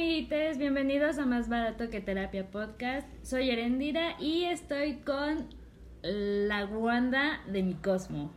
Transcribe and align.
amiguites, 0.00 0.56
bienvenidos 0.56 1.18
a 1.18 1.26
Más 1.26 1.50
Barato 1.50 1.90
que 1.90 2.00
Terapia 2.00 2.50
Podcast. 2.50 3.06
Soy 3.22 3.50
Erendira 3.50 4.16
y 4.18 4.44
estoy 4.44 4.94
con 5.00 5.54
la 6.02 6.64
Wanda 6.64 7.42
de 7.46 7.62
mi 7.62 7.74
Cosmo. 7.74 8.32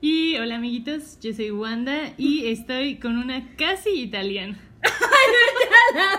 Y 0.00 0.38
hola 0.38 0.54
amiguitos, 0.54 1.20
yo 1.20 1.34
soy 1.34 1.50
Wanda 1.50 2.14
y 2.16 2.46
estoy 2.46 2.98
con 2.98 3.18
una 3.18 3.54
casi 3.56 3.90
italiana. 3.90 4.58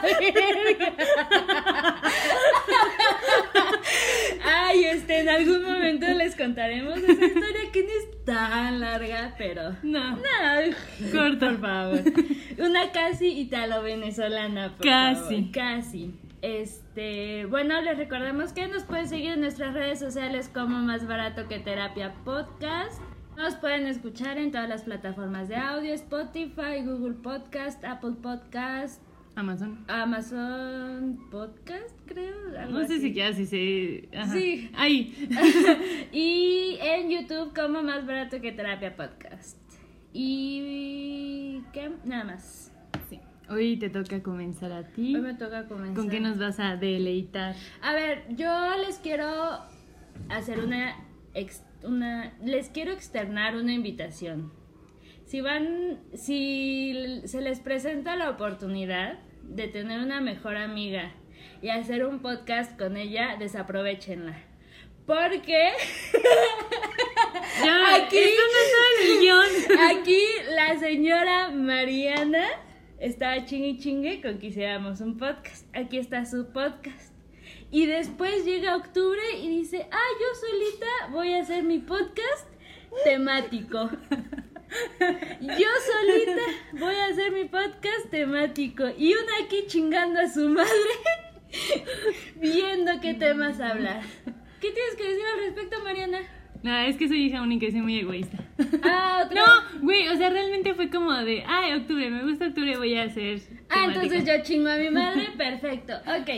Ay, 0.03 0.77
este, 4.83 5.19
en 5.21 5.29
algún 5.29 5.63
momento 5.63 6.05
les 6.07 6.35
contaremos 6.35 6.97
esa 6.97 7.11
historia 7.25 7.71
que 7.71 7.81
no 7.83 7.89
es 7.89 8.25
tan 8.25 8.79
larga, 8.79 9.35
pero. 9.37 9.75
No. 9.83 10.15
No, 10.17 10.21
Corta. 11.11 11.49
por 11.49 11.59
favor. 11.61 11.99
Una 12.59 12.91
casi 12.91 13.27
italo-venezolana, 13.39 14.75
por 14.77 14.85
Casi. 14.85 15.21
favor. 15.21 15.51
Casi. 15.51 16.13
Este, 16.41 17.45
bueno, 17.45 17.81
les 17.81 17.97
recordamos 17.97 18.51
que 18.53 18.67
nos 18.67 18.83
pueden 18.83 19.07
seguir 19.07 19.31
en 19.31 19.41
nuestras 19.41 19.73
redes 19.73 19.99
sociales 19.99 20.49
como 20.53 20.77
Más 20.79 21.07
Barato 21.07 21.47
que 21.47 21.59
Terapia 21.59 22.13
Podcast. 22.25 23.01
Nos 23.37 23.55
pueden 23.55 23.87
escuchar 23.87 24.37
en 24.37 24.51
todas 24.51 24.69
las 24.69 24.83
plataformas 24.83 25.47
de 25.49 25.55
audio, 25.55 25.93
Spotify, 25.93 26.81
Google 26.85 27.15
Podcast, 27.15 27.83
Apple 27.83 28.13
Podcast, 28.21 29.01
Amazon. 29.35 29.83
Amazon 29.87 31.17
Podcast, 31.31 31.95
creo. 32.05 32.35
algo 32.59 32.79
No 32.79 32.85
sé 32.87 32.93
así. 32.95 33.01
siquiera 33.01 33.33
si 33.33 33.45
se... 33.47 34.09
ajá. 34.15 34.31
Sí. 34.33 34.69
Ahí. 34.75 35.27
y 36.11 36.77
en 36.81 37.09
YouTube 37.09 37.53
como 37.55 37.81
Más 37.81 38.05
Barato 38.05 38.39
que 38.41 38.51
Terapia 38.51 38.95
Podcast. 38.95 39.57
Y... 40.13 41.61
¿Qué? 41.73 41.91
Nada 42.05 42.23
más. 42.25 42.71
Sí. 43.09 43.19
Hoy 43.49 43.77
te 43.77 43.89
toca 43.89 44.21
comenzar 44.21 44.71
a 44.71 44.83
ti. 44.83 45.15
Hoy 45.15 45.21
me 45.21 45.33
toca 45.33 45.67
comenzar. 45.67 45.95
¿Con 45.95 46.09
qué 46.09 46.19
nos 46.19 46.37
vas 46.37 46.59
a 46.59 46.75
deleitar? 46.77 47.55
A 47.81 47.93
ver, 47.93 48.25
yo 48.35 48.51
les 48.85 48.99
quiero 48.99 49.25
hacer 50.29 50.59
una, 50.59 50.95
ex- 51.33 51.63
una... 51.83 52.33
Les 52.43 52.69
quiero 52.69 52.91
externar 52.91 53.55
una 53.55 53.73
invitación. 53.73 54.51
Si 55.33 55.41
van... 55.41 55.99
Si 56.13 57.21
se 57.25 57.41
les 57.41 57.59
presenta 57.59 58.15
la 58.15 58.29
oportunidad 58.29 59.17
de 59.41 59.67
tener 59.67 59.99
una 59.99 60.21
mejor 60.21 60.57
amiga 60.57 61.11
y 61.59 61.69
hacer 61.69 62.05
un 62.05 62.19
podcast 62.19 62.77
con 62.77 62.97
ella, 62.97 63.35
desaprovechenla. 63.39 64.37
Porque... 65.07 65.71
Ya, 67.65 67.95
Aquí- 67.95 68.19
no. 69.25 69.41
Aquí 69.99 70.21
la 70.53 70.77
señora 70.77 71.49
Mariana 71.49 72.45
estaba 72.99 73.43
chingue 73.43 73.79
chingue 73.79 74.21
con 74.21 74.37
que 74.37 74.47
hiciéramos 74.47 75.01
un 75.01 75.17
podcast. 75.17 75.65
Aquí 75.75 75.97
está 75.97 76.25
su 76.25 76.51
podcast. 76.51 77.11
Y 77.71 77.87
después 77.87 78.45
llega 78.45 78.75
octubre 78.75 79.21
y 79.41 79.49
dice, 79.49 79.87
ah, 79.91 80.09
yo 80.19 80.47
solita 80.47 81.11
voy 81.11 81.33
a 81.33 81.41
hacer 81.41 81.63
mi 81.63 81.79
podcast 81.79 82.47
temático. 83.03 83.89
Yo 85.41 85.67
solita 85.91 86.41
voy 86.73 86.95
a 86.95 87.07
hacer 87.07 87.31
mi 87.31 87.45
podcast 87.45 88.09
temático. 88.09 88.85
Y 88.97 89.13
una 89.13 89.45
aquí 89.45 89.65
chingando 89.67 90.19
a 90.19 90.27
su 90.27 90.49
madre, 90.49 90.69
viendo 92.35 92.99
qué 93.01 93.13
temas 93.13 93.59
hablar. 93.59 94.01
¿Qué 94.59 94.71
tienes 94.71 94.95
que 94.95 95.03
decir 95.09 95.25
al 95.33 95.39
respecto, 95.39 95.83
Mariana? 95.83 96.19
No, 96.63 96.73
es 96.77 96.95
que 96.95 97.09
soy 97.09 97.25
hija 97.25 97.41
única 97.41 97.65
y 97.65 97.71
soy 97.71 97.81
muy 97.81 97.99
egoísta. 97.99 98.37
Ah, 98.83 99.23
otra 99.25 99.41
No, 99.41 99.81
güey, 99.81 100.07
o 100.07 100.15
sea, 100.15 100.29
realmente 100.29 100.73
fue 100.73 100.89
como 100.89 101.11
de, 101.11 101.43
ay, 101.45 101.73
octubre, 101.73 102.09
me 102.09 102.23
gusta 102.23 102.47
octubre, 102.47 102.77
voy 102.77 102.95
a 102.95 103.03
hacer. 103.03 103.41
Ah, 103.67 103.81
temática". 103.81 104.03
entonces 104.03 104.25
yo 104.25 104.43
chingo 104.43 104.69
a 104.69 104.77
mi 104.77 104.89
madre, 104.89 105.27
perfecto. 105.37 105.93
Ok. 105.97 106.29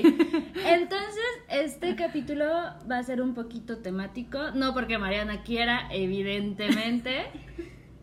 Entonces, 0.65 1.25
este 1.49 1.95
capítulo 1.95 2.45
va 2.89 2.97
a 2.97 3.03
ser 3.03 3.21
un 3.21 3.35
poquito 3.35 3.77
temático. 3.77 4.51
No 4.55 4.73
porque 4.73 4.97
Mariana 4.97 5.43
quiera, 5.43 5.87
evidentemente. 5.91 7.25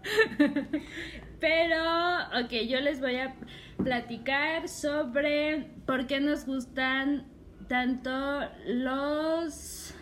Pero, 1.40 2.44
ok, 2.44 2.50
yo 2.68 2.80
les 2.80 3.00
voy 3.00 3.16
a 3.16 3.34
platicar 3.82 4.68
sobre 4.68 5.70
por 5.86 6.06
qué 6.06 6.20
nos 6.20 6.46
gustan 6.46 7.26
tanto 7.68 8.10
los 8.66 9.94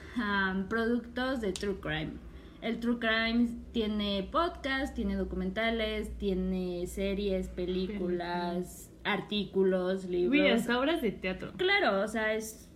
productos 0.69 1.41
de 1.41 1.53
True 1.53 1.81
Crime. 1.81 2.12
El 2.61 2.78
True 2.78 2.99
Crime 2.99 3.49
tiene 3.72 4.28
podcast, 4.31 4.94
tiene 4.94 5.16
documentales, 5.16 6.17
tiene 6.19 6.87
series, 6.87 7.49
películas, 7.49 8.91
artículos, 9.05 10.05
libros. 10.05 10.61
hasta 10.61 10.78
obras 10.78 11.00
de 11.00 11.12
teatro. 11.12 11.53
Claro, 11.56 12.03
o 12.03 12.09
sea, 12.09 12.34
es 12.34 12.69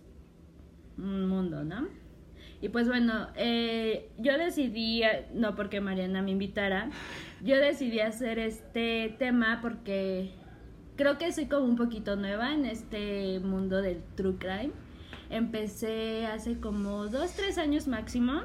un 0.97 1.27
mundo, 1.27 1.63
¿no? 1.63 1.87
Y 2.61 2.69
pues 2.69 2.87
bueno, 2.87 3.27
eh, 3.35 4.09
yo 4.17 4.37
decidí, 4.37 5.03
no 5.33 5.55
porque 5.55 5.81
Mariana 5.81 6.21
me 6.21 6.31
invitara, 6.31 6.89
yo 7.43 7.57
decidí 7.57 7.99
hacer 7.99 8.39
este 8.39 9.15
tema 9.19 9.59
porque 9.61 10.31
creo 10.95 11.17
que 11.17 11.31
soy 11.31 11.45
como 11.45 11.65
un 11.65 11.75
poquito 11.75 12.15
nueva 12.15 12.53
en 12.53 12.65
este 12.65 13.39
mundo 13.39 13.81
del 13.81 14.01
true 14.15 14.37
crime. 14.37 14.71
Empecé 15.29 16.27
hace 16.27 16.59
como 16.59 17.07
dos, 17.07 17.33
tres 17.33 17.57
años 17.57 17.87
máximo, 17.87 18.41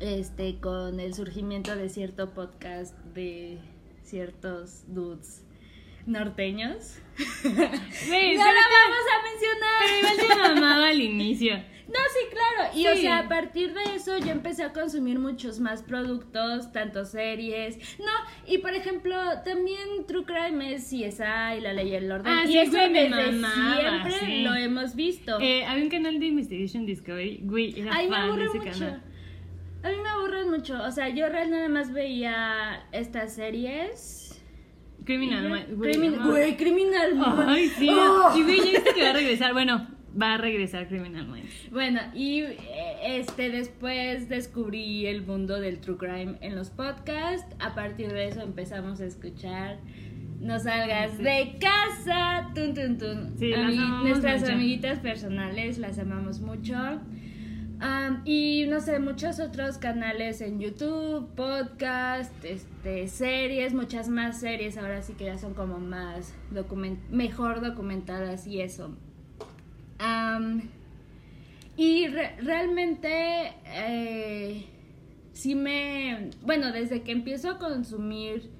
este, 0.00 0.58
con 0.60 1.00
el 1.00 1.14
surgimiento 1.14 1.74
de 1.76 1.88
cierto 1.88 2.30
podcast 2.30 2.96
de 3.14 3.58
ciertos 4.02 4.84
dudes 4.88 5.44
norteños. 6.06 6.98
¡No 7.44 7.50
la 7.52 8.64
vamos 8.72 9.04
a 9.12 9.22
mencionar! 9.22 9.80
pero 9.80 9.98
igual 9.98 10.16
te 10.28 10.54
mamaba 10.54 10.88
al 10.88 11.00
inicio. 11.00 11.56
No, 11.92 11.98
sí, 11.98 12.26
claro. 12.30 12.70
Y 12.74 12.86
o 12.86 12.96
sea, 12.96 13.18
a 13.18 13.28
partir 13.28 13.74
de 13.74 13.96
eso 13.96 14.16
yo 14.16 14.30
empecé 14.30 14.62
a 14.62 14.72
consumir 14.72 15.18
muchos 15.18 15.60
más 15.60 15.82
productos, 15.82 16.72
tanto 16.72 17.04
series. 17.04 17.76
No, 17.98 18.12
y 18.46 18.58
por 18.58 18.74
ejemplo, 18.74 19.14
también 19.44 20.06
True 20.06 20.24
Crime 20.24 20.74
es 20.74 20.84
CSI, 20.84 21.60
La 21.60 21.74
Ley 21.74 21.90
y 21.90 21.94
el 21.96 22.10
Orden. 22.10 22.32
Ah, 22.32 22.44
y 22.44 22.52
sí, 22.52 22.58
eso 22.58 22.72
me 22.72 22.88
desde 22.88 23.32
mamaba, 23.32 23.80
siempre 24.08 24.20
sí. 24.20 24.42
lo 24.42 24.54
hemos 24.54 24.94
visto. 24.94 25.38
Eh, 25.38 25.66
había 25.66 25.84
un 25.84 25.90
canal 25.90 26.18
de 26.18 26.26
Investigation 26.26 26.86
Discovery, 26.86 27.40
güey, 27.42 27.78
era 27.78 27.94
Ay, 27.94 28.08
me 28.08 28.16
fan 28.16 28.24
de 28.24 28.28
aburre 28.30 28.44
ese 28.46 28.58
mucho. 28.58 28.70
canal. 28.70 29.02
A 29.82 29.88
mí 29.90 29.96
me 30.00 30.08
aburren 30.08 30.48
mucho. 30.50 30.82
O 30.82 30.90
sea, 30.92 31.08
yo 31.08 31.28
realmente 31.28 31.56
nada 31.56 31.68
más 31.68 31.92
veía 31.92 32.86
estas 32.92 33.34
series. 33.34 34.21
Criminal, 35.04 35.48
Minds, 35.50 35.76
güey. 35.76 35.92
Crimin- 35.94 36.16
no. 36.16 36.30
Güey, 36.30 36.56
Criminal 36.56 37.14
Minds. 37.14 37.44
Ay, 37.46 37.68
sí. 37.78 37.88
Oh. 37.90 38.32
Y 38.36 38.42
güey, 38.42 38.56
ya 38.58 38.70
viste 38.72 38.94
que 38.94 39.02
va 39.02 39.10
a 39.10 39.12
regresar. 39.14 39.52
Bueno, 39.52 39.86
va 40.20 40.34
a 40.34 40.38
regresar 40.38 40.88
Criminal 40.88 41.26
Minds. 41.26 41.70
Bueno, 41.70 42.00
y 42.14 42.40
eh, 42.42 42.56
este 43.02 43.50
después 43.50 44.28
descubrí 44.28 45.06
el 45.06 45.22
mundo 45.26 45.58
del 45.60 45.78
true 45.80 45.96
crime 45.96 46.36
en 46.40 46.54
los 46.54 46.70
podcasts. 46.70 47.54
A 47.60 47.74
partir 47.74 48.12
de 48.12 48.28
eso 48.28 48.40
empezamos 48.42 49.00
a 49.00 49.06
escuchar 49.06 49.78
No 50.40 50.58
salgas 50.58 51.18
de 51.18 51.56
casa. 51.60 52.50
Tun, 52.54 52.74
tun, 52.74 52.98
tun. 52.98 53.34
Sí, 53.38 53.52
Ami- 53.52 54.02
nuestras 54.02 54.40
mucho. 54.42 54.52
amiguitas 54.54 54.98
personales 54.98 55.78
las 55.78 55.98
amamos 55.98 56.40
mucho. 56.40 56.74
Y 58.24 58.66
no 58.68 58.80
sé, 58.80 59.00
muchos 59.00 59.40
otros 59.40 59.78
canales 59.78 60.40
en 60.40 60.60
YouTube, 60.60 61.28
podcast, 61.34 62.32
este, 62.44 63.08
series, 63.08 63.74
muchas 63.74 64.08
más 64.08 64.38
series. 64.38 64.78
Ahora 64.78 65.02
sí 65.02 65.14
que 65.14 65.24
ya 65.24 65.38
son 65.38 65.54
como 65.54 65.78
más 65.78 66.32
document 66.50 67.00
mejor 67.10 67.60
documentadas 67.60 68.46
y 68.46 68.60
eso. 68.60 68.96
Y 71.76 72.06
re- 72.08 72.36
realmente 72.40 73.52
eh, 73.66 74.66
sí 75.32 75.54
me... 75.54 76.30
Bueno, 76.42 76.70
desde 76.70 77.02
que 77.02 77.12
empiezo 77.12 77.50
a 77.50 77.58
consumir 77.58 78.50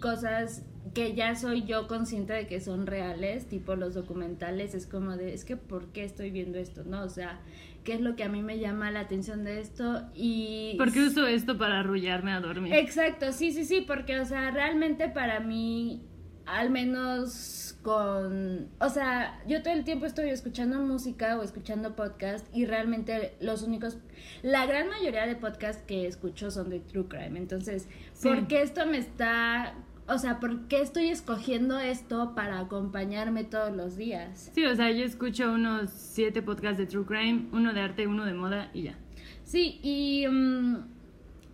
cosas 0.00 0.64
que 0.94 1.14
ya 1.14 1.36
soy 1.36 1.64
yo 1.64 1.86
consciente 1.86 2.32
de 2.32 2.46
que 2.46 2.60
son 2.60 2.86
reales, 2.86 3.46
tipo 3.46 3.76
los 3.76 3.94
documentales, 3.94 4.74
es 4.74 4.86
como 4.86 5.16
de, 5.16 5.32
es 5.32 5.44
que 5.44 5.56
¿por 5.56 5.86
qué 5.92 6.04
estoy 6.04 6.30
viendo 6.30 6.58
esto? 6.58 6.82
¿No? 6.84 7.02
O 7.02 7.08
sea, 7.08 7.40
¿qué 7.84 7.94
es 7.94 8.00
lo 8.00 8.16
que 8.16 8.24
a 8.24 8.28
mí 8.28 8.42
me 8.42 8.58
llama 8.58 8.90
la 8.90 9.00
atención 9.00 9.44
de 9.44 9.60
esto? 9.60 10.02
Y... 10.14 10.74
¿Por 10.78 10.92
qué 10.92 11.00
uso 11.02 11.26
esto 11.26 11.58
para 11.58 11.80
arrullarme 11.80 12.32
a 12.32 12.40
dormir? 12.40 12.74
Exacto, 12.74 13.32
sí, 13.32 13.52
sí, 13.52 13.64
sí, 13.64 13.80
porque, 13.86 14.18
o 14.20 14.24
sea, 14.24 14.50
realmente 14.50 15.08
para 15.08 15.40
mí, 15.40 16.02
al 16.46 16.70
menos 16.70 17.76
con, 17.82 18.68
o 18.78 18.88
sea, 18.88 19.42
yo 19.48 19.62
todo 19.62 19.74
el 19.74 19.82
tiempo 19.84 20.06
estoy 20.06 20.30
escuchando 20.30 20.78
música 20.78 21.36
o 21.38 21.42
escuchando 21.42 21.96
podcast 21.96 22.46
y 22.54 22.64
realmente 22.64 23.34
los 23.40 23.62
únicos, 23.62 23.98
la 24.42 24.66
gran 24.66 24.88
mayoría 24.88 25.26
de 25.26 25.34
podcasts 25.34 25.82
que 25.82 26.06
escucho 26.06 26.50
son 26.52 26.70
de 26.70 26.78
True 26.80 27.08
Crime, 27.08 27.38
entonces, 27.38 27.88
Sí. 28.12 28.28
¿por 28.28 28.46
qué 28.46 28.62
esto 28.62 28.86
me 28.86 28.98
está, 28.98 29.74
o 30.14 30.18
sea, 30.18 30.40
por 30.40 30.68
qué 30.68 30.80
estoy 30.80 31.08
escogiendo 31.08 31.78
esto 31.78 32.34
para 32.34 32.60
acompañarme 32.60 33.44
todos 33.44 33.74
los 33.74 33.96
días? 33.96 34.50
Sí, 34.54 34.64
o 34.64 34.74
sea, 34.74 34.90
yo 34.90 35.04
escucho 35.04 35.52
unos 35.52 35.90
siete 35.90 36.42
podcasts 36.42 36.78
de 36.78 36.86
True 36.86 37.04
Crime, 37.04 37.46
uno 37.52 37.72
de 37.72 37.80
arte, 37.80 38.06
uno 38.06 38.24
de 38.24 38.34
moda 38.34 38.70
y 38.74 38.82
ya. 38.84 38.98
Sí, 39.44 39.80
y. 39.82 40.26
mm, 40.28 40.76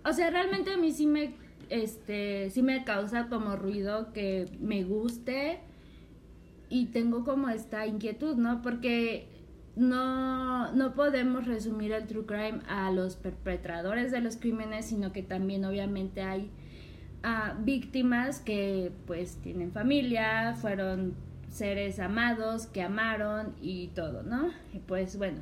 o 0.05 0.13
sea, 0.13 0.31
realmente 0.31 0.73
a 0.73 0.77
mí 0.77 0.93
sí 0.93 1.07
me. 1.07 1.35
este, 1.69 2.51
sí 2.51 2.63
me 2.63 2.85
causa 2.85 3.29
como 3.29 3.57
ruido 3.57 4.13
que 4.13 4.47
me 4.61 4.85
guste 4.85 5.61
y 6.69 6.87
tengo 6.87 7.25
como 7.25 7.49
esta 7.49 7.87
inquietud, 7.87 8.37
¿no? 8.37 8.63
Porque 8.63 9.29
no, 9.77 10.73
no 10.73 10.95
podemos 10.95 11.47
resumir 11.47 11.93
el 11.93 12.07
true 12.07 12.27
crime 12.27 12.61
a 12.69 12.91
los 12.91 13.17
perpetradores 13.17 14.11
de 14.11 14.21
los 14.21 14.37
crímenes, 14.37 14.87
sino 14.87 15.13
que 15.13 15.23
también 15.23 15.65
obviamente 15.65 16.23
hay 16.23 16.51
ah, 17.23 17.57
víctimas 17.61 18.41
que 18.41 18.93
pues 19.07 19.37
tienen 19.43 19.73
familia, 19.73 20.55
fueron 20.55 21.15
seres 21.49 21.99
amados, 21.99 22.67
que 22.67 22.83
amaron 22.83 23.55
y 23.61 23.89
todo, 23.89 24.23
¿no? 24.23 24.51
Pues 24.87 25.17
bueno, 25.17 25.41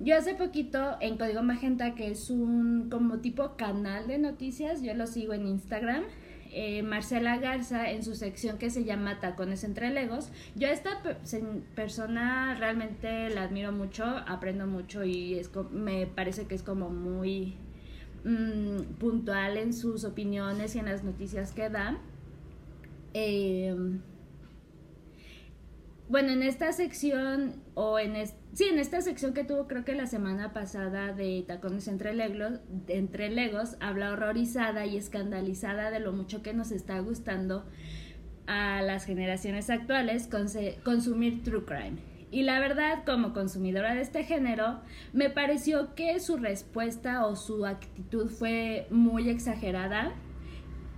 yo 0.00 0.16
hace 0.16 0.34
poquito 0.34 0.96
en 1.00 1.16
Código 1.16 1.42
Magenta, 1.42 1.94
que 1.94 2.10
es 2.10 2.30
un 2.30 2.88
como 2.90 3.18
tipo 3.18 3.56
canal 3.56 4.06
de 4.06 4.18
noticias, 4.18 4.82
yo 4.82 4.94
lo 4.94 5.06
sigo 5.06 5.34
en 5.34 5.46
Instagram, 5.46 6.04
eh, 6.52 6.82
Marcela 6.82 7.38
Garza 7.38 7.90
en 7.90 8.04
su 8.04 8.14
sección 8.14 8.58
que 8.58 8.70
se 8.70 8.84
llama 8.84 9.18
Tacones 9.20 9.64
entre 9.64 9.90
Legos. 9.90 10.30
Yo 10.54 10.68
a 10.68 10.70
esta 10.70 11.02
persona 11.74 12.54
realmente 12.54 13.28
la 13.30 13.42
admiro 13.42 13.72
mucho, 13.72 14.04
aprendo 14.04 14.66
mucho 14.66 15.04
y 15.04 15.34
es, 15.34 15.50
me 15.70 16.06
parece 16.06 16.46
que 16.46 16.54
es 16.54 16.62
como 16.62 16.90
muy 16.90 17.56
mm, 18.24 18.94
puntual 18.98 19.56
en 19.56 19.72
sus 19.72 20.04
opiniones 20.04 20.74
y 20.76 20.78
en 20.78 20.86
las 20.86 21.04
noticias 21.04 21.52
que 21.52 21.68
da. 21.68 21.98
Eh, 23.14 23.74
bueno, 26.08 26.30
en 26.30 26.42
esta 26.42 26.70
sección, 26.72 27.62
o 27.74 27.98
en 27.98 28.14
sí, 28.52 28.64
en 28.64 28.78
esta 28.78 29.00
sección 29.00 29.32
que 29.32 29.42
tuvo 29.42 29.66
creo 29.66 29.84
que 29.84 29.94
la 29.94 30.06
semana 30.06 30.52
pasada 30.52 31.14
de 31.14 31.42
Tacones 31.46 31.88
entre 31.88 32.12
entre 32.88 33.30
Legos, 33.30 33.76
habla 33.80 34.12
horrorizada 34.12 34.84
y 34.84 34.98
escandalizada 34.98 35.90
de 35.90 36.00
lo 36.00 36.12
mucho 36.12 36.42
que 36.42 36.52
nos 36.52 36.72
está 36.72 36.98
gustando 36.98 37.64
a 38.46 38.82
las 38.82 39.06
generaciones 39.06 39.70
actuales 39.70 40.28
consumir 40.84 41.42
true 41.42 41.64
crime. 41.64 42.13
Y 42.34 42.42
la 42.42 42.58
verdad, 42.58 43.04
como 43.06 43.32
consumidora 43.32 43.94
de 43.94 44.02
este 44.02 44.24
género, 44.24 44.80
me 45.12 45.30
pareció 45.30 45.94
que 45.94 46.18
su 46.18 46.36
respuesta 46.36 47.26
o 47.26 47.36
su 47.36 47.64
actitud 47.64 48.28
fue 48.28 48.88
muy 48.90 49.28
exagerada 49.28 50.12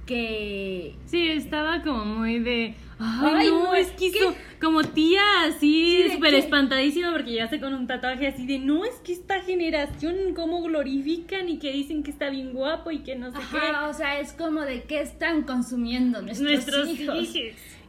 que... 0.07 0.95
Sí, 1.05 1.29
estaba 1.29 1.83
como 1.83 2.07
muy 2.07 2.39
de... 2.39 2.75
Ay, 2.99 3.51
no, 3.51 3.75
es 3.75 3.91
que 3.91 4.11
como 4.59 4.83
tía 4.83 5.21
así 5.45 6.09
súper 6.11 6.33
espantadísima 6.33 7.13
porque 7.13 7.35
ya 7.35 7.51
con 7.61 7.75
un 7.75 7.87
tatuaje 7.87 8.29
así 8.29 8.47
de 8.47 8.59
no, 8.59 8.87
es 8.87 8.95
que 9.05 9.13
esta 9.13 9.43
generación 9.43 10.33
cómo 10.35 10.63
glorifican 10.63 11.51
y 11.51 11.59
que 11.59 11.71
dicen 11.73 12.03
que 12.03 12.11
está 12.11 12.31
bien 12.31 12.55
guapo 12.55 12.91
y 12.91 13.01
que 13.01 13.15
no 13.15 13.31
sé 13.31 13.39
qué. 13.51 13.59
O 13.87 13.93
sea, 13.93 14.19
es 14.19 14.33
como 14.33 14.63
de 14.63 14.85
qué 14.85 15.03
están 15.03 15.43
consumiendo 15.43 16.23
nuestros, 16.23 16.89
hijos. 16.89 17.29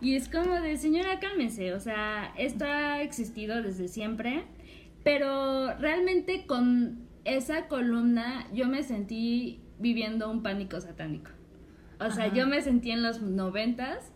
Y 0.01 0.15
es 0.15 0.29
como 0.29 0.53
de 0.61 0.77
señora, 0.77 1.19
cálmese, 1.19 1.73
o 1.73 1.79
sea, 1.79 2.33
esto 2.37 2.65
ha 2.65 3.01
existido 3.01 3.61
desde 3.63 3.87
siempre, 3.87 4.43
pero 5.03 5.75
realmente 5.77 6.45
con 6.45 7.07
esa 7.25 7.67
columna 7.67 8.47
yo 8.53 8.67
me 8.67 8.83
sentí 8.83 9.59
viviendo 9.79 10.29
un 10.29 10.43
pánico 10.43 10.79
satánico. 10.79 11.31
O 11.99 12.11
sea, 12.11 12.31
yo 12.31 12.47
me 12.47 12.61
sentí 12.61 12.91
en 12.91 13.01
los 13.01 13.21
noventas 13.21 14.11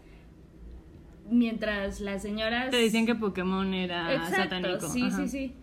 mientras 1.30 2.00
las 2.00 2.22
señoras... 2.22 2.70
Te 2.70 2.78
decían 2.78 3.06
que 3.06 3.16
Pokémon 3.16 3.74
era 3.74 4.14
Exacto, 4.14 4.56
satánico. 4.56 4.88
Sí, 4.88 5.10
sí, 5.12 5.28
sí. 5.28 5.56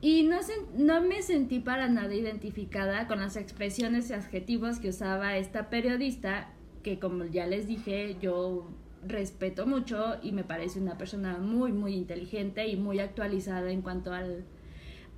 Y 0.00 0.22
no, 0.24 0.38
no 0.76 1.02
me 1.02 1.22
sentí 1.22 1.60
para 1.60 1.88
nada 1.88 2.14
identificada 2.14 3.06
con 3.06 3.20
las 3.20 3.36
expresiones 3.36 4.10
y 4.10 4.14
adjetivos 4.14 4.78
que 4.80 4.88
usaba 4.88 5.36
esta 5.36 5.68
periodista, 5.68 6.50
que 6.82 6.98
como 6.98 7.26
ya 7.26 7.46
les 7.46 7.68
dije, 7.68 8.16
yo 8.20 8.66
respeto 9.06 9.66
mucho 9.66 10.16
y 10.22 10.32
me 10.32 10.44
parece 10.44 10.80
una 10.80 10.98
persona 10.98 11.38
muy, 11.38 11.72
muy 11.72 11.94
inteligente 11.94 12.66
y 12.68 12.76
muy 12.76 13.00
actualizada 13.00 13.70
en 13.70 13.82
cuanto 13.82 14.12
al, 14.12 14.44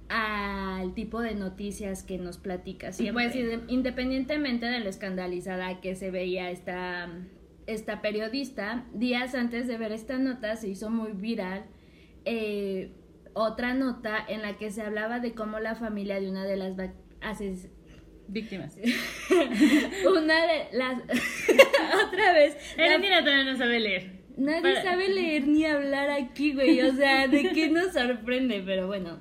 al 0.08 0.94
tipo 0.94 1.20
de 1.20 1.34
noticias 1.34 2.02
que 2.02 2.18
nos 2.18 2.38
platica. 2.38 2.92
Sí, 2.92 3.10
pues, 3.12 3.34
independientemente 3.68 4.66
de 4.66 4.80
lo 4.80 4.88
escandalizada 4.88 5.80
que 5.80 5.94
se 5.94 6.10
veía 6.10 6.50
esta, 6.50 7.08
esta 7.66 8.02
periodista, 8.02 8.84
días 8.94 9.34
antes 9.34 9.66
de 9.66 9.78
ver 9.78 9.92
esta 9.92 10.18
nota 10.18 10.56
se 10.56 10.68
hizo 10.68 10.90
muy 10.90 11.12
viral 11.12 11.64
eh, 12.24 12.92
otra 13.34 13.74
nota 13.74 14.18
en 14.28 14.42
la 14.42 14.58
que 14.58 14.70
se 14.70 14.82
hablaba 14.82 15.18
de 15.18 15.34
cómo 15.34 15.58
la 15.58 15.74
familia 15.74 16.20
de 16.20 16.30
una 16.30 16.44
de 16.44 16.56
las 16.56 16.76
víctimas. 18.32 18.76
una 20.06 20.46
de 20.46 20.68
las... 20.72 21.02
otra 22.06 22.32
vez. 22.32 22.56
La... 22.76 22.98
todavía 22.98 23.44
no 23.44 23.56
sabe 23.56 23.80
leer. 23.80 24.22
Nadie 24.36 24.82
sabe 24.82 25.08
leer 25.08 25.46
ni 25.46 25.64
hablar 25.66 26.10
aquí, 26.10 26.54
güey. 26.54 26.80
O 26.80 26.92
sea, 26.94 27.28
¿de 27.28 27.50
qué 27.50 27.68
nos 27.68 27.92
sorprende? 27.92 28.62
Pero 28.64 28.86
bueno, 28.86 29.20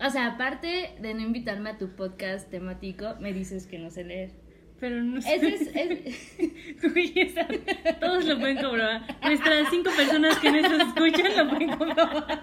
o 0.00 0.10
sea, 0.10 0.26
aparte 0.26 0.94
de 1.00 1.14
no 1.14 1.20
invitarme 1.20 1.70
a 1.70 1.78
tu 1.78 1.94
podcast 1.94 2.50
temático, 2.50 3.14
me 3.20 3.32
dices 3.32 3.66
que 3.66 3.78
no 3.78 3.90
sé 3.90 4.04
leer. 4.04 4.41
Pero 4.82 5.00
no 5.00 5.22
sé. 5.22 5.36
Es, 5.36 5.70
todos 8.00 8.24
lo 8.24 8.40
pueden 8.40 8.56
comprobar. 8.56 9.16
Nuestras 9.22 9.70
cinco 9.70 9.90
personas 9.96 10.36
que 10.40 10.50
nos 10.50 10.72
escuchan 10.72 11.36
lo 11.36 11.50
pueden 11.50 11.78
comprobar. 11.78 12.42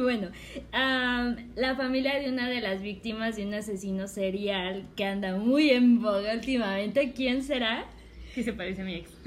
bueno, 0.00 0.30
la 0.72 1.76
familia 1.76 2.18
de 2.18 2.30
una 2.30 2.48
de 2.48 2.62
las 2.62 2.80
víctimas 2.80 3.36
de 3.36 3.44
un 3.44 3.52
asesino 3.52 4.08
serial 4.08 4.88
que 4.96 5.04
anda 5.04 5.36
muy 5.36 5.68
en 5.68 6.00
boga 6.00 6.32
últimamente, 6.32 7.12
¿quién 7.12 7.42
será? 7.42 7.84
Que 8.34 8.42
se 8.42 8.54
parece 8.54 8.80
a 8.80 8.84
mi 8.86 8.94
ex. 8.94 9.10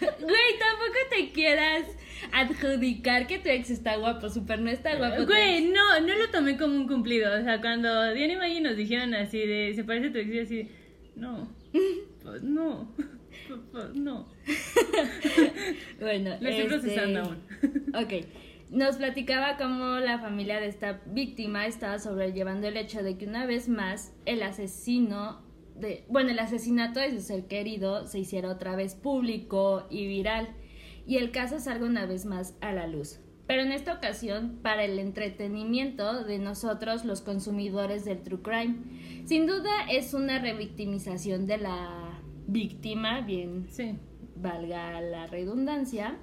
Güey, 0.00 0.58
tampoco 0.58 0.98
te 1.10 1.30
quieras 1.30 1.84
adjudicar 2.32 3.26
que 3.26 3.38
tu 3.38 3.48
ex 3.48 3.70
está 3.70 3.96
guapo, 3.96 4.28
super 4.28 4.60
no 4.60 4.70
está 4.70 4.96
guapo. 4.96 5.26
Güey, 5.26 5.66
no, 5.66 6.00
no 6.00 6.14
lo 6.14 6.30
tomé 6.30 6.56
como 6.56 6.74
un 6.74 6.86
cumplido. 6.86 7.32
O 7.38 7.42
sea, 7.42 7.60
cuando 7.60 8.12
Diana 8.12 8.32
y 8.32 8.36
Maggie 8.36 8.60
nos 8.60 8.76
dijeron 8.76 9.14
así 9.14 9.38
de, 9.38 9.72
se 9.74 9.84
parece 9.84 10.08
a 10.08 10.12
tu 10.12 10.18
ex, 10.18 10.34
y 10.34 10.38
así, 10.40 10.68
no, 11.16 11.48
pues 12.22 12.42
no, 12.42 12.94
pues 13.72 13.94
no. 13.94 14.28
bueno, 16.00 16.30
lo 16.40 16.48
estoy 16.48 16.64
este... 16.64 16.68
procesando 16.68 17.20
aún. 17.20 17.38
ok. 17.94 18.24
Nos 18.70 18.98
platicaba 18.98 19.56
cómo 19.56 19.98
la 19.98 20.20
familia 20.20 20.60
de 20.60 20.68
esta 20.68 21.00
víctima 21.06 21.66
estaba 21.66 21.98
sobrellevando 21.98 22.68
el 22.68 22.76
hecho 22.76 23.02
de 23.02 23.18
que 23.18 23.26
una 23.26 23.44
vez 23.44 23.68
más 23.68 24.12
el 24.26 24.44
asesino 24.44 25.42
de, 25.74 26.04
bueno, 26.08 26.30
el 26.30 26.38
asesinato 26.38 27.00
de 27.00 27.10
su 27.10 27.20
ser 27.20 27.46
querido 27.46 28.06
se 28.06 28.20
hiciera 28.20 28.48
otra 28.48 28.76
vez 28.76 28.94
público 28.94 29.88
y 29.90 30.06
viral 30.06 30.50
y 31.06 31.16
el 31.16 31.30
caso 31.30 31.58
salga 31.58 31.86
una 31.86 32.06
vez 32.06 32.26
más 32.26 32.54
a 32.60 32.72
la 32.72 32.86
luz. 32.86 33.20
Pero 33.46 33.62
en 33.62 33.72
esta 33.72 33.94
ocasión 33.94 34.60
para 34.62 34.84
el 34.84 34.98
entretenimiento 35.00 36.22
de 36.22 36.38
nosotros 36.38 37.04
los 37.04 37.20
consumidores 37.20 38.04
del 38.04 38.22
true 38.22 38.42
crime. 38.42 38.76
Sin 39.24 39.48
duda 39.48 39.70
es 39.90 40.14
una 40.14 40.38
revictimización 40.38 41.46
de 41.46 41.58
la 41.58 42.20
víctima, 42.46 43.22
bien 43.22 43.66
sí. 43.68 43.98
valga 44.36 45.00
la 45.00 45.26
redundancia. 45.26 46.16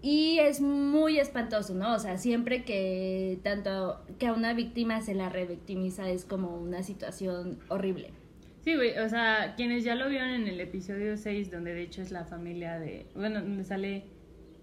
Y 0.00 0.38
es 0.38 0.60
muy 0.60 1.18
espantoso, 1.18 1.74
¿no? 1.74 1.94
O 1.94 1.98
sea, 1.98 2.18
siempre 2.18 2.64
que 2.64 3.40
tanto 3.42 4.00
que 4.18 4.28
a 4.28 4.32
una 4.32 4.54
víctima 4.54 5.00
se 5.00 5.14
la 5.14 5.28
revictimiza 5.28 6.08
es 6.08 6.24
como 6.24 6.56
una 6.56 6.84
situación 6.84 7.58
horrible. 7.68 8.12
Sí, 8.60 8.74
güey, 8.76 8.98
o 8.98 9.08
sea, 9.08 9.54
quienes 9.56 9.84
ya 9.84 9.94
lo 9.94 10.08
vieron 10.08 10.30
en 10.30 10.46
el 10.46 10.60
episodio 10.60 11.16
6, 11.16 11.50
donde 11.50 11.72
de 11.72 11.82
hecho 11.82 12.02
es 12.02 12.10
la 12.10 12.24
familia 12.24 12.78
de. 12.78 13.06
Bueno, 13.14 13.40
donde 13.40 13.64
sale 13.64 14.04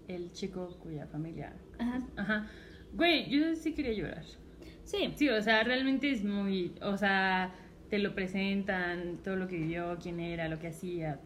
el 0.06 0.32
chico 0.32 0.78
cuya 0.80 1.06
familia. 1.06 1.52
Ajá. 1.78 2.02
Ajá. 2.16 2.50
Güey, 2.92 3.28
yo 3.28 3.54
sí 3.56 3.74
quería 3.74 3.92
llorar. 3.92 4.24
Sí. 4.84 5.12
Sí, 5.16 5.28
o 5.28 5.42
sea, 5.42 5.64
realmente 5.64 6.10
es 6.10 6.24
muy. 6.24 6.72
O 6.80 6.96
sea, 6.96 7.52
te 7.90 7.98
lo 7.98 8.14
presentan, 8.14 9.18
todo 9.24 9.36
lo 9.36 9.48
que 9.48 9.56
vivió, 9.56 9.98
quién 10.00 10.20
era, 10.20 10.48
lo 10.48 10.58
que 10.58 10.68
hacía. 10.68 11.18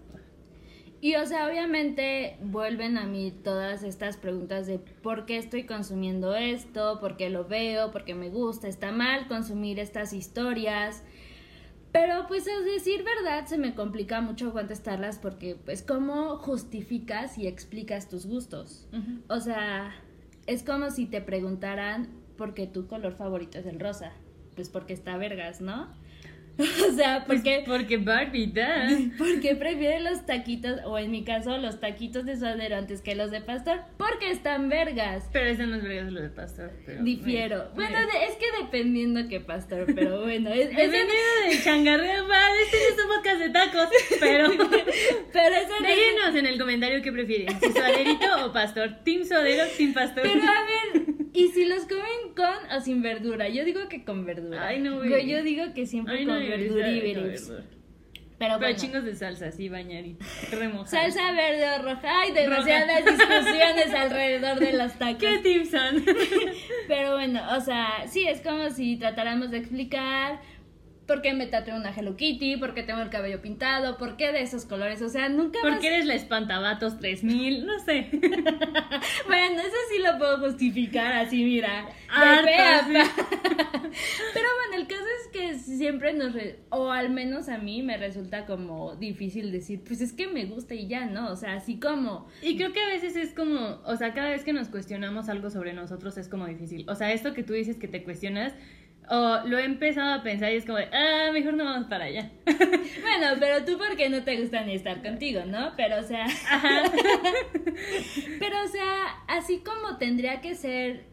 Y 1.02 1.16
o 1.16 1.26
sea, 1.26 1.48
obviamente 1.48 2.36
vuelven 2.40 2.96
a 2.96 3.06
mí 3.06 3.32
todas 3.42 3.82
estas 3.82 4.16
preguntas 4.16 4.68
de 4.68 4.78
por 4.78 5.26
qué 5.26 5.36
estoy 5.36 5.64
consumiendo 5.64 6.36
esto, 6.36 7.00
por 7.00 7.16
qué 7.16 7.28
lo 7.28 7.44
veo, 7.44 7.90
por 7.90 8.04
qué 8.04 8.14
me 8.14 8.28
gusta, 8.28 8.68
está 8.68 8.92
mal 8.92 9.26
consumir 9.26 9.80
estas 9.80 10.12
historias. 10.12 11.02
Pero 11.92 12.26
pues 12.26 12.48
a 12.48 12.60
decir 12.64 13.04
verdad 13.04 13.46
se 13.46 13.58
me 13.58 13.74
complica 13.74 14.22
mucho 14.22 14.52
contestarlas 14.52 15.18
porque 15.18 15.56
pues 15.62 15.82
cómo 15.82 16.38
justificas 16.38 17.36
y 17.36 17.46
explicas 17.46 18.08
tus 18.08 18.24
gustos. 18.26 18.88
O 19.28 19.40
sea, 19.40 19.94
es 20.46 20.62
como 20.62 20.90
si 20.90 21.06
te 21.06 21.20
preguntaran 21.20 22.08
por 22.38 22.54
qué 22.54 22.66
tu 22.66 22.86
color 22.86 23.12
favorito 23.12 23.58
es 23.58 23.66
el 23.66 23.78
rosa. 23.78 24.12
Pues 24.54 24.70
porque 24.70 24.94
está 24.94 25.16
vergas, 25.18 25.60
¿no? 25.60 25.88
O 26.88 26.92
sea, 26.94 27.24
Pues 27.26 27.38
porque, 27.40 27.64
porque 27.66 27.96
Barbie, 27.96 28.46
da. 28.52 28.88
porque 29.18 29.56
prefiere 29.56 30.00
los 30.00 30.24
taquitos, 30.26 30.80
o 30.84 30.98
en 30.98 31.10
mi 31.10 31.24
caso, 31.24 31.56
los 31.58 31.80
taquitos 31.80 32.24
de 32.26 32.36
suadero 32.36 32.76
antes 32.76 33.00
que 33.00 33.14
los 33.14 33.30
de 33.30 33.40
pastor, 33.40 33.80
porque 33.96 34.30
están 34.30 34.68
vergas. 34.68 35.28
Pero 35.32 35.46
ese 35.48 35.66
no 35.66 35.76
es 35.76 35.82
verdad, 35.82 36.06
es 36.08 36.12
lo 36.12 36.20
de 36.22 36.28
pastor. 36.28 36.70
Pero 36.86 37.02
Difiero. 37.02 37.70
Bueno, 37.74 37.96
es 37.98 38.34
que 38.36 38.46
dependiendo 38.62 39.28
qué 39.28 39.40
pastor, 39.40 39.86
pero 39.94 40.20
bueno, 40.22 40.50
es, 40.50 40.66
es- 40.70 40.76
Dependiendo 40.76 41.12
de 41.48 41.62
changarreo, 41.64 42.26
este 42.64 42.76
es 42.76 42.96
un 43.02 43.16
podcast 43.16 43.38
de 43.40 43.50
tacos, 43.50 43.88
pero 44.20 44.48
pero 45.32 45.54
eso 45.56 45.80
no 45.80 45.88
es- 45.88 45.96
déjenos 45.96 46.34
en 46.36 46.46
el 46.46 46.58
comentario 46.58 47.02
qué 47.02 47.12
prefieren, 47.12 47.58
si 47.60 47.72
suaderito 47.72 48.26
o 48.46 48.52
pastor, 48.52 48.98
team 49.04 49.24
suadero, 49.24 49.64
team 49.76 49.92
pastor. 49.94 50.22
Pero 50.22 50.42
a 50.42 50.64
ver, 50.64 51.02
¿y 51.34 51.48
si 51.48 51.64
los 51.64 51.84
comen 51.86 52.34
con 52.36 52.76
o 52.76 52.80
sin 52.80 53.02
verdura? 53.02 53.48
Yo 53.48 53.64
digo 53.64 53.88
que 53.88 54.04
con 54.04 54.24
verdura. 54.24 54.66
Ay, 54.68 54.80
no, 54.80 54.98
güey. 54.98 55.28
Yo 55.28 55.42
digo 55.42 55.72
que 55.74 55.86
siempre 55.86 56.18
Ay, 56.18 56.26
con 56.26 56.38
verdura 56.38 56.88
y 56.90 57.00
berries. 57.00 57.48
Pero, 57.48 57.64
Pero 58.38 58.58
bueno, 58.58 58.76
chingos 58.76 59.04
de 59.04 59.14
salsa, 59.14 59.46
así 59.46 59.68
bañadito, 59.68 60.24
remojado. 60.52 60.86
salsa 60.86 61.30
verde 61.32 61.64
o 61.78 61.82
roja. 61.82 62.20
Ay, 62.22 62.32
demasiadas 62.32 63.04
discusiones 63.04 63.94
alrededor 63.96 64.58
de 64.58 64.72
los 64.72 64.92
tacos. 64.94 65.18
¿Qué 65.20 65.38
team 65.38 65.64
son? 65.64 66.04
Pero 66.88 67.12
bueno, 67.12 67.40
o 67.56 67.60
sea, 67.60 68.04
sí, 68.08 68.26
es 68.26 68.40
como 68.40 68.70
si 68.70 68.96
tratáramos 68.96 69.50
de 69.52 69.58
explicar 69.58 70.40
por 71.06 71.20
qué 71.22 71.34
me 71.34 71.46
tatué 71.46 71.74
una 71.74 71.90
Hello 71.94 72.16
Kitty, 72.16 72.56
por 72.56 72.74
qué 72.74 72.82
tengo 72.82 73.00
el 73.00 73.10
cabello 73.10 73.40
pintado, 73.42 73.98
por 73.98 74.16
qué 74.16 74.32
de 74.32 74.42
esos 74.42 74.64
colores. 74.66 75.02
O 75.02 75.08
sea, 75.08 75.28
nunca 75.28 75.58
vas- 75.62 75.72
Porque 75.74 75.88
eres 75.88 76.06
la 76.06 76.14
espantabatos 76.14 76.98
3000, 76.98 77.66
no 77.66 77.78
sé. 77.80 78.08
Bueno, 79.26 79.60
eso 79.60 79.76
sí 79.90 79.98
lo 80.02 80.18
puedo 80.18 80.38
justificar 80.38 81.12
así, 81.12 81.44
mira. 81.44 81.86
Harto, 82.08 82.48
sí. 82.86 82.92
Pero 84.34 84.46
bueno, 84.68 84.76
el 84.82 84.86
caso 84.86 85.04
es 85.22 85.28
que 85.32 85.54
siempre 85.58 86.12
nos, 86.12 86.32
re- 86.34 86.60
o 86.70 86.90
al 86.90 87.10
menos 87.10 87.48
a 87.48 87.58
mí 87.58 87.82
me 87.82 87.96
resulta 87.96 88.46
como 88.46 88.96
difícil 88.96 89.50
decir, 89.52 89.80
pues 89.86 90.00
es 90.00 90.12
que 90.12 90.26
me 90.28 90.44
gusta 90.46 90.74
y 90.74 90.86
ya, 90.88 91.06
¿no? 91.06 91.30
O 91.30 91.36
sea, 91.36 91.54
así 91.54 91.78
como, 91.78 92.28
Y 92.42 92.56
creo 92.56 92.72
que 92.72 92.80
a 92.80 92.86
veces 92.86 93.16
es 93.16 93.32
como, 93.34 93.80
o 93.84 93.96
sea, 93.96 94.14
cada 94.14 94.30
vez 94.30 94.44
que 94.44 94.52
nos 94.52 94.68
cuestionamos 94.68 95.28
algo 95.28 95.50
sobre 95.50 95.72
nosotros 95.72 96.16
es 96.18 96.28
como 96.28 96.46
difícil. 96.46 96.88
O 96.88 96.94
sea, 96.94 97.12
esto 97.12 97.34
que 97.34 97.42
tú 97.42 97.52
dices 97.52 97.76
que 97.76 97.88
te 97.88 98.02
cuestionas, 98.04 98.54
o 99.08 99.40
lo 99.46 99.58
he 99.58 99.64
empezado 99.64 100.14
a 100.14 100.22
pensar 100.22 100.52
y 100.52 100.56
es 100.56 100.64
como, 100.64 100.78
de, 100.78 100.88
ah, 100.92 101.30
mejor 101.32 101.54
no 101.54 101.64
vamos 101.64 101.88
para 101.88 102.04
allá. 102.04 102.30
bueno, 102.46 103.26
pero 103.40 103.64
tú 103.64 103.78
porque 103.78 104.08
no 104.08 104.22
te 104.22 104.40
gusta 104.40 104.64
ni 104.64 104.74
estar 104.74 105.02
contigo, 105.02 105.42
¿no? 105.46 105.72
Pero 105.76 105.98
o 105.98 106.02
sea, 106.02 106.24
Ajá. 106.24 106.82
pero 108.38 108.64
o 108.64 108.68
sea, 108.68 109.06
así 109.28 109.58
como 109.58 109.98
tendría 109.98 110.40
que 110.40 110.54
ser, 110.54 111.04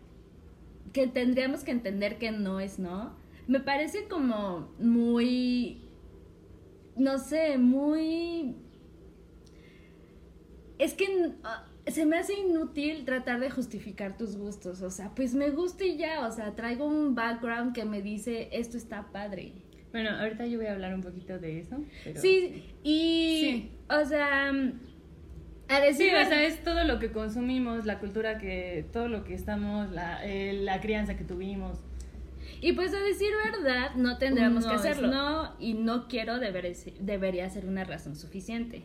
que 0.93 1.07
tendríamos 1.07 1.63
que 1.63 1.71
entender 1.71 2.17
que 2.17 2.31
no 2.31 2.59
es 2.59 2.79
no, 2.79 3.17
me 3.47 3.59
parece 3.59 4.07
como 4.07 4.71
muy, 4.79 5.81
no 6.95 7.17
sé, 7.17 7.57
muy... 7.57 8.55
Es 10.77 10.93
que 10.93 11.33
ah, 11.43 11.68
se 11.87 12.05
me 12.05 12.17
hace 12.17 12.33
inútil 12.33 13.03
tratar 13.05 13.39
de 13.39 13.49
justificar 13.49 14.17
tus 14.17 14.35
gustos, 14.37 14.81
o 14.81 14.91
sea, 14.91 15.13
pues 15.15 15.33
me 15.33 15.49
gusta 15.49 15.83
y 15.85 15.97
ya, 15.97 16.27
o 16.27 16.31
sea, 16.31 16.55
traigo 16.55 16.85
un 16.85 17.15
background 17.15 17.73
que 17.73 17.85
me 17.85 18.01
dice 18.01 18.49
esto 18.51 18.77
está 18.77 19.11
padre. 19.11 19.53
Bueno, 19.91 20.11
ahorita 20.11 20.45
yo 20.45 20.59
voy 20.59 20.67
a 20.67 20.73
hablar 20.73 20.93
un 20.93 21.01
poquito 21.01 21.39
de 21.39 21.59
eso. 21.61 21.77
pero- 22.03 22.21
Sí, 22.21 22.63
y, 22.83 23.39
Sí. 23.41 23.71
o 23.89 24.05
sea, 24.05 24.49
a 24.49 25.77
Sí, 25.77 25.81
decir... 25.87 26.13
o 26.15 26.25
sea, 26.25 26.43
es 26.45 26.63
todo 26.63 26.83
lo 26.83 26.99
que 26.99 27.11
consumimos, 27.11 27.85
la 27.87 27.97
cultura 27.99 28.37
que, 28.37 28.85
todo 28.93 29.07
lo 29.07 29.23
que 29.23 29.33
estamos, 29.33 29.89
la, 29.91 30.23
eh, 30.25 30.53
la 30.53 30.79
crianza 30.81 31.17
que 31.17 31.23
tuvimos. 31.23 31.79
Y 32.61 32.73
pues 32.73 32.93
a 32.93 32.99
decir 32.99 33.29
verdad, 33.51 33.95
no 33.95 34.17
tendríamos 34.17 34.65
No, 34.65 34.69
que 34.71 34.75
hacerlo. 34.75 35.07
No, 35.07 35.55
y 35.59 35.73
no 35.73 36.07
quiero 36.07 36.35
deber- 36.39 36.75
debería 36.99 37.49
ser 37.49 37.65
una 37.65 37.83
razón 37.83 38.15
suficiente. 38.15 38.83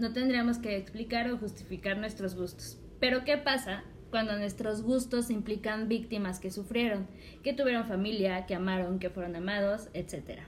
No 0.00 0.14
tendríamos 0.14 0.56
que 0.56 0.78
explicar 0.78 1.30
o 1.30 1.36
justificar 1.36 1.98
nuestros 1.98 2.34
gustos. 2.34 2.78
Pero 3.00 3.22
¿qué 3.24 3.36
pasa 3.36 3.84
cuando 4.10 4.34
nuestros 4.34 4.80
gustos 4.80 5.28
implican 5.28 5.88
víctimas 5.88 6.40
que 6.40 6.50
sufrieron, 6.50 7.06
que 7.42 7.52
tuvieron 7.52 7.84
familia, 7.84 8.46
que 8.46 8.54
amaron, 8.54 8.98
que 8.98 9.10
fueron 9.10 9.36
amados, 9.36 9.90
etcétera? 9.92 10.46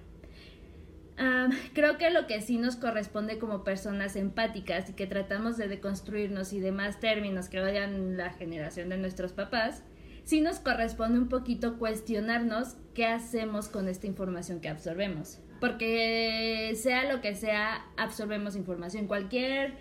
Ah, 1.19 1.51
creo 1.75 1.99
que 1.99 2.09
lo 2.09 2.27
que 2.27 2.41
sí 2.41 2.57
nos 2.57 2.77
corresponde 2.77 3.39
como 3.39 3.63
personas 3.63 4.17
empáticas 4.17 4.89
y 4.89 4.95
que 4.95 5.07
tratamos 5.07 5.59
de 5.59 5.69
deconstruirnos 5.69 6.55
y 6.55 6.61
demás 6.61 6.99
términos 6.99 7.51
que 7.51 7.61
vayan 7.61 8.17
la 8.17 8.31
generación 8.31 8.89
de 8.89 8.97
nuestros 8.97 9.35
papás, 9.35 9.85
sí 10.25 10.41
nos 10.41 10.61
corresponde 10.61 11.19
un 11.19 11.29
poquito 11.29 11.79
cuestionarnos 11.79 12.77
qué 12.95 13.05
hacemos 13.05 13.69
con 13.69 13.89
esta 13.89 14.07
información 14.07 14.61
que 14.61 14.71
absorbemos. 14.71 15.41
Porque 15.63 16.73
sea 16.75 17.05
lo 17.05 17.21
que 17.21 17.37
sea, 17.37 17.87
absorbemos 17.97 18.57
información. 18.57 19.07
Cualquier 19.07 19.75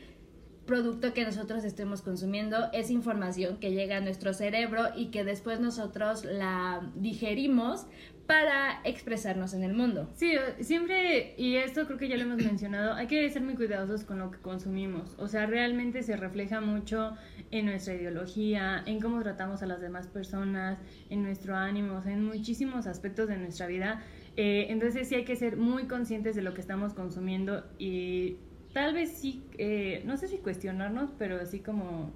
producto 0.68 1.12
que 1.16 1.26
nosotros 1.26 1.64
estemos 1.64 2.04
consumiendo 2.04 2.70
es 2.72 2.92
información 2.92 3.58
que 3.58 3.72
llega 3.72 3.98
a 3.98 4.00
nuestro 4.00 4.36
cerebro 4.36 4.90
y 4.96 5.08
que 5.08 5.24
después 5.24 5.60
nosotros 5.60 6.24
la 6.24 6.88
digerimos 6.98 7.88
para 8.28 8.80
expresarnos 8.84 9.56
en 9.56 9.64
el 9.64 9.74
mundo. 9.74 10.08
Sí, 10.14 10.34
siempre, 10.60 11.34
y 11.36 11.56
esto 11.56 11.88
creo 11.88 11.98
que 11.98 12.08
ya 12.08 12.16
lo 12.16 12.26
hemos 12.26 12.38
mencionado, 12.38 12.94
hay 12.94 13.08
que 13.08 13.28
ser 13.32 13.42
muy 13.42 13.56
cuidadosos 13.56 14.04
con 14.04 14.20
lo 14.20 14.30
que 14.30 14.38
consumimos. 14.38 15.16
O 15.18 15.28
sea, 15.28 15.48
realmente 15.48 16.04
se 16.04 16.16
refleja 16.16 16.62
mucho 16.62 17.18
en 17.50 17.66
nuestra 17.66 17.96
ideología, 17.96 18.84
en 18.86 19.02
cómo 19.02 19.20
tratamos 19.24 19.64
a 19.64 19.66
las 19.66 19.82
demás 19.82 20.06
personas, 20.06 20.78
en 21.10 21.24
nuestro 21.24 21.56
ánimo, 21.56 21.96
o 21.96 22.04
sea, 22.04 22.14
en 22.14 22.24
muchísimos 22.24 22.86
aspectos 22.86 23.28
de 23.28 23.38
nuestra 23.38 23.66
vida. 23.66 24.04
Eh, 24.38 24.68
entonces 24.70 25.08
sí 25.08 25.16
hay 25.16 25.26
que 25.26 25.36
ser 25.36 25.58
muy 25.58 25.86
conscientes 25.88 26.36
de 26.36 26.42
lo 26.42 26.54
que 26.54 26.62
estamos 26.62 26.94
consumiendo 26.94 27.66
y 27.78 28.38
tal 28.74 28.94
vez 28.94 29.12
sí, 29.12 29.44
eh, 29.58 30.02
no 30.06 30.18
sé 30.18 30.28
si 30.28 30.38
cuestionarnos, 30.38 31.12
pero 31.18 31.40
así 31.42 31.60
como 31.60 32.12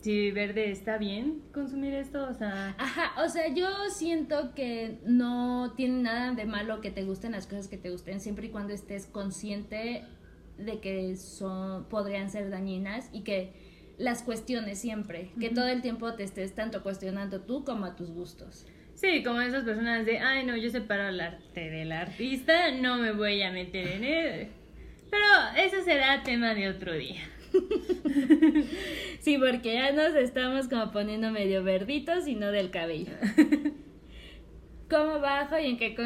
si 0.00 0.30
verde 0.30 0.70
está 0.70 0.98
bien 0.98 1.42
consumir 1.52 1.94
esto, 1.94 2.28
o 2.28 2.34
sea... 2.34 2.76
Ajá, 2.78 3.24
o 3.24 3.28
sea, 3.28 3.52
yo 3.52 3.66
siento 3.90 4.54
que 4.54 5.00
no 5.04 5.72
tiene 5.76 6.02
nada 6.02 6.32
de 6.32 6.44
malo 6.44 6.80
que 6.80 6.92
te 6.92 7.02
gusten 7.02 7.32
las 7.32 7.46
cosas 7.46 7.66
que 7.66 7.76
te 7.76 7.90
gusten, 7.90 8.20
siempre 8.20 8.46
y 8.46 8.50
cuando 8.50 8.72
estés 8.72 9.06
consciente 9.06 10.04
de 10.58 10.80
que 10.80 11.16
son, 11.16 11.84
podrían 11.86 12.30
ser 12.30 12.50
dañinas 12.50 13.10
y 13.12 13.22
que 13.22 13.52
las 13.98 14.22
cuestiones 14.22 14.78
siempre, 14.78 15.32
que 15.40 15.50
todo 15.50 15.66
el 15.66 15.82
tiempo 15.82 16.12
te 16.14 16.22
estés 16.22 16.54
tanto 16.54 16.82
cuestionando 16.82 17.40
tú 17.40 17.64
como 17.64 17.86
a 17.86 17.96
tus 17.96 18.10
gustos. 18.10 18.66
Sí, 18.96 19.22
como 19.22 19.42
esas 19.42 19.64
personas 19.64 20.06
de, 20.06 20.18
ay, 20.18 20.44
no, 20.44 20.56
yo 20.56 20.70
separo 20.70 21.08
el 21.08 21.20
arte 21.20 21.70
del 21.70 21.92
artista, 21.92 22.70
no 22.72 22.96
me 22.96 23.12
voy 23.12 23.42
a 23.42 23.52
meter 23.52 23.88
en 23.88 24.04
él. 24.04 24.48
Pero 25.10 25.24
eso 25.56 25.84
será 25.84 26.22
tema 26.22 26.54
de 26.54 26.68
otro 26.68 26.92
día. 26.94 27.22
Sí, 29.20 29.38
porque 29.38 29.74
ya 29.74 29.90
nos 29.90 30.14
estamos 30.14 30.68
como 30.68 30.92
poniendo 30.92 31.32
medio 31.32 31.64
verditos 31.64 32.28
y 32.28 32.36
no 32.36 32.52
del 32.52 32.70
cabello. 32.70 33.12
¿Cómo 34.88 35.18
bajo 35.18 35.58
y 35.58 35.66
en 35.66 35.78
qué 35.78 35.96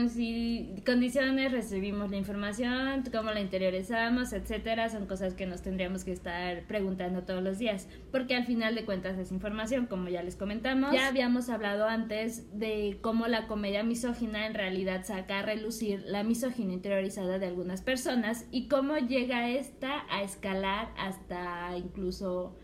condiciones 0.87 1.53
recibimos 1.53 2.11
la 2.11 2.17
información? 2.17 3.05
¿Cómo 3.13 3.31
la 3.31 3.41
interiorizamos? 3.41 4.33
Etcétera. 4.33 4.89
Son 4.89 5.05
cosas 5.05 5.35
que 5.35 5.45
nos 5.45 5.61
tendríamos 5.61 6.03
que 6.03 6.13
estar 6.13 6.63
preguntando 6.67 7.25
todos 7.25 7.43
los 7.43 7.59
días. 7.59 7.89
Porque 8.11 8.35
al 8.35 8.47
final 8.47 8.75
de 8.75 8.87
cuentas 8.87 9.19
es 9.19 9.33
información, 9.33 9.85
como 9.85 10.09
ya 10.09 10.23
les 10.23 10.35
comentamos. 10.35 10.93
Ya 10.93 11.09
habíamos 11.09 11.51
hablado 11.51 11.87
antes 11.87 12.59
de 12.59 12.97
cómo 13.03 13.27
la 13.27 13.47
comedia 13.49 13.83
misógina 13.83 14.47
en 14.47 14.55
realidad 14.55 15.05
saca 15.05 15.41
a 15.41 15.43
relucir 15.43 16.03
la 16.07 16.23
misoginia 16.23 16.73
interiorizada 16.73 17.39
de 17.39 17.49
algunas 17.49 17.83
personas 17.83 18.47
y 18.51 18.69
cómo 18.69 18.97
llega 18.97 19.51
esta 19.51 20.07
a 20.09 20.23
escalar 20.23 20.89
hasta 20.97 21.77
incluso 21.77 22.57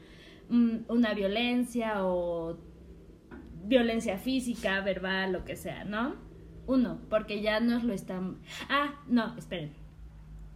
mm, 0.48 0.76
una 0.88 1.12
violencia 1.12 2.06
o 2.06 2.56
violencia 3.66 4.18
física, 4.18 4.80
verbal, 4.80 5.32
lo 5.32 5.44
que 5.44 5.56
sea, 5.56 5.84
¿no? 5.84 6.16
Uno, 6.66 7.00
porque 7.08 7.42
ya 7.42 7.60
nos 7.60 7.84
lo 7.84 7.92
están... 7.92 8.38
Ah, 8.68 9.00
no, 9.06 9.36
esperen. 9.36 9.72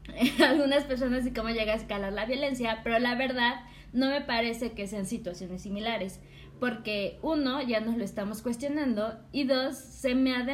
Algunas 0.44 0.84
personas 0.84 1.26
y 1.26 1.32
cómo 1.32 1.50
llega 1.50 1.72
a 1.72 1.76
escalar 1.76 2.12
la 2.12 2.26
violencia, 2.26 2.80
pero 2.82 2.98
la 2.98 3.14
verdad 3.14 3.64
no 3.92 4.08
me 4.08 4.20
parece 4.20 4.72
que 4.72 4.86
sean 4.86 5.06
situaciones 5.06 5.62
similares, 5.62 6.20
porque 6.58 7.18
uno, 7.22 7.62
ya 7.62 7.80
nos 7.80 7.96
lo 7.96 8.04
estamos 8.04 8.42
cuestionando, 8.42 9.18
y 9.32 9.44
dos, 9.44 9.76
se, 9.76 10.14
me 10.14 10.34
ha 10.34 10.44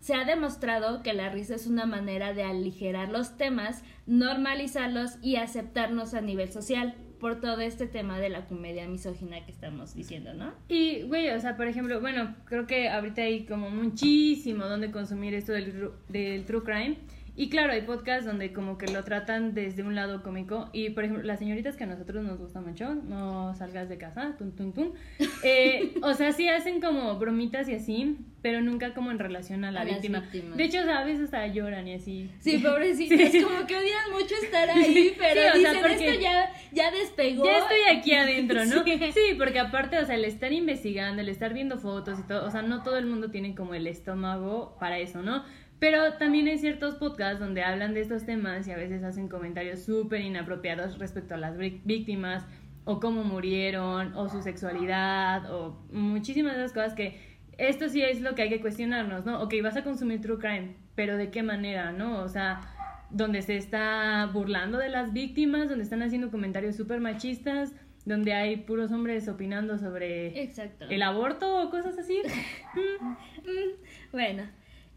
se 0.00 0.14
ha 0.14 0.24
demostrado 0.24 1.02
que 1.02 1.14
la 1.14 1.30
risa 1.30 1.54
es 1.54 1.66
una 1.66 1.86
manera 1.86 2.34
de 2.34 2.44
aligerar 2.44 3.08
los 3.08 3.36
temas, 3.36 3.82
normalizarlos 4.06 5.12
y 5.22 5.36
aceptarnos 5.36 6.14
a 6.14 6.20
nivel 6.20 6.52
social, 6.52 6.94
por 7.24 7.40
todo 7.40 7.60
este 7.60 7.86
tema 7.86 8.20
de 8.20 8.28
la 8.28 8.44
comedia 8.44 8.86
misógina 8.86 9.42
que 9.46 9.50
estamos 9.50 9.94
diciendo, 9.94 10.34
¿no? 10.34 10.52
Y, 10.68 11.04
güey, 11.04 11.30
o 11.30 11.40
sea, 11.40 11.56
por 11.56 11.66
ejemplo, 11.66 11.98
bueno, 12.02 12.36
creo 12.44 12.66
que 12.66 12.90
ahorita 12.90 13.22
hay 13.22 13.46
como 13.46 13.70
muchísimo 13.70 14.66
donde 14.66 14.90
consumir 14.90 15.32
esto 15.32 15.52
del, 15.52 15.92
del 16.10 16.44
true 16.44 16.62
crime. 16.62 16.98
Y 17.36 17.48
claro, 17.48 17.72
hay 17.72 17.82
podcasts 17.82 18.24
donde 18.24 18.52
como 18.52 18.78
que 18.78 18.86
lo 18.92 19.02
tratan 19.02 19.54
desde 19.54 19.82
un 19.82 19.94
lado 19.96 20.22
cómico. 20.22 20.70
Y 20.72 20.90
por 20.90 21.02
ejemplo, 21.04 21.24
las 21.24 21.40
señoritas 21.40 21.76
que 21.76 21.82
a 21.84 21.86
nosotros 21.88 22.22
nos 22.24 22.38
gusta 22.38 22.60
mucho, 22.60 22.94
no 22.94 23.54
salgas 23.56 23.88
de 23.88 23.98
casa, 23.98 24.36
tum, 24.38 24.52
tum, 24.52 24.72
tum. 24.72 24.92
Eh, 25.42 25.94
o 26.02 26.14
sea, 26.14 26.32
sí 26.32 26.48
hacen 26.48 26.80
como 26.80 27.18
bromitas 27.18 27.68
y 27.68 27.74
así, 27.74 28.16
pero 28.40 28.60
nunca 28.62 28.94
como 28.94 29.10
en 29.10 29.18
relación 29.18 29.64
a 29.64 29.70
la 29.72 29.82
A 29.82 29.84
víctima. 29.84 30.20
víctimas. 30.20 30.56
De 30.56 30.64
hecho, 30.64 30.78
a 30.90 31.04
veces 31.04 31.24
hasta 31.24 31.46
lloran 31.48 31.86
y 31.88 31.94
así. 31.94 32.30
Sí, 32.38 32.58
pobrecitos, 32.64 33.30
Sí. 33.30 33.42
como 33.42 33.66
que 33.66 33.76
odian 33.76 34.10
mucho 34.12 34.34
estar 34.42 34.70
ahí, 34.70 35.12
pero 35.18 35.40
Sí, 35.52 35.58
o 35.58 35.60
sea, 35.60 35.80
porque- 35.82 36.08
esto 36.08 36.20
ya, 36.22 36.50
ya 36.72 36.90
despegó. 36.92 37.44
Ya 37.44 37.58
estoy 37.58 37.96
aquí 37.98 38.12
adentro, 38.14 38.64
¿no? 38.64 38.84
Sí. 38.84 38.98
Sí. 39.12 39.34
porque 39.36 39.58
aparte, 39.58 39.98
o 39.98 40.06
sea, 40.06 40.14
el 40.14 40.24
estar 40.24 40.52
investigando, 40.52 41.20
el 41.20 41.28
estar 41.28 41.52
viendo 41.52 41.78
fotos 41.78 42.18
y 42.20 42.22
todo, 42.22 42.46
o 42.46 42.50
sea, 42.50 42.62
no 42.62 42.82
todo 42.82 42.96
el 42.96 43.06
mundo 43.06 43.30
tiene 43.30 43.54
como 43.54 43.74
el 43.74 43.86
estómago 43.86 44.76
para 44.80 44.98
eso, 44.98 45.20
¿no? 45.22 45.44
Pero 45.84 46.14
también 46.14 46.48
hay 46.48 46.56
ciertos 46.56 46.94
podcasts 46.94 47.38
donde 47.38 47.62
hablan 47.62 47.92
de 47.92 48.00
estos 48.00 48.24
temas 48.24 48.66
y 48.66 48.70
a 48.70 48.76
veces 48.76 49.04
hacen 49.04 49.28
comentarios 49.28 49.80
súper 49.80 50.22
inapropiados 50.22 50.98
respecto 50.98 51.34
a 51.34 51.36
las 51.36 51.58
víctimas 51.58 52.46
o 52.84 53.00
cómo 53.00 53.22
murieron 53.22 54.14
o 54.16 54.30
su 54.30 54.40
sexualidad 54.40 55.54
o 55.54 55.84
muchísimas 55.92 56.54
de 56.56 56.62
esas 56.62 56.72
cosas 56.72 56.94
que 56.94 57.20
esto 57.58 57.90
sí 57.90 58.00
es 58.00 58.22
lo 58.22 58.34
que 58.34 58.40
hay 58.40 58.48
que 58.48 58.62
cuestionarnos, 58.62 59.26
¿no? 59.26 59.42
Ok, 59.42 59.56
vas 59.62 59.76
a 59.76 59.84
consumir 59.84 60.22
true 60.22 60.38
crime, 60.38 60.74
pero 60.94 61.18
¿de 61.18 61.30
qué 61.30 61.42
manera, 61.42 61.92
no? 61.92 62.22
O 62.22 62.28
sea, 62.28 62.62
donde 63.10 63.42
se 63.42 63.58
está 63.58 64.30
burlando 64.32 64.78
de 64.78 64.88
las 64.88 65.12
víctimas, 65.12 65.68
donde 65.68 65.84
están 65.84 66.00
haciendo 66.00 66.30
comentarios 66.30 66.76
súper 66.76 67.00
machistas, 67.00 67.74
donde 68.06 68.32
hay 68.32 68.56
puros 68.56 68.90
hombres 68.90 69.28
opinando 69.28 69.76
sobre 69.76 70.44
Exacto. 70.44 70.86
el 70.88 71.02
aborto 71.02 71.62
o 71.62 71.68
cosas 71.68 71.98
así. 71.98 72.22
Bueno, 74.12 74.44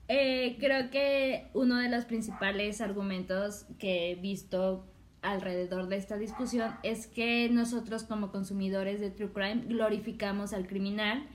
eh, 0.07 0.57
creo 0.59 0.89
que 0.89 1.47
uno 1.53 1.77
de 1.77 1.89
los 1.89 2.05
principales 2.05 2.81
argumentos 2.81 3.65
que 3.79 4.11
he 4.11 4.15
visto 4.15 4.85
alrededor 5.21 5.87
de 5.87 5.97
esta 5.97 6.17
discusión 6.17 6.73
es 6.83 7.07
que 7.07 7.49
nosotros 7.49 8.03
como 8.03 8.31
consumidores 8.31 9.01
de 9.01 9.11
True 9.11 9.33
Crime 9.33 9.63
glorificamos 9.67 10.53
al 10.53 10.67
criminal 10.67 11.27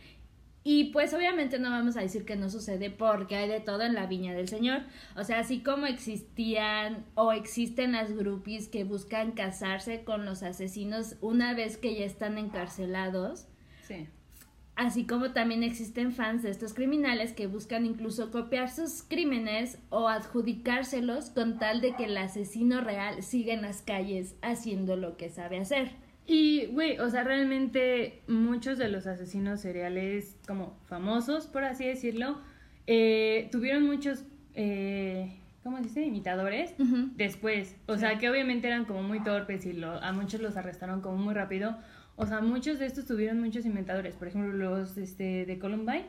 y 0.65 0.85
pues 0.93 1.13
obviamente 1.13 1.59
no 1.59 1.71
vamos 1.71 1.97
a 1.97 2.01
decir 2.03 2.25
que 2.25 2.37
no 2.37 2.49
sucede 2.49 2.89
porque 2.91 3.35
hay 3.35 3.49
de 3.49 3.61
todo 3.61 3.83
en 3.83 3.95
la 3.95 4.07
viña 4.07 4.33
del 4.33 4.49
Señor. 4.49 4.83
O 5.17 5.25
sea, 5.25 5.41
así 5.41 5.61
como 5.61 5.87
existían 5.87 7.05
o 7.15 7.33
existen 7.33 7.93
las 7.93 8.13
groupies 8.13 8.69
que 8.69 8.85
buscan 8.85 9.33
casarse 9.33 10.05
con 10.05 10.25
los 10.25 10.45
asesinos 10.45 11.17
una 11.21 11.53
vez 11.55 11.77
que 11.77 11.97
ya 11.97 12.05
están 12.05 12.39
encarcelados, 12.39 13.49
Sí. 13.89 14.07
Así 14.83 15.05
como 15.07 15.31
también 15.31 15.63
existen 15.63 16.11
fans 16.11 16.43
de 16.43 16.51
estos 16.51 16.75
criminales 16.75 17.33
que 17.33 17.47
buscan 17.47 17.87
incluso 17.87 18.33
copiar 18.33 18.69
sus 18.69 19.05
crímenes 19.05 19.79
o 19.91 20.09
adjudicárselos 20.09 21.31
con 21.31 21.61
tal 21.61 21.81
de 21.81 21.95
que 21.95 22.07
el 22.07 22.17
asesino 22.17 22.81
real 22.81 23.23
siga 23.23 23.55
en 23.55 23.63
las 23.63 23.81
calles 23.83 24.35
haciendo 24.43 24.97
lo 24.97 25.17
que 25.17 25.29
sabe 25.31 25.61
hacer. 25.61 25.93
Y, 26.27 26.67
güey, 26.73 26.99
o 26.99 27.09
sea, 27.11 27.23
realmente 27.23 28.23
muchos 28.27 28.77
de 28.77 28.89
los 28.89 29.07
asesinos 29.07 29.61
seriales 29.61 30.37
como 30.49 30.77
famosos, 30.89 31.47
por 31.47 31.63
así 31.63 31.85
decirlo, 31.87 32.39
eh, 32.89 33.49
tuvieron 33.53 33.85
muchos, 33.87 34.25
eh, 34.55 35.37
¿cómo 35.63 35.77
se 35.77 35.85
dice? 35.85 36.05
Imitadores 36.07 36.75
después. 37.15 37.77
O 37.87 37.97
sea, 37.99 38.19
que 38.19 38.29
obviamente 38.29 38.67
eran 38.67 38.85
como 38.85 39.05
muy 39.05 39.23
torpes 39.23 39.65
y 39.65 39.75
lo- 39.75 40.03
a 40.03 40.11
muchos 40.13 40.41
los 40.41 40.57
arrestaron 40.57 41.03
como 41.03 41.19
muy 41.19 41.35
rápido. 41.35 41.77
O 42.17 42.27
sea, 42.27 42.41
muchos 42.41 42.79
de 42.79 42.87
estos 42.87 43.07
tuvieron 43.07 43.41
muchos 43.41 43.65
inventadores. 43.67 44.17
Por 44.17 44.29
ejemplo, 44.29 44.53
los 44.53 44.97
este, 44.99 45.47
de 45.47 45.59
Columbine. 45.59 46.07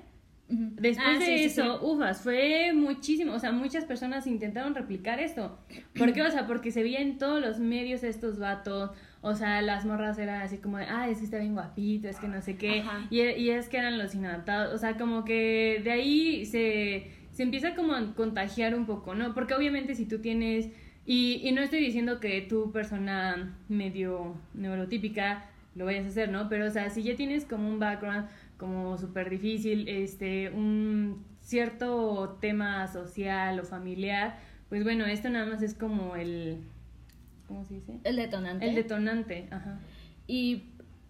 Ujú. 0.49 0.71
Después 0.75 1.07
Ah, 1.15 1.19
de 1.19 1.25
sí, 1.25 1.43
eso, 1.45 1.79
sí. 1.79 1.85
ufas, 1.85 2.21
fue 2.21 2.73
muchísimo, 2.75 3.33
o 3.33 3.39
sea, 3.39 3.53
muchas 3.53 3.85
personas 3.85 4.27
intentaron 4.27 4.75
replicar 4.75 5.21
esto. 5.21 5.57
¿Por 5.97 6.11
qué? 6.11 6.21
O 6.21 6.29
sea, 6.29 6.45
porque 6.47 6.69
se 6.69 6.83
veía 6.83 6.99
en 6.99 7.17
todos 7.17 7.41
los 7.41 7.59
medios 7.59 8.03
estos 8.03 8.39
vatos, 8.39 8.91
o 9.21 9.35
sea, 9.35 9.61
las 9.61 9.85
morras 9.85 10.19
eran 10.19 10.41
así 10.41 10.57
como 10.57 10.77
de, 10.79 10.83
ah, 10.83 11.07
es 11.09 11.19
que 11.19 11.23
está 11.23 11.37
bien 11.39 11.53
guapito, 11.53 12.09
es 12.09 12.19
que 12.19 12.27
no 12.27 12.41
sé 12.41 12.57
qué, 12.57 12.83
y, 13.09 13.21
y 13.21 13.49
es 13.51 13.69
que 13.69 13.77
eran 13.77 13.97
los 13.97 14.13
inadaptados, 14.15 14.73
o 14.73 14.77
sea, 14.77 14.97
como 14.97 15.23
que 15.23 15.79
de 15.81 15.91
ahí 15.91 16.45
se, 16.45 17.07
se 17.31 17.43
empieza 17.43 17.73
como 17.73 17.93
a 17.93 18.13
contagiar 18.13 18.75
un 18.75 18.85
poco, 18.85 19.15
¿no? 19.15 19.33
Porque 19.33 19.53
obviamente 19.53 19.95
si 19.95 20.05
tú 20.05 20.19
tienes, 20.19 20.67
y, 21.05 21.39
y 21.41 21.53
no 21.53 21.61
estoy 21.61 21.79
diciendo 21.79 22.19
que 22.19 22.41
tú, 22.41 22.69
persona 22.73 23.57
medio 23.69 24.35
neurotípica, 24.53 25.45
lo 25.75 25.85
vayas 25.85 26.05
a 26.05 26.09
hacer, 26.09 26.29
¿no? 26.29 26.49
Pero, 26.49 26.67
o 26.67 26.69
sea, 26.69 26.89
si 26.89 27.03
ya 27.03 27.15
tienes 27.15 27.45
como 27.45 27.67
un 27.69 27.79
background 27.79 28.27
como 28.57 28.97
súper 28.97 29.29
difícil, 29.29 29.87
este, 29.87 30.49
un 30.49 31.25
cierto 31.41 32.37
tema 32.39 32.87
social 32.87 33.59
o 33.59 33.63
familiar, 33.63 34.37
pues 34.69 34.83
bueno, 34.83 35.05
esto 35.05 35.29
nada 35.29 35.45
más 35.45 35.61
es 35.61 35.73
como 35.73 36.15
el, 36.15 36.59
¿cómo 37.47 37.65
se 37.65 37.75
dice? 37.75 37.99
El 38.03 38.15
detonante. 38.15 38.67
El 38.69 38.75
detonante, 38.75 39.47
ajá. 39.51 39.79
Y 40.27 40.63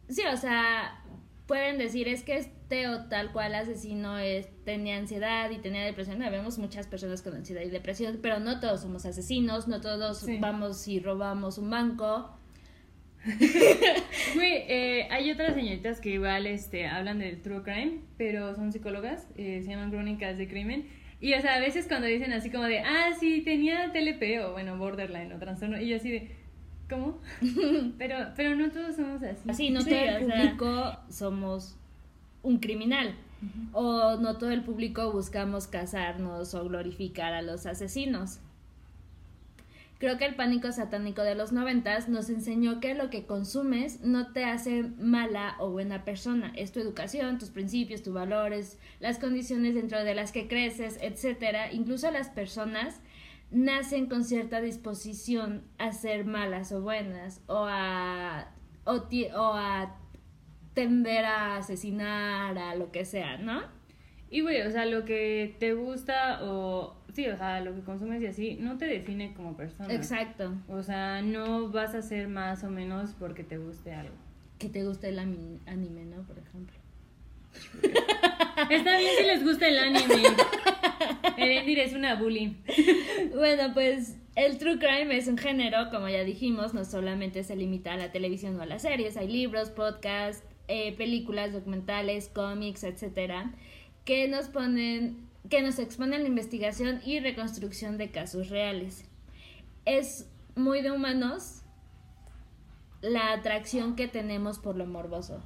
sí, 0.09 0.21
o 0.31 0.37
sea, 0.37 0.99
pueden 1.45 1.77
decir 1.77 2.07
es 2.07 2.23
que 2.23 2.37
este 2.37 2.87
o 2.87 3.05
tal 3.05 3.31
cual 3.31 3.53
asesino 3.53 4.17
es, 4.17 4.47
tenía 4.65 4.97
ansiedad 4.97 5.51
y 5.51 5.59
tenía 5.59 5.83
depresión. 5.83 6.17
Vemos 6.19 6.57
muchas 6.57 6.87
personas 6.87 7.21
con 7.21 7.35
ansiedad 7.35 7.61
y 7.61 7.69
depresión, 7.69 8.19
pero 8.21 8.39
no 8.39 8.59
todos 8.59 8.81
somos 8.81 9.05
asesinos, 9.05 9.67
no 9.67 9.79
todos 9.81 10.19
Sí. 10.19 10.37
vamos 10.39 10.87
y 10.87 10.99
robamos 10.99 11.57
un 11.57 11.69
banco. 11.69 12.35
Güey, 14.35 14.53
eh, 14.67 15.07
hay 15.11 15.31
otras 15.31 15.55
señoritas 15.55 15.99
que 15.99 16.09
igual 16.09 16.45
este, 16.47 16.87
hablan 16.87 17.19
del 17.19 17.41
true 17.41 17.63
crime, 17.63 17.99
pero 18.17 18.55
son 18.55 18.71
psicólogas, 18.71 19.27
eh, 19.37 19.61
se 19.63 19.71
llaman 19.71 19.91
crónicas 19.91 20.37
de 20.37 20.47
crimen. 20.47 20.87
Y 21.21 21.33
o 21.33 21.41
sea, 21.41 21.55
a 21.55 21.59
veces 21.59 21.87
cuando 21.87 22.07
dicen 22.07 22.33
así 22.33 22.49
como 22.49 22.65
de, 22.65 22.79
ah, 22.79 23.11
sí, 23.17 23.41
tenía 23.41 23.91
TLP 23.93 24.43
o 24.43 24.51
bueno, 24.51 24.77
borderline 24.77 25.31
o 25.31 25.39
trastorno, 25.39 25.79
y 25.79 25.87
yo 25.87 25.95
así 25.95 26.11
de, 26.11 26.35
¿cómo? 26.89 27.21
pero, 27.97 28.17
pero 28.35 28.55
no 28.55 28.69
todos 28.71 28.95
somos 28.95 29.23
así. 29.23 29.49
Así, 29.49 29.69
no 29.69 29.81
Sí, 29.81 29.91
todo 29.91 29.99
el 29.99 30.25
sea, 30.25 30.37
público 30.37 30.97
somos 31.09 31.77
un 32.41 32.57
criminal. 32.59 33.15
O 33.73 34.15
no 34.21 34.37
todo 34.37 34.51
el 34.51 34.63
público 34.63 35.11
buscamos 35.11 35.67
casarnos 35.67 36.53
o 36.53 36.63
glorificar 36.63 37.33
a 37.33 37.41
los 37.41 37.65
asesinos. 37.65 38.39
Creo 40.03 40.17
que 40.17 40.25
el 40.25 40.35
pánico 40.35 40.69
satánico 40.73 41.21
de 41.21 41.33
los 41.33 41.53
noventas 41.53 42.09
nos 42.09 42.29
enseñó 42.29 42.81
que 42.81 42.93
lo 42.93 43.09
que 43.09 43.25
consumes 43.25 44.01
no 44.01 44.33
te 44.33 44.43
hace 44.43 44.83
mala 44.99 45.55
o 45.59 45.69
buena 45.69 46.03
persona. 46.03 46.51
Es 46.57 46.73
tu 46.73 46.81
educación, 46.81 47.37
tus 47.37 47.51
principios, 47.51 48.03
tus 48.03 48.13
valores, 48.13 48.77
las 48.99 49.17
condiciones 49.17 49.75
dentro 49.75 50.03
de 50.03 50.13
las 50.13 50.33
que 50.33 50.49
creces, 50.49 50.99
etcétera. 51.01 51.71
Incluso 51.71 52.11
las 52.11 52.27
personas 52.27 52.99
nacen 53.49 54.07
con 54.07 54.25
cierta 54.25 54.59
disposición 54.59 55.63
a 55.77 55.93
ser 55.93 56.25
malas 56.25 56.73
o 56.73 56.81
buenas 56.81 57.39
o 57.47 57.63
a 57.65 58.51
o, 58.83 59.03
ti- 59.03 59.29
o 59.33 59.53
a 59.53 59.95
tender 60.73 61.23
a 61.23 61.55
asesinar 61.55 62.57
a 62.57 62.75
lo 62.75 62.91
que 62.91 63.05
sea, 63.05 63.37
¿no? 63.37 63.61
Y 64.29 64.41
güey, 64.41 64.63
o 64.63 64.69
sea, 64.69 64.85
lo 64.85 65.05
que 65.05 65.55
te 65.61 65.75
gusta 65.75 66.39
o, 66.43 66.97
sí, 67.13 67.27
o 67.27 67.37
sea, 67.37 67.61
lo 67.61 67.73
que 67.73 67.81
consumes 67.81 68.21
y 68.21 68.27
así, 68.27 68.57
no 68.59 68.77
te 68.77 68.85
define 68.85 69.33
como 69.33 69.55
persona. 69.55 69.93
Exacto. 69.93 70.53
O 70.67 70.83
sea, 70.83 71.21
no 71.21 71.69
vas 71.69 71.95
a 71.95 72.01
ser 72.01 72.27
más 72.27 72.63
o 72.63 72.69
menos 72.69 73.15
porque 73.17 73.43
te 73.43 73.57
guste 73.57 73.93
algo. 73.93 74.15
Que 74.59 74.69
te 74.69 74.83
guste 74.83 75.09
el 75.09 75.19
anime, 75.19 76.05
¿no? 76.05 76.23
Por 76.23 76.39
ejemplo. 76.39 76.75
Está 78.69 78.97
bien 78.97 79.11
si 79.17 79.23
les 79.25 79.43
gusta 79.43 79.67
el 79.67 79.79
anime. 79.79 80.23
Erendir 81.37 81.79
es 81.79 81.93
una 81.93 82.15
bully. 82.15 82.57
Bueno, 83.33 83.73
pues 83.73 84.17
el 84.35 84.57
true 84.57 84.79
crime 84.79 85.15
es 85.15 85.27
un 85.27 85.37
género, 85.37 85.89
como 85.91 86.09
ya 86.09 86.23
dijimos, 86.23 86.73
no 86.73 86.85
solamente 86.85 87.43
se 87.43 87.55
limita 87.55 87.93
a 87.93 87.97
la 87.97 88.11
televisión 88.11 88.59
o 88.59 88.63
a 88.63 88.65
las 88.65 88.81
series, 88.81 89.15
hay 89.17 89.27
libros, 89.27 89.69
podcasts, 89.69 90.43
eh, 90.67 90.95
películas, 90.95 91.53
documentales, 91.53 92.29
cómics, 92.29 92.83
etcétera, 92.83 93.53
que 94.05 94.27
nos 94.27 94.47
ponen, 94.47 95.17
que 95.49 95.61
nos 95.61 95.79
exponen 95.79 96.21
la 96.21 96.27
investigación 96.27 97.01
y 97.05 97.19
reconstrucción 97.19 97.97
de 97.97 98.11
casos 98.11 98.49
reales. 98.49 99.05
Es 99.85 100.29
muy 100.55 100.81
de 100.81 100.91
humanos 100.91 101.61
la 103.01 103.33
atracción 103.33 103.95
que 103.95 104.07
tenemos 104.07 104.59
por 104.59 104.75
lo 104.75 104.85
morboso. 104.85 105.41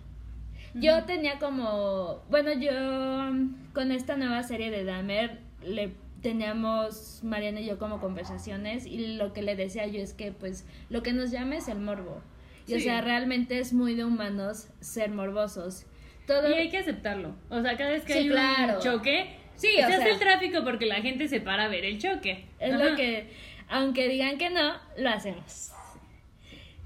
Yo 0.73 1.05
tenía 1.05 1.39
como, 1.39 2.21
bueno, 2.29 2.53
yo 2.53 2.71
mm, 2.71 3.71
con 3.73 3.91
esta 3.91 4.15
nueva 4.15 4.43
serie 4.43 4.69
de 4.69 4.83
Dahmer 4.83 5.39
le 5.63 5.93
teníamos 6.21 7.21
Mariana 7.23 7.61
y 7.61 7.65
yo 7.65 7.79
como 7.79 7.99
conversaciones 7.99 8.85
y 8.85 9.15
lo 9.17 9.33
que 9.33 9.41
le 9.41 9.55
decía 9.55 9.87
yo 9.87 10.01
es 10.01 10.13
que 10.13 10.31
pues 10.31 10.65
lo 10.89 11.01
que 11.01 11.13
nos 11.13 11.31
llama 11.31 11.55
es 11.57 11.67
el 11.67 11.79
morbo. 11.79 12.21
Y 12.67 12.75
o 12.75 12.79
sea, 12.79 13.01
realmente 13.01 13.59
es 13.59 13.71
muy 13.73 13.95
de 13.95 14.03
humanos 14.03 14.67
ser 14.81 15.09
morbosos. 15.09 15.85
Todo 16.27 16.49
Y 16.51 16.53
hay 16.53 16.69
que 16.69 16.79
aceptarlo. 16.79 17.33
O 17.49 17.61
sea, 17.61 17.77
cada 17.77 17.91
vez 17.91 18.03
que 18.03 18.13
Sí, 18.13 18.19
hay 18.19 18.29
claro. 18.29 18.75
un 18.75 18.81
choque, 18.81 19.37
Sí, 19.57 19.67
o 19.83 19.87
sea- 19.87 20.07
el 20.07 20.19
tráfico 20.19 20.63
porque 20.63 20.85
la 20.85 21.01
gente 21.01 21.27
se 21.27 21.41
para 21.41 21.65
a 21.65 21.67
ver 21.67 21.83
el 21.83 21.99
choque. 21.99 22.45
es 22.59 22.73
Ajá. 22.73 22.83
lo 22.83 22.95
que, 22.95 23.29
aunque 23.67 24.07
digan 24.07 24.37
que 24.37 24.49
no, 24.49 24.73
lo 24.97 25.09
hacemos. 25.09 25.71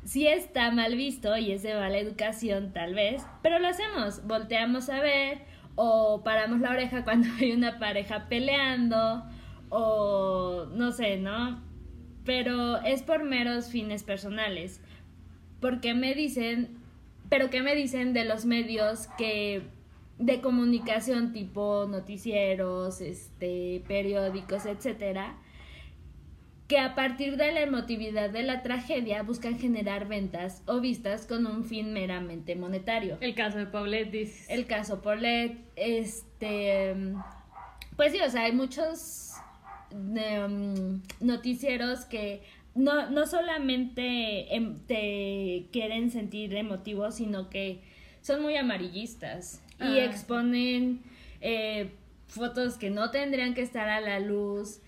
Sí 0.04 0.26
está 0.28 0.72
mal 0.72 0.96
visto 0.96 1.38
y 1.38 1.52
es 1.52 1.62
de 1.62 1.76
mala 1.76 1.98
educación 2.00 2.74
tal 2.74 2.96
vez, 2.96 3.24
pero 3.44 3.60
lo 3.60 3.68
hacemos. 3.68 4.26
Volteamos 4.26 4.90
a 4.90 5.00
ver 5.00 5.40
o 5.76 6.24
paramos 6.24 6.60
la 6.60 6.72
oreja 6.72 7.04
cuando 7.04 7.28
hay 7.40 7.52
una 7.52 7.78
pareja 7.78 8.28
peleando 8.28 9.24
o 9.70 10.66
no 10.74 10.92
sé, 10.92 11.18
¿no? 11.18 11.62
Pero 12.26 12.82
es 12.82 13.04
por 13.04 13.24
meros 13.24 13.70
fines 13.70 14.04
personales. 14.04 14.82
Porque 15.60 15.94
me 15.94 16.14
dicen, 16.16 16.78
pero 17.30 17.50
¿qué 17.50 17.62
me 17.62 17.76
dicen 17.76 18.14
de 18.14 18.26
los 18.26 18.46
medios 18.46 19.08
que 19.18 19.62
de 20.18 20.42
comunicación 20.42 21.34
tipo 21.34 21.88
noticieros, 21.90 23.02
este, 23.02 23.84
periódicos, 23.88 24.66
etcétera? 24.66 25.38
que 26.72 26.80
a 26.80 26.96
partir 26.96 27.36
de 27.36 27.52
la 27.52 27.60
emotividad 27.60 28.30
de 28.30 28.44
la 28.44 28.64
tragedia 28.64 29.24
buscan 29.24 29.60
generar 29.60 30.08
ventas 30.08 30.64
o 30.68 30.80
vistas 30.80 31.26
con 31.26 31.46
un 31.46 31.66
fin 31.66 31.92
meramente 31.92 32.56
monetario. 32.56 33.18
El 33.20 33.36
caso 33.36 33.58
de 33.58 33.66
Paulette, 33.66 34.10
dices. 34.10 34.50
El 34.50 34.68
caso 34.68 35.02
Paulette, 35.02 35.58
este... 35.76 36.96
Pues 37.98 38.14
sí, 38.14 38.22
o 38.26 38.30
sea, 38.30 38.44
hay 38.44 38.54
muchos 38.54 39.34
em, 39.92 41.02
noticieros 41.20 42.06
que 42.06 42.42
no, 42.74 43.10
no 43.10 43.28
solamente 43.28 44.56
em, 44.56 44.78
te 44.88 45.68
quieren 45.74 46.10
sentir 46.10 46.56
emotivo, 46.56 47.12
sino 47.12 47.50
que 47.50 47.82
son 48.22 48.42
muy 48.42 48.56
amarillistas 48.56 49.62
y 49.82 50.00
ah. 50.00 50.06
exponen 50.06 51.02
eh, 51.42 51.92
fotos 52.28 52.78
que 52.78 52.90
no 52.90 53.12
tendrían 53.12 53.54
que 53.54 53.62
estar 53.62 53.90
a 53.90 54.02
la 54.02 54.20
luz 54.20 54.82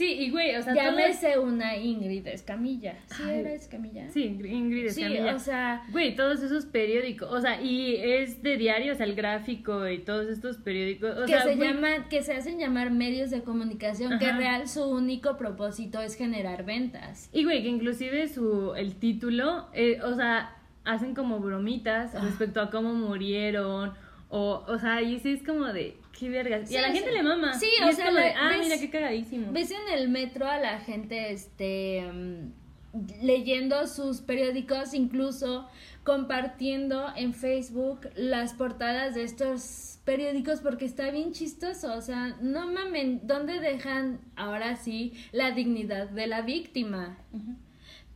Sí, 0.00 0.12
y 0.12 0.30
güey, 0.30 0.56
o 0.56 0.62
sea, 0.62 0.74
Llámese 0.74 1.38
una 1.38 1.76
Ingrid 1.76 2.26
Escamilla. 2.26 2.96
¿Sí 3.14 3.22
era 3.28 3.52
Escamilla? 3.52 4.08
Sí, 4.08 4.24
Ingrid 4.24 4.86
Escamilla. 4.86 5.28
Sí, 5.28 5.34
o 5.34 5.38
sea... 5.38 5.82
Güey, 5.92 6.16
todos 6.16 6.42
esos 6.42 6.64
periódicos, 6.64 7.30
o 7.30 7.38
sea, 7.38 7.60
y 7.60 7.96
es 7.96 8.42
de 8.42 8.56
diario, 8.56 8.94
o 8.94 8.96
sea, 8.96 9.04
el 9.04 9.14
gráfico 9.14 9.86
y 9.86 9.98
todos 9.98 10.30
estos 10.30 10.56
periódicos, 10.56 11.18
o 11.18 11.26
que 11.26 11.38
se 11.38 11.54
llaman, 11.54 12.08
que 12.08 12.22
se 12.22 12.32
hacen 12.32 12.58
llamar 12.58 12.90
medios 12.90 13.28
de 13.28 13.42
comunicación, 13.42 14.18
que 14.18 14.32
real 14.32 14.68
su 14.68 14.84
único 14.84 15.36
propósito 15.36 16.00
es 16.00 16.14
generar 16.14 16.64
ventas. 16.64 17.28
Y 17.30 17.44
güey, 17.44 17.62
que 17.62 17.68
inclusive 17.68 18.26
su, 18.28 18.72
el 18.74 18.94
título, 18.94 19.68
eh, 19.74 20.00
o 20.02 20.14
sea, 20.14 20.56
hacen 20.84 21.14
como 21.14 21.40
bromitas 21.40 22.14
ah. 22.14 22.20
respecto 22.22 22.60
a 22.60 22.70
cómo 22.70 22.94
murieron, 22.94 23.92
o, 24.28 24.64
o 24.66 24.78
sea, 24.78 25.02
y 25.02 25.18
sí 25.18 25.32
es 25.32 25.42
como 25.42 25.66
de, 25.66 25.96
qué 26.18 26.28
vergas. 26.28 26.70
y 26.70 26.76
a 26.76 26.82
la 26.82 26.92
gente 26.92 27.10
le 27.10 27.22
mama. 27.22 27.54
Sí, 27.54 27.68
o 27.82 27.92
sea, 27.92 28.06
ah, 28.38 28.56
mira 28.60 28.78
qué 28.78 28.90
cagadísimo. 28.90 29.52
Ves 29.52 29.70
en 29.70 29.98
el 29.98 30.08
metro 30.08 30.46
a 30.46 30.58
la 30.58 30.78
gente, 30.80 31.32
este, 31.32 32.08
mm, 32.12 33.22
leyendo 33.22 33.86
sus 33.86 34.20
periódicos, 34.20 34.94
incluso 34.94 35.68
compartiendo 36.04 37.06
en 37.16 37.34
Facebook 37.34 38.08
las 38.16 38.54
portadas 38.54 39.14
de 39.14 39.24
estos 39.24 39.98
periódicos 40.04 40.60
porque 40.60 40.86
está 40.86 41.10
bien 41.10 41.32
chistoso, 41.32 41.94
o 41.94 42.00
sea, 42.00 42.36
no 42.40 42.66
mamen, 42.72 43.20
¿dónde 43.24 43.60
dejan 43.60 44.20
ahora 44.34 44.76
sí 44.76 45.12
la 45.30 45.50
dignidad 45.52 46.08
de 46.08 46.26
la 46.26 46.42
víctima? 46.42 47.18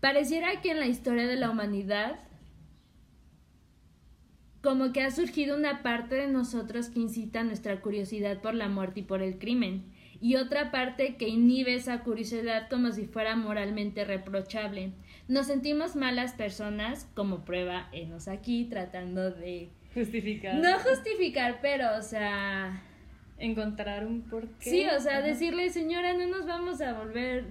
Pareciera 0.00 0.60
que 0.60 0.70
en 0.70 0.80
la 0.80 0.86
historia 0.86 1.26
de 1.26 1.36
la 1.36 1.50
humanidad 1.50 2.18
como 4.64 4.92
que 4.92 5.02
ha 5.02 5.10
surgido 5.10 5.56
una 5.56 5.82
parte 5.82 6.14
de 6.14 6.26
nosotros 6.26 6.88
que 6.88 6.98
incita 6.98 7.44
nuestra 7.44 7.82
curiosidad 7.82 8.40
por 8.40 8.54
la 8.54 8.66
muerte 8.68 9.00
y 9.00 9.02
por 9.02 9.20
el 9.20 9.38
crimen, 9.38 9.84
y 10.22 10.36
otra 10.36 10.70
parte 10.70 11.16
que 11.16 11.28
inhibe 11.28 11.74
esa 11.74 12.00
curiosidad 12.00 12.70
como 12.70 12.90
si 12.90 13.04
fuera 13.04 13.36
moralmente 13.36 14.06
reprochable. 14.06 14.92
Nos 15.28 15.48
sentimos 15.48 15.96
malas 15.96 16.32
personas, 16.32 17.06
como 17.14 17.44
prueba 17.44 17.90
enos 17.92 18.26
aquí, 18.26 18.64
tratando 18.64 19.30
de... 19.30 19.68
Justificar. 19.92 20.54
No 20.54 20.78
justificar, 20.78 21.58
pero, 21.60 21.96
o 21.98 22.02
sea... 22.02 22.82
Encontrar 23.36 24.06
un 24.06 24.22
porqué. 24.22 24.70
Sí, 24.70 24.86
o 24.86 24.98
sea, 24.98 25.20
decirle, 25.20 25.68
señora, 25.68 26.14
no 26.14 26.26
nos 26.26 26.46
vamos 26.46 26.80
a 26.80 26.94
volver 26.94 27.44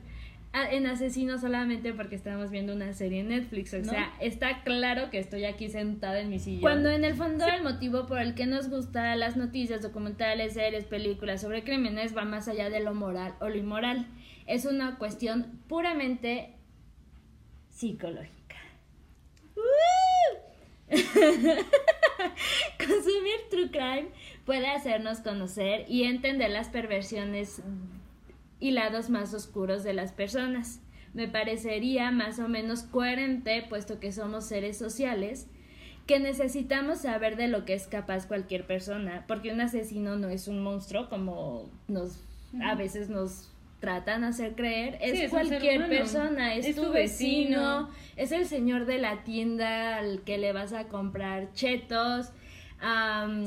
en 0.54 0.86
Asesino 0.86 1.40
solamente 1.40 1.94
porque 1.94 2.16
estamos 2.16 2.52
viendo 2.52 2.74
una 2.74 2.94
serie 2.94 3.22
en 3.22 3.30
Netflix. 3.30 3.74
O 3.74 3.84
sea, 3.84 4.14
está 4.22 4.62
claro 4.64 5.10
que 5.10 5.18
estoy 5.18 5.46
aquí 5.46 5.68
sentada 5.70 6.20
en 6.20 6.30
mi 6.30 6.38
silla. 6.38 6.62
Cuando 6.62 6.90
en 6.90 7.04
el 7.04 7.16
fondo 7.16 7.46
el 7.48 7.64
motivo 7.64 8.06
por 8.06 8.20
el 8.20 8.36
que 8.36 8.46
nos 8.46 8.70
gustan 8.70 9.20
las 9.20 9.36
noticias, 9.36 9.82
documentales, 9.82 10.54
series, 10.54 10.86
películas 10.86 11.42
sobre 11.42 11.64
crímenes 11.64 12.16
va 12.16 12.24
más 12.24 12.48
allá 12.48 12.70
de 12.70 12.82
lo 12.82 12.94
moral 12.94 13.34
o 13.40 13.50
lo 13.50 13.58
inmoral. 13.58 14.06
Es 14.46 14.66
una 14.66 14.98
cuestión 15.00 15.60
puramente 15.68 16.54
psicológica. 17.70 18.58
Consumir 22.78 23.40
True 23.50 23.72
Crime 23.72 24.10
puede 24.46 24.68
hacernos 24.68 25.22
conocer 25.22 25.86
y 25.88 26.04
entender 26.04 26.52
las 26.52 26.70
perversiones 26.70 27.64
y 28.64 28.72
lados 28.72 29.10
más 29.10 29.34
oscuros 29.34 29.84
de 29.84 29.92
las 29.92 30.14
personas. 30.14 30.80
Me 31.14 31.28
parecería 31.28 32.12
más 32.12 32.40
o 32.40 32.48
menos 32.48 32.84
coherente, 32.84 33.66
puesto 33.68 34.00
que 34.00 34.14
somos 34.14 34.46
seres 34.46 34.78
sociales, 34.78 35.48
que 36.08 36.22
necesitamos 36.22 37.00
saber 37.00 37.36
de 37.36 37.50
lo 37.50 37.66
que 37.66 37.74
es 37.74 37.88
capaz 37.88 38.26
cualquier 38.26 38.66
persona, 38.66 39.26
porque 39.28 39.52
un 39.52 39.60
asesino 39.60 40.16
no 40.16 40.30
es 40.30 40.48
un 40.48 40.64
monstruo 40.64 41.10
como 41.10 41.70
nos 41.90 42.22
a 42.64 42.76
veces 42.76 43.10
nos 43.10 43.50
tratan 43.82 44.22
de 44.22 44.28
hacer 44.28 44.56
creer, 44.56 44.98
es, 45.02 45.30
cualquier 45.30 45.90
persona, 45.90 46.56
es, 46.56 46.74
tu 46.74 46.90
vecino, 46.90 47.90
es 48.16 48.32
el 48.32 48.46
señor 48.46 48.86
de 48.86 48.98
la 48.98 49.26
tienda 49.26 49.98
al 49.98 50.22
que 50.22 50.38
le 50.38 50.54
vas 50.54 50.72
a 50.72 50.88
comprar 50.88 51.52
chetos. 51.52 52.32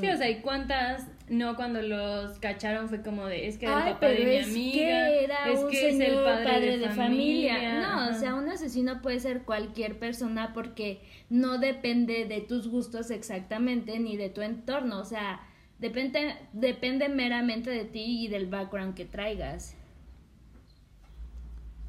Sí, 0.01 0.09
o 0.09 0.17
sea, 0.17 0.31
¿y 0.31 0.41
cuántas 0.41 1.07
no, 1.29 1.57
cuando 1.57 1.83
los 1.83 2.39
cacharon 2.39 2.89
fue 2.89 3.03
como 3.03 3.27
de, 3.27 3.49
es 3.49 3.59
que 3.59 3.67
era 3.67 3.89
el 3.89 3.95
papá 3.95 4.07
de 4.07 4.25
mi 4.25 4.39
amiga, 4.39 5.09
es 5.49 5.65
que 5.71 5.89
es 5.89 6.01
el 6.01 6.15
padre, 6.15 6.79
de, 6.79 6.89
familia. 6.91 7.81
No, 7.81 8.11
o 8.11 8.15
sea, 8.15 8.37
un 8.37 8.49
asesino 8.49 9.03
puede 9.03 9.19
ser 9.19 9.43
cualquier 9.43 9.99
persona 9.99 10.53
porque 10.55 11.01
no 11.29 11.59
depende 11.59 12.27
de 12.27 12.41
tus 12.43 12.69
gustos 12.69 13.11
exactamente 13.11 13.99
ni 13.99 14.17
de 14.17 14.31
tu 14.31 14.41
entorno, 14.41 15.01
o 15.01 15.05
sea, 15.05 15.41
depende, 15.81 16.37
depende 16.53 17.09
meramente 17.09 17.71
de 17.71 17.85
ti 17.85 18.25
y 18.25 18.29
del 18.29 18.47
background 18.47 18.95
que 18.95 19.05
traigas. 19.05 19.77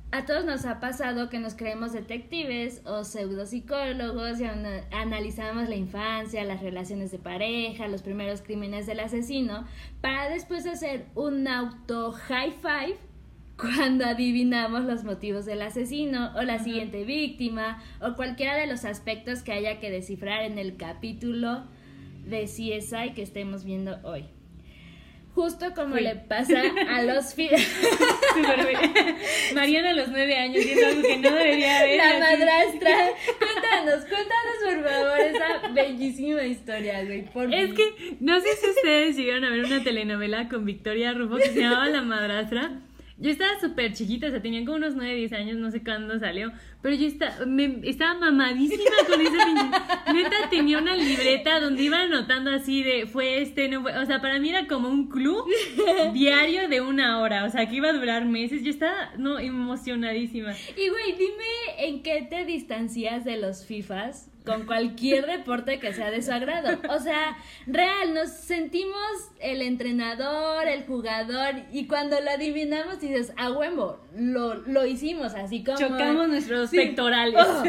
A 0.09 0.25
todos 0.25 0.45
nos 0.45 0.65
ha 0.65 0.79
pasado 0.79 1.29
que 1.29 1.37
nos 1.37 1.55
creemos 1.55 1.91
detectives 1.91 2.81
o 2.85 3.03
pseudopsicólogos 3.03 4.39
y 4.39 4.45
analizamos 4.45 5.67
la 5.67 5.75
infancia, 5.75 6.45
las 6.45 6.61
relaciones 6.61 7.11
de 7.11 7.19
pareja, 7.19 7.89
los 7.89 8.03
primeros 8.03 8.41
crímenes 8.41 8.85
del 8.87 9.01
asesino, 9.01 9.65
para 9.99 10.29
después 10.29 10.65
hacer 10.65 11.07
un 11.13 11.45
auto 11.49 12.13
high 12.13 12.53
five 12.61 12.97
cuando 13.57 14.05
adivinamos 14.05 14.85
los 14.85 15.03
motivos 15.03 15.45
del 15.45 15.61
asesino 15.61 16.31
o 16.37 16.43
la 16.43 16.59
siguiente 16.59 17.03
víctima 17.03 17.83
o 17.99 18.15
cualquiera 18.15 18.55
de 18.55 18.67
los 18.67 18.85
aspectos 18.85 19.43
que 19.43 19.51
haya 19.51 19.81
que 19.81 19.91
descifrar 19.91 20.43
en 20.43 20.57
el 20.57 20.77
capítulo 20.77 21.65
de 22.25 22.45
CSI 22.45 23.13
que 23.13 23.23
estemos 23.23 23.65
viendo 23.65 23.97
hoy. 24.03 24.36
Justo 25.37 25.71
como 25.75 25.95
le 25.97 26.15
pasa 26.15 26.63
a 26.89 27.03
los 27.09 27.35
Mariana 29.53 29.91
a 29.91 29.93
los 29.93 30.07
nueve 30.07 30.35
años 30.35 30.65
y 30.65 30.71
es 30.71 30.83
algo 30.83 31.03
que 31.03 31.19
no 31.19 31.29
debería 31.29 31.79
haber. 31.79 31.97
La 31.97 32.19
madrastra. 32.19 33.11
Cuéntanos, 33.37 34.03
cuéntanos 34.05 34.55
por 34.65 34.83
favor 34.83 35.19
esa 35.19 35.67
bellísima 35.75 36.43
historia, 36.43 37.03
güey. 37.03 37.25
es 37.53 37.71
que 37.75 38.17
no 38.19 38.41
sé 38.41 38.55
si 38.55 38.67
ustedes 38.67 39.15
llegaron 39.15 39.43
a 39.43 39.51
ver 39.51 39.65
una 39.65 39.83
telenovela 39.83 40.49
con 40.49 40.65
Victoria 40.65 41.13
Rufo 41.13 41.37
que 41.37 41.49
se 41.49 41.59
llamaba 41.59 41.85
La 41.85 42.01
Madrastra. 42.01 42.81
Yo 43.19 43.31
estaba 43.31 43.59
súper 43.59 43.93
chiquita, 43.93 44.27
o 44.27 44.29
sea, 44.29 44.41
tenía 44.41 44.63
como 44.63 44.77
unos 44.77 44.95
9, 44.95 45.15
10 45.15 45.33
años, 45.33 45.57
no 45.57 45.71
sé 45.71 45.83
cuándo 45.83 46.19
salió, 46.19 46.51
pero 46.83 46.95
yo 46.95 47.07
estaba, 47.07 47.47
me, 47.47 47.79
estaba 47.83 48.19
mamadísima 48.19 48.83
con 49.07 49.19
ese 49.19 49.37
pinche. 49.43 50.13
Neta, 50.13 50.49
tenía 50.51 50.77
una 50.77 50.95
libreta 50.95 51.59
donde 51.59 51.81
iba 51.81 52.01
anotando 52.01 52.51
así 52.51 52.83
de, 52.83 53.07
fue 53.07 53.41
este, 53.41 53.69
no 53.69 53.81
fue. 53.81 53.97
O 53.97 54.05
sea, 54.05 54.21
para 54.21 54.39
mí 54.39 54.49
era 54.49 54.67
como 54.67 54.89
un 54.89 55.09
club 55.09 55.45
diario 56.13 56.69
de 56.69 56.81
una 56.81 57.19
hora, 57.19 57.45
o 57.45 57.49
sea, 57.49 57.67
que 57.67 57.77
iba 57.77 57.89
a 57.89 57.93
durar 57.93 58.25
meses. 58.25 58.63
Yo 58.63 58.69
estaba, 58.69 59.13
no, 59.17 59.39
emocionadísima. 59.39 60.53
Y 60.77 60.89
güey, 60.89 61.13
dime 61.17 61.87
en 61.87 62.03
qué 62.03 62.27
te 62.29 62.45
distancias 62.45 63.25
de 63.25 63.37
los 63.37 63.65
FIFAs 63.65 64.29
con 64.47 64.65
cualquier 64.65 65.25
deporte 65.25 65.77
que 65.79 65.93
sea 65.93 66.09
de 66.09 66.21
su 66.21 66.31
agrado. 66.31 66.79
O 66.89 66.99
sea, 66.99 67.37
real, 67.65 68.13
nos 68.13 68.29
sentimos 68.29 68.95
el 69.39 69.61
entrenador, 69.61 70.67
el 70.67 70.85
jugador, 70.85 71.55
y 71.71 71.85
cuando 71.85 72.19
lo 72.21 72.31
adivinamos 72.31 73.01
dices, 73.01 73.33
a 73.35 73.51
huevo, 73.51 73.99
lo, 74.15 74.55
lo 74.55 74.85
hicimos, 74.85 75.35
así 75.35 75.63
como... 75.63 75.77
Chocamos 75.77 76.29
nuestros 76.29 76.71
pectorales. 76.71 77.35
Oh. 77.45 77.63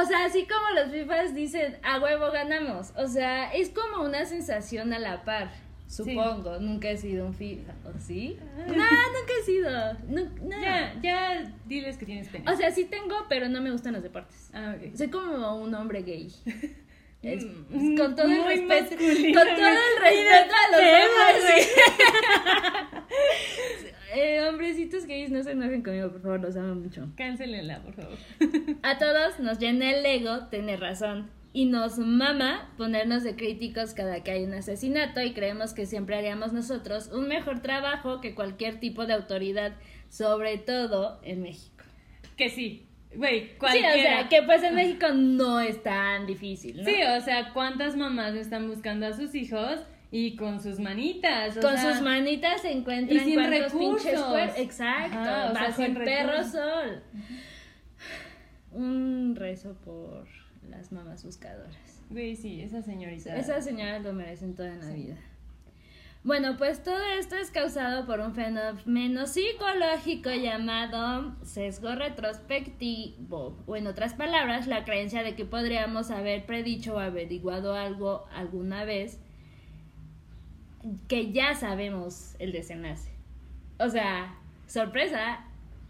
O 0.00 0.06
sea, 0.06 0.24
así 0.24 0.46
como 0.46 0.80
los 0.80 0.90
FIFAs 0.90 1.34
dicen, 1.34 1.78
a 1.82 1.98
huevo 1.98 2.30
ganamos. 2.30 2.92
O 2.96 3.08
sea, 3.08 3.52
es 3.52 3.70
como 3.70 4.04
una 4.04 4.24
sensación 4.24 4.92
a 4.92 4.98
la 4.98 5.24
par. 5.24 5.50
Supongo, 5.92 6.58
nunca 6.58 6.90
he 6.90 6.96
sido 6.96 7.26
un 7.26 7.34
FIFA, 7.34 7.74
¿o 7.84 7.98
sí? 7.98 8.38
No, 8.66 8.72
nunca 8.74 9.32
he 9.38 9.44
sido. 9.44 9.70
No, 10.08 10.60
Ya, 10.60 10.98
ya 11.02 11.54
diles 11.66 11.98
que 11.98 12.06
tienes 12.06 12.28
pena. 12.28 12.50
O 12.50 12.56
sea, 12.56 12.70
sí 12.70 12.86
tengo, 12.86 13.14
pero 13.28 13.48
no 13.50 13.60
me 13.60 13.70
gustan 13.70 13.92
los 13.92 14.02
deportes. 14.02 14.50
Ah, 14.54 14.74
ok. 14.76 14.96
Soy 14.96 15.08
como 15.08 15.56
un 15.56 15.74
hombre 15.74 16.02
gay. 16.02 16.32
Mm, 17.24 17.96
con 17.96 18.16
todo 18.16 18.26
el 18.26 18.44
respeto. 18.44 18.96
Con 18.96 19.46
todo 19.46 19.68
el 19.68 20.00
respeto 20.00 20.54
a 20.58 20.70
los 20.72 20.80
hombres. 20.82 21.68
Eh, 24.14 24.46
hombrecitos 24.46 25.06
gays, 25.06 25.30
no 25.30 25.42
se 25.42 25.52
enojen 25.52 25.82
conmigo, 25.82 26.10
por 26.10 26.20
favor, 26.20 26.40
los 26.40 26.54
amo 26.56 26.74
mucho. 26.74 27.08
Cáncelenla, 27.16 27.80
por 27.82 27.94
favor. 27.94 28.18
A 28.82 28.98
todos 28.98 29.40
nos 29.40 29.58
llena 29.58 29.90
el 29.90 30.04
ego 30.04 30.48
tener 30.48 30.80
razón. 30.80 31.30
Y 31.54 31.66
nos 31.66 31.98
mama 31.98 32.72
ponernos 32.78 33.22
de 33.24 33.36
críticos 33.36 33.92
cada 33.92 34.22
que 34.22 34.30
hay 34.30 34.44
un 34.44 34.54
asesinato 34.54 35.20
y 35.20 35.34
creemos 35.34 35.74
que 35.74 35.84
siempre 35.86 36.16
haríamos 36.16 36.52
nosotros 36.54 37.08
un 37.12 37.28
mejor 37.28 37.60
trabajo 37.60 38.20
que 38.22 38.34
cualquier 38.34 38.80
tipo 38.80 39.04
de 39.04 39.12
autoridad, 39.12 39.72
sobre 40.08 40.56
todo 40.56 41.20
en 41.22 41.42
México. 41.42 41.84
Que 42.38 42.48
sí, 42.48 42.86
güey, 43.14 43.48
Sí, 43.48 43.54
cualquiera. 43.58 43.90
o 43.92 43.98
sea, 44.00 44.28
que 44.30 44.42
pues 44.44 44.62
en 44.62 44.74
México 44.74 45.08
no 45.12 45.60
es 45.60 45.82
tan 45.82 46.26
difícil, 46.26 46.78
¿no? 46.78 46.84
Sí, 46.84 46.94
o 47.02 47.20
sea, 47.20 47.52
¿cuántas 47.52 47.96
mamás 47.96 48.34
están 48.34 48.66
buscando 48.68 49.06
a 49.06 49.12
sus 49.12 49.34
hijos 49.34 49.80
y 50.10 50.36
con 50.36 50.58
sus 50.62 50.78
manitas? 50.78 51.58
O 51.58 51.60
Con 51.60 51.76
sea, 51.76 51.92
sus 51.92 52.02
manitas 52.02 52.62
se 52.62 52.72
encuentran 52.72 53.14
y 53.20 53.20
sin 53.24 53.38
pinches 53.38 53.62
recursos. 53.72 54.20
cuer- 54.32 54.52
Exacto, 54.56 55.18
Ajá, 55.18 55.50
o 55.50 55.52
sea, 55.52 55.62
bajo 55.64 55.82
sin 55.82 55.96
el 55.98 56.02
perro 56.04 56.42
sol. 56.44 57.02
Un 58.70 59.36
rezo 59.36 59.74
por 59.84 60.26
las 60.68 60.92
mamás 60.92 61.24
buscadoras. 61.24 62.02
Güey, 62.10 62.36
sí, 62.36 62.60
esa 62.60 62.82
señorita. 62.82 63.36
Esas 63.36 63.64
señoras 63.64 64.02
lo 64.02 64.12
merecen 64.12 64.54
toda 64.54 64.72
en 64.72 64.80
la 64.80 64.92
vida. 64.92 65.16
Bueno, 66.24 66.56
pues 66.56 66.84
todo 66.84 67.02
esto 67.18 67.34
es 67.34 67.50
causado 67.50 68.06
por 68.06 68.20
un 68.20 68.32
fenómeno 68.32 69.26
psicológico 69.26 70.30
llamado 70.30 71.34
sesgo 71.42 71.96
retrospectivo, 71.96 73.56
o 73.66 73.76
en 73.76 73.88
otras 73.88 74.14
palabras, 74.14 74.68
la 74.68 74.84
creencia 74.84 75.24
de 75.24 75.34
que 75.34 75.44
podríamos 75.44 76.12
haber 76.12 76.46
predicho 76.46 76.94
o 76.94 76.98
averiguado 77.00 77.74
algo 77.74 78.24
alguna 78.32 78.84
vez 78.84 79.18
que 81.08 81.32
ya 81.32 81.56
sabemos 81.56 82.36
el 82.38 82.52
desenlace. 82.52 83.10
O 83.80 83.88
sea, 83.88 84.38
sorpresa, 84.68 85.44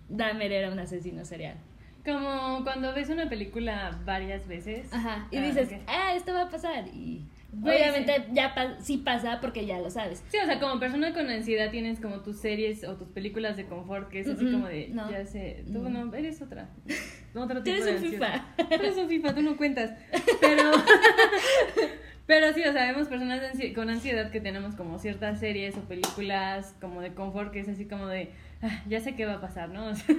Dahmer 0.08 0.50
era 0.50 0.72
un 0.72 0.78
asesino 0.78 1.26
serial. 1.26 1.58
Como 2.04 2.64
cuando 2.64 2.92
ves 2.94 3.08
una 3.10 3.28
película 3.28 3.98
varias 4.04 4.46
veces. 4.48 4.92
Ajá, 4.92 5.28
y 5.30 5.36
Ah, 5.36 5.42
dices, 5.42 5.68
ah, 5.86 6.14
esto 6.16 6.32
va 6.34 6.42
a 6.42 6.50
pasar. 6.50 6.88
Y 6.88 7.24
obviamente 7.62 8.24
ya 8.32 8.54
pa- 8.54 8.80
sí 8.80 8.96
pasa 8.98 9.40
porque 9.40 9.66
ya 9.66 9.78
lo 9.78 9.88
sabes. 9.90 10.24
Sí, 10.28 10.36
o 10.42 10.46
sea, 10.46 10.58
como 10.58 10.80
persona 10.80 11.12
con 11.14 11.28
ansiedad 11.30 11.70
tienes 11.70 12.00
como 12.00 12.20
tus 12.20 12.38
series 12.40 12.82
o 12.84 12.96
tus 12.96 13.08
películas 13.08 13.56
de 13.56 13.66
confort 13.66 14.08
que 14.08 14.20
es 14.20 14.28
así 14.28 14.50
como 14.50 14.66
de, 14.66 14.88
no. 14.88 15.10
ya 15.10 15.24
sé, 15.26 15.64
tú 15.72 15.80
No. 15.88 16.04
no, 16.06 16.14
eres 16.14 16.40
otra. 16.42 16.68
Otro 17.34 17.58
Tú 17.58 17.64
tipo 17.64 17.76
eres 17.76 17.84
de 17.86 17.90
un 17.92 17.96
ansiedad. 18.04 18.42
FIFA. 18.56 18.68
Tú 18.68 18.74
eres 18.74 18.96
un 18.98 19.08
FIFA, 19.08 19.34
tú 19.34 19.42
no 19.42 19.56
cuentas. 19.56 19.90
Pero, 20.40 20.70
pero 22.26 22.52
sí, 22.52 22.62
o 22.64 22.72
sea, 22.72 22.86
vemos 22.92 23.08
personas 23.08 23.40
ansi- 23.54 23.74
con 23.74 23.88
ansiedad 23.90 24.30
que 24.30 24.40
tenemos 24.40 24.74
como 24.74 24.98
ciertas 24.98 25.40
series 25.40 25.76
o 25.76 25.80
películas 25.82 26.74
como 26.80 27.00
de 27.00 27.14
confort 27.14 27.52
que 27.52 27.60
es 27.60 27.68
así 27.68 27.86
como 27.86 28.06
de, 28.08 28.30
"Ah, 28.62 28.82
ya 28.88 29.00
sé 29.00 29.14
qué 29.14 29.24
va 29.26 29.34
a 29.34 29.40
pasar, 29.40 29.68
¿no? 29.70 29.86
O 29.86 29.94
sea, 29.94 30.14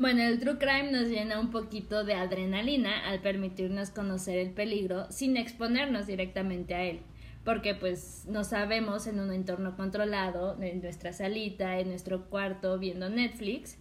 Bueno, 0.00 0.22
el 0.22 0.40
true 0.40 0.56
crime 0.56 0.90
nos 0.92 1.10
llena 1.10 1.38
un 1.38 1.50
poquito 1.50 2.04
de 2.04 2.14
adrenalina 2.14 3.06
al 3.06 3.20
permitirnos 3.20 3.90
conocer 3.90 4.38
el 4.38 4.50
peligro 4.50 5.04
sin 5.12 5.36
exponernos 5.36 6.06
directamente 6.06 6.74
a 6.74 6.84
él. 6.84 7.02
Porque 7.44 7.74
pues 7.74 8.24
no 8.26 8.42
sabemos 8.44 9.06
en 9.06 9.20
un 9.20 9.30
entorno 9.30 9.76
controlado, 9.76 10.56
en 10.62 10.80
nuestra 10.80 11.12
salita, 11.12 11.78
en 11.78 11.90
nuestro 11.90 12.30
cuarto 12.30 12.78
viendo 12.78 13.10
Netflix. 13.10 13.76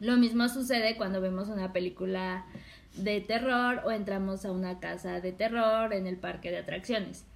Lo 0.00 0.16
mismo 0.16 0.48
sucede 0.48 0.96
cuando 0.96 1.20
vemos 1.20 1.48
una 1.48 1.70
película 1.70 2.46
de 2.94 3.20
terror 3.20 3.82
o 3.84 3.90
entramos 3.90 4.46
a 4.46 4.52
una 4.52 4.80
casa 4.80 5.20
de 5.20 5.32
terror 5.32 5.92
en 5.92 6.06
el 6.06 6.16
parque 6.16 6.50
de 6.50 6.60
atracciones. 6.60 7.26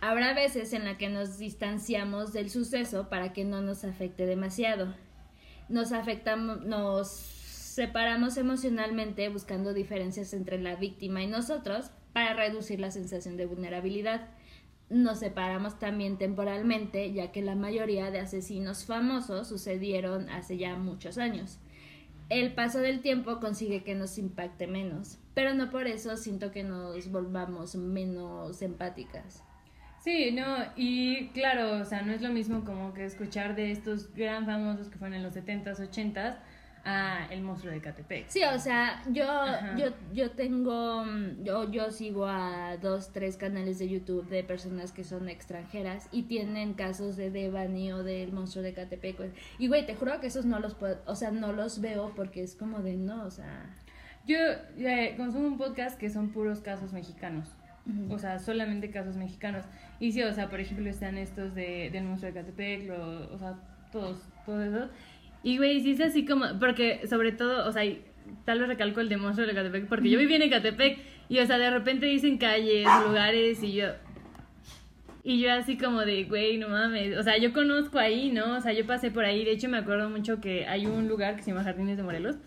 Habrá 0.00 0.32
veces 0.32 0.72
en 0.72 0.86
la 0.86 0.96
que 0.96 1.10
nos 1.10 1.36
distanciamos 1.36 2.32
del 2.32 2.48
suceso 2.48 3.10
para 3.10 3.34
que 3.34 3.44
no 3.44 3.60
nos 3.60 3.84
afecte 3.84 4.24
demasiado. 4.24 4.94
Nos 5.68 5.92
afectamos, 5.92 6.62
nos 6.62 7.40
separamos 7.72 8.36
emocionalmente 8.36 9.30
buscando 9.30 9.72
diferencias 9.72 10.34
entre 10.34 10.60
la 10.60 10.76
víctima 10.76 11.22
y 11.22 11.26
nosotros 11.26 11.90
para 12.12 12.34
reducir 12.34 12.78
la 12.78 12.90
sensación 12.90 13.38
de 13.38 13.46
vulnerabilidad. 13.46 14.28
Nos 14.90 15.20
separamos 15.20 15.78
también 15.78 16.18
temporalmente, 16.18 17.14
ya 17.14 17.32
que 17.32 17.40
la 17.40 17.54
mayoría 17.54 18.10
de 18.10 18.20
asesinos 18.20 18.84
famosos 18.84 19.48
sucedieron 19.48 20.28
hace 20.28 20.58
ya 20.58 20.76
muchos 20.76 21.16
años. 21.16 21.60
El 22.28 22.52
paso 22.52 22.78
del 22.80 23.00
tiempo 23.00 23.40
consigue 23.40 23.82
que 23.82 23.94
nos 23.94 24.18
impacte 24.18 24.66
menos, 24.66 25.16
pero 25.32 25.54
no 25.54 25.70
por 25.70 25.86
eso 25.86 26.18
siento 26.18 26.50
que 26.50 26.64
nos 26.64 27.10
volvamos 27.10 27.74
menos 27.74 28.60
empáticas. 28.60 29.42
Sí, 30.04 30.30
no, 30.30 30.44
y 30.76 31.28
claro, 31.28 31.80
o 31.80 31.84
sea, 31.86 32.02
no 32.02 32.12
es 32.12 32.20
lo 32.20 32.28
mismo 32.28 32.66
como 32.66 32.92
que 32.92 33.06
escuchar 33.06 33.56
de 33.56 33.70
estos 33.70 34.12
gran 34.12 34.44
famosos 34.44 34.90
que 34.90 34.98
fueron 34.98 35.14
en 35.14 35.22
los 35.22 35.34
70s, 35.34 35.78
80s 35.78 36.36
a 36.84 37.26
El 37.30 37.42
monstruo 37.42 37.72
de 37.72 37.80
Catepec. 37.80 38.26
Sí, 38.28 38.40
o 38.44 38.58
sea, 38.58 39.02
yo, 39.10 39.30
Ajá. 39.30 39.76
yo, 39.76 39.86
yo 40.12 40.30
tengo, 40.32 41.04
mm, 41.04 41.44
yo, 41.44 41.70
yo 41.70 41.90
sigo 41.90 42.26
a 42.26 42.76
dos, 42.78 43.12
tres 43.12 43.36
canales 43.36 43.78
de 43.78 43.88
YouTube 43.88 44.28
de 44.28 44.42
personas 44.42 44.90
que 44.92 45.04
son 45.04 45.28
extranjeras 45.28 46.08
y 46.10 46.24
tienen 46.24 46.74
casos 46.74 47.16
de 47.16 47.30
Devani 47.30 47.92
o 47.92 48.02
del 48.02 48.32
monstruo 48.32 48.62
de 48.64 48.74
Catepec. 48.74 49.16
güey. 49.16 49.30
Y 49.58 49.68
güey, 49.68 49.86
te 49.86 49.94
juro 49.94 50.18
que 50.20 50.26
esos 50.26 50.44
no 50.44 50.58
los 50.58 50.74
puedo, 50.74 50.98
o 51.06 51.14
sea, 51.14 51.30
no 51.30 51.52
los 51.52 51.80
veo 51.80 52.12
porque 52.16 52.42
es 52.42 52.54
como 52.56 52.80
de 52.80 52.96
no, 52.96 53.24
o 53.24 53.30
sea. 53.30 53.70
Yo 54.26 54.38
eh, 54.78 55.14
consumo 55.16 55.46
un 55.48 55.58
podcast 55.58 55.98
que 55.98 56.08
son 56.10 56.30
puros 56.30 56.60
casos 56.60 56.92
mexicanos. 56.92 57.48
O 58.10 58.18
sea, 58.20 58.38
solamente 58.38 58.92
casos 58.92 59.16
mexicanos. 59.16 59.64
Y 59.98 60.12
sí, 60.12 60.22
o 60.22 60.32
sea, 60.32 60.48
por 60.48 60.60
ejemplo, 60.60 60.88
están 60.88 61.18
estos 61.18 61.52
de, 61.56 61.90
del 61.90 62.04
monstruo 62.04 62.32
de 62.32 62.38
Catepec, 62.40 62.86
lo- 62.86 63.34
o 63.34 63.38
sea, 63.38 63.54
todos, 63.90 64.20
todos 64.46 64.62
esos. 64.68 64.88
Y 65.42 65.58
güey, 65.58 65.80
sí 65.80 65.92
es 65.92 66.00
así 66.00 66.24
como, 66.24 66.58
porque 66.60 67.06
sobre 67.08 67.32
todo, 67.32 67.68
o 67.68 67.72
sea, 67.72 67.82
tal 68.44 68.60
vez 68.60 68.68
recalco 68.68 69.00
el 69.00 69.08
de 69.08 69.16
monstruo 69.16 69.46
de 69.46 69.54
Catepec, 69.54 69.86
porque 69.86 70.10
yo 70.10 70.18
viví 70.18 70.34
en 70.34 70.42
Ecatepec 70.42 70.98
y, 71.28 71.38
o 71.38 71.46
sea, 71.46 71.58
de 71.58 71.70
repente 71.70 72.06
dicen 72.06 72.38
calles, 72.38 72.86
lugares 73.06 73.62
y 73.62 73.74
yo... 73.74 73.86
Y 75.24 75.38
yo 75.38 75.52
así 75.52 75.76
como 75.76 76.00
de, 76.00 76.24
güey, 76.24 76.58
no 76.58 76.68
mames, 76.68 77.16
o 77.16 77.22
sea, 77.22 77.38
yo 77.38 77.52
conozco 77.52 78.00
ahí, 78.00 78.32
¿no? 78.32 78.56
O 78.56 78.60
sea, 78.60 78.72
yo 78.72 78.84
pasé 78.86 79.12
por 79.12 79.24
ahí, 79.24 79.44
de 79.44 79.52
hecho 79.52 79.68
me 79.68 79.78
acuerdo 79.78 80.10
mucho 80.10 80.40
que 80.40 80.66
hay 80.66 80.86
un 80.86 81.06
lugar 81.06 81.36
que 81.36 81.44
se 81.44 81.52
llama 81.52 81.62
Jardines 81.62 81.96
de 81.96 82.02
Morelos, 82.02 82.38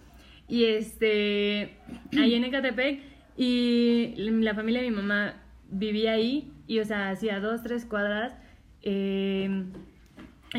y 0.49 0.65
este, 0.65 1.77
ahí 2.19 2.34
en 2.34 2.43
Ecatepec, 2.43 2.99
y 3.38 4.13
la 4.17 4.53
familia 4.55 4.81
de 4.81 4.89
mi 4.89 4.95
mamá 4.97 5.41
vivía 5.69 6.12
ahí, 6.12 6.51
y 6.67 6.79
o 6.79 6.84
sea, 6.84 7.12
hacía 7.12 7.39
dos, 7.39 7.63
tres 7.63 7.86
cuadras, 7.86 8.36
eh, 8.81 9.63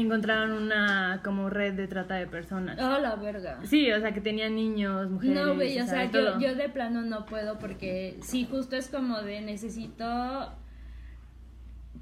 encontraron 0.01 0.53
una 0.53 1.21
como 1.25 1.51
red 1.51 1.75
de 1.75 1.89
trata 1.89 2.17
de 2.17 2.27
personas. 2.27 2.79
Oh, 2.81 2.99
la 3.01 3.17
verga. 3.17 3.59
Sí, 3.65 3.91
o 3.91 4.01
sea, 4.01 4.13
que 4.13 4.21
tenían 4.21 4.55
niños, 4.55 5.11
mujeres. 5.11 5.37
No, 5.37 5.55
güey, 5.55 5.79
o 5.81 5.87
sea, 5.87 6.11
yo, 6.11 6.39
yo 6.39 6.55
de 6.55 6.69
plano 6.69 7.03
no 7.03 7.27
puedo 7.27 7.59
porque 7.59 8.19
sí, 8.23 8.47
justo 8.51 8.77
es 8.77 8.89
como 8.89 9.23
de 9.23 9.41
necesito, 9.41 10.53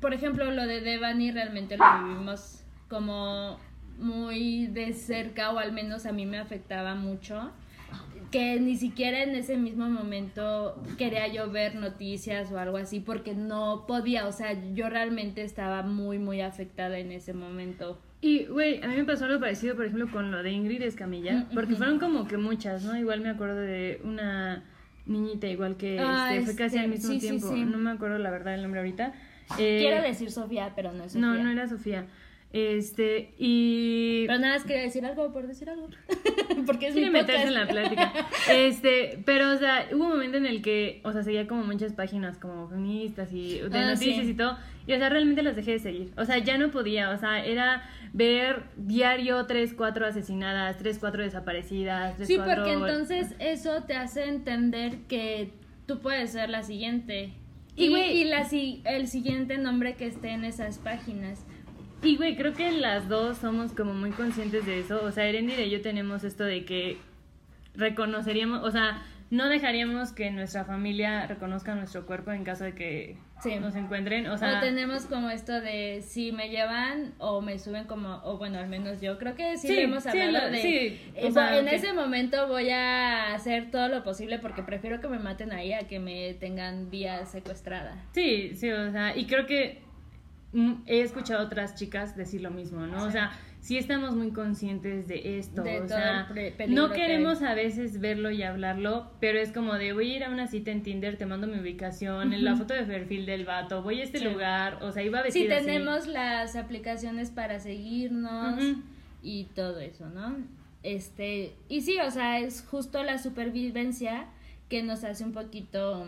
por 0.01 0.13
ejemplo, 0.13 0.51
lo 0.51 0.67
de 0.67 0.81
Devani 0.81 1.31
realmente 1.31 1.77
lo 1.77 1.85
vivimos 2.03 2.65
como 2.89 3.59
muy 3.99 4.67
de 4.67 4.93
cerca 4.93 5.53
o 5.53 5.59
al 5.59 5.73
menos 5.73 6.05
a 6.07 6.13
mí 6.13 6.27
me 6.27 6.39
afectaba 6.39 6.95
mucho 6.95 7.53
que 8.35 8.59
ni 8.59 8.75
siquiera 8.77 9.23
en 9.23 9.37
ese 9.37 9.57
mismo 9.57 9.89
momento 9.89 10.83
quería 10.99 11.29
yo 11.33 11.53
ver 11.53 11.77
noticias 11.77 12.51
o 12.51 12.59
algo 12.59 12.79
así 12.79 12.99
porque 12.99 13.33
no 13.33 13.85
podía, 13.87 14.27
o 14.27 14.33
sea, 14.33 14.61
yo 14.75 14.91
realmente 14.91 15.43
estaba 15.43 15.83
muy 15.83 16.19
muy 16.19 16.41
afectada 16.41 16.99
en 16.99 17.13
ese 17.13 17.33
momento. 17.33 18.01
Y, 18.21 18.47
güey, 18.47 18.83
a 18.83 18.89
mí 18.89 18.97
me 18.97 19.05
pasó 19.05 19.27
algo 19.27 19.39
parecido, 19.39 19.77
por 19.77 19.85
ejemplo, 19.85 20.11
con 20.11 20.33
lo 20.33 20.43
de 20.43 20.51
Ingrid 20.51 20.83
Escamilla, 20.83 21.45
Mm, 21.51 21.55
porque 21.55 21.77
fueron 21.77 22.01
como 22.01 22.27
que 22.27 22.37
muchas, 22.37 22.83
¿no? 22.83 22.97
Igual 22.99 23.21
me 23.21 23.29
acuerdo 23.29 23.61
de 23.61 24.01
una 24.03 24.65
niñita 25.07 25.47
igual 25.47 25.77
que 25.77 26.01
Ah, 26.01 26.35
este, 26.35 26.45
fue 26.47 26.57
casi 26.57 26.77
este, 26.77 26.81
al 26.81 26.89
mismo 26.89 27.13
sí, 27.13 27.21
sí, 27.21 27.27
tiempo, 27.29 27.47
sí. 27.55 27.65
no 27.65 27.79
me 27.79 27.93
acuerdo 27.93 28.19
la 28.19 28.33
verdad 28.33 28.55
el 28.55 28.63
nombre 28.63 28.81
ahorita. 28.81 29.13
Eh, 29.61 29.79
Quiero 29.79 30.03
decir 30.03 30.33
Sofía, 30.33 30.73
pero 30.75 30.93
no 30.93 31.05
es 31.05 31.13
Sofía. 31.13 31.29
No, 31.29 31.41
no 31.41 31.51
era 31.51 31.69
Sofía. 31.69 32.07
Este, 32.57 33.35
y... 33.37 34.27
Pero 34.29 34.39
nada 34.39 34.55
más 34.55 34.63
quería 34.65 34.83
decir 34.83 35.05
algo 35.05 35.33
por 35.33 35.49
decir 35.49 35.69
algo. 35.69 35.89
Porque 36.67 36.87
es 36.87 36.93
quiere 36.93 37.09
mi 37.11 37.19
meterse 37.19 37.49
en 37.49 37.55
la 37.55 37.67
plática. 37.67 38.13
Este, 38.49 39.19
pero, 39.25 39.51
o 39.51 39.57
sea, 39.57 39.89
hubo 39.93 40.05
un 40.05 40.11
momento 40.11 40.37
en 40.37 40.47
el 40.47 40.63
que, 40.63 41.01
o 41.03 41.11
sea, 41.13 41.25
seguía 41.25 41.49
como 41.49 41.65
muchas 41.65 41.95
páginas 41.95 42.39
como 42.39 42.69
feministas 42.69 43.33
y 43.33 43.59
de 43.59 43.77
Ah, 43.79 43.91
noticias 43.91 44.25
sí. 44.25 44.31
y 44.31 44.35
todo. 44.35 44.57
Y, 44.87 44.93
o 44.93 44.99
sea, 44.99 45.09
realmente 45.09 45.43
las 45.43 45.57
dejé 45.57 45.73
de 45.73 45.79
seguir. 45.81 46.13
O 46.17 46.25
sea, 46.25 46.39
ya 46.39 46.57
no 46.57 46.71
podía. 46.71 47.11
O 47.11 47.19
sea, 47.19 47.45
era 47.45 47.83
ver 48.13 48.63
diario 48.77 49.45
tres, 49.47 49.75
cuatro 49.75 50.07
asesinadas, 50.07 50.79
tres, 50.79 51.01
cuatro 51.01 51.25
desaparecidas, 51.25 52.15
tres, 52.15 52.29
Sí, 52.29 52.37
cuatro... 52.37 52.55
porque 52.63 52.73
entonces 52.75 53.35
eso 53.41 53.83
te 53.83 53.97
hace 53.97 54.27
entender 54.29 54.99
que 55.09 55.51
tú 55.87 55.99
puedes 55.99 56.31
ser 56.31 56.51
la 56.51 56.63
siguiente. 56.63 57.33
Y, 57.75 57.87
Y, 57.87 57.89
güey- 57.91 58.13
y 58.13 58.25
la, 58.27 58.45
si- 58.45 58.81
el 58.85 59.09
siguiente 59.09 59.59
nombre 59.59 59.95
que 59.95 60.07
esté 60.07 60.29
en 60.31 60.45
esas 60.45 60.79
páginas. 60.79 61.45
Y, 62.05 62.17
güey, 62.17 62.37
creo 62.37 62.53
que 62.53 62.71
las 62.71 63.09
dos 63.09 63.39
somos 63.39 63.73
como 63.73 63.95
muy 63.95 64.11
conscientes 64.11 64.67
de 64.67 64.81
eso. 64.81 65.03
O 65.03 65.11
sea, 65.11 65.25
Erendira 65.25 65.63
y 65.63 65.71
yo 65.71 65.81
tenemos 65.81 66.23
esto 66.23 66.45
de 66.45 66.65
que 66.65 66.99
reconoceríamos, 67.75 68.63
o 68.63 68.71
sea, 68.71 69.03
no 69.31 69.49
dejaríamos 69.49 70.13
que 70.13 70.31
nuestra 70.31 70.65
familia 70.65 71.27
reconozca 71.27 71.75
nuestro 71.75 72.07
cuerpo 72.07 72.31
en 72.31 72.45
caso 72.45 72.65
de 72.65 72.75
que 72.75 73.17
nos 73.61 73.75
encuentren. 73.75 74.27
O 74.29 74.39
sea, 74.39 74.61
tenemos 74.61 75.07
como 75.07 75.29
esto 75.29 75.61
de 75.61 76.03
si 76.03 76.31
me 76.33 76.51
llevan 76.51 77.15
o 77.19 77.41
me 77.41 77.59
suben 77.59 77.85
como, 77.85 78.21
o 78.25 78.39
bueno, 78.39 78.59
al 78.59 78.69
menos 78.69 79.01
yo 79.01 79.19
creo 79.19 79.35
que 79.35 79.57
sí, 79.57 79.81
hemos 79.81 80.07
hablado 80.07 80.51
de... 80.51 80.63
Sí, 80.63 81.01
en 81.17 81.69
ese 81.69 81.93
momento 81.93 82.49
voy 82.49 82.71
a 82.71 83.35
hacer 83.35 83.71
todo 83.71 83.89
lo 83.89 84.03
posible 84.03 84.39
porque 84.39 84.63
prefiero 84.63 85.01
que 85.01 85.09
me 85.09 85.19
maten 85.19 85.53
ahí 85.53 85.73
a 85.73 85.81
que 85.81 85.99
me 85.99 86.35
tengan 86.35 86.91
vía 86.91 87.27
secuestrada. 87.27 88.05
Sí, 88.13 88.55
sí, 88.55 88.71
o 88.71 88.93
sea, 88.93 89.17
y 89.17 89.27
creo 89.27 89.47
que 89.47 89.84
he 90.87 91.01
escuchado 91.01 91.43
a 91.43 91.47
otras 91.47 91.75
chicas 91.75 92.17
decir 92.17 92.41
lo 92.41 92.51
mismo, 92.51 92.87
¿no? 92.87 93.05
O 93.05 93.11
sea 93.11 93.33
sí 93.65 93.79
estamos 93.79 94.15
muy 94.15 94.31
conscientes 94.31 95.09
de 95.09 95.39
esto. 95.39 95.63
o 95.63 95.89
sea, 95.89 96.29
no 96.69 96.91
queremos 96.91 97.41
a 97.41 97.55
veces 97.55 97.99
verlo 97.99 98.31
y 98.31 98.43
hablarlo, 98.43 99.11
pero 99.21 99.39
es 99.39 99.53
como 99.53 99.75
de 99.75 99.95
voy 99.95 100.13
a 100.13 100.17
ir 100.17 100.25
a 100.25 100.29
una 100.29 100.47
cita 100.49 100.71
en 100.71 100.83
Tinder, 100.83 101.17
te 101.17 101.25
mando 101.25 101.47
mi 101.47 101.59
ubicación, 101.59 102.35
en 102.35 102.45
la 102.45 102.57
foto 102.57 102.75
de 102.75 102.83
perfil 102.83 103.25
del 103.25 103.47
vato, 103.47 103.83
voy 103.83 104.03
a 104.03 104.05
este 104.05 104.21
lugar, 104.21 104.83
o 104.83 104.93
sea, 104.93 105.03
iba 105.03 105.21
a. 105.21 105.31
Sí, 105.31 105.47
tenemos 105.49 106.07
las 106.07 106.57
aplicaciones 106.57 107.31
para 107.31 107.59
seguirnos 107.59 108.61
y 109.23 109.45
todo 109.55 109.81
eso, 109.81 110.11
¿no? 110.11 110.37
Este, 110.83 111.55
y 111.71 111.81
sí, 111.81 111.97
o 112.07 112.11
sea, 112.11 112.41
es 112.41 112.63
justo 112.69 113.03
la 113.03 113.17
supervivencia 113.17 114.27
que 114.69 114.83
nos 114.83 115.05
hace 115.05 115.25
un 115.25 115.33
poquito 115.33 116.07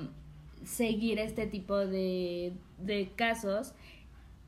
seguir 0.63 1.19
este 1.19 1.47
tipo 1.47 1.79
de, 1.79 2.53
de 2.77 3.09
casos 3.17 3.73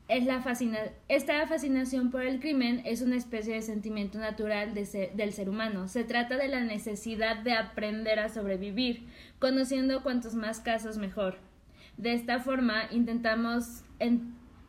es 0.09 0.25
la 0.25 0.41
fascina 0.41 0.79
esta 1.07 1.45
fascinación 1.47 2.09
por 2.09 2.23
el 2.23 2.39
crimen 2.39 2.81
es 2.83 3.01
una 3.01 3.15
especie 3.15 3.53
de 3.53 3.61
sentimiento 3.61 4.17
natural 4.17 4.73
de 4.73 5.11
del 5.15 5.33
ser 5.33 5.49
humano. 5.49 5.87
Se 5.87 6.03
trata 6.03 6.35
de 6.35 6.47
la 6.47 6.61
necesidad 6.61 7.37
de 7.37 7.53
aprender 7.53 8.19
a 8.19 8.27
sobrevivir, 8.27 9.07
conociendo 9.37 10.01
cuantos 10.01 10.33
más 10.33 10.59
casos 10.59 10.97
mejor. 10.97 11.37
De 11.97 12.13
esta 12.13 12.39
forma 12.39 12.83
intentamos 12.91 13.83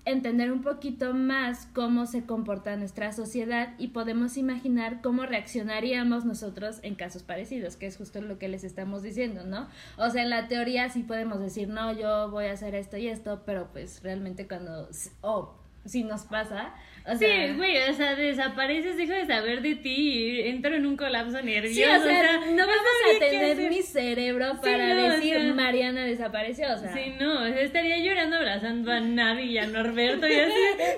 entender 0.04 0.52
un 0.52 0.62
poquito 0.62 1.14
más 1.14 1.66
cómo 1.74 2.06
se 2.06 2.24
comporta 2.24 2.76
nuestra 2.76 3.12
sociedad 3.12 3.74
y 3.78 3.88
podemos 3.88 4.36
imaginar 4.36 5.00
cómo 5.02 5.26
reaccionaríamos 5.26 6.24
nosotros 6.24 6.80
en 6.82 6.94
casos 6.94 7.22
parecidos, 7.22 7.76
que 7.76 7.86
es 7.86 7.96
justo 7.96 8.20
lo 8.20 8.38
que 8.38 8.48
les 8.48 8.64
estamos 8.64 9.02
diciendo, 9.02 9.44
¿no? 9.44 9.68
O 9.98 10.10
sea, 10.10 10.22
en 10.22 10.30
la 10.30 10.48
teoría 10.48 10.88
sí 10.88 11.02
podemos 11.02 11.40
decir, 11.40 11.68
no, 11.68 11.92
yo 11.92 12.30
voy 12.30 12.46
a 12.46 12.52
hacer 12.52 12.74
esto 12.74 12.96
y 12.96 13.08
esto, 13.08 13.42
pero 13.44 13.68
pues 13.72 14.02
realmente 14.02 14.48
cuando, 14.48 14.88
oh, 15.20 15.59
si 15.84 16.04
nos 16.04 16.22
pasa. 16.24 16.74
O 17.06 17.16
sea, 17.16 17.48
sí, 17.48 17.54
güey, 17.54 17.78
o 17.88 17.94
sea, 17.94 18.14
desapareces, 18.14 18.96
dejo 18.96 19.14
de 19.14 19.26
saber 19.26 19.62
de 19.62 19.74
ti, 19.74 20.40
entro 20.42 20.74
en 20.74 20.84
un 20.84 20.96
colapso 20.96 21.40
nervioso. 21.42 21.74
Sí, 21.74 21.82
o 21.82 22.02
sea, 22.02 22.40
no 22.50 22.66
vamos 22.66 23.16
a 23.16 23.18
tener 23.18 23.56
mi 23.70 23.82
cerebro 23.82 24.60
para 24.60 24.94
decir 24.94 25.54
Mariana 25.54 26.04
desapareció, 26.04 26.72
o 26.74 26.78
sea. 26.78 26.92
Sí, 26.92 27.14
no, 27.18 27.46
estaría 27.46 27.98
llorando 27.98 28.36
abrazando 28.36 28.92
a 28.92 29.00
Navi 29.00 29.44
y 29.44 29.58
a 29.58 29.66
Norberto 29.66 30.28
y 30.28 30.34
así, 30.40 30.52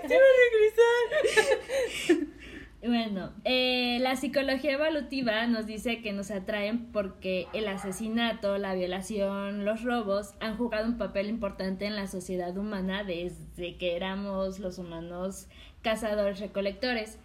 ¡se 0.09 0.14
va 0.14 0.23
a 0.23 2.16
regresar! 2.16 2.41
Bueno, 2.85 3.31
eh, 3.45 3.99
la 4.01 4.16
psicología 4.16 4.73
evolutiva 4.73 5.47
nos 5.47 5.66
dice 5.66 6.03
que 6.03 6.12
nos 6.12 6.33
atraen 6.33 6.87
porque 6.87 7.47
el 7.53 7.68
asesinato, 7.68 8.59
la 8.59 8.75
violación, 8.75 9.64
los 9.64 9.85
robos 9.85 10.35
han 10.40 10.57
jugado 10.57 10.88
un 10.88 10.99
papel 10.99 11.29
importante 11.29 11.87
en 11.87 11.95
la 11.95 12.09
sociedad 12.09 12.57
humana 12.57 13.05
desde 13.05 13.77
que 13.77 13.95
éramos 13.95 14.59
los 14.59 14.79
humanos 14.79 15.47
cazadores 15.83 16.40
recolectores. 16.40 17.21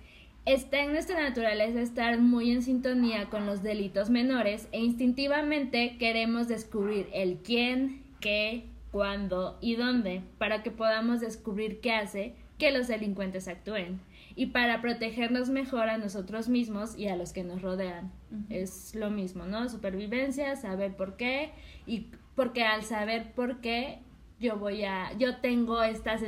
Está 0.46 0.82
en 0.82 0.92
nuestra 0.92 1.28
naturaleza 1.28 1.82
estar 1.82 2.20
muy 2.20 2.52
en 2.52 2.62
sintonía 2.62 3.26
con 3.32 3.48
los 3.48 3.64
delitos 3.64 4.12
menores 4.12 4.68
e 4.72 4.80
instintivamente 4.80 5.98
queremos 5.98 6.48
descubrir 6.48 7.10
el 7.14 7.38
quién, 7.38 8.04
qué, 8.20 8.66
cuándo 8.92 9.58
y 9.60 9.76
dónde 9.76 10.22
para 10.38 10.62
que 10.62 10.70
podamos 10.70 11.20
descubrir 11.20 11.82
qué 11.82 11.94
hace 11.94 12.36
que 12.60 12.72
los 12.72 12.88
delincuentes 12.88 13.48
actúen 13.48 14.00
y 14.38 14.46
para 14.46 14.82
protegernos 14.82 15.50
mejor 15.50 15.90
a 15.90 15.98
nosotros 15.98 16.48
mismos 16.48 16.96
y 16.96 17.08
a 17.08 17.16
los 17.16 17.34
que 17.34 17.44
nos 17.44 17.64
rodean. 17.64 18.12
Es 18.50 18.94
lo 18.94 19.10
mismo, 19.10 19.46
¿no? 19.46 19.68
Supervivencia, 19.68 20.56
saber 20.56 20.96
por 20.96 21.18
qué 21.18 21.52
y 21.88 22.12
porque 22.36 22.64
al 22.64 22.84
saber 22.84 23.34
por 23.34 23.62
qué 23.62 23.98
yo 24.40 24.58
voy 24.58 24.84
a 24.84 25.12
yo 25.18 25.38
tengo 25.38 25.82
esta 25.82 26.20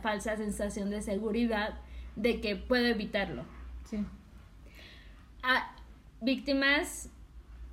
falsa 0.00 0.36
sensación 0.36 0.90
de 0.90 1.02
seguridad 1.02 1.80
de 2.14 2.40
que 2.40 2.54
puedo 2.54 2.86
evitarlo. 2.86 3.44
Sí. 3.84 3.98
A 5.42 5.74
víctimas 6.20 7.10
Mm, 7.15 7.15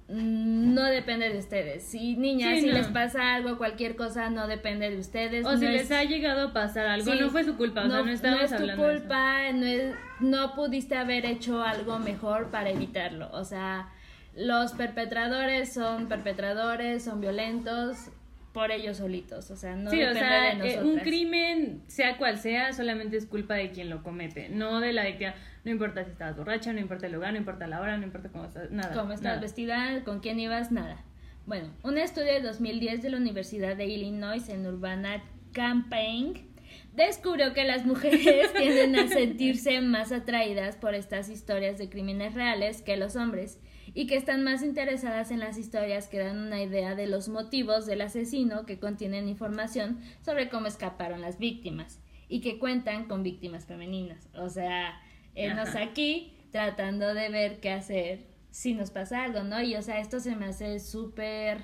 no 0.08 0.84
depende 0.86 1.30
de 1.30 1.38
ustedes. 1.38 1.84
Si 1.84 2.16
niñas, 2.16 2.60
si 2.60 2.68
les 2.68 2.88
pasa 2.88 3.36
algo, 3.36 3.58
cualquier 3.58 3.96
cosa, 3.96 4.30
no 4.30 4.48
depende 4.48 4.90
de 4.90 4.98
ustedes. 4.98 5.46
O 5.46 5.58
si 5.58 5.68
les 5.68 5.92
ha 5.92 6.04
llegado 6.04 6.50
a 6.50 6.54
pasar 6.54 6.88
algo, 6.88 7.14
no 7.16 7.30
fue 7.30 7.44
su 7.44 7.56
culpa, 7.56 7.86
no, 7.86 8.06
es 8.08 8.22
tu 8.22 8.76
culpa, 8.76 9.52
no, 9.54 9.66
es, 9.66 9.96
no 10.20 10.56
pudiste 10.56 10.96
haber 10.96 11.26
hecho 11.26 11.64
algo 11.64 12.00
mejor 12.00 12.52
para 12.52 12.70
evitarlo. 12.70 13.30
O 13.32 13.46
sea, 13.46 13.90
los 14.36 14.74
perpetradores 14.74 15.74
son 15.74 16.08
perpetradores, 16.08 17.04
son 17.04 17.22
violentos 17.22 18.10
por 18.54 18.72
ellos 18.72 18.98
solitos, 18.98 19.50
o 19.50 19.56
sea, 19.56 19.76
no 19.76 19.90
depende 19.90 20.20
de 20.20 20.56
nosotros. 20.56 20.86
Eh, 20.86 20.88
un 20.88 21.00
crimen, 21.00 21.82
sea 21.88 22.18
cual 22.18 22.38
sea, 22.38 22.72
solamente 22.72 23.18
es 23.18 23.26
culpa 23.26 23.56
de 23.56 23.72
quien 23.72 23.90
lo 23.90 24.04
comete, 24.04 24.50
no 24.50 24.80
de 24.80 24.94
la 24.94 25.04
de 25.04 25.18
que 25.18 25.34
no 25.64 25.72
importa 25.72 26.04
si 26.04 26.12
estabas 26.12 26.36
borracha, 26.36 26.74
no 26.74 26.80
importa 26.80 27.08
el 27.08 27.14
lugar, 27.14 27.32
no 27.32 27.40
importa 27.40 27.68
la 27.68 27.82
hora, 27.82 27.98
no 27.98 28.04
importa 28.04 28.30
cómo 28.30 28.46
estás, 28.46 28.72
nada. 28.72 28.94
Cómo 28.94 29.14
estás 29.14 29.40
vestida, 29.40 30.04
con 30.04 30.20
quién 30.20 30.40
ibas, 30.40 30.72
nada. 30.72 30.98
Bueno, 31.46 31.70
un 31.84 31.98
estudio 31.98 32.34
de 32.34 32.42
2010 32.42 33.02
de 33.02 33.10
la 33.10 33.18
Universidad 33.18 33.76
de 33.76 33.86
Illinois 33.86 34.48
en 34.50 34.66
Urbana 34.66 35.24
Campaign 35.52 36.54
descubrió 36.96 37.54
que 37.54 37.66
las 37.66 37.86
mujeres 37.86 38.54
tienden 38.58 38.96
a 38.96 39.08
sentirse 39.08 39.82
más 39.82 40.12
atraídas 40.12 40.76
por 40.76 40.96
estas 40.96 41.30
historias 41.30 41.78
de 41.78 41.90
crímenes 41.90 42.34
reales 42.34 42.82
que 42.82 42.98
los 42.98 43.16
hombres 43.16 43.60
y 43.94 44.08
que 44.08 44.16
están 44.16 44.44
más 44.44 44.64
interesadas 44.64 45.32
en 45.32 45.40
las 45.40 45.58
historias 45.58 46.08
que 46.08 46.20
dan 46.20 46.40
una 46.40 46.62
idea 46.62 46.96
de 46.96 47.08
los 47.08 47.30
motivos 47.30 47.86
del 47.86 48.02
asesino 48.02 48.66
que 48.66 48.80
contienen 48.80 49.28
información 49.28 50.00
sobre 50.22 50.50
cómo 50.50 50.68
escaparon 50.68 51.22
las 51.22 51.38
víctimas 51.38 52.00
y 52.28 52.42
que 52.42 52.58
cuentan 52.58 53.06
con 53.06 53.22
víctimas 53.22 53.66
femeninas. 53.66 54.30
O 54.36 54.50
sea, 54.50 55.00
nos 55.36 55.76
aquí 55.76 56.34
tratando 56.52 57.14
de 57.14 57.30
ver 57.30 57.60
qué 57.60 57.72
hacer 57.72 58.34
si 58.52 58.74
nos 58.76 58.92
pasa 58.92 59.24
algo, 59.24 59.44
¿no? 59.44 59.62
Y 59.62 59.76
o 59.76 59.82
sea, 59.82 60.00
esto 60.00 60.20
se 60.20 60.36
me 60.36 60.46
hace 60.46 60.80
súper... 60.80 61.58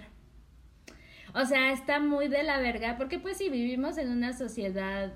O 1.35 1.45
sea, 1.45 1.71
está 1.71 1.99
muy 1.99 2.27
de 2.27 2.41
la 2.41 2.59
verga, 2.59 2.97
porque 2.97 3.19
pues 3.19 3.37
sí, 3.37 3.49
vivimos 3.49 3.99
en 3.99 4.09
una 4.09 4.33
sociedad 4.33 5.13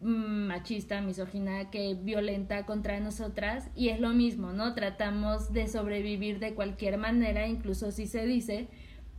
mm, 0.00 0.46
machista, 0.46 1.02
misógina, 1.02 1.70
que 1.70 1.94
violenta 1.94 2.64
contra 2.64 2.98
nosotras, 3.00 3.68
y 3.76 3.90
es 3.90 4.00
lo 4.00 4.08
mismo, 4.10 4.52
¿no? 4.52 4.72
Tratamos 4.74 5.52
de 5.52 5.68
sobrevivir 5.68 6.38
de 6.38 6.54
cualquier 6.54 6.96
manera, 6.96 7.46
incluso 7.46 7.90
si 7.90 8.06
se 8.06 8.24
dice 8.24 8.68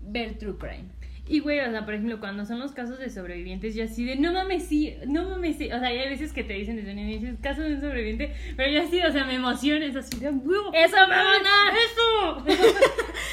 ver 0.02 0.40
true 0.40 0.58
crime. 0.58 0.90
Y 1.30 1.42
güey, 1.42 1.60
o 1.60 1.70
sea, 1.70 1.86
por 1.86 1.94
ejemplo, 1.94 2.20
cuando 2.20 2.44
son 2.44 2.58
los 2.58 2.72
casos 2.72 2.98
de 2.98 3.12
sobrevivientes, 3.12 3.76
yo 3.76 3.84
así 3.84 4.04
de, 4.04 4.16
no 4.16 4.34
mames, 4.34 4.64
sí, 4.64 4.98
no 5.06 5.30
mames, 5.30 5.58
sí. 5.58 5.72
O 5.72 5.78
sea, 5.78 5.90
hay 5.90 6.10
veces 6.10 6.34
que 6.34 6.44
te 6.44 6.54
dicen 6.54 6.76
desde 6.76 6.92
un 6.92 6.98
inicio, 6.98 7.38
caso 7.40 7.62
de 7.62 7.76
un 7.76 7.82
sobreviviente, 7.82 8.34
pero 8.58 8.72
yo 8.72 8.82
así, 8.82 9.00
o 9.00 9.12
sea, 9.12 9.26
me 9.26 9.36
emociones 9.36 9.96
así 9.96 10.20
de, 10.20 10.32
huevo. 10.32 10.72
¡Eso, 10.74 10.98
mamona! 10.98 11.72
¡Eso! 11.86 12.46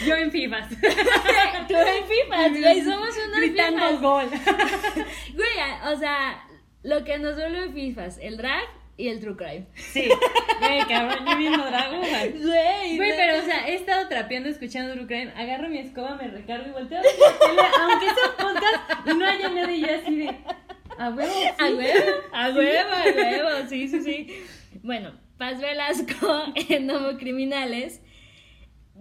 yo 0.06 0.14
en 0.14 0.30
FIFAs. 0.30 0.68
Tú 1.68 1.74
en 1.74 2.04
FIFAs, 2.04 2.60
güey, 2.60 2.82
somos 2.82 3.08
unos 3.28 3.36
Gritando 3.38 3.98
gol. 4.00 4.26
güey, 5.34 5.90
o 5.90 5.98
sea, 5.98 6.44
lo 6.82 7.02
que 7.02 7.16
nos 7.16 7.36
duele 7.36 7.64
en 7.64 7.72
FIFAs, 7.72 8.18
el 8.18 8.36
drag 8.36 8.64
y 8.96 9.08
el 9.08 9.20
true 9.20 9.36
crime. 9.36 9.66
Sí. 9.74 10.08
Güey, 10.58 10.86
cabrón, 10.86 11.26
yo 11.28 11.36
mismo 11.36 11.66
drago, 11.66 11.98
güey. 11.98 12.32
Güey, 12.96 13.10
pero 13.14 13.40
o 13.40 13.42
sea, 13.42 13.68
he 13.68 13.74
estado 13.74 14.08
trapeando 14.08 14.48
escuchando 14.48 14.94
true 14.94 15.06
crime, 15.06 15.32
agarro 15.36 15.68
mi 15.68 15.78
escoba, 15.78 16.16
me 16.16 16.28
recargo 16.28 16.66
y 16.68 16.72
volteo 16.72 17.00
a 17.00 17.02
la 17.02 17.10
tele, 17.10 17.62
aunque 17.78 18.06
sea 18.06 18.36
podcast 18.38 19.06
y 19.06 19.14
no 19.18 19.26
haya 19.26 19.50
nadie 19.50 19.80
ya 19.80 19.96
así 19.96 20.16
de 20.16 20.34
a 20.98 21.10
huevo, 21.10 21.32
a 21.58 21.64
huevo, 21.66 22.10
a 22.32 22.48
huevo, 22.50 22.90
a 22.90 23.04
huevo, 23.04 23.68
sí, 23.68 23.86
sí, 23.88 24.02
sí. 24.02 24.28
Bueno, 24.82 25.12
Paz 25.36 25.60
Velasco 25.60 26.44
en 26.54 26.90
Homo 26.90 27.18
Criminales 27.18 28.00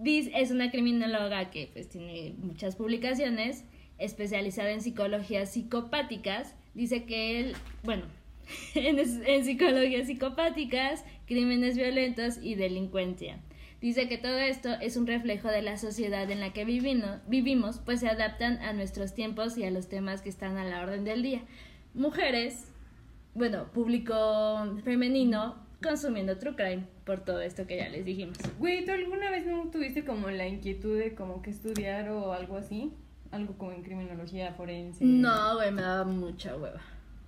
es 0.04 0.50
una 0.50 0.70
criminóloga 0.70 1.50
que 1.50 1.70
pues 1.72 1.88
tiene 1.88 2.34
muchas 2.38 2.76
publicaciones 2.76 3.64
especializada 3.98 4.70
en 4.72 4.82
psicologías 4.82 5.52
psicopáticas. 5.52 6.54
Dice 6.74 7.04
que 7.04 7.40
él, 7.40 7.56
bueno, 7.82 8.04
en, 8.74 8.98
en 8.98 9.44
psicologías 9.44 10.06
psicopáticas, 10.06 11.04
crímenes 11.26 11.76
violentos 11.76 12.38
y 12.42 12.54
delincuencia. 12.54 13.40
Dice 13.80 14.08
que 14.08 14.16
todo 14.16 14.38
esto 14.38 14.70
es 14.80 14.96
un 14.96 15.06
reflejo 15.06 15.48
de 15.48 15.60
la 15.60 15.76
sociedad 15.76 16.30
en 16.30 16.40
la 16.40 16.52
que 16.52 16.64
vivimos, 16.64 17.78
pues 17.84 18.00
se 18.00 18.08
adaptan 18.08 18.58
a 18.62 18.72
nuestros 18.72 19.14
tiempos 19.14 19.58
y 19.58 19.64
a 19.64 19.70
los 19.70 19.88
temas 19.88 20.22
que 20.22 20.30
están 20.30 20.56
a 20.56 20.64
la 20.64 20.82
orden 20.82 21.04
del 21.04 21.22
día. 21.22 21.42
Mujeres, 21.92 22.72
bueno, 23.34 23.70
público 23.72 24.14
femenino, 24.82 25.56
consumiendo 25.82 26.38
true 26.38 26.56
crime 26.56 26.86
por 27.04 27.20
todo 27.20 27.42
esto 27.42 27.66
que 27.66 27.76
ya 27.76 27.88
les 27.90 28.06
dijimos. 28.06 28.38
Güey, 28.58 28.84
¿tú 28.86 28.92
alguna 28.92 29.30
vez 29.30 29.46
no 29.46 29.70
tuviste 29.70 30.04
como 30.04 30.30
la 30.30 30.48
inquietud 30.48 30.98
de 30.98 31.14
como 31.14 31.42
que 31.42 31.50
estudiar 31.50 32.08
o 32.08 32.32
algo 32.32 32.56
así? 32.56 32.92
Algo 33.30 33.58
como 33.58 33.72
en 33.72 33.82
criminología 33.82 34.54
forense. 34.54 35.04
No, 35.04 35.56
güey, 35.56 35.70
me 35.70 35.82
daba 35.82 36.04
mucha 36.04 36.56
hueva. 36.56 36.80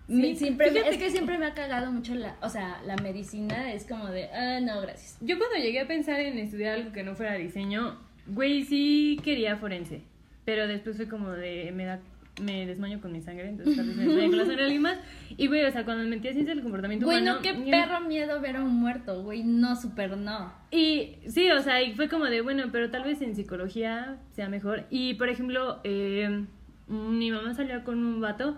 Siempre 0.08 0.68
es 0.88 0.96
que 0.96 1.10
siempre 1.10 1.38
me 1.38 1.46
ha 1.46 1.54
cagado 1.54 1.92
mucho 1.92 2.14
la, 2.14 2.36
o 2.40 2.48
sea, 2.48 2.80
la 2.86 2.96
medicina 2.96 3.72
es 3.72 3.84
como 3.84 4.06
de, 4.06 4.28
ah, 4.30 4.60
no, 4.60 4.80
gracias. 4.80 5.18
Yo 5.20 5.38
cuando 5.38 5.56
llegué 5.56 5.80
a 5.80 5.86
pensar 5.86 6.20
en 6.20 6.38
estudiar 6.38 6.74
algo 6.74 6.92
que 6.92 7.02
no 7.02 7.14
fuera 7.14 7.34
diseño, 7.34 7.98
güey, 8.26 8.64
sí 8.64 9.20
quería 9.22 9.56
forense, 9.56 10.02
pero 10.44 10.66
después 10.66 10.96
fue 10.96 11.08
como 11.08 11.30
de, 11.30 11.72
me 11.74 11.84
da 11.84 12.00
me 12.40 12.66
desmayo 12.66 13.00
con 13.00 13.12
mi 13.12 13.20
sangre, 13.20 13.48
entonces 13.48 13.76
tal 13.76 13.86
vez 13.86 13.96
me 13.96 14.04
desmayo 14.04 14.28
con 14.28 14.38
la 14.38 14.44
sangre 14.44 14.62
de 14.62 14.64
alguien 14.64 14.82
más. 14.82 14.98
Y, 15.36 15.48
güey, 15.48 15.64
o 15.64 15.70
sea, 15.72 15.84
cuando 15.84 16.04
me 16.04 16.10
metí 16.10 16.28
a 16.28 16.32
ciencia 16.32 16.54
del 16.54 16.62
comportamiento 16.62 17.06
güey, 17.06 17.20
humano... 17.20 17.40
Güey, 17.40 17.52
no, 17.52 17.64
qué 17.64 17.70
perro 17.70 18.00
miedo 18.02 18.40
ver 18.40 18.56
a 18.56 18.62
un 18.62 18.74
muerto, 18.74 19.22
güey, 19.22 19.42
no, 19.42 19.74
súper 19.74 20.16
no. 20.16 20.52
Y 20.70 21.16
sí, 21.26 21.50
o 21.50 21.60
sea, 21.60 21.82
y 21.82 21.94
fue 21.94 22.08
como 22.08 22.26
de, 22.26 22.40
bueno, 22.40 22.66
pero 22.70 22.90
tal 22.90 23.04
vez 23.04 23.20
en 23.22 23.34
psicología 23.34 24.18
sea 24.32 24.48
mejor. 24.48 24.84
Y, 24.90 25.14
por 25.14 25.28
ejemplo, 25.28 25.80
eh, 25.84 26.44
mi 26.86 27.30
mamá 27.30 27.54
salió 27.54 27.82
con 27.84 27.98
un 27.98 28.20
vato 28.20 28.56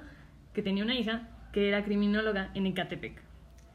que 0.52 0.62
tenía 0.62 0.84
una 0.84 0.94
hija 0.94 1.28
que 1.52 1.68
era 1.68 1.84
criminóloga 1.84 2.50
en 2.54 2.66
Ecatepec. 2.66 3.22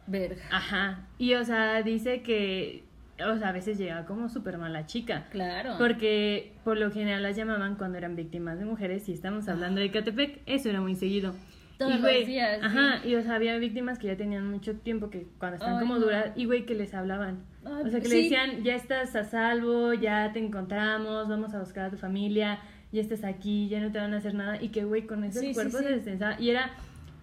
Verga. 0.07 0.43
Ajá. 0.51 1.07
Y, 1.17 1.33
o 1.33 1.43
sea, 1.43 1.81
dice 1.81 2.21
que 2.21 2.83
o 3.23 3.37
sea, 3.37 3.49
a 3.49 3.51
veces 3.53 3.77
llega 3.77 4.05
como 4.05 4.27
súper 4.29 4.57
mala 4.57 4.85
chica. 4.85 5.25
Claro. 5.31 5.75
Porque 5.77 6.53
por 6.63 6.77
lo 6.77 6.91
general 6.91 7.23
las 7.23 7.35
llamaban 7.35 7.75
cuando 7.75 7.97
eran 7.97 8.15
víctimas 8.15 8.59
de 8.59 8.65
mujeres 8.65 9.07
y 9.07 9.13
estamos 9.13 9.47
hablando 9.47 9.79
de 9.79 9.89
Catepec, 9.89 10.41
eso 10.45 10.69
era 10.69 10.81
muy 10.81 10.95
seguido. 10.95 11.33
Todos 11.77 11.99
los 11.99 12.25
días. 12.25 12.59
Ajá, 12.63 13.05
y 13.05 13.15
o 13.15 13.21
sea, 13.21 13.35
había 13.35 13.57
víctimas 13.57 13.99
que 13.99 14.07
ya 14.07 14.15
tenían 14.15 14.49
mucho 14.49 14.75
tiempo 14.75 15.09
que 15.09 15.27
cuando 15.37 15.57
están 15.57 15.79
como 15.79 15.99
duras, 15.99 16.31
y 16.35 16.45
güey, 16.45 16.65
que 16.65 16.73
les 16.73 16.93
hablaban. 16.93 17.43
o 17.65 17.89
sea, 17.89 17.99
que 17.99 18.07
le 18.07 18.15
decían, 18.15 18.63
ya 18.63 18.75
estás 18.75 19.15
a 19.15 19.25
salvo, 19.25 19.93
ya 19.93 20.31
te 20.31 20.39
encontramos, 20.39 21.27
vamos 21.27 21.53
a 21.53 21.59
buscar 21.59 21.85
a 21.85 21.89
tu 21.89 21.97
familia, 21.97 22.59
ya 22.93 23.01
estás 23.01 23.25
aquí, 23.25 23.67
ya 23.67 23.81
no 23.81 23.91
te 23.91 23.99
van 23.99 24.13
a 24.13 24.17
hacer 24.17 24.33
nada. 24.35 24.61
Y 24.61 24.69
que, 24.69 24.85
güey, 24.85 25.05
con 25.05 25.25
esos 25.25 25.43
cuerpos 25.53 25.81
se 25.81 25.89
descensaba. 25.89 26.39
Y 26.39 26.49
era, 26.49 26.71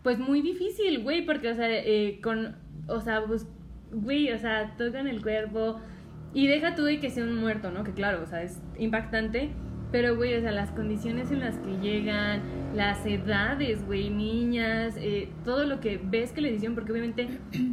pues, 0.03 0.18
muy 0.18 0.42
difícil, 0.42 1.03
güey, 1.03 1.24
porque, 1.24 1.48
o 1.48 1.55
sea, 1.55 1.68
eh, 1.70 2.20
con, 2.22 2.57
o 2.88 3.00
sea, 3.00 3.24
pues 3.24 3.46
güey, 3.92 4.32
o 4.32 4.38
sea, 4.38 4.74
tocan 4.76 5.07
el 5.07 5.22
cuerpo. 5.22 5.80
Y 6.34 6.46
deja 6.46 6.74
tú 6.74 6.84
de 6.84 6.98
que 6.98 7.11
sea 7.11 7.24
un 7.24 7.36
muerto, 7.36 7.70
¿no? 7.70 7.84
Que 7.84 7.92
claro, 7.92 8.22
o 8.22 8.26
sea, 8.26 8.42
es 8.42 8.61
impactante. 8.78 9.50
Pero, 9.90 10.16
güey, 10.16 10.34
o 10.34 10.40
sea, 10.40 10.53
las 10.53 10.70
condiciones 10.70 11.30
en 11.30 11.40
las 11.40 11.59
que 11.59 11.76
llegan, 11.82 12.40
las 12.74 13.05
edades, 13.05 13.84
güey, 13.84 14.09
niñas, 14.09 14.94
eh, 14.96 15.28
todo 15.44 15.66
lo 15.66 15.80
que 15.80 16.00
ves 16.03 16.32
que 16.32 16.40
le 16.40 16.50
hicieron, 16.50 16.74
porque 16.74 16.92
obviamente 16.92 17.28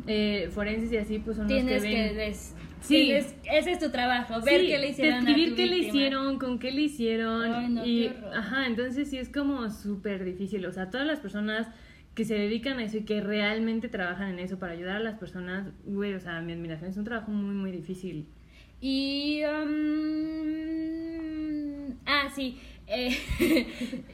eh, 0.08 0.50
forenses 0.52 0.92
y 0.92 0.98
así, 0.98 1.20
pues 1.20 1.38
son 1.38 1.48
los 1.48 1.64
que 1.64 1.80
ven. 1.80 2.18
Que 2.18 2.34
sí, 2.82 3.12
ese 3.12 3.72
es 3.72 3.80
tu 3.80 3.90
trabajo, 3.90 4.42
ver 4.42 4.66
qué 4.66 4.78
le 4.80 4.90
hicieron. 4.90 5.24
Describir 5.24 5.56
qué 5.56 5.66
le 5.68 5.78
hicieron, 5.78 6.40
con 6.40 6.60
qué 6.60 6.72
le 6.72 6.82
hicieron. 6.82 7.88
y, 7.88 8.12
ajá, 8.36 8.68
entonces 8.68 9.10
sí 9.10 9.18
es 9.18 9.30
como 9.30 9.70
súper 9.70 10.26
difícil. 10.26 10.66
O 10.66 10.74
sea, 10.74 10.90
todas 10.90 11.08
las 11.08 11.22
personas 11.22 11.70
que 12.20 12.26
se 12.26 12.36
dedican 12.36 12.80
a 12.80 12.84
eso 12.84 12.98
y 12.98 13.06
que 13.06 13.22
realmente 13.22 13.88
trabajan 13.88 14.32
en 14.32 14.40
eso 14.40 14.60
para 14.60 14.74
ayudar 14.74 14.98
a 14.98 15.00
las 15.00 15.18
personas, 15.18 15.70
güey, 15.86 16.14
o 16.16 16.20
sea, 16.20 16.42
mi 16.42 16.52
admiración 16.52 16.90
es 16.90 16.98
un 16.98 17.06
trabajo 17.06 17.32
muy, 17.32 17.56
muy 17.56 17.72
difícil. 17.72 18.28
Y... 18.82 19.42
Um, 19.46 20.66
ah, 22.06 22.30
sí. 22.36 22.60
Eh, 22.88 23.16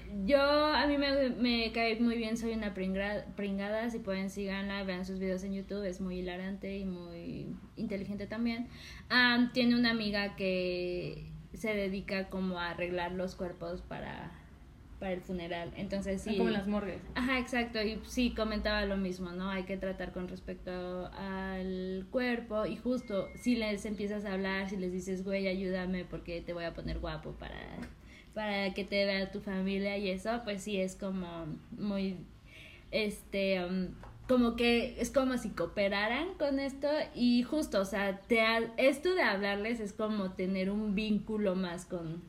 yo, 0.28 0.40
a 0.40 0.86
mí 0.86 1.00
me, 1.00 1.32
me, 1.32 1.72
cae 1.72 2.00
muy 2.00 2.16
bien, 2.16 2.38
soy 2.38 2.54
una 2.54 2.76
pringada, 2.76 3.90
si 3.90 3.98
pueden 3.98 4.30
síganla, 4.30 4.84
vean 4.84 5.04
sus 5.04 5.18
videos 5.18 5.44
en 5.44 5.56
YouTube, 5.56 5.84
es 5.84 6.00
muy 6.00 6.20
hilarante 6.20 6.78
y 6.78 6.86
muy 6.86 7.56
inteligente 7.76 8.28
también. 8.28 8.68
tiene 9.54 9.74
una 9.74 9.90
amiga 9.90 10.36
que 10.36 11.32
se 11.56 11.74
dedica 11.74 12.30
como 12.30 12.60
a 12.60 12.70
arreglar 12.70 13.14
los 13.14 13.34
cuerpos 13.34 13.82
para 13.82 14.32
para 15.00 15.14
el 15.14 15.22
funeral. 15.22 15.72
Entonces 15.76 16.22
sí. 16.22 16.38
Como 16.38 16.50
las 16.50 16.68
morgues. 16.68 17.02
Ajá, 17.16 17.40
exacto. 17.40 17.82
Y 17.82 18.00
sí, 18.06 18.34
comentaba 18.36 18.86
lo 18.86 18.98
mismo, 18.98 19.32
¿no? 19.32 19.50
Hay 19.50 19.64
que 19.64 19.78
tratar 19.78 20.12
con 20.12 20.28
respecto 20.28 21.08
al 21.14 22.06
cuerpo. 22.12 22.66
Y 22.66 22.78
justo, 22.78 23.30
si 23.36 23.56
les 23.56 23.86
empiezas 23.86 24.26
a 24.26 24.34
hablar, 24.34 24.70
si 24.70 24.78
les 24.78 24.92
dices, 24.92 25.24
güey, 25.24 25.48
ayúdame 25.48 26.06
porque 26.06 26.42
te 26.42 26.54
voy 26.54 26.64
a 26.64 26.74
poner 26.74 27.00
guapo 27.00 27.32
para, 27.34 27.60
para 28.34 28.74
que 28.74 28.84
te 28.84 29.06
vea 29.06 29.32
tu 29.32 29.42
familia 29.42 29.98
y 29.98 30.10
eso, 30.10 30.42
pues 30.44 30.64
sí 30.64 30.78
es 30.78 30.96
como 30.96 31.46
muy. 31.78 32.18
Este. 32.92 33.64
Um, 33.64 33.90
como 34.28 34.56
que 34.56 35.00
es 35.00 35.12
como 35.12 35.38
si 35.38 35.50
cooperaran 35.50 36.34
con 36.40 36.60
esto 36.60 36.88
y 37.14 37.44
justo, 37.44 37.80
o 37.80 37.86
sea, 37.86 38.22
te, 38.22 38.42
esto 38.78 39.14
de 39.14 39.22
hablarles 39.22 39.80
es 39.80 39.94
como 39.94 40.32
tener 40.32 40.72
un 40.72 40.96
vínculo 40.96 41.56
más 41.56 41.86
con, 41.86 42.24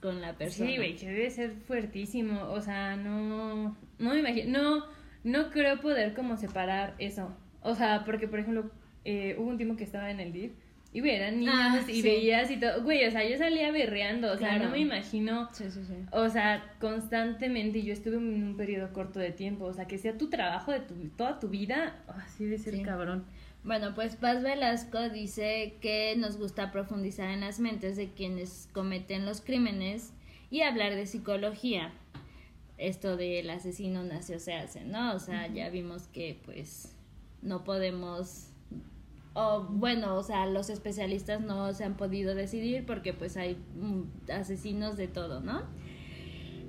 con 0.00 0.20
la 0.20 0.34
persona. 0.34 0.70
Sí, 0.70 0.76
güey, 0.76 0.96
que 0.96 1.08
debe 1.08 1.30
ser 1.30 1.52
fuertísimo. 1.66 2.44
O 2.50 2.60
sea, 2.60 2.96
no, 2.96 3.76
no 3.98 4.10
me 4.10 4.18
imagino, 4.18 4.58
no, 4.58 4.84
no 5.24 5.50
creo 5.50 5.80
poder 5.80 6.14
como 6.14 6.36
separar 6.36 6.94
eso. 6.98 7.34
O 7.62 7.74
sea, 7.74 8.04
porque 8.04 8.28
por 8.28 8.38
ejemplo, 8.38 8.70
eh, 9.04 9.36
hubo 9.38 9.48
un 9.48 9.56
tiempo 9.56 9.76
que 9.76 9.84
estaba 9.84 10.10
en 10.10 10.20
el 10.20 10.32
DIR 10.32 10.52
y 10.92 11.00
güey, 11.00 11.14
eran 11.14 11.38
niños 11.38 11.54
ah, 11.54 11.80
y 11.86 12.02
veías 12.02 12.50
y 12.50 12.56
todo. 12.56 12.82
Güey, 12.82 13.06
o 13.06 13.10
sea, 13.12 13.28
yo 13.28 13.38
salía 13.38 13.70
berreando, 13.70 14.32
o 14.32 14.36
sea, 14.36 14.58
no 14.58 14.70
me 14.70 14.80
imagino. 14.80 15.48
Sí, 15.52 15.70
sí, 15.70 15.84
sí. 15.84 15.94
O 16.10 16.28
sea, 16.28 16.74
constantemente, 16.80 17.82
yo 17.82 17.92
estuve 17.92 18.16
en 18.16 18.42
un 18.42 18.56
periodo 18.56 18.92
corto 18.92 19.20
de 19.20 19.30
tiempo, 19.30 19.66
o 19.66 19.72
sea, 19.72 19.86
que 19.86 19.98
sea 19.98 20.18
tu 20.18 20.28
trabajo 20.28 20.72
de 20.72 20.80
tu, 20.80 20.94
toda 21.10 21.38
tu 21.38 21.48
vida, 21.48 22.02
así 22.08 22.44
de 22.44 22.58
ser 22.58 22.82
cabrón. 22.82 23.24
Bueno, 23.62 23.94
pues 23.94 24.16
Paz 24.16 24.42
Velasco 24.42 25.10
dice 25.10 25.74
que 25.82 26.16
nos 26.16 26.38
gusta 26.38 26.72
profundizar 26.72 27.30
en 27.30 27.40
las 27.40 27.60
mentes 27.60 27.96
de 27.96 28.08
quienes 28.08 28.68
cometen 28.72 29.26
los 29.26 29.42
crímenes 29.42 30.12
y 30.50 30.62
hablar 30.62 30.94
de 30.94 31.06
psicología. 31.06 31.92
Esto 32.78 33.18
del 33.18 33.50
asesino 33.50 34.02
nació 34.02 34.40
se 34.40 34.54
hace, 34.54 34.84
¿no? 34.84 35.14
O 35.14 35.18
sea, 35.18 35.46
ya 35.48 35.68
vimos 35.68 36.06
que 36.06 36.40
pues 36.46 36.96
no 37.42 37.62
podemos 37.62 38.46
o 39.34 39.62
bueno, 39.62 40.16
o 40.16 40.22
sea, 40.22 40.46
los 40.46 40.70
especialistas 40.70 41.40
no 41.40 41.72
se 41.72 41.84
han 41.84 41.96
podido 41.96 42.34
decidir 42.34 42.84
porque 42.84 43.12
pues 43.12 43.36
hay 43.36 43.58
asesinos 44.32 44.96
de 44.96 45.06
todo, 45.06 45.40
¿no? 45.40 45.62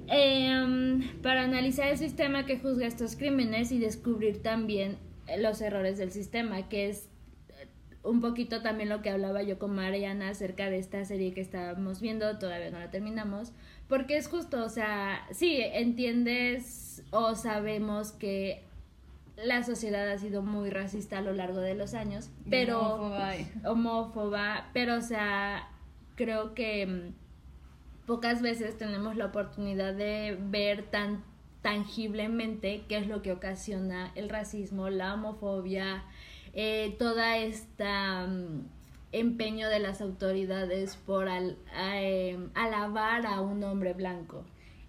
Em, 0.07 1.21
para 1.21 1.43
analizar 1.43 1.87
el 1.87 1.97
sistema 1.97 2.45
que 2.45 2.59
juzga 2.59 2.85
estos 2.85 3.15
crímenes 3.15 3.71
y 3.71 3.79
descubrir 3.79 4.41
también 4.41 4.97
los 5.37 5.61
errores 5.61 5.97
del 5.97 6.11
sistema, 6.11 6.69
que 6.69 6.89
es 6.89 7.09
eh, 7.49 7.67
un 8.03 8.21
poquito 8.21 8.61
también 8.61 8.89
lo 8.89 9.01
que 9.01 9.09
hablaba 9.09 9.43
yo 9.43 9.59
con 9.59 9.75
Mariana 9.75 10.29
acerca 10.29 10.69
de 10.69 10.79
esta 10.79 11.03
serie 11.05 11.33
que 11.33 11.41
estábamos 11.41 12.01
viendo, 12.01 12.37
todavía 12.39 12.71
no 12.71 12.79
la 12.79 12.91
terminamos, 12.91 13.53
porque 13.87 14.17
es 14.17 14.27
justo, 14.27 14.63
o 14.63 14.69
sea, 14.69 15.27
sí, 15.31 15.59
entiendes 15.61 17.03
o 17.11 17.35
sabemos 17.35 18.11
que 18.11 18.63
la 19.43 19.63
sociedad 19.63 20.09
ha 20.09 20.17
sido 20.17 20.41
muy 20.41 20.69
racista 20.69 21.17
a 21.17 21.21
lo 21.21 21.33
largo 21.33 21.59
de 21.59 21.75
los 21.75 21.93
años, 21.93 22.29
pero 22.49 22.79
homófoba, 22.79 23.33
homófoba 23.65 24.69
pero 24.73 24.97
o 24.97 25.01
sea, 25.01 25.67
creo 26.15 26.53
que 26.53 26.85
mm, 26.85 28.05
pocas 28.05 28.41
veces 28.41 28.77
tenemos 28.77 29.15
la 29.15 29.25
oportunidad 29.25 29.93
de 29.93 30.37
ver 30.39 30.83
tan 30.83 31.23
tangiblemente 31.61 32.83
qué 32.87 32.97
es 32.97 33.07
lo 33.07 33.21
que 33.21 33.31
ocasiona 33.31 34.11
el 34.15 34.29
racismo, 34.29 34.89
la 34.89 35.13
homofobia, 35.13 36.03
eh, 36.53 36.95
toda 36.97 37.37
esta 37.37 38.27
mm, 38.27 38.65
empeño 39.11 39.69
de 39.69 39.79
las 39.79 40.01
autoridades 40.01 40.95
por 40.97 41.27
eh, 41.29 42.37
alabar 42.55 43.25
a 43.25 43.41
un 43.41 43.63
hombre 43.63 43.93
blanco. 43.93 44.45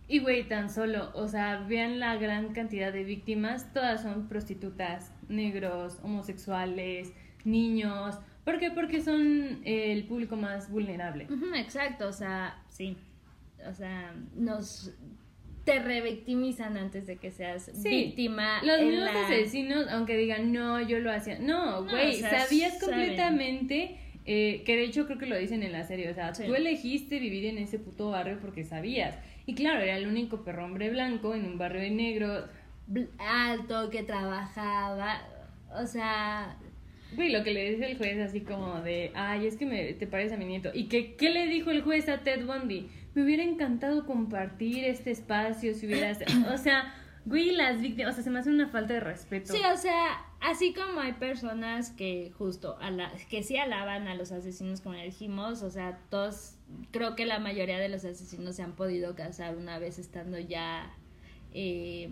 Y 0.08 0.18
güey, 0.18 0.46
tan 0.46 0.68
solo, 0.68 1.10
o 1.14 1.28
sea, 1.28 1.64
vean 1.68 1.98
la 1.98 2.16
gran 2.16 2.52
cantidad 2.52 2.92
de 2.92 3.04
víctimas, 3.04 3.72
todas 3.72 4.02
son 4.02 4.28
prostitutas, 4.28 5.12
negros, 5.28 5.98
homosexuales, 6.02 7.12
niños. 7.44 8.18
¿Por 8.44 8.58
qué? 8.58 8.70
Porque 8.70 9.00
son 9.00 9.60
el 9.64 10.04
público 10.04 10.36
más 10.36 10.70
vulnerable. 10.70 11.28
exacto, 11.54 12.08
o 12.08 12.12
sea, 12.12 12.62
sí. 12.68 12.96
O 13.66 13.72
sea, 13.72 14.12
nos 14.34 14.92
te 15.64 15.78
revictimizan 15.78 16.76
antes 16.76 17.06
de 17.06 17.16
que 17.16 17.30
seas 17.30 17.70
víctima. 17.82 18.62
Los 18.62 18.80
mismos 18.82 19.08
asesinos, 19.08 19.86
aunque 19.88 20.16
digan, 20.16 20.52
no, 20.52 20.80
yo 20.80 20.98
lo 20.98 21.12
hacía. 21.12 21.38
No, 21.38 21.84
güey, 21.84 22.20
sabías 22.20 22.78
completamente. 22.80 23.98
Eh, 24.24 24.62
que 24.64 24.76
de 24.76 24.84
hecho 24.84 25.06
creo 25.06 25.18
que 25.18 25.26
lo 25.26 25.36
dicen 25.36 25.64
en 25.64 25.72
la 25.72 25.82
serie, 25.82 26.08
o 26.08 26.14
sea, 26.14 26.32
tú 26.32 26.54
elegiste 26.54 27.18
vivir 27.18 27.44
en 27.46 27.58
ese 27.58 27.80
puto 27.80 28.10
barrio 28.10 28.38
porque 28.40 28.64
sabías. 28.64 29.18
Y 29.46 29.54
claro, 29.54 29.80
era 29.80 29.96
el 29.96 30.06
único 30.06 30.44
perro 30.44 30.64
hombre 30.64 30.90
blanco 30.90 31.34
en 31.34 31.44
un 31.44 31.58
barrio 31.58 31.80
de 31.80 31.90
negro. 31.90 32.46
Alto, 33.18 33.90
que 33.90 34.02
trabajaba, 34.02 35.22
o 35.74 35.86
sea... 35.86 36.56
Güey, 37.14 37.30
lo 37.30 37.42
que 37.42 37.52
le 37.52 37.72
dice 37.72 37.90
el 37.90 37.98
juez 37.98 38.18
así 38.20 38.40
como 38.40 38.80
de, 38.80 39.10
ay, 39.14 39.46
es 39.46 39.56
que 39.56 39.66
me, 39.66 39.92
te 39.94 40.06
parece 40.06 40.34
a 40.34 40.38
mi 40.38 40.46
nieto. 40.46 40.70
¿Y 40.72 40.84
que, 40.84 41.14
qué 41.16 41.30
le 41.30 41.46
dijo 41.46 41.70
el 41.70 41.82
juez 41.82 42.08
a 42.08 42.18
Ted 42.18 42.46
Bundy? 42.46 42.88
Me 43.14 43.22
hubiera 43.22 43.42
encantado 43.42 44.06
compartir 44.06 44.84
este 44.84 45.10
espacio 45.10 45.74
si 45.74 45.86
hubieras, 45.86 46.18
o 46.52 46.58
sea, 46.58 46.94
Güey, 47.24 47.52
las 47.52 47.80
víctimas, 47.80 48.12
o 48.12 48.14
sea, 48.16 48.24
se 48.24 48.30
me 48.30 48.40
hace 48.40 48.50
una 48.50 48.68
falta 48.68 48.94
de 48.94 49.00
respeto. 49.00 49.52
Sí, 49.52 49.60
o 49.72 49.76
sea, 49.76 50.26
así 50.40 50.74
como 50.74 51.00
hay 51.00 51.12
personas 51.12 51.90
que 51.90 52.32
justo, 52.36 52.76
a 52.80 52.90
la, 52.90 53.12
que 53.30 53.44
sí 53.44 53.56
alaban 53.56 54.08
a 54.08 54.16
los 54.16 54.32
asesinos, 54.32 54.80
como 54.80 54.96
ya 54.96 55.04
dijimos, 55.04 55.62
o 55.62 55.70
sea, 55.70 56.00
todos, 56.10 56.56
creo 56.90 57.14
que 57.14 57.24
la 57.24 57.38
mayoría 57.38 57.78
de 57.78 57.88
los 57.88 58.04
asesinos 58.04 58.56
se 58.56 58.62
han 58.62 58.72
podido 58.72 59.14
casar 59.14 59.56
una 59.56 59.78
vez 59.78 60.00
estando 60.00 60.36
ya, 60.36 60.92
eh, 61.54 62.10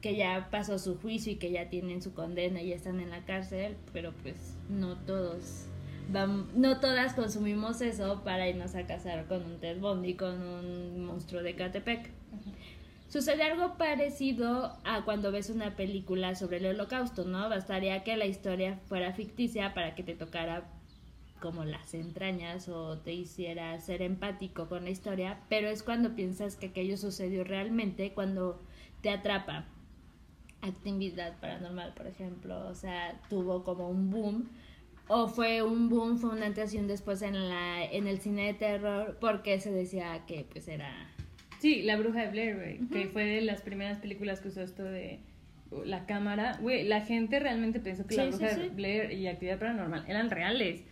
que 0.00 0.16
ya 0.16 0.48
pasó 0.52 0.78
su 0.78 0.96
juicio 0.96 1.32
y 1.32 1.36
que 1.36 1.50
ya 1.50 1.68
tienen 1.68 2.00
su 2.00 2.14
condena 2.14 2.62
y 2.62 2.68
ya 2.68 2.76
están 2.76 3.00
en 3.00 3.10
la 3.10 3.24
cárcel, 3.24 3.76
pero 3.92 4.12
pues 4.22 4.56
no 4.68 4.96
todos. 4.96 5.66
No 6.08 6.80
todas 6.80 7.14
consumimos 7.14 7.80
eso 7.80 8.22
para 8.22 8.48
irnos 8.48 8.74
a 8.74 8.86
casar 8.86 9.26
con 9.26 9.44
un 9.44 9.60
Ted 9.60 9.80
Bundy, 9.80 10.14
con 10.14 10.42
un 10.42 11.04
monstruo 11.06 11.42
de 11.42 11.54
Catepec. 11.54 12.10
Sucede 13.08 13.42
algo 13.42 13.76
parecido 13.76 14.76
a 14.84 15.04
cuando 15.04 15.32
ves 15.32 15.50
una 15.50 15.76
película 15.76 16.34
sobre 16.34 16.56
el 16.58 16.66
holocausto, 16.66 17.24
¿no? 17.24 17.48
Bastaría 17.50 18.02
que 18.04 18.16
la 18.16 18.24
historia 18.24 18.78
fuera 18.88 19.12
ficticia 19.12 19.74
para 19.74 19.94
que 19.94 20.02
te 20.02 20.14
tocara 20.14 20.64
como 21.40 21.64
las 21.64 21.92
entrañas 21.92 22.68
o 22.68 22.98
te 22.98 23.12
hiciera 23.12 23.78
ser 23.80 24.00
empático 24.00 24.68
con 24.68 24.84
la 24.84 24.90
historia, 24.90 25.40
pero 25.48 25.68
es 25.68 25.82
cuando 25.82 26.14
piensas 26.14 26.56
que 26.56 26.66
aquello 26.66 26.96
sucedió 26.96 27.44
realmente, 27.44 28.12
cuando 28.12 28.62
te 29.02 29.10
atrapa. 29.10 29.66
Actividad 30.62 31.38
paranormal, 31.40 31.94
por 31.94 32.06
ejemplo, 32.06 32.68
o 32.68 32.74
sea, 32.74 33.20
tuvo 33.28 33.64
como 33.64 33.90
un 33.90 34.10
boom 34.10 34.48
o 35.08 35.28
fue 35.28 35.62
un 35.62 35.88
boom, 35.88 36.18
fue 36.18 36.30
un 36.30 36.42
antes 36.42 36.74
y 36.74 36.78
un 36.78 36.86
después 36.86 37.22
en 37.22 37.48
la 37.48 37.84
en 37.84 38.06
el 38.06 38.20
cine 38.20 38.46
de 38.46 38.54
terror 38.54 39.18
porque 39.20 39.60
se 39.60 39.70
decía 39.70 40.24
que 40.26 40.46
pues 40.50 40.68
era 40.68 41.12
Sí, 41.62 41.82
La 41.82 41.96
Bruja 41.96 42.22
de 42.22 42.30
Blair, 42.32 42.56
güey, 42.56 42.78
que 42.88 43.06
fue 43.06 43.24
de 43.24 43.40
las 43.40 43.62
primeras 43.62 43.98
películas 43.98 44.40
que 44.40 44.48
usó 44.48 44.62
esto 44.62 44.82
de 44.82 45.20
la 45.84 46.06
cámara. 46.06 46.58
Güey, 46.60 46.82
la 46.82 47.02
gente 47.02 47.38
realmente 47.38 47.78
pensó 47.78 48.04
que 48.04 48.16
La 48.16 48.26
Bruja 48.26 48.48
de 48.56 48.68
Blair 48.70 49.12
y 49.12 49.28
Actividad 49.28 49.60
Paranormal 49.60 50.04
eran 50.08 50.28
reales. 50.30 50.82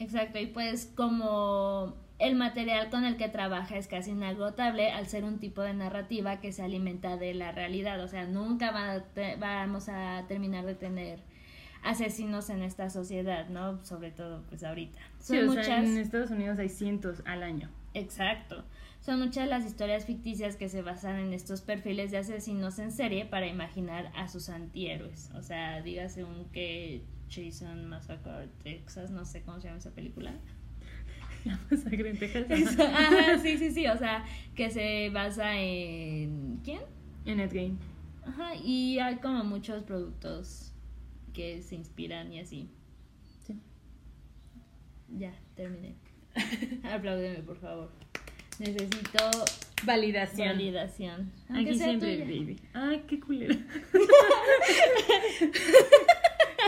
Exacto, 0.00 0.40
y 0.40 0.46
pues 0.46 0.92
como 0.96 1.94
el 2.18 2.34
material 2.34 2.90
con 2.90 3.04
el 3.04 3.16
que 3.16 3.28
trabaja 3.28 3.76
es 3.76 3.86
casi 3.86 4.10
inagotable 4.10 4.90
al 4.90 5.06
ser 5.06 5.22
un 5.22 5.38
tipo 5.38 5.62
de 5.62 5.72
narrativa 5.72 6.40
que 6.40 6.50
se 6.50 6.64
alimenta 6.64 7.16
de 7.16 7.34
la 7.34 7.52
realidad, 7.52 8.02
o 8.02 8.08
sea, 8.08 8.26
nunca 8.26 8.72
va 8.72 9.04
vamos 9.38 9.88
a 9.88 10.24
terminar 10.26 10.66
de 10.66 10.74
tener 10.74 11.20
asesinos 11.82 12.50
en 12.50 12.62
esta 12.62 12.90
sociedad, 12.90 13.48
¿no? 13.48 13.84
Sobre 13.84 14.10
todo 14.10 14.42
pues 14.48 14.64
ahorita. 14.64 14.98
Sí, 15.18 15.38
o 15.38 15.52
sea, 15.52 15.82
en 15.82 15.96
Estados 15.98 16.30
Unidos 16.30 16.58
hay 16.58 16.68
cientos 16.68 17.22
al 17.24 17.42
año. 17.42 17.70
Exacto. 17.94 18.64
Son 19.00 19.20
muchas 19.20 19.48
las 19.48 19.64
historias 19.64 20.04
ficticias 20.04 20.56
que 20.56 20.68
se 20.68 20.82
basan 20.82 21.16
en 21.16 21.32
estos 21.32 21.60
perfiles 21.60 22.10
de 22.10 22.18
asesinos 22.18 22.78
en 22.78 22.90
serie 22.90 23.24
para 23.24 23.46
imaginar 23.46 24.10
a 24.16 24.26
sus 24.28 24.48
antihéroes. 24.48 25.30
O 25.34 25.42
sea, 25.42 25.80
dígase 25.80 26.24
un 26.24 26.46
que 26.46 27.04
Jason 27.30 27.88
Massacre 27.88 28.48
Texas, 28.62 29.10
no 29.10 29.24
sé 29.24 29.42
cómo 29.42 29.60
se 29.60 29.68
llama 29.68 29.78
esa 29.78 29.92
película. 29.92 30.34
La 31.44 31.58
masacre 31.70 32.10
en 32.10 32.18
Texas. 32.18 32.78
Ajá, 32.80 33.38
sí, 33.38 33.56
sí, 33.58 33.70
sí. 33.70 33.86
O 33.86 33.96
sea, 33.96 34.24
que 34.54 34.70
se 34.70 35.10
basa 35.10 35.56
en. 35.56 36.60
¿Quién? 36.64 36.80
En 37.24 37.40
Ed 37.40 37.52
Gein. 37.52 37.78
Ajá, 38.26 38.56
y 38.56 38.98
hay 38.98 39.16
como 39.16 39.44
muchos 39.44 39.84
productos 39.84 40.72
que 41.36 41.62
se 41.62 41.74
inspiran 41.74 42.32
y 42.32 42.40
así. 42.40 42.70
Sí. 43.46 43.60
Ya, 45.18 45.34
terminé. 45.54 45.94
Apláudeme, 46.90 47.40
por 47.42 47.58
favor. 47.58 47.90
Necesito 48.58 49.30
validación. 49.84 50.48
Validación. 50.48 51.30
Aquí 51.50 51.74
siempre, 51.74 52.20
baby. 52.20 52.58
Ay, 52.72 53.04
qué 53.06 53.20
culero. 53.20 53.54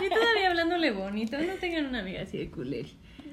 y 0.04 0.08
todavía 0.10 0.50
hablándole 0.50 0.90
bonito. 0.90 1.38
No 1.38 1.54
tengan 1.54 1.86
una 1.86 2.00
amiga 2.00 2.20
así 2.20 2.36
de 2.36 2.50
culera. 2.50 2.88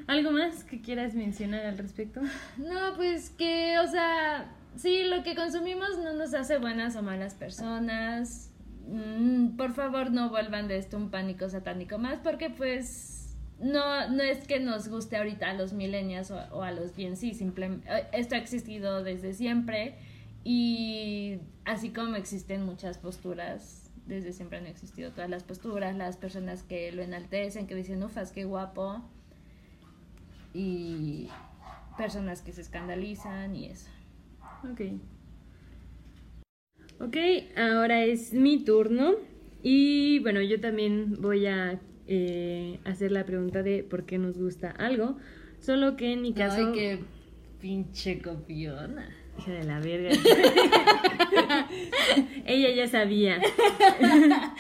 ¿Algo 0.08 0.32
más 0.32 0.64
que 0.64 0.82
quieras 0.82 1.16
mencionar 1.16 1.66
al 1.66 1.78
respecto? 1.78 2.22
No, 2.58 2.96
pues 2.96 3.30
que, 3.32 3.78
o 3.80 3.88
sea, 3.88 4.50
sí, 4.78 5.04
lo 5.04 5.22
que 5.24 5.36
consumimos 5.36 5.98
no 5.98 6.14
nos 6.14 6.34
hace 6.34 6.60
buenas 6.60 6.96
o 6.96 7.04
malas 7.04 7.34
personas. 7.34 8.55
Mm, 8.88 9.58
por 9.58 9.74
favor, 9.74 10.12
no 10.12 10.30
vuelvan 10.30 10.68
de 10.68 10.78
esto 10.78 10.98
un 10.98 11.10
pánico 11.10 11.50
satánico 11.50 11.98
más, 11.98 12.20
porque 12.20 12.50
pues 12.50 13.36
no, 13.60 14.10
no 14.10 14.22
es 14.22 14.48
que 14.48 14.60
nos 14.60 14.88
guste 14.90 15.18
ahorita 15.18 15.50
a 15.50 15.54
los 15.54 15.74
millennials 15.74 16.32
o, 16.32 16.62
a 16.62 16.72
los 16.72 16.94
Gen 16.94 17.18
Z, 17.18 17.36
simplemente 17.36 17.88
eh, 17.90 18.08
esto 18.14 18.36
ha 18.36 18.38
existido 18.38 19.04
desde 19.04 19.34
siempre 19.34 19.96
y 20.44 21.40
así 21.64 21.90
como 21.90 22.16
existen 22.16 22.64
muchas 22.64 22.98
posturas, 22.98 23.90
desde 24.06 24.34
siempre 24.34 24.60
han 24.60 24.68
existido 24.68 25.12
todas 25.12 25.30
las 25.30 25.44
posturas, 25.44 25.96
las 25.96 26.18
personas 26.18 26.62
que 26.62 26.92
lo 26.92 27.02
enaltecen, 27.02 27.66
que 27.66 27.74
dicen, 27.74 28.04
ufas, 28.04 28.32
qué 28.32 28.46
guapo, 28.46 29.02
y 30.54 31.28
personas 31.98 32.42
que 32.42 32.54
se 32.54 32.62
escandalizan 32.62 33.56
y 33.56 33.66
eso. 33.66 33.90
Ok. 34.72 34.82
Ok, 37.00 37.18
ahora 37.58 38.06
es 38.06 38.34
mi 38.34 38.64
turno 38.64 39.16
y 39.62 40.20
bueno, 40.20 40.42
yo 40.42 40.62
también 40.62 41.22
voy 41.22 41.46
a 41.48 41.80
eh, 42.08 42.80
hacer 42.86 43.12
la 43.12 43.26
pregunta 43.26 43.64
de 43.64 43.84
por 43.84 44.06
qué 44.06 44.18
nos 44.18 44.38
gusta 44.38 44.72
algo. 44.72 45.18
Solo 45.60 45.98
que 45.98 46.14
en 46.14 46.22
mi 46.22 46.34
caso. 46.34 46.68
Ay, 46.68 46.74
qué 46.74 47.00
pinche 47.60 48.22
copiona. 48.22 49.10
Hija 49.38 49.52
de 49.52 49.64
la 49.66 49.80
verga. 49.80 50.12
Ella 52.46 52.70
ya 52.76 52.88
sabía. 52.88 53.42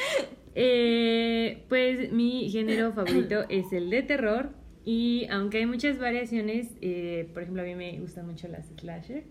Eh, 0.57 1.65
pues 1.67 2.13
mi 2.13 2.49
género 2.49 2.93
favorito 2.93 3.43
es 3.49 3.73
el 3.73 3.89
de 3.89 4.03
terror. 4.03 4.51
Y 4.85 5.27
aunque 5.29 5.57
hay 5.57 5.65
muchas 5.65 5.99
variaciones, 5.99 6.69
eh, 6.79 7.29
por 7.33 7.43
ejemplo, 7.43 7.61
a 7.61 7.65
mí 7.65 7.75
me 7.75 7.99
gustan 7.99 8.25
mucho 8.25 8.47
las 8.47 8.67
slasher, 8.79 9.25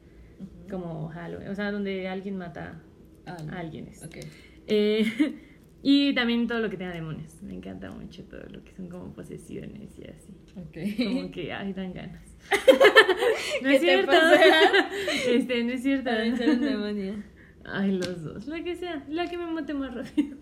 como 0.68 1.08
Halloween, 1.08 1.48
o 1.48 1.54
sea, 1.54 1.72
donde 1.72 2.08
alguien 2.08 2.36
mata 2.36 2.82
a 3.26 3.58
alguien. 3.58 3.88
Okay. 4.06 5.44
Y 5.86 6.14
también 6.14 6.46
todo 6.46 6.60
lo 6.60 6.70
que 6.70 6.78
tenga 6.78 6.94
demonios. 6.94 7.42
Me 7.42 7.52
encanta 7.52 7.90
mucho 7.90 8.22
todo 8.24 8.40
lo 8.50 8.64
que 8.64 8.72
son 8.72 8.88
como 8.88 9.12
posesiones 9.12 9.90
y 9.98 10.04
así. 10.04 10.32
Okay. 10.68 10.94
Como 10.94 11.30
que, 11.30 11.52
ay, 11.52 11.74
dan 11.74 11.92
ganas. 11.92 12.22
no 13.62 13.68
es 13.68 13.82
cierto. 13.82 14.12
este, 15.28 15.62
no 15.62 15.72
es 15.72 15.82
cierto. 15.82 16.08
También 16.08 16.38
ser 16.38 16.48
un 16.48 16.60
demonio. 16.62 17.22
Ay, 17.66 17.98
los 17.98 18.24
dos. 18.24 18.46
La 18.46 18.64
que 18.64 18.76
sea. 18.76 19.04
La 19.10 19.28
que 19.28 19.36
me 19.36 19.46
mate 19.46 19.74
más 19.74 19.94
rápido. 19.94 20.38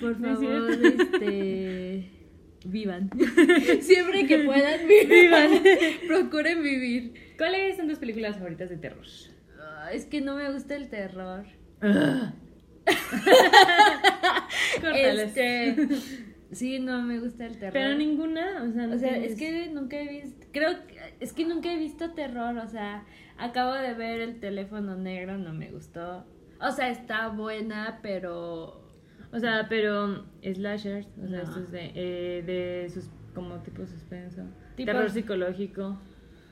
Por 0.00 0.20
favor, 0.20 0.70
este. 0.72 2.10
Vivan. 2.64 3.08
Siempre 3.82 4.26
que 4.26 4.38
puedan, 4.40 4.80
vivan. 4.88 5.62
Procuren 6.08 6.60
vivir. 6.60 7.14
¿Cuáles 7.38 7.76
son 7.76 7.86
tus 7.86 8.00
películas 8.00 8.36
favoritas 8.36 8.68
de 8.68 8.78
terror? 8.78 9.06
Es 9.92 10.06
que 10.06 10.20
no 10.20 10.36
me 10.36 10.52
gusta 10.52 10.76
el 10.76 10.88
terror. 10.88 11.46
este, 14.94 15.88
sí, 16.52 16.78
no 16.78 17.02
me 17.02 17.18
gusta 17.20 17.46
el 17.46 17.58
terror. 17.58 17.72
Pero 17.72 17.96
ninguna, 17.96 18.62
o 18.62 18.72
sea, 18.72 18.88
o 18.88 18.98
sea 18.98 19.16
es 19.16 19.36
que 19.36 19.68
nunca 19.68 19.98
he 19.98 20.08
visto, 20.08 20.46
creo 20.52 20.70
es 21.20 21.32
que 21.32 21.44
nunca 21.44 21.72
he 21.72 21.78
visto 21.78 22.12
terror, 22.12 22.56
o 22.58 22.68
sea, 22.68 23.04
acabo 23.38 23.72
de 23.74 23.94
ver 23.94 24.20
el 24.20 24.40
teléfono 24.40 24.96
negro, 24.96 25.38
no 25.38 25.52
me 25.52 25.70
gustó. 25.70 26.26
O 26.60 26.70
sea, 26.70 26.88
está 26.88 27.28
buena, 27.28 28.00
pero 28.02 28.86
o 29.32 29.38
sea, 29.38 29.66
pero 29.68 30.24
slashers, 30.42 31.08
o 31.22 31.28
sea, 31.28 31.42
esto 31.42 31.60
es 31.60 31.70
de, 31.70 31.92
eh, 31.94 32.42
de 32.42 32.88
sus, 32.88 33.10
como 33.34 33.58
tipo 33.58 33.86
suspenso, 33.86 34.42
terror 34.76 35.10
psicológico. 35.10 35.98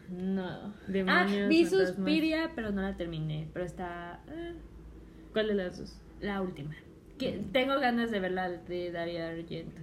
No. 0.09 0.75
Demonios, 0.87 1.45
ah, 1.45 1.49
vi 1.49 1.67
Suspiria, 1.67 2.51
pero 2.55 2.71
no 2.71 2.83
la 2.83 2.97
terminé, 2.97 3.49
pero 3.53 3.65
está... 3.65 4.21
Eh. 4.29 4.55
¿Cuál 5.33 5.49
de 5.49 5.55
las 5.55 5.79
dos? 5.79 6.01
La 6.21 6.41
última. 6.41 6.75
Que 7.19 7.45
tengo 7.53 7.79
ganas 7.81 8.11
de 8.11 8.21
verla 8.21 8.49
de 8.51 8.93
Dario 8.93 9.25
Argento. 9.25 9.81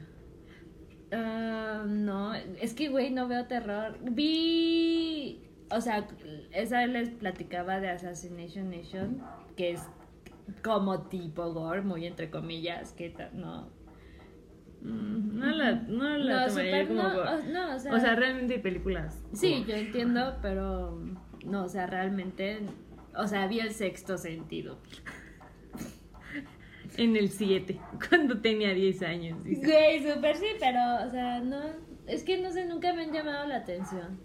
Uh, 1.11 1.85
no, 1.87 2.33
es 2.33 2.73
que, 2.73 2.87
güey, 2.87 3.11
no 3.11 3.27
veo 3.27 3.45
terror. 3.45 3.97
Vi. 4.01 5.41
O 5.69 5.81
sea, 5.81 6.07
esa 6.51 6.85
les 6.87 7.09
platicaba 7.09 7.81
de 7.81 7.89
Assassination 7.89 8.69
Nation, 8.69 9.21
que 9.57 9.71
es 9.71 9.81
como 10.63 11.03
tipo 11.03 11.53
gore, 11.53 11.81
muy 11.81 12.05
entre 12.05 12.29
comillas, 12.29 12.93
que 12.93 13.13
no. 13.33 13.69
No 14.83 15.45
la, 15.45 15.73
no 15.73 16.17
la 16.17 16.47
tomaría 16.47 16.87
como 16.87 17.03
no, 17.03 17.75
o, 17.75 17.79
sea, 17.79 17.93
o 17.93 17.99
sea, 17.99 18.15
realmente 18.15 18.55
hay 18.55 18.59
películas. 18.61 19.23
Sí, 19.33 19.63
yo 19.67 19.75
entiendo, 19.75 20.37
pero 20.41 20.99
no, 21.45 21.65
o 21.65 21.69
sea, 21.69 21.87
realmente, 21.87 22.61
o 23.15 23.27
sea, 23.27 23.47
vi 23.47 23.59
el 23.59 23.73
sexto 23.73 24.17
sentido. 24.17 24.79
En 26.97 27.15
el 27.15 27.29
7, 27.29 27.79
cuando 28.09 28.41
tenía 28.41 28.73
10 28.73 29.03
años. 29.03 29.41
Güey, 29.45 30.03
súper 30.03 30.35
sí, 30.35 30.47
pero, 30.59 31.07
o 31.07 31.09
sea, 31.09 31.39
no. 31.39 31.57
Es 32.05 32.23
que 32.23 32.37
no 32.41 32.51
sé, 32.51 32.65
nunca 32.65 32.93
me 32.93 33.03
han 33.03 33.13
llamado 33.13 33.47
la 33.47 33.57
atención. 33.57 34.19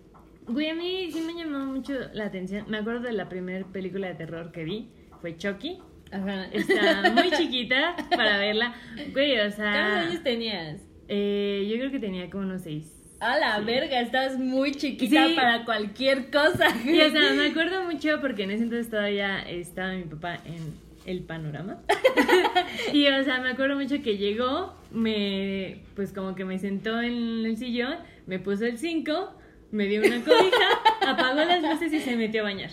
Güey, 0.49 0.71
a 0.71 0.75
mí 0.75 1.09
sí 1.13 1.21
me 1.21 1.35
llamó 1.35 1.65
mucho 1.65 1.95
la 2.13 2.25
atención. 2.25 2.67
Me 2.69 2.79
acuerdo 2.79 3.03
de 3.03 3.13
la 3.13 3.29
primera 3.29 3.65
película 3.67 4.09
de 4.09 4.15
terror 4.15 4.51
que 4.51 4.65
vi. 4.65 4.91
fue 5.21 5.37
Chucky. 5.37 5.81
Ajá. 6.17 6.47
Estaba 6.53 7.11
muy 7.11 7.31
chiquita 7.31 7.97
para 8.11 8.39
verla. 8.39 8.75
Güey, 9.13 9.39
o 9.41 9.51
sea. 9.51 9.73
¿Cuántos 9.73 10.11
años 10.11 10.23
tenías? 10.23 10.81
Eh, 11.09 11.67
yo 11.71 11.77
creo 11.79 11.91
que 11.91 11.99
tenía 11.99 12.29
como 12.31 12.45
unos 12.45 12.63
seis. 12.63 12.93
A 13.21 13.39
la 13.39 13.61
verga, 13.61 14.01
estás 14.01 14.39
muy 14.39 14.73
chiquita 14.73 15.27
Sí. 15.29 15.35
para 15.35 15.65
cualquier 15.65 16.31
cosa. 16.31 16.67
Y 16.85 17.01
o 17.01 17.11
sea, 17.11 17.33
me 17.33 17.47
acuerdo 17.47 17.83
mucho 17.85 18.21
porque 18.21 18.43
en 18.43 18.51
ese 18.51 18.65
entonces 18.65 18.91
todavía 18.91 19.41
estaba 19.49 19.93
mi 19.95 20.03
papá 20.05 20.39
en 20.45 20.75
el 21.07 21.23
panorama. 21.23 21.79
y 22.93 23.07
o 23.09 23.25
sea, 23.25 23.41
me 23.41 23.51
acuerdo 23.51 23.77
mucho 23.77 24.03
que 24.03 24.19
llegó, 24.19 24.75
me 24.91 25.79
pues 25.95 26.13
como 26.13 26.35
que 26.35 26.45
me 26.45 26.59
sentó 26.59 27.01
en 27.01 27.47
el 27.47 27.57
sillón, 27.57 27.97
me 28.27 28.39
puso 28.39 28.67
el 28.67 28.77
5, 28.77 29.33
me 29.71 29.87
dio 29.87 30.01
una 30.01 30.21
cobija, 30.23 30.69
apagó 31.07 31.45
las 31.45 31.63
luces 31.63 31.93
y 31.93 32.01
se 32.01 32.17
metió 32.17 32.43
a 32.43 32.45
bañar. 32.45 32.71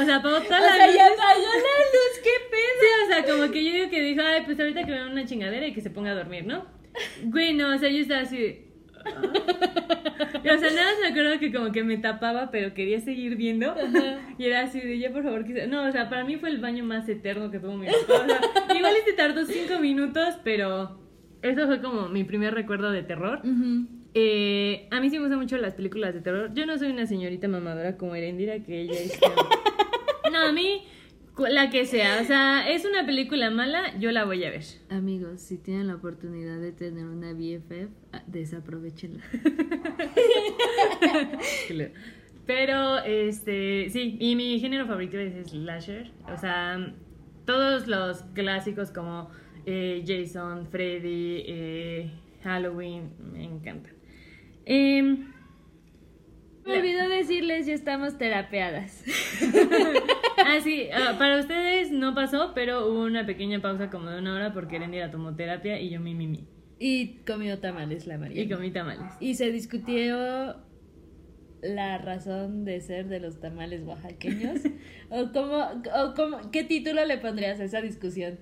O 0.00 0.04
sea, 0.04 0.16
apagó 0.16 0.36
O 0.36 0.40
todas 0.42 0.60
las 0.62 0.74
sea, 0.76 0.86
luces. 0.86 0.96
ya 0.96 1.06
apagó 1.06 1.40
la 1.40 1.78
luz, 1.92 2.20
qué 2.22 2.30
pedo. 2.50 2.80
Sí, 2.80 2.86
o 3.04 3.06
sea, 3.08 3.24
como 3.34 3.52
que 3.52 3.64
yo 3.64 3.72
digo 3.72 3.90
que 3.90 4.00
dijo, 4.02 4.22
ay, 4.22 4.42
pues 4.44 4.58
ahorita 4.58 4.84
que 4.84 4.92
me 4.92 5.06
una 5.06 5.24
chingadera 5.26 5.66
y 5.66 5.72
que 5.74 5.80
se 5.80 5.90
ponga 5.90 6.10
a 6.12 6.14
dormir, 6.14 6.46
¿no? 6.46 6.64
Güey, 7.24 7.54
no, 7.54 7.74
o 7.74 7.78
sea, 7.78 7.88
yo 7.90 7.98
estaba 7.98 8.20
así 8.22 8.38
de... 8.38 8.66
"Ah". 9.04 9.20
Y, 10.42 10.48
o 10.48 10.58
sea, 10.58 10.70
nada 10.70 10.90
más 10.92 11.00
me 11.02 11.06
acuerdo 11.08 11.38
que 11.38 11.52
como 11.52 11.72
que 11.72 11.82
me 11.84 11.98
tapaba, 11.98 12.50
pero 12.50 12.72
quería 12.74 13.00
seguir 13.00 13.36
viendo. 13.36 13.74
Y 14.38 14.44
era 14.46 14.62
así 14.62 14.80
de, 14.80 14.98
ya 14.98 15.10
por 15.10 15.22
favor, 15.22 15.44
quise... 15.44 15.66
No, 15.66 15.86
o 15.86 15.92
sea, 15.92 16.08
para 16.08 16.24
mí 16.24 16.36
fue 16.36 16.48
el 16.50 16.58
baño 16.58 16.84
más 16.84 17.08
eterno 17.08 17.50
que 17.50 17.58
tuvo 17.58 17.76
mi 17.76 17.86
papá. 17.86 18.24
O 18.24 18.26
sea, 18.26 18.76
igual 18.76 18.96
este 18.96 19.12
tardó 19.12 19.44
cinco 19.44 19.78
minutos, 19.80 20.36
pero 20.42 20.98
eso 21.42 21.66
fue 21.66 21.80
como 21.82 22.08
mi 22.08 22.24
primer 22.24 22.54
recuerdo 22.54 22.90
de 22.90 23.02
terror. 23.02 23.40
Eh, 24.18 24.88
a 24.90 24.98
mí 24.98 25.10
sí 25.10 25.16
me 25.16 25.24
gustan 25.24 25.38
mucho 25.38 25.58
las 25.58 25.74
películas 25.74 26.14
de 26.14 26.22
terror. 26.22 26.50
Yo 26.54 26.64
no 26.64 26.78
soy 26.78 26.90
una 26.90 27.06
señorita 27.06 27.48
mamadora 27.48 27.98
como 27.98 28.14
Erendira, 28.14 28.60
que 28.60 28.80
ella 28.80 28.94
es... 28.94 29.20
No, 30.32 30.38
a 30.38 30.52
mí, 30.52 30.84
la 31.36 31.68
que 31.68 31.84
sea. 31.84 32.22
O 32.22 32.24
sea, 32.24 32.66
es 32.70 32.86
una 32.86 33.04
película 33.04 33.50
mala, 33.50 33.94
yo 33.98 34.12
la 34.12 34.24
voy 34.24 34.42
a 34.44 34.50
ver. 34.50 34.64
Amigos, 34.88 35.42
si 35.42 35.58
tienen 35.58 35.88
la 35.88 35.96
oportunidad 35.96 36.58
de 36.58 36.72
tener 36.72 37.04
una 37.04 37.34
BFF, 37.34 37.90
ah, 38.14 38.22
desaprovechenla. 38.26 39.22
Pero, 42.46 43.04
este, 43.04 43.90
sí, 43.90 44.16
y 44.18 44.34
mi 44.34 44.58
género 44.60 44.86
favorito 44.86 45.18
es 45.18 45.50
slasher. 45.50 46.10
O 46.32 46.38
sea, 46.38 46.94
todos 47.44 47.86
los 47.86 48.22
clásicos 48.32 48.92
como 48.92 49.28
eh, 49.66 50.02
Jason, 50.06 50.66
Freddy, 50.66 51.42
eh, 51.46 52.10
Halloween, 52.42 53.10
me 53.32 53.44
encantan. 53.44 53.95
Em, 54.66 55.32
Me 56.66 56.78
olvidó 56.78 57.08
decirles, 57.08 57.66
ya 57.66 57.74
estamos 57.74 58.18
terapeadas. 58.18 59.04
ah, 60.44 60.58
sí, 60.62 60.88
ah, 60.92 61.14
para 61.16 61.38
ustedes 61.38 61.92
no 61.92 62.14
pasó, 62.14 62.52
pero 62.54 62.88
hubo 62.88 63.04
una 63.04 63.24
pequeña 63.24 63.62
pausa 63.62 63.88
como 63.88 64.10
de 64.10 64.18
una 64.18 64.34
hora 64.34 64.52
porque 64.52 64.76
Erendira 64.76 65.12
tomó 65.12 65.36
terapia 65.36 65.80
y 65.80 65.90
yo 65.90 66.00
mi 66.00 66.14
mimi. 66.14 66.48
Y 66.80 67.18
comió 67.24 67.60
tamales 67.60 68.08
la 68.08 68.18
María. 68.18 68.42
Y 68.42 68.48
comí 68.48 68.72
tamales. 68.72 69.12
Y 69.20 69.34
se 69.34 69.52
discutió 69.52 70.56
la 71.62 71.98
razón 71.98 72.64
de 72.64 72.80
ser 72.80 73.06
de 73.06 73.20
los 73.20 73.40
tamales 73.40 73.82
oaxaqueños. 73.84 74.62
o 75.10 75.30
cómo, 75.32 75.58
o 75.94 76.14
cómo, 76.14 76.50
¿Qué 76.50 76.64
título 76.64 77.04
le 77.04 77.18
pondrías 77.18 77.60
a 77.60 77.64
esa 77.64 77.80
discusión? 77.80 78.38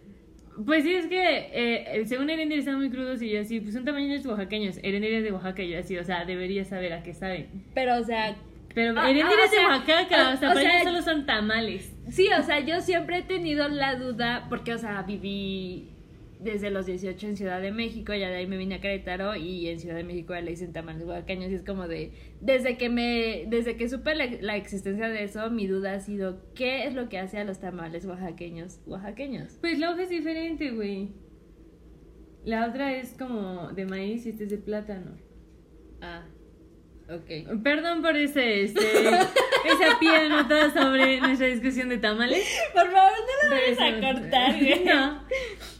Pues 0.65 0.85
sí, 0.85 0.95
es 0.95 1.07
que 1.07 1.51
eh, 1.53 2.05
según 2.07 2.31
Erendira 2.31 2.61
están 2.61 2.77
muy 2.77 2.91
crudos 2.91 3.21
y 3.23 3.31
yo 3.31 3.41
así, 3.41 3.61
pues 3.61 3.75
son 3.75 3.85
tamales 3.85 4.25
oaxaqueños. 4.27 4.79
Erendira 4.83 5.19
es 5.19 5.25
de 5.25 5.33
Oaxaca 5.33 5.63
y 5.63 5.71
yo 5.71 5.79
así, 5.79 5.97
o 5.97 6.05
sea, 6.05 6.25
debería 6.25 6.65
saber 6.65 6.93
a 6.93 7.03
qué 7.03 7.13
saben. 7.15 7.49
Pero, 7.75 7.97
o 7.99 8.05
sea, 8.05 8.37
Pero 8.75 8.93
Ah, 8.97 9.05
ah, 9.07 9.11
es 9.11 9.51
de 9.51 9.59
Oaxaca, 9.67 10.31
ah, 10.31 10.33
o 10.35 10.37
sea, 10.37 10.49
para 10.55 10.63
ella 10.63 10.85
solo 10.85 11.03
son 11.03 11.27
tamales. 11.27 11.93
sí, 12.09 12.29
o 12.39 12.43
sea, 12.43 12.61
yo 12.61 12.81
siempre 12.81 13.19
he 13.19 13.23
tenido 13.23 13.69
la 13.69 13.97
duda, 13.97 14.47
porque, 14.49 14.75
o 14.75 14.79
sea, 14.79 15.03
viví 15.03 15.89
desde 16.45 16.71
los 16.71 16.87
18 16.87 17.27
en 17.27 17.37
Ciudad 17.37 17.61
de 17.61 17.73
México, 17.73 18.15
ya 18.15 18.29
de 18.29 18.37
ahí 18.37 18.47
me 18.47 18.57
vine 18.57 18.77
a 18.77 18.81
Querétaro 18.81 19.35
y 19.35 19.69
en 19.69 19.81
Ciudad 19.81 19.97
de 19.97 20.05
México 20.05 20.35
le 20.35 20.51
dicen 20.51 20.73
tamales 20.73 21.05
oaxaqueños 21.05 21.51
y 21.51 21.55
es 21.55 21.63
como 21.63 21.89
de, 21.89 22.13
desde 22.41 22.77
que 22.77 22.89
me, 22.89 23.47
desde 23.49 23.77
que 23.77 23.89
supe 23.89 24.15
la, 24.15 24.27
la 24.41 24.57
existencia 24.57 25.09
de 25.09 25.25
eso, 25.25 25.51
mi 25.51 25.67
duda 25.67 25.95
ha 25.95 26.01
sido, 26.01 26.43
¿qué 26.55 26.85
es 26.85 26.95
lo 26.95 27.09
que 27.09 27.19
hace 27.19 27.39
a 27.39 27.45
los 27.45 27.59
tamales 27.59 28.05
oaxaqueños 28.05 28.81
oaxaqueños? 28.87 29.59
Pues 29.61 29.79
la 29.79 29.91
hoja 29.91 30.03
es 30.03 30.11
diferente, 30.11 30.71
güey. 30.71 31.13
La 32.45 32.69
otra 32.69 32.95
es 32.95 33.15
como 33.19 33.73
de 33.73 33.87
maíz 33.87 34.27
y 34.27 34.31
este 34.31 34.45
es 34.45 34.51
de 34.51 34.59
plátano. 34.59 35.17
Ah, 36.03 36.27
ok. 37.09 37.63
Perdón 37.63 38.03
por 38.03 38.17
ese, 38.17 38.65
este, 38.65 38.81
esa 39.09 39.99
pie 39.99 40.15
anotada 40.17 40.71
sobre 40.71 41.21
nuestra 41.21 41.47
discusión 41.47 41.89
de 41.89 41.97
tamales. 41.97 42.47
Por 42.75 42.91
favor, 42.91 43.13
no 43.13 43.49
lo 43.49 43.57
Pero 43.57 43.77
vayas 43.77 44.05
a 44.05 44.13
cortar, 44.13 44.53
güey. 44.59 44.85
No, 44.85 45.25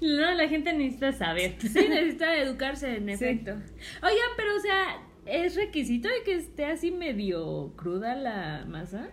no, 0.05 0.35
la 0.35 0.49
gente 0.49 0.73
necesita 0.73 1.13
saber. 1.13 1.55
Sí, 1.61 1.87
necesita 1.89 2.37
educarse, 2.39 2.97
en 2.97 3.07
Sí. 3.09 3.13
efecto. 3.13 3.53
Oigan, 4.03 4.31
pero 4.37 4.57
o 4.57 4.61
sea, 4.61 5.03
¿es 5.27 5.57
requisito 5.57 6.09
de 6.09 6.23
que 6.25 6.35
esté 6.35 6.67
así 6.67 6.91
medio 6.91 7.73
cruda 7.77 8.15
la 8.15 8.65
masa? 8.69 9.09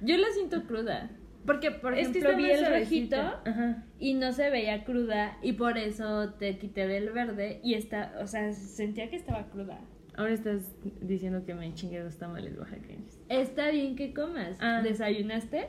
Yo 0.00 0.16
la 0.16 0.28
siento 0.32 0.64
cruda. 0.64 1.10
Porque, 1.46 1.70
por 1.70 1.92
Es 1.92 2.08
ejemplo, 2.08 2.36
vi 2.38 2.50
el 2.50 2.64
rojito 2.66 3.16
Ajá. 3.16 3.84
y 3.98 4.14
no 4.14 4.32
se 4.32 4.48
veía 4.48 4.82
cruda 4.84 5.36
y 5.42 5.52
por 5.52 5.76
eso 5.76 6.30
te 6.38 6.56
quité 6.56 6.86
del 6.86 7.10
verde 7.10 7.60
y 7.62 7.74
está, 7.74 8.14
o 8.22 8.26
sea, 8.26 8.50
sentía 8.54 9.10
que 9.10 9.16
estaba 9.16 9.50
cruda. 9.50 9.78
Ahora 10.16 10.32
estás 10.32 10.62
diciendo 11.02 11.44
que 11.44 11.52
me 11.54 11.74
chingué 11.74 12.00
dos 12.00 12.16
tamales 12.16 12.56
oaxaqueños. 12.56 13.18
Está 13.28 13.70
bien 13.70 13.94
que 13.94 14.14
comas. 14.14 14.56
Ah. 14.60 14.80
¿Desayunaste? 14.82 15.68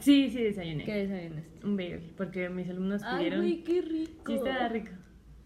Sí, 0.00 0.30
sí 0.30 0.42
desayuné. 0.42 0.84
¿Qué 0.84 1.06
desayunaste? 1.06 1.66
Un 1.66 1.76
bagel, 1.76 2.12
porque 2.16 2.48
mis 2.48 2.68
alumnos 2.68 3.02
Ay, 3.04 3.16
pidieron. 3.18 3.40
güey, 3.40 3.64
qué 3.64 3.82
rico. 3.82 4.22
sí, 4.26 4.34
estaba 4.34 4.68
rico. 4.68 4.90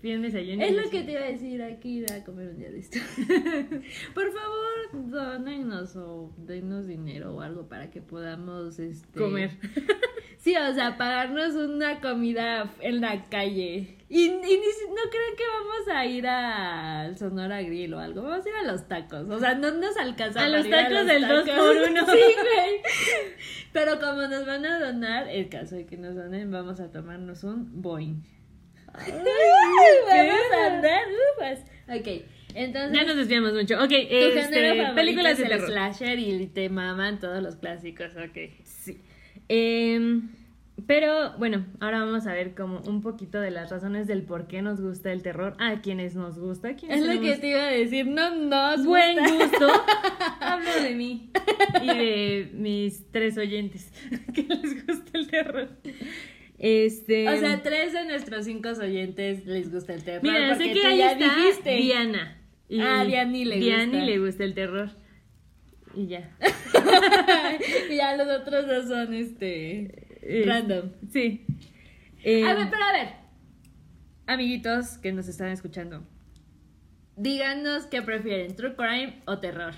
Piden 0.01 0.23
desayuno. 0.23 0.63
Es 0.63 0.77
lo 0.77 0.91
que 0.91 1.03
te 1.03 1.13
iba 1.13 1.23
a 1.23 1.27
decir, 1.27 1.61
hay 1.61 1.77
que 1.79 1.89
ir 1.89 2.13
a 2.13 2.23
comer 2.25 2.51
un 2.51 2.59
día 2.59 2.71
de 2.71 2.79
esto. 2.79 2.99
Por 4.15 4.33
favor, 4.33 5.11
donenos 5.11 5.97
o 5.97 6.33
denos 6.39 6.87
dinero 6.87 7.35
o 7.35 7.41
algo 7.41 7.69
para 7.69 7.91
que 7.91 8.01
podamos 8.01 8.79
este 8.79 9.19
Comer. 9.19 9.51
Sí, 10.39 10.55
o 10.57 10.73
sea, 10.73 10.97
pagarnos 10.97 11.55
una 11.57 12.01
comida 12.01 12.73
en 12.81 13.01
la 13.01 13.25
calle. 13.25 13.98
Y, 14.11 14.25
y 14.25 14.29
no 14.31 14.41
creen 14.41 15.37
que 15.37 15.45
vamos 15.53 15.89
a 15.93 16.07
ir 16.07 16.27
al 16.27 17.19
Sonora 17.19 17.61
Grill 17.63 17.93
o 17.93 17.99
algo. 17.99 18.23
Vamos 18.23 18.47
a 18.47 18.49
ir 18.49 18.55
a 18.55 18.63
los 18.63 18.89
tacos. 18.89 19.29
O 19.29 19.39
sea, 19.39 19.55
no 19.55 19.71
nos 19.73 19.97
alcanza 19.99 20.45
A 20.45 20.49
los 20.49 20.67
a 20.67 20.71
tacos 20.71 20.93
los 20.93 21.07
del 21.07 21.29
dos 21.29 21.45
tacos. 21.45 21.61
por 21.61 21.77
uno. 21.91 22.07
Sí, 22.13 22.35
güey. 22.35 22.83
Pero 23.73 24.01
como 24.01 24.23
nos 24.23 24.47
van 24.47 24.65
a 24.65 24.79
donar, 24.79 25.29
el 25.29 25.49
caso 25.51 25.77
de 25.77 25.85
que 25.85 25.99
nos 25.99 26.15
donen, 26.15 26.51
vamos 26.51 26.81
a 26.81 26.91
tomarnos 26.91 27.45
un 27.45 27.83
Boeing. 27.83 28.23
vamos 28.95 30.53
a 30.59 30.67
andar 30.75 31.03
ufas. 31.37 31.61
Ok, 31.89 32.25
entonces. 32.55 32.93
Ya 32.99 33.05
nos 33.05 33.17
desviamos 33.17 33.53
mucho. 33.53 33.77
Ok, 33.83 33.91
este, 33.93 34.93
películas 34.95 35.37
de 35.39 35.45
el 35.45 35.51
terror. 35.51 35.67
slasher 35.69 36.19
y 36.19 36.47
te 36.47 36.69
maman 36.71 37.19
todos 37.21 37.43
los 37.43 37.57
clásicos, 37.57 38.13
ok. 38.17 38.39
Sí. 38.65 39.01
Em, 39.49 40.31
pero 40.87 41.33
bueno, 41.39 41.67
ahora 41.81 42.05
vamos 42.05 42.27
a 42.27 42.33
ver 42.33 42.55
como 42.55 42.81
un 42.81 43.01
poquito 43.03 43.41
de 43.41 43.51
las 43.51 43.71
razones 43.71 44.07
del 44.07 44.23
por 44.23 44.47
qué 44.47 44.63
nos 44.63 44.81
gusta 44.81 45.13
el 45.13 45.23
terror. 45.23 45.57
A 45.59 45.81
quienes 45.81 46.15
nos 46.15 46.39
gusta, 46.39 46.75
quienes 46.77 47.01
Es 47.01 47.07
lo 47.15 47.21
que 47.21 47.37
te 47.37 47.49
iba 47.49 47.63
a 47.65 47.71
decir, 47.71 48.07
no 48.07 48.35
nos 48.37 48.85
buen 48.87 49.19
gusta. 49.19 49.45
gusto. 49.45 49.69
Hablo 50.41 50.83
de 50.83 50.95
mí 50.95 51.31
y 51.83 51.87
de 51.87 52.51
mis 52.55 53.11
tres 53.11 53.37
oyentes 53.39 53.93
que 54.35 54.43
les 54.45 54.87
gusta 54.87 55.19
el 55.19 55.29
terror. 55.29 55.69
Este. 56.59 57.29
O 57.29 57.37
sea, 57.39 57.63
tres 57.63 57.93
de 57.93 58.05
nuestros 58.05 58.45
cinco 58.45 58.71
oyentes 58.71 59.47
les 59.47 59.73
gusta 59.73 59.95
el 59.95 60.03
terror. 60.05 60.23
mira, 60.23 60.57
sé 60.57 60.73
que 60.73 60.87
ahí 60.87 60.99
ya 60.99 61.13
está 61.13 61.35
dijiste. 61.37 61.77
Diana. 61.77 62.35
Y 62.69 62.81
Ah, 62.81 63.05
Diani 63.05 63.45
le 63.45 63.57
Diani 63.59 63.85
gusta. 63.93 64.05
le 64.05 64.19
gusta 64.19 64.45
el 64.45 64.55
terror. 64.55 64.91
Y 65.95 66.07
ya. 66.09 66.31
y 67.91 67.97
ya 67.97 68.17
los 68.17 68.29
otros 68.41 68.67
dos 68.67 68.89
son 68.89 69.15
este 69.15 70.08
Eh, 70.31 70.45
random. 70.47 70.91
Sí. 71.11 71.47
Eh, 72.23 72.45
A 72.45 72.55
ver, 72.55 72.69
pero 72.71 72.85
a 72.85 72.93
ver. 72.93 73.09
Amiguitos 74.27 74.99
que 74.99 75.13
nos 75.13 75.27
están 75.29 75.49
escuchando. 75.49 76.07
Díganos 77.17 77.87
qué 77.87 78.03
prefieren, 78.03 78.55
true 78.55 78.77
crime 78.77 79.23
o 79.27 79.39
terror. 79.39 79.75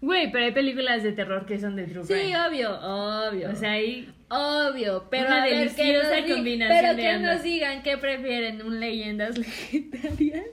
Güey, 0.00 0.32
pero 0.32 0.46
hay 0.46 0.52
películas 0.52 1.02
de 1.02 1.12
terror 1.12 1.44
que 1.44 1.60
son 1.60 1.76
de 1.76 1.84
true 1.86 2.04
Sí, 2.04 2.14
crime. 2.14 2.36
obvio, 2.46 2.70
obvio. 2.80 3.50
O 3.50 3.54
sea, 3.54 3.72
ahí 3.72 4.08
Obvio, 4.32 5.08
pero 5.10 5.26
Una 5.26 5.42
a 5.42 5.44
ver, 5.44 5.74
que 5.74 5.92
nos 5.92 6.06
combinación 6.36 6.68
pero 6.80 6.94
de 6.94 7.02
que 7.02 7.08
ambas. 7.08 7.34
nos 7.34 7.42
digan 7.42 7.82
qué 7.82 7.98
prefieren, 7.98 8.62
un 8.64 8.78
leyendas 8.78 9.36
legendarias 9.38 10.46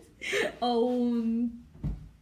o 0.60 0.80
un 0.82 1.64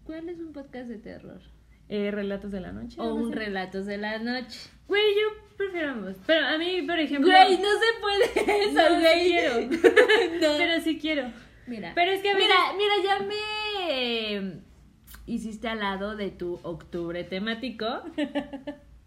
¿Cuál 0.03 0.27
es 0.29 0.37
un 0.39 0.51
podcast 0.53 0.87
de 0.89 0.97
terror? 0.97 1.41
eh, 1.89 2.11
relatos 2.11 2.51
de 2.51 2.59
la 2.61 2.71
noche. 2.73 2.97
O 2.99 3.13
un 3.15 3.31
relatos 3.31 3.85
de 3.85 3.97
la 3.97 4.19
noche. 4.19 4.59
Güey, 4.87 5.01
yo 5.15 5.44
prefiero 5.57 5.91
ambos. 5.91 6.15
Pero 6.25 6.45
a 6.47 6.57
mí, 6.57 6.81
por 6.83 6.99
ejemplo. 6.99 7.29
Güey, 7.31 7.57
no 7.57 7.69
se 7.69 7.99
puede 8.01 8.63
eso, 8.63 8.73
No, 8.73 8.95
sí 8.95 9.01
güey. 9.01 9.23
quiero. 9.23 9.53
No. 10.41 10.57
Pero 10.57 10.81
sí 10.81 10.99
quiero. 10.99 11.31
Mira. 11.67 11.91
Pero 11.95 12.11
es 12.11 12.21
que 12.21 12.29
a 12.29 12.33
veces- 12.35 12.47
Mira, 12.49 12.73
mira, 12.77 12.93
ya 13.03 13.19
me 13.25 13.35
eh, 13.89 14.59
hiciste 15.25 15.67
al 15.67 15.79
lado 15.79 16.15
de 16.15 16.29
tu 16.31 16.59
octubre 16.63 17.23
temático. 17.23 18.03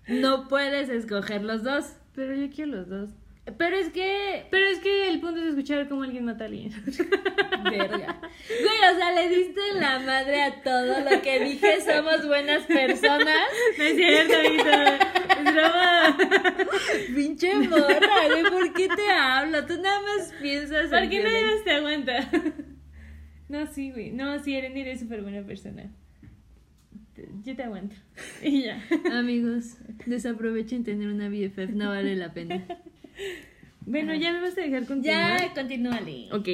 No 0.08 0.48
puedes 0.48 0.88
escoger 0.88 1.42
los 1.42 1.62
dos. 1.62 1.92
Pero 2.14 2.34
yo 2.34 2.50
quiero 2.50 2.72
los 2.72 2.88
dos. 2.88 3.10
Pero 3.56 3.76
es 3.76 3.90
que. 3.90 4.46
Pero 4.50 4.66
es 4.66 4.78
que 4.80 5.08
el 5.08 5.20
punto 5.20 5.40
es 5.40 5.46
escuchar 5.48 5.88
cómo 5.88 6.02
alguien 6.02 6.24
mata 6.26 6.44
a 6.44 6.46
alguien. 6.48 6.70
Verga. 7.64 8.20
Güey, 8.20 8.92
o 8.92 8.96
sea, 8.98 9.12
le 9.12 9.28
diste 9.30 9.60
la 9.74 9.98
madre 10.00 10.42
a 10.42 10.62
todo 10.62 11.00
lo 11.00 11.22
que 11.22 11.40
dije, 11.40 11.80
somos 11.80 12.26
buenas 12.26 12.64
personas. 12.66 13.48
No 13.78 13.84
es 13.84 13.96
cierto, 13.96 14.34
Vito. 14.50 14.70
Es 14.70 15.54
broma. 15.54 16.07
Pinche 17.14 17.54
morra, 17.54 18.28
güey, 18.28 18.42
¿por 18.50 18.72
qué 18.72 18.88
te 18.88 19.10
hablo? 19.10 19.64
Tú 19.66 19.80
nada 19.80 20.00
más 20.00 20.32
piensas 20.40 20.90
¿Por 20.90 21.08
qué 21.08 21.22
nadie 21.22 21.44
más 21.44 21.64
te 21.64 21.70
aguanta? 21.72 22.30
No, 23.48 23.66
sí, 23.66 23.90
güey. 23.90 24.10
No, 24.10 24.38
sí, 24.40 24.54
Erendir 24.54 24.88
es 24.88 25.00
súper 25.00 25.22
buena 25.22 25.42
persona. 25.42 25.90
Yo 27.42 27.56
te 27.56 27.62
aguanto. 27.62 27.96
Y 28.42 28.64
ya. 28.64 28.82
Amigos, 29.10 29.78
desaprovechen 30.04 30.84
tener 30.84 31.08
una 31.08 31.30
BFF, 31.30 31.70
no 31.70 31.88
vale 31.88 32.14
la 32.14 32.34
pena. 32.34 32.62
Bueno, 33.86 34.14
ya 34.14 34.32
me 34.32 34.42
vas 34.42 34.58
a 34.58 34.60
dejar 34.60 34.84
continuar. 34.84 35.40
Ya, 35.40 35.54
continúale. 35.54 36.28
Ok. 36.32 36.48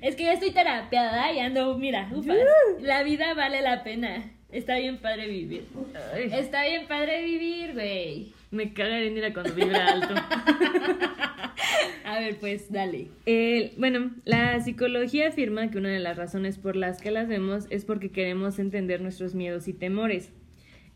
Es 0.00 0.16
que 0.16 0.24
ya 0.24 0.32
estoy 0.32 0.50
terapeada 0.52 1.30
y 1.30 1.40
ando, 1.40 1.76
mira, 1.76 2.08
ufas. 2.10 2.38
La 2.80 3.02
vida 3.02 3.34
vale 3.34 3.60
la 3.60 3.84
pena. 3.84 4.32
Está 4.50 4.78
bien 4.78 4.96
padre 4.98 5.28
vivir. 5.28 5.66
Ay, 6.14 6.30
Está 6.32 6.64
bien 6.64 6.86
padre 6.88 7.22
vivir, 7.22 7.74
güey. 7.74 8.32
Me 8.50 8.72
caga 8.72 8.98
Erendira 8.98 9.32
cuando 9.32 9.54
vibra 9.54 9.86
alto. 9.88 10.14
A 12.04 12.18
ver, 12.18 12.38
pues, 12.38 12.70
dale. 12.72 13.08
El- 13.26 13.72
bueno, 13.78 14.10
la 14.24 14.60
psicología 14.60 15.28
afirma 15.28 15.70
que 15.70 15.78
una 15.78 15.90
de 15.90 16.00
las 16.00 16.16
razones 16.16 16.58
por 16.58 16.74
las 16.76 17.00
que 17.00 17.10
las 17.10 17.28
vemos 17.28 17.66
es 17.70 17.84
porque 17.84 18.10
queremos 18.10 18.58
entender 18.58 19.00
nuestros 19.00 19.34
miedos 19.34 19.68
y 19.68 19.72
temores. 19.72 20.30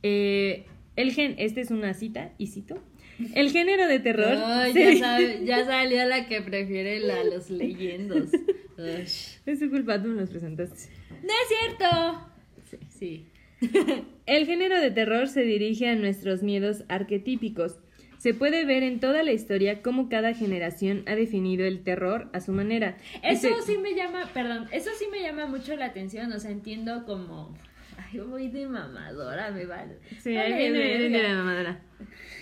Eh, 0.02 0.64
el 0.96 1.12
gen, 1.12 1.34
este 1.38 1.61
es 1.61 1.70
una 1.70 1.94
cita, 1.94 2.32
y 2.38 2.48
cito. 2.48 2.82
El 3.34 3.50
género 3.52 3.86
de 3.86 4.00
terror. 4.00 4.36
Se- 4.72 4.96
ya, 4.98 4.98
sabe- 4.98 5.40
ya 5.44 5.64
salió 5.64 6.05
la 6.07 6.26
que 6.26 6.42
prefiere 6.42 6.98
la, 7.00 7.22
los 7.24 7.50
leyendos. 7.50 8.30
Ush. 8.76 9.36
Es 9.46 9.59
su 9.61 9.70
culpa, 9.70 10.02
tú 10.02 10.09
me 10.09 10.20
los 10.20 10.30
presentaste. 10.30 10.90
No 11.22 11.28
es 11.28 11.76
cierto. 11.76 12.28
Sí, 12.64 12.76
sí. 12.88 13.26
El 14.26 14.46
género 14.46 14.80
de 14.80 14.90
terror 14.90 15.28
se 15.28 15.42
dirige 15.42 15.88
a 15.88 15.94
nuestros 15.96 16.42
miedos 16.42 16.84
arquetípicos. 16.88 17.78
Se 18.18 18.32
puede 18.32 18.64
ver 18.64 18.82
en 18.82 19.00
toda 19.00 19.22
la 19.22 19.32
historia 19.32 19.82
cómo 19.82 20.08
cada 20.08 20.32
generación 20.32 21.02
ha 21.06 21.14
definido 21.14 21.66
el 21.66 21.82
terror 21.82 22.30
a 22.32 22.40
su 22.40 22.52
manera. 22.52 22.96
Eso 23.22 23.48
Ese- 23.48 23.72
sí 23.72 23.78
me 23.78 23.94
llama, 23.94 24.30
perdón, 24.32 24.66
eso 24.72 24.90
sí 24.98 25.04
me 25.12 25.20
llama 25.20 25.44
mucho 25.46 25.76
la 25.76 25.86
atención, 25.86 26.32
o 26.32 26.38
sea, 26.40 26.50
entiendo 26.50 27.04
como... 27.04 27.54
Ay, 27.96 28.18
voy 28.20 28.48
de 28.48 28.66
mamadora, 28.66 29.50
me 29.50 29.66
vale. 29.66 29.98
Sí, 30.20 30.36
ahí 30.36 30.52
viene 30.54 30.78
verga. 30.78 30.94
Erendir 30.94 31.22
la 31.22 31.34
mamadora. 31.34 31.80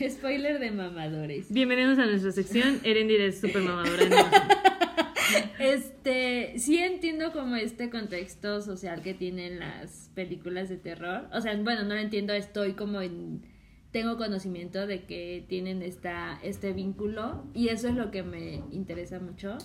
Spoiler 0.09 0.59
de 0.61 0.71
mamadores. 0.71 1.53
Bienvenidos 1.53 1.99
a 1.99 2.07
nuestra 2.07 2.31
sección. 2.33 2.81
Erendir 2.85 3.21
es 3.21 3.41
súper 3.41 3.61
mamadora. 3.63 4.03
Este, 5.59 6.59
sí 6.59 6.79
entiendo 6.79 7.33
como 7.33 7.57
este 7.57 7.91
contexto 7.91 8.61
social 8.61 9.03
que 9.03 9.15
tienen 9.15 9.61
las 9.61 10.11
películas 10.15 10.69
de 10.69 10.77
terror. 10.77 11.29
O 11.33 11.41
sea, 11.41 11.57
bueno, 11.57 11.83
no 11.85 11.95
lo 11.95 12.01
entiendo, 12.01 12.33
estoy 12.33 12.73
como 12.73 13.01
en 13.01 13.43
tengo 13.93 14.17
conocimiento 14.17 14.87
de 14.87 15.05
que 15.05 15.45
tienen 15.49 15.83
esta 15.83 16.41
este 16.43 16.73
vínculo 16.73 17.45
y 17.53 17.69
eso 17.69 17.89
es 17.89 17.95
lo 17.95 18.11
que 18.11 18.23
me 18.23 18.63
interesa 18.73 19.21
mucho. 19.21 19.59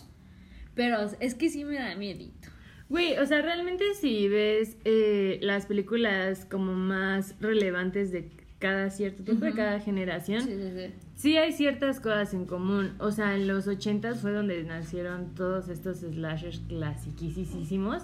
Pero 0.75 1.09
es 1.19 1.33
que 1.33 1.49
sí 1.49 1.63
me 1.65 1.75
da 1.75 1.95
miedito. 1.95 2.49
Güey, 2.89 3.17
o 3.17 3.25
sea, 3.25 3.41
realmente 3.41 3.83
si 3.95 4.27
ves 4.27 4.77
eh, 4.85 5.39
las 5.41 5.65
películas 5.65 6.45
como 6.45 6.73
más 6.73 7.35
relevantes 7.41 8.11
de 8.11 8.29
cada 8.59 8.89
cierto 8.89 9.23
tiempo, 9.23 9.45
de 9.45 9.53
cada 9.53 9.79
generación, 9.79 10.41
Sí, 10.41 10.55
sí, 10.55 10.71
sí. 10.75 10.93
Sí 11.15 11.37
hay 11.37 11.51
ciertas 11.51 11.99
cosas 11.99 12.33
en 12.33 12.45
común. 12.45 12.93
O 12.99 13.11
sea, 13.11 13.35
en 13.35 13.47
los 13.47 13.67
ochentas 13.67 14.21
fue 14.21 14.31
donde 14.31 14.63
nacieron 14.63 15.33
todos 15.33 15.69
estos 15.69 15.99
slashers 15.99 16.59
clasiquísimos. 16.67 18.03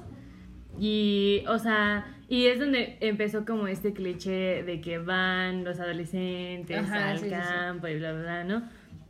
Y, 0.79 1.43
o 1.47 1.59
sea, 1.59 2.07
y 2.27 2.47
es 2.47 2.59
donde 2.59 2.97
empezó 2.99 3.45
como 3.45 3.67
este 3.67 3.93
cliché 3.93 4.63
de 4.63 4.81
que 4.81 4.97
van 4.97 5.63
los 5.63 5.79
adolescentes 5.79 6.77
Ajá, 6.77 7.11
al 7.11 7.29
campo 7.29 7.87
y 7.87 7.97
bla, 7.97 8.13
bla, 8.13 8.21
bla, 8.21 8.43
¿no? 8.43 8.63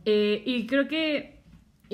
Eh, 0.04 0.42
y 0.44 0.66
creo 0.66 0.86
que 0.88 1.33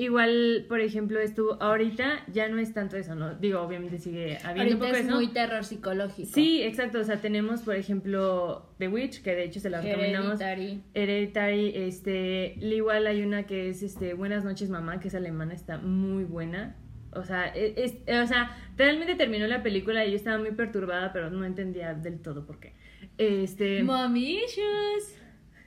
igual, 0.01 0.65
por 0.67 0.81
ejemplo, 0.81 1.19
estuvo, 1.19 1.61
ahorita 1.61 2.23
ya 2.31 2.47
no 2.49 2.57
es 2.57 2.73
tanto 2.73 2.97
eso, 2.97 3.15
¿no? 3.15 3.35
Digo, 3.35 3.61
obviamente 3.61 3.97
sigue 3.99 4.37
habiendo 4.43 4.75
un 4.75 4.81
Ahorita 4.81 4.85
poco 4.85 4.95
es 4.97 5.05
eso. 5.05 5.15
muy 5.15 5.27
terror 5.29 5.63
psicológico. 5.63 6.29
Sí, 6.33 6.61
exacto. 6.63 6.99
O 6.99 7.03
sea, 7.03 7.21
tenemos, 7.21 7.61
por 7.61 7.75
ejemplo, 7.75 8.69
The 8.77 8.87
Witch, 8.87 9.21
que 9.21 9.35
de 9.35 9.43
hecho 9.45 9.59
se 9.59 9.69
la 9.69 9.81
recomendamos. 9.81 10.41
Hereditary. 10.41 10.83
Hereditary, 10.93 11.71
este, 11.75 12.55
igual 12.61 13.07
hay 13.07 13.21
una 13.21 13.43
que 13.43 13.69
es 13.69 13.83
este 13.83 14.13
Buenas 14.13 14.43
noches 14.43 14.69
mamá, 14.69 14.99
que 14.99 15.07
es 15.09 15.15
alemana, 15.15 15.53
está 15.53 15.77
muy 15.77 16.23
buena. 16.23 16.75
O 17.13 17.23
sea, 17.23 17.53
e- 17.55 17.73
es, 17.77 17.95
o 18.07 18.27
sea, 18.27 18.57
realmente 18.77 19.15
terminó 19.15 19.45
la 19.47 19.61
película 19.63 20.05
y 20.05 20.11
yo 20.11 20.15
estaba 20.15 20.37
muy 20.37 20.51
perturbada, 20.51 21.11
pero 21.13 21.29
no 21.29 21.43
entendía 21.45 21.93
del 21.93 22.19
todo 22.21 22.45
por 22.45 22.59
qué. 22.59 22.73
Este, 23.17 23.83
Mommy 23.83 24.39
issues. 24.45 25.17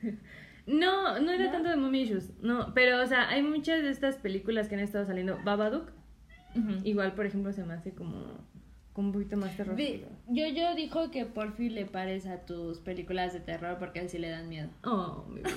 no, 0.66 1.18
no 1.20 1.30
era 1.32 1.46
¿No? 1.46 1.52
tanto 1.52 1.68
de 1.70 1.76
mommy 1.76 2.02
issues, 2.02 2.30
no, 2.40 2.72
pero 2.74 3.02
o 3.02 3.06
sea, 3.06 3.28
hay 3.28 3.42
muchas 3.42 3.82
de 3.82 3.90
estas 3.90 4.16
películas 4.16 4.68
que 4.68 4.74
han 4.76 4.80
estado 4.80 5.04
saliendo. 5.06 5.38
Babadook, 5.44 5.90
igual 6.84 7.12
por 7.14 7.26
ejemplo 7.26 7.52
se 7.52 7.64
me 7.64 7.74
hace 7.74 7.92
como, 7.92 8.38
como 8.92 9.08
un 9.08 9.12
poquito 9.12 9.36
más 9.36 9.56
terror. 9.56 9.76
Yo, 10.28 10.46
yo 10.48 10.74
dijo 10.74 11.10
que 11.10 11.26
por 11.26 11.52
fin 11.54 11.74
le 11.74 11.84
pares 11.86 12.26
a 12.26 12.46
tus 12.46 12.78
películas 12.80 13.32
de 13.32 13.40
terror 13.40 13.76
porque 13.78 13.98
a 13.98 14.02
él 14.02 14.08
sí 14.08 14.18
le 14.18 14.30
dan 14.30 14.48
miedo. 14.48 14.68
Oh, 14.84 15.24
mi. 15.28 15.40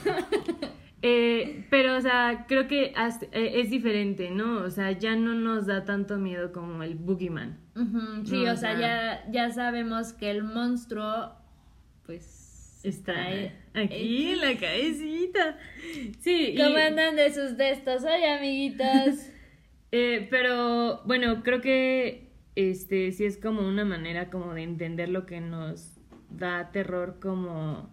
Eh, 1.04 1.68
pero, 1.70 1.96
o 1.96 2.02
sea, 2.02 2.46
creo 2.48 2.68
que 2.68 2.92
hasta- 2.96 3.28
eh, 3.28 3.62
es 3.62 3.70
diferente, 3.70 4.32
¿no? 4.32 4.64
O 4.64 4.70
sea, 4.72 4.92
ya 4.94 5.16
no 5.16 5.36
nos 5.36 5.68
da 5.68 5.86
tanto 5.86 6.18
miedo 6.18 6.52
como 6.52 6.82
el 6.82 6.96
Boogeyman. 6.96 7.56
Ujú, 7.76 8.26
Sí, 8.26 8.44
No, 8.44 8.54
o 8.54 8.56
sea, 8.56 8.74
o 8.74 8.78
sea- 8.78 8.80
ya, 8.80 9.32
ya 9.32 9.52
sabemos 9.52 10.14
que 10.14 10.32
el 10.32 10.42
monstruo, 10.44 11.34
pues... 12.08 12.37
Está 12.84 13.28
aquí 13.74 14.32
en 14.32 14.42
la 14.42 14.58
cabecita. 14.58 15.58
Sí, 16.20 16.52
y- 16.54 16.58
¿Cómo 16.58 16.78
andan 16.78 17.16
de 17.16 17.34
sus 17.34 17.58
textos? 17.58 18.04
Oye, 18.04 18.30
amiguitos. 18.30 19.30
eh, 19.92 20.28
pero 20.30 21.02
bueno, 21.06 21.44
creo 21.44 21.62
que 21.62 22.30
este 22.56 23.12
sí 23.12 23.26
es 23.26 23.38
como 23.38 23.68
una 23.68 23.86
manera 23.86 24.30
como 24.30 24.54
de 24.54 24.64
entender 24.64 25.10
lo 25.10 25.26
que 25.26 25.42
nos 25.42 25.98
da 26.30 26.72
terror 26.72 27.20
como 27.22 27.90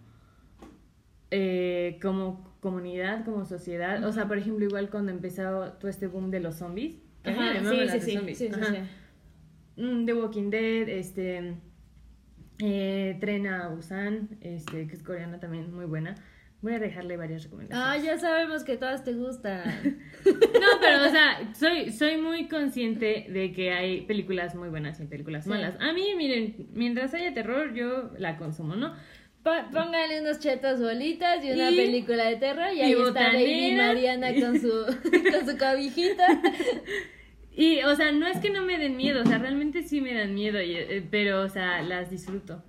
eh, 1.31 1.99
como 2.01 2.55
comunidad, 2.61 3.25
como 3.25 3.45
sociedad. 3.45 4.03
O 4.03 4.11
sea, 4.11 4.27
por 4.27 4.37
ejemplo, 4.37 4.65
igual 4.65 4.89
cuando 4.89 5.11
empezó 5.11 5.73
todo 5.79 5.89
este 5.89 6.07
boom 6.07 6.31
de 6.31 6.39
los 6.39 6.55
zombies. 6.55 6.95
Ajá, 7.23 7.59
sí, 7.59 7.89
sí, 7.89 7.99
sí, 7.99 8.13
zombies. 8.13 8.37
sí, 8.37 8.49
sí, 8.49 8.59
sí. 8.63 9.81
Mm, 9.81 10.05
The 10.05 10.13
Walking 10.13 10.49
Dead, 10.49 10.87
este 10.89 11.55
eh, 12.59 13.17
Tren 13.19 13.47
a 13.47 13.67
Busan, 13.69 14.29
este, 14.41 14.87
que 14.87 14.93
es 14.95 15.03
coreana 15.03 15.39
también, 15.39 15.73
muy 15.73 15.85
buena. 15.85 16.15
Voy 16.61 16.73
a 16.73 16.79
dejarle 16.79 17.15
varias 17.17 17.41
Ah, 17.41 17.45
recomendaciones. 17.45 18.03
ya 18.03 18.17
sabemos 18.17 18.63
que 18.63 18.77
todas 18.77 19.03
te 19.03 19.13
gustan. 19.13 19.63
No, 20.25 20.67
pero 20.81 21.05
o 21.05 21.09
sea, 21.09 21.53
soy, 21.53 21.91
soy 21.91 22.17
muy 22.17 22.47
consciente 22.47 23.27
de 23.29 23.51
que 23.51 23.71
hay 23.71 24.01
películas 24.01 24.55
muy 24.55 24.69
buenas 24.69 24.99
y 24.99 25.05
películas 25.05 25.43
Sí. 25.43 25.49
malas. 25.51 25.75
A 25.79 25.93
mí, 25.93 26.13
miren, 26.17 26.67
mientras 26.73 27.13
haya 27.13 27.33
terror, 27.33 27.73
yo 27.75 28.11
la 28.17 28.37
consumo, 28.37 28.75
¿no? 28.75 28.95
Pónganle 29.43 30.21
unos 30.21 30.39
chetos 30.39 30.79
bolitas 30.81 31.43
y 31.45 31.51
una 31.51 31.69
Y- 31.69 31.75
película 31.75 32.25
de 32.25 32.37
terror 32.37 32.73
y 32.73 32.81
ahí 32.81 32.93
está 32.93 33.03
Baby 33.03 33.75
botanera. 33.75 33.87
Mariana 33.87 34.33
con 34.33 34.59
su, 34.59 34.69
con 35.31 35.47
su 35.47 35.57
cobijita. 35.57 36.25
Y, 37.55 37.81
o 37.83 37.95
sea, 37.95 38.11
no 38.11 38.27
es 38.27 38.37
que 38.39 38.49
no 38.49 38.65
me 38.65 38.77
den 38.77 38.97
miedo, 38.97 39.23
o 39.23 39.25
sea, 39.25 39.37
realmente 39.37 39.83
sí 39.83 40.01
me 40.01 40.13
dan 40.13 40.33
miedo, 40.33 40.61
y, 40.61 40.75
eh, 40.75 41.03
pero, 41.09 41.41
o 41.41 41.49
sea, 41.49 41.81
las 41.81 42.09
disfruto. 42.11 42.61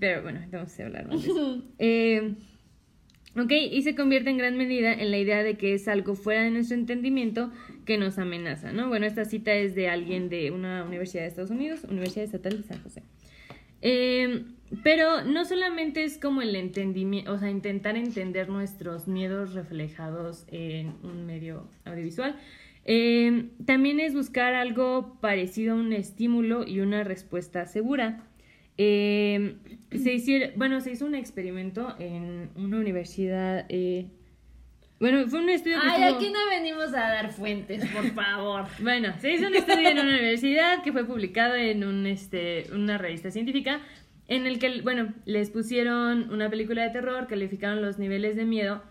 Pero 0.00 0.22
bueno, 0.22 0.40
vamos 0.50 0.78
a 0.78 0.84
hablar 0.84 1.06
más 1.06 1.22
de 1.22 1.28
eso. 1.30 1.62
Eh, 1.78 2.34
ok, 3.36 3.52
y 3.70 3.82
se 3.82 3.94
convierte 3.94 4.30
en 4.30 4.38
gran 4.38 4.56
medida 4.56 4.92
en 4.92 5.10
la 5.10 5.18
idea 5.18 5.42
de 5.42 5.56
que 5.56 5.74
es 5.74 5.86
algo 5.86 6.14
fuera 6.14 6.42
de 6.42 6.50
nuestro 6.50 6.76
entendimiento 6.76 7.52
que 7.84 7.98
nos 7.98 8.18
amenaza, 8.18 8.72
¿no? 8.72 8.88
Bueno, 8.88 9.06
esta 9.06 9.24
cita 9.24 9.52
es 9.52 9.74
de 9.74 9.88
alguien 9.88 10.28
de 10.28 10.50
una 10.50 10.84
universidad 10.84 11.22
de 11.22 11.28
Estados 11.28 11.50
Unidos, 11.50 11.84
Universidad 11.84 12.24
Estatal 12.24 12.56
de 12.56 12.62
San 12.66 12.82
José. 12.82 13.02
Eh, 13.82 14.44
pero 14.82 15.24
no 15.24 15.44
solamente 15.44 16.04
es 16.04 16.16
como 16.16 16.40
el 16.40 16.56
entendimiento, 16.56 17.32
o 17.32 17.38
sea, 17.38 17.50
intentar 17.50 17.96
entender 17.96 18.48
nuestros 18.48 19.06
miedos 19.08 19.52
reflejados 19.52 20.46
en 20.48 20.94
un 21.02 21.26
medio 21.26 21.68
audiovisual. 21.84 22.36
Eh, 22.84 23.50
también 23.64 24.00
es 24.00 24.14
buscar 24.14 24.54
algo 24.54 25.18
parecido 25.20 25.74
a 25.74 25.76
un 25.76 25.92
estímulo 25.92 26.66
y 26.66 26.80
una 26.80 27.04
respuesta 27.04 27.66
segura. 27.66 28.24
Eh, 28.78 29.56
se 29.92 30.14
hicieron, 30.14 30.50
bueno, 30.56 30.80
se 30.80 30.92
hizo 30.92 31.06
un 31.06 31.14
experimento 31.14 31.94
en 31.98 32.50
una 32.56 32.78
universidad. 32.78 33.66
eh, 33.68 34.06
bueno, 34.98 35.26
fue 35.28 35.40
un 35.40 35.48
estudio 35.48 35.80
que 35.80 35.86
Ay, 35.88 36.02
estuvo- 36.02 36.16
aquí 36.18 36.32
no 36.32 36.38
venimos 36.48 36.88
a 36.94 37.00
dar 37.10 37.32
fuentes, 37.32 37.84
por 37.86 38.04
favor. 38.12 38.66
bueno, 38.80 39.12
se 39.20 39.32
hizo 39.32 39.48
un 39.48 39.54
estudio 39.56 39.88
en 39.88 39.98
una 39.98 40.10
universidad 40.10 40.82
que 40.84 40.92
fue 40.92 41.04
publicado 41.04 41.56
en 41.56 41.82
un, 41.84 42.06
este, 42.06 42.66
una 42.72 42.98
revista 42.98 43.30
científica 43.32 43.80
en 44.28 44.46
el 44.46 44.60
que, 44.60 44.80
bueno, 44.82 45.12
les 45.24 45.50
pusieron 45.50 46.32
una 46.32 46.48
película 46.48 46.82
de 46.84 46.90
terror, 46.90 47.26
calificaron 47.26 47.82
los 47.82 47.98
niveles 47.98 48.36
de 48.36 48.44
miedo 48.44 48.82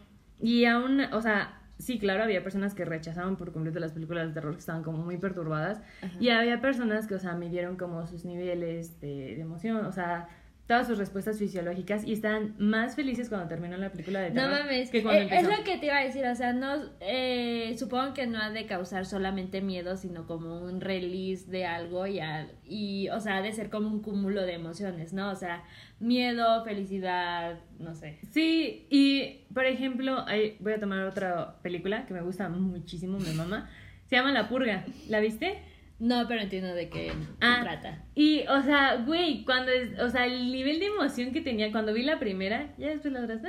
y 0.42 0.66
aún, 0.66 1.00
o 1.00 1.22
sea, 1.22 1.61
sí, 1.82 2.00
claro, 2.00 2.24
había 2.24 2.44
personas 2.44 2.74
que 2.74 2.86
rechazaban 2.86 3.36
por 3.36 3.52
completo 3.52 3.80
las 3.80 3.92
películas 3.92 4.28
de 4.28 4.34
terror 4.34 4.54
que 4.54 4.60
estaban 4.60 4.84
como 4.84 5.00
muy 5.00 5.18
perturbadas. 5.18 5.82
Y 6.20 6.30
había 6.30 6.62
personas 6.62 7.08
que, 7.08 7.16
o 7.16 7.20
sea, 7.20 7.34
midieron 7.36 7.76
como 7.76 8.08
sus 8.08 8.26
niveles 8.26 9.00
de, 9.02 9.36
de 9.36 9.42
emoción, 9.42 9.86
o 9.86 9.92
sea, 9.92 10.30
todas 10.72 10.88
sus 10.88 10.98
respuestas 10.98 11.38
fisiológicas 11.38 12.08
y 12.08 12.14
estaban 12.14 12.56
más 12.58 12.96
felices 12.96 13.28
cuando 13.28 13.50
terminó 13.50 13.76
la 13.76 13.92
película 13.92 14.22
de 14.22 14.32
terror. 14.32 14.50
No 14.52 14.58
mames, 14.58 14.90
que 14.90 15.04
cuando 15.04 15.20
Eh, 15.20 15.24
empezó. 15.24 15.52
es 15.52 15.58
lo 15.58 15.64
que 15.66 15.78
te 15.80 15.88
iba 15.88 15.98
a 15.98 16.04
decir, 16.06 16.26
o 16.26 16.34
sea, 16.36 16.54
no, 16.54 16.76
eh, 17.02 17.76
supongo 17.78 18.14
que 18.14 18.26
no 18.26 18.40
ha 18.40 18.52
de 18.52 18.66
causar 18.68 19.06
solamente 19.06 19.60
miedo, 19.60 19.98
sino 19.98 20.26
como 20.28 20.62
un 20.62 20.80
release 20.80 21.52
de 21.52 21.66
algo 21.66 22.08
y, 22.08 22.22
al- 22.22 22.54
y, 22.66 23.10
o 23.10 23.20
sea, 23.20 23.38
ha 23.38 23.42
de 23.42 23.52
ser 23.52 23.70
como 23.70 23.90
un 23.90 24.02
cúmulo 24.02 24.44
de 24.44 24.54
emociones, 24.54 25.12
¿no? 25.12 25.30
O 25.32 25.36
sea, 25.36 25.64
miedo, 26.00 26.64
felicidad, 26.64 27.60
no 27.78 27.94
sé. 27.94 28.20
Sí, 28.32 28.88
y 28.90 29.42
por 29.54 29.66
ejemplo, 29.66 30.24
ahí 30.26 30.56
voy 30.62 30.72
a 30.72 30.80
tomar 30.80 31.00
otra 31.06 31.58
película 31.62 32.06
que 32.06 32.14
me 32.14 32.22
gusta 32.22 32.48
muchísimo, 32.48 33.20
mi 33.20 33.34
mamá. 33.34 33.70
Se 34.08 34.16
llama 34.16 34.32
La 34.32 34.48
Purga. 34.48 34.86
¿La 35.10 35.20
viste? 35.20 35.60
No, 36.02 36.28
pero 36.28 36.42
entiendo 36.42 36.74
de 36.74 36.90
qué 36.90 37.12
Ah. 37.42 37.60
trata. 37.62 38.04
Y, 38.16 38.42
o 38.48 38.60
sea, 38.64 38.96
güey, 39.06 39.46
cuando 39.46 39.72
es, 39.72 40.00
o 40.00 40.10
sea, 40.10 40.26
el 40.26 40.52
nivel 40.52 40.80
de 40.80 40.88
emoción 40.88 41.32
que 41.32 41.42
tenía 41.42 41.72
cuando 41.72 41.94
vi 41.94 42.02
la 42.02 42.18
primera, 42.18 42.74
ya 42.80 42.88
después 42.90 43.14
la 43.14 43.22
otra, 43.22 43.40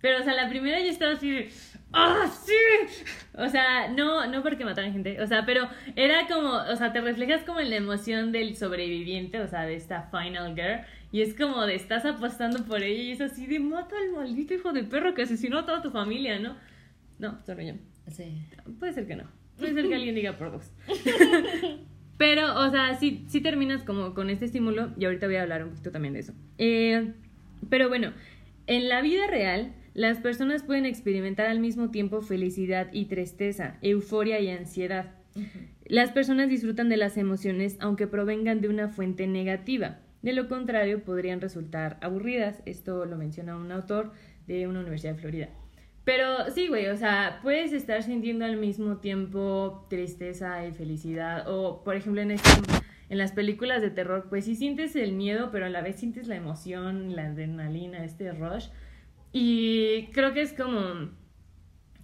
pero, 0.00 0.18
o 0.20 0.22
sea, 0.22 0.32
la 0.32 0.48
primera 0.48 0.80
yo 0.80 0.86
estaba 0.86 1.12
así 1.12 1.30
de, 1.30 1.50
¡ah, 1.92 2.26
sí! 2.26 2.54
O 3.34 3.46
sea, 3.50 3.88
no, 3.88 4.26
no 4.26 4.42
porque 4.42 4.64
mataran 4.64 4.94
gente, 4.94 5.20
o 5.20 5.26
sea, 5.26 5.44
pero 5.44 5.68
era 5.96 6.26
como, 6.28 6.50
o 6.54 6.76
sea, 6.76 6.94
te 6.94 7.02
reflejas 7.02 7.42
como 7.42 7.60
en 7.60 7.68
la 7.68 7.76
emoción 7.76 8.32
del 8.32 8.56
sobreviviente, 8.56 9.40
o 9.40 9.46
sea, 9.48 9.66
de 9.66 9.74
esta 9.74 10.04
final 10.10 10.54
girl, 10.54 10.80
y 11.12 11.20
es 11.20 11.34
como 11.34 11.66
de, 11.66 11.74
estás 11.74 12.06
apostando 12.06 12.64
por 12.64 12.82
ella, 12.82 13.02
y 13.02 13.10
es 13.12 13.20
así 13.20 13.46
de, 13.46 13.60
mata 13.60 13.96
al 13.98 14.12
maldito 14.12 14.54
hijo 14.54 14.72
de 14.72 14.84
perro 14.84 15.12
que 15.12 15.22
asesinó 15.24 15.58
a 15.58 15.66
toda 15.66 15.82
tu 15.82 15.90
familia, 15.90 16.38
¿no? 16.38 16.56
No, 17.18 17.38
solo 17.44 17.60
yo. 17.60 17.74
Sí. 18.06 18.46
Puede 18.80 18.94
ser 18.94 19.06
que 19.06 19.16
no. 19.16 19.24
Puede 19.58 19.74
ser 19.74 19.88
que 19.88 19.94
alguien 19.94 20.14
diga 20.14 20.32
por 20.38 20.52
dos. 20.52 20.72
Pero, 22.18 22.60
o 22.60 22.70
sea, 22.70 22.96
sí, 22.98 23.24
sí 23.28 23.40
terminas 23.40 23.84
como 23.84 24.12
con 24.12 24.28
este 24.28 24.44
estímulo 24.44 24.90
y 24.98 25.04
ahorita 25.04 25.26
voy 25.26 25.36
a 25.36 25.42
hablar 25.42 25.62
un 25.62 25.70
poquito 25.70 25.92
también 25.92 26.14
de 26.14 26.20
eso. 26.20 26.34
Eh, 26.58 27.12
pero 27.70 27.88
bueno, 27.88 28.12
en 28.66 28.88
la 28.88 29.00
vida 29.00 29.26
real, 29.28 29.72
las 29.94 30.18
personas 30.18 30.62
pueden 30.62 30.84
experimentar 30.84 31.46
al 31.46 31.60
mismo 31.60 31.90
tiempo 31.90 32.20
felicidad 32.20 32.88
y 32.92 33.06
tristeza, 33.06 33.78
euforia 33.82 34.40
y 34.40 34.50
ansiedad. 34.50 35.12
Las 35.86 36.10
personas 36.10 36.48
disfrutan 36.48 36.88
de 36.88 36.96
las 36.96 37.16
emociones 37.16 37.76
aunque 37.80 38.06
provengan 38.06 38.60
de 38.60 38.68
una 38.68 38.88
fuente 38.88 39.26
negativa. 39.26 40.00
De 40.22 40.32
lo 40.32 40.48
contrario, 40.48 41.04
podrían 41.04 41.40
resultar 41.40 41.96
aburridas. 42.00 42.62
Esto 42.66 43.06
lo 43.06 43.16
menciona 43.16 43.56
un 43.56 43.70
autor 43.70 44.12
de 44.48 44.66
una 44.66 44.80
universidad 44.80 45.14
de 45.14 45.20
Florida. 45.20 45.48
Pero 46.08 46.50
sí, 46.54 46.68
güey, 46.68 46.86
o 46.86 46.96
sea, 46.96 47.38
puedes 47.42 47.74
estar 47.74 48.02
sintiendo 48.02 48.46
al 48.46 48.56
mismo 48.56 48.96
tiempo 48.96 49.86
tristeza 49.90 50.64
y 50.64 50.72
felicidad. 50.72 51.44
O, 51.48 51.84
por 51.84 51.96
ejemplo, 51.96 52.22
en, 52.22 52.30
este, 52.30 52.48
en 53.10 53.18
las 53.18 53.32
películas 53.32 53.82
de 53.82 53.90
terror, 53.90 54.24
pues 54.30 54.46
sí 54.46 54.56
sientes 54.56 54.96
el 54.96 55.12
miedo, 55.12 55.50
pero 55.52 55.66
a 55.66 55.68
la 55.68 55.82
vez 55.82 55.96
sientes 55.96 56.26
la 56.26 56.36
emoción, 56.36 57.14
la 57.14 57.26
adrenalina, 57.26 58.06
este 58.06 58.32
rush. 58.32 58.68
Y 59.32 60.06
creo 60.14 60.32
que 60.32 60.40
es 60.40 60.54
como 60.54 61.10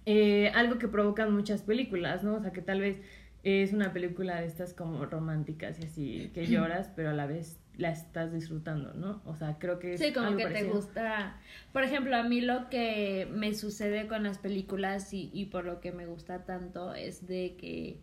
eh, 0.05 0.51
algo 0.53 0.77
que 0.77 0.87
provocan 0.87 1.33
muchas 1.33 1.63
películas, 1.63 2.23
¿no? 2.23 2.35
O 2.35 2.41
sea, 2.41 2.51
que 2.51 2.61
tal 2.61 2.81
vez 2.81 3.01
es 3.41 3.73
una 3.73 3.91
película 3.91 4.39
de 4.39 4.45
estas 4.45 4.75
como 4.75 5.03
románticas 5.07 5.79
y 5.79 5.83
así, 5.83 6.31
que 6.31 6.45
lloras, 6.45 6.91
pero 6.95 7.09
a 7.09 7.13
la 7.13 7.25
vez 7.25 7.57
la 7.77 7.91
estás 7.91 8.31
disfrutando, 8.33 8.93
¿no? 8.93 9.21
O 9.25 9.35
sea, 9.35 9.57
creo 9.59 9.79
que 9.79 9.95
es 9.95 9.99
Sí, 9.99 10.11
como 10.13 10.35
que 10.35 10.43
parecido. 10.43 10.71
te 10.71 10.75
gusta. 10.75 11.39
Por 11.71 11.83
ejemplo, 11.83 12.15
a 12.15 12.23
mí 12.23 12.41
lo 12.41 12.69
que 12.69 13.27
me 13.31 13.53
sucede 13.53 14.07
con 14.07 14.23
las 14.23 14.37
películas 14.39 15.13
y, 15.13 15.29
y 15.33 15.45
por 15.45 15.65
lo 15.65 15.79
que 15.81 15.91
me 15.91 16.05
gusta 16.05 16.45
tanto 16.45 16.93
es 16.93 17.27
de 17.27 17.55
que 17.57 17.99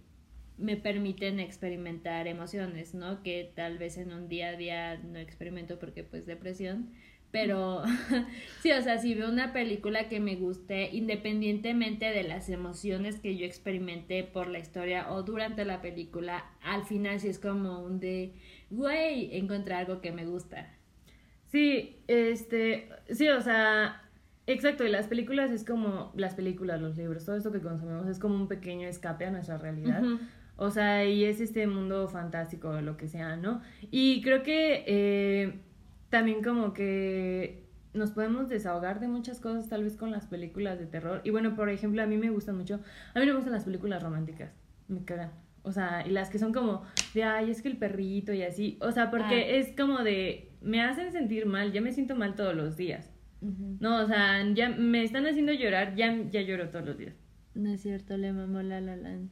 me 0.59 0.77
permiten 0.77 1.41
experimentar 1.41 2.27
emociones, 2.29 2.95
¿no? 2.95 3.23
Que 3.23 3.53
tal 3.55 3.79
vez 3.79 3.97
en 3.99 4.13
un 4.13 4.29
día 4.29 4.49
a 4.51 4.57
día 4.57 4.97
no 4.99 5.19
experimento 5.19 5.79
porque 5.79 6.05
pues 6.05 6.27
depresión. 6.27 6.91
Pero 7.31 7.83
sí, 8.61 8.73
o 8.73 8.83
sea, 8.83 8.99
si 8.99 9.15
veo 9.15 9.29
una 9.31 9.53
película 9.55 10.09
que 10.09 10.21
me 10.21 10.37
guste, 10.37 10.91
independientemente 10.93 12.07
de 12.11 12.25
las 12.25 12.51
emociones 12.51 13.19
que 13.21 13.37
yo 13.37 13.47
experimenté 13.47 14.23
por 14.23 14.49
la 14.49 14.59
historia 14.59 15.11
o 15.11 15.23
durante 15.23 15.65
la 15.65 15.81
película, 15.81 16.45
al 16.63 16.85
final 16.85 17.19
sí 17.21 17.29
es 17.29 17.39
como 17.39 17.81
un 17.81 18.01
de, 18.01 18.35
güey, 18.73 19.37
encontré 19.37 19.75
algo 19.75 20.01
que 20.01 20.13
me 20.13 20.27
gusta. 20.27 20.69
Sí, 21.47 21.99
este, 22.09 22.89
sí, 23.11 23.29
o 23.29 23.41
sea, 23.43 24.03
exacto, 24.47 24.85
y 24.85 24.91
las 24.91 25.07
películas 25.07 25.51
es 25.51 25.65
como, 25.65 26.13
las 26.17 26.35
películas, 26.35 26.81
los 26.81 26.97
libros, 26.97 27.25
todo 27.27 27.37
esto 27.37 27.53
que 27.53 27.61
consumimos 27.61 28.09
es 28.09 28.19
como 28.19 28.35
un 28.35 28.49
pequeño 28.49 28.89
escape 28.89 29.27
a 29.27 29.31
nuestra 29.31 29.59
realidad. 29.59 30.03
O 30.57 30.71
sea, 30.71 31.05
y 31.05 31.25
es 31.25 31.41
este 31.41 31.67
mundo 31.67 32.09
fantástico 32.09 32.81
lo 32.81 32.97
que 32.97 33.09
sea, 33.09 33.37
¿no? 33.37 33.61
Y 33.91 34.23
creo 34.23 34.43
que 34.43 34.85
eh, 34.87 35.61
también 36.09 36.43
como 36.43 36.73
que 36.73 37.67
nos 37.95 38.13
podemos 38.13 38.49
desahogar 38.49 39.01
de 39.01 39.09
muchas 39.09 39.41
cosas 39.41 39.69
tal 39.69 39.85
vez 39.85 39.97
con 39.97 40.11
las 40.11 40.27
películas 40.27 40.79
de 40.79 40.87
terror. 40.87 41.21
Y 41.25 41.31
bueno, 41.31 41.55
por 41.55 41.69
ejemplo, 41.69 42.03
a 42.03 42.07
mí 42.07 42.17
me 42.17 42.31
gustan 42.31 42.57
mucho, 42.57 42.81
a 43.15 43.21
mí 43.21 43.27
me 43.27 43.33
gustan 43.35 43.53
las 43.53 43.65
películas 43.65 44.03
románticas, 44.03 44.53
me 44.89 45.05
cagan. 45.05 45.42
O 45.65 45.73
sea, 45.73 46.05
y 46.07 46.11
las 46.11 46.29
que 46.31 46.39
son 46.39 46.53
como 46.53 46.83
de, 47.15 47.23
ay, 47.25 47.51
es 47.51 47.63
que 47.63 47.69
el 47.69 47.77
perrito 47.77 48.33
y 48.33 48.43
así. 48.43 48.79
O 48.81 48.91
sea, 48.93 49.11
porque 49.11 49.35
Ah. 49.35 49.57
es 49.59 49.77
como 49.77 49.99
de, 50.03 50.51
me 50.61 50.81
hacen 50.83 51.13
sentir 51.13 51.47
mal, 51.47 51.73
yo 51.73 51.83
me 51.83 51.93
siento 51.93 52.17
mal 52.17 52.35
todos 52.35 52.55
los 52.55 52.77
días. 52.77 53.11
No, 53.41 54.03
o 54.03 54.07
sea, 54.07 54.45
ya 54.55 54.69
me 54.71 55.03
están 55.03 55.27
haciendo 55.27 55.53
llorar, 55.53 55.97
ya, 55.97 56.17
ya 56.31 56.43
lloro 56.43 56.69
todos 56.71 56.87
los 56.87 56.97
días. 56.99 57.15
No 57.55 57.71
es 57.73 57.83
cierto, 57.83 58.17
le 58.17 58.33
mamó 58.33 58.63
la 58.63 58.81
la 58.81 58.95
land. 58.97 59.31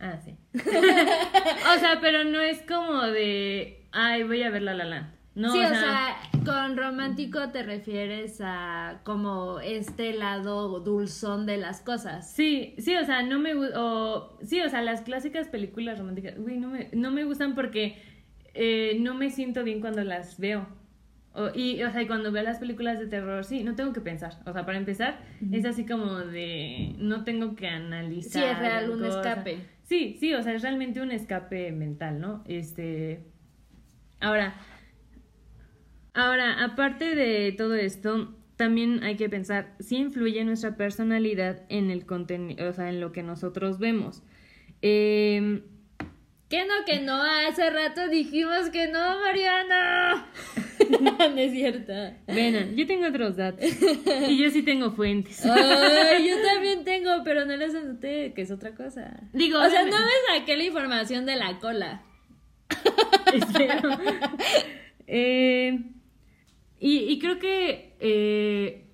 Ah, 0.00 0.18
sí. 0.18 0.36
o 0.54 1.78
sea, 1.78 1.98
pero 2.00 2.24
no 2.24 2.40
es 2.40 2.60
como 2.62 3.02
de, 3.02 3.86
ay, 3.92 4.24
voy 4.24 4.42
a 4.42 4.50
ver 4.50 4.62
La 4.62 4.74
La 4.74 4.84
Land. 4.84 5.12
No, 5.34 5.50
sí, 5.50 5.58
o 5.60 5.68
sea, 5.68 6.16
con 6.44 6.76
romántico 6.76 7.48
te 7.50 7.62
refieres 7.62 8.40
a 8.42 9.00
como 9.02 9.60
este 9.60 10.12
lado 10.12 10.80
dulzón 10.80 11.46
de 11.46 11.56
las 11.56 11.80
cosas. 11.80 12.30
Sí, 12.30 12.74
sí, 12.78 12.94
o 12.96 13.04
sea, 13.04 13.22
no 13.22 13.38
me 13.38 13.54
gustan, 13.54 13.80
sí, 14.42 14.60
o 14.60 14.68
sea, 14.68 14.82
las 14.82 15.00
clásicas 15.00 15.48
películas 15.48 15.98
románticas, 15.98 16.38
güey, 16.38 16.58
no 16.58 16.68
me, 16.68 16.90
no 16.92 17.10
me 17.10 17.24
gustan 17.24 17.54
porque 17.54 17.96
eh, 18.52 18.98
no 19.00 19.14
me 19.14 19.30
siento 19.30 19.64
bien 19.64 19.80
cuando 19.80 20.04
las 20.04 20.38
veo. 20.38 20.66
O, 21.34 21.48
y, 21.54 21.82
o 21.82 21.90
sea, 21.90 22.02
y 22.02 22.06
cuando 22.06 22.30
veo 22.30 22.42
las 22.42 22.58
películas 22.58 22.98
de 22.98 23.06
terror, 23.06 23.42
sí, 23.44 23.64
no 23.64 23.74
tengo 23.74 23.94
que 23.94 24.02
pensar. 24.02 24.34
O 24.44 24.52
sea, 24.52 24.66
para 24.66 24.76
empezar, 24.76 25.18
es 25.50 25.64
así 25.64 25.86
como 25.86 26.18
de, 26.18 26.94
no 26.98 27.24
tengo 27.24 27.54
que 27.54 27.68
analizar. 27.68 28.42
Sí, 28.42 28.48
es 28.50 28.58
real, 28.58 28.90
un 28.90 29.02
escape. 29.02 29.60
Sí, 29.84 30.18
sí, 30.20 30.34
o 30.34 30.42
sea, 30.42 30.52
es 30.52 30.60
realmente 30.60 31.00
un 31.00 31.10
escape 31.10 31.72
mental, 31.72 32.20
¿no? 32.20 32.44
Este, 32.46 33.24
ahora, 34.20 34.54
ahora, 36.14 36.62
aparte 36.64 37.14
de 37.14 37.52
todo 37.52 37.74
esto, 37.74 38.34
también 38.56 39.02
hay 39.02 39.16
que 39.16 39.28
pensar 39.28 39.74
si 39.80 39.96
influye 39.96 40.44
nuestra 40.44 40.76
personalidad 40.76 41.62
en 41.68 41.90
el 41.90 42.06
contenido, 42.06 42.68
o 42.68 42.72
sea, 42.72 42.88
en 42.88 43.00
lo 43.00 43.12
que 43.12 43.22
nosotros 43.22 43.78
vemos. 43.78 44.22
Eh, 44.82 45.62
Que 46.48 46.66
no, 46.66 46.74
que 46.84 47.00
no, 47.00 47.14
hace 47.48 47.70
rato 47.70 48.08
dijimos 48.08 48.68
que 48.70 48.86
no, 48.88 49.20
Mariana. 49.20 50.26
no 51.00 51.38
es 51.38 51.52
cierto. 51.52 51.92
Ven, 52.26 52.76
yo 52.76 52.86
tengo 52.86 53.06
otros 53.06 53.36
datos. 53.36 53.64
Y 54.28 54.36
yo 54.36 54.50
sí 54.50 54.62
tengo 54.62 54.90
fuentes. 54.90 55.44
Ay, 55.46 56.28
yo 56.28 56.36
también 56.52 56.84
tengo, 56.84 57.10
pero 57.24 57.46
no 57.46 57.56
les 57.56 57.74
anoté, 57.74 58.34
que 58.34 58.42
es 58.42 58.50
otra 58.50 58.74
cosa. 58.74 59.18
Digo, 59.32 59.58
o 59.58 59.70
sea, 59.70 59.82
no 59.84 59.96
me 59.96 60.38
saqué 60.38 60.56
la 60.58 60.64
información 60.64 61.24
de 61.24 61.36
la 61.36 61.58
cola. 61.58 62.02
Espero. 63.32 63.88
Eh, 65.06 65.80
y, 66.82 66.98
y 67.12 67.18
creo 67.18 67.38
que 67.38 67.96
eh, 68.00 68.90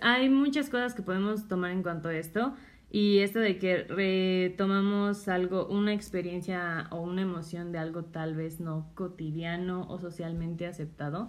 hay 0.00 0.28
muchas 0.30 0.70
cosas 0.70 0.94
que 0.94 1.02
podemos 1.02 1.48
tomar 1.48 1.72
en 1.72 1.82
cuanto 1.82 2.08
a 2.08 2.14
esto. 2.14 2.54
Y 2.92 3.18
esto 3.20 3.38
de 3.38 3.56
que 3.58 3.84
retomamos 3.84 5.28
algo, 5.28 5.66
una 5.68 5.92
experiencia 5.92 6.88
o 6.90 7.00
una 7.00 7.22
emoción 7.22 7.70
de 7.72 7.78
algo 7.78 8.04
tal 8.04 8.34
vez 8.34 8.58
no 8.60 8.90
cotidiano 8.94 9.86
o 9.88 9.98
socialmente 10.00 10.66
aceptado. 10.66 11.28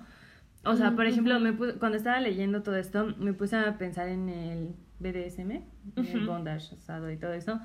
O 0.63 0.75
sea, 0.75 0.95
por 0.95 1.05
ejemplo, 1.05 1.39
me 1.39 1.53
pu- 1.57 1.77
cuando 1.79 1.97
estaba 1.97 2.19
leyendo 2.19 2.61
todo 2.63 2.75
esto, 2.77 3.13
me 3.17 3.34
puse 3.34 3.55
a 3.57 3.77
pensar 3.77 4.07
en 4.09 4.29
el 4.29 4.75
BDSM, 4.99 5.51
en 5.51 6.05
el 6.05 6.25
bondage 6.25 6.73
usado 6.75 7.11
y 7.11 7.17
todo 7.17 7.34
eso. 7.34 7.59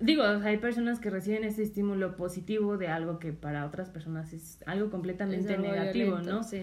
Digo, 0.00 0.22
o 0.22 0.38
sea, 0.38 0.48
hay 0.50 0.58
personas 0.58 1.00
que 1.00 1.10
reciben 1.10 1.42
ese 1.44 1.62
estímulo 1.64 2.16
positivo 2.16 2.76
de 2.78 2.86
algo 2.88 3.18
que 3.18 3.32
para 3.32 3.66
otras 3.66 3.90
personas 3.90 4.32
es 4.32 4.62
algo 4.66 4.90
completamente 4.90 5.44
Es 5.52 5.58
algo 5.58 5.70
negativo, 5.72 6.06
violento, 6.16 6.32
¿no? 6.34 6.42
Sí. 6.44 6.62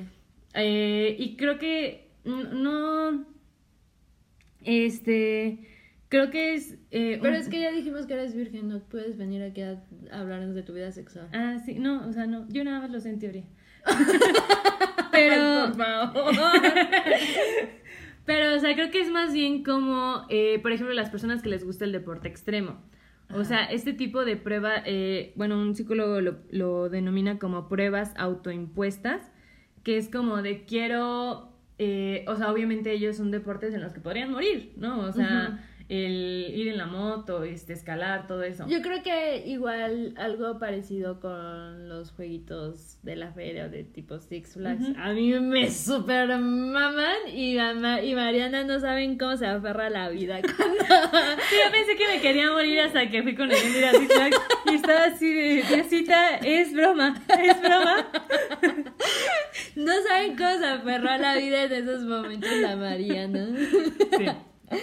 Eh, 0.56 1.16
y 1.20 1.36
creo 1.38 1.60
que 1.60 2.10
no, 2.24 3.26
este, 4.64 5.60
creo 6.10 6.30
que 6.32 6.56
es... 6.56 6.74
eh, 6.92 7.20
Pero 7.22 7.34
un- 7.36 7.40
es 7.42 7.50
que 7.50 7.60
ya 7.60 7.72
dijimos 7.72 8.06
que 8.08 8.14
eres 8.14 8.36
virgen, 8.36 8.68
no 8.70 8.80
puedes 8.80 9.18
venir 9.18 9.44
aquí 9.44 9.62
a 9.62 9.84
hablarnos 10.12 10.56
de 10.56 10.64
tu 10.64 10.74
vida 10.74 10.92
sexual. 10.92 11.28
Ah, 11.34 11.60
sí, 11.66 11.76
no, 11.76 12.08
o 12.08 12.14
sea, 12.14 12.26
no, 12.26 12.48
yo 12.50 12.64
nada 12.64 12.80
más 12.82 12.90
lo 12.90 13.00
sé 13.00 13.10
en 13.10 13.20
teoría. 13.20 13.44
pero, 15.12 15.68
Por 15.68 15.76
favor. 15.78 16.34
Pero, 18.26 18.56
o 18.56 18.60
sea, 18.60 18.74
creo 18.74 18.90
que 18.90 19.02
es 19.02 19.12
más 19.12 19.34
bien 19.34 19.64
como, 19.64 20.26
eh, 20.30 20.58
por 20.64 20.72
ejemplo, 20.72 20.96
las 20.96 21.12
personas 21.12 21.44
que 21.44 21.50
les 21.50 21.64
gusta 21.64 21.86
el 21.86 21.92
deporte 21.92 22.28
extremo. 22.28 22.82
O 23.32 23.44
sea, 23.44 23.66
este 23.66 23.94
tipo 23.94 24.26
de 24.26 24.36
prueba, 24.36 24.82
eh, 24.84 25.32
bueno, 25.36 25.60
un 25.62 25.76
psicólogo 25.76 26.22
lo, 26.22 26.38
lo, 26.50 26.90
denomina 26.90 27.38
como 27.38 27.68
pruebas 27.68 28.14
autoimpuestas, 28.18 29.22
que 29.86 29.98
es 29.98 30.10
como 30.10 30.42
de 30.42 30.66
quiero, 30.66 31.54
eh, 31.78 32.26
o 32.28 32.36
sea, 32.36 32.52
obviamente 32.52 32.92
ellos 32.92 33.18
son 33.18 33.30
deportes 33.30 33.72
en 33.76 33.84
los 33.84 33.94
que 33.94 34.02
podrían 34.02 34.32
morir, 34.32 34.74
¿no? 34.78 35.00
O 35.02 35.12
sea, 35.14 35.64
el 35.88 36.52
ir 36.56 36.70
en 36.70 36.78
la 36.78 36.88
moto, 36.88 37.44
este, 37.44 37.74
escalar, 37.74 38.26
todo 38.28 38.42
eso. 38.44 38.66
Yo 38.68 38.82
creo 38.82 39.04
que 39.04 39.46
igual 39.46 40.16
algo 40.18 40.58
parecido 40.58 41.20
con 41.20 41.88
los 41.88 42.12
jueguitos 42.12 42.98
de 43.04 43.16
la 43.16 43.32
feria 43.32 43.70
de 43.70 43.84
tipo 43.84 44.18
Six 44.18 44.54
Flags. 44.54 44.84
A 44.98 45.14
mí 45.14 45.32
me 45.40 45.70
super 45.70 46.28
maman 46.40 47.28
y, 47.28 47.58
y 47.60 48.16
Mariana 48.16 48.64
no 48.64 48.80
saben 48.80 49.18
cómo 49.18 49.38
se 49.38 49.46
aferra 49.46 49.88
a 49.88 49.90
la 49.92 50.10
vida. 50.10 50.40
Cuando... 50.42 50.84
sí, 51.50 51.56
yo 51.64 51.72
pensé 51.72 51.96
que 51.96 52.08
me 52.08 52.20
quería 52.20 52.52
morir 52.52 52.80
hasta 52.80 53.08
que 53.10 53.22
fui 53.22 53.36
con 53.36 53.52
el 53.52 53.84
a 53.84 53.92
Six 53.92 54.14
Flags 54.14 54.38
y 54.66 54.76
estaba 54.76 55.04
así 55.06 55.34
de, 55.34 55.84
cita, 55.88 56.38
es 56.38 56.74
broma, 56.74 57.22
es 57.40 57.62
broma. 57.62 58.08
no 59.76 59.92
saben 60.08 60.36
cómo 60.36 60.58
se 60.58 60.66
aferró 60.66 61.10
a 61.12 61.18
la 61.20 61.36
vida 61.36 61.64
en 61.64 61.74
esos 61.74 62.02
momentos 62.04 62.50
la 62.54 62.76
Mariana. 62.76 63.50
Sí. 64.18 64.26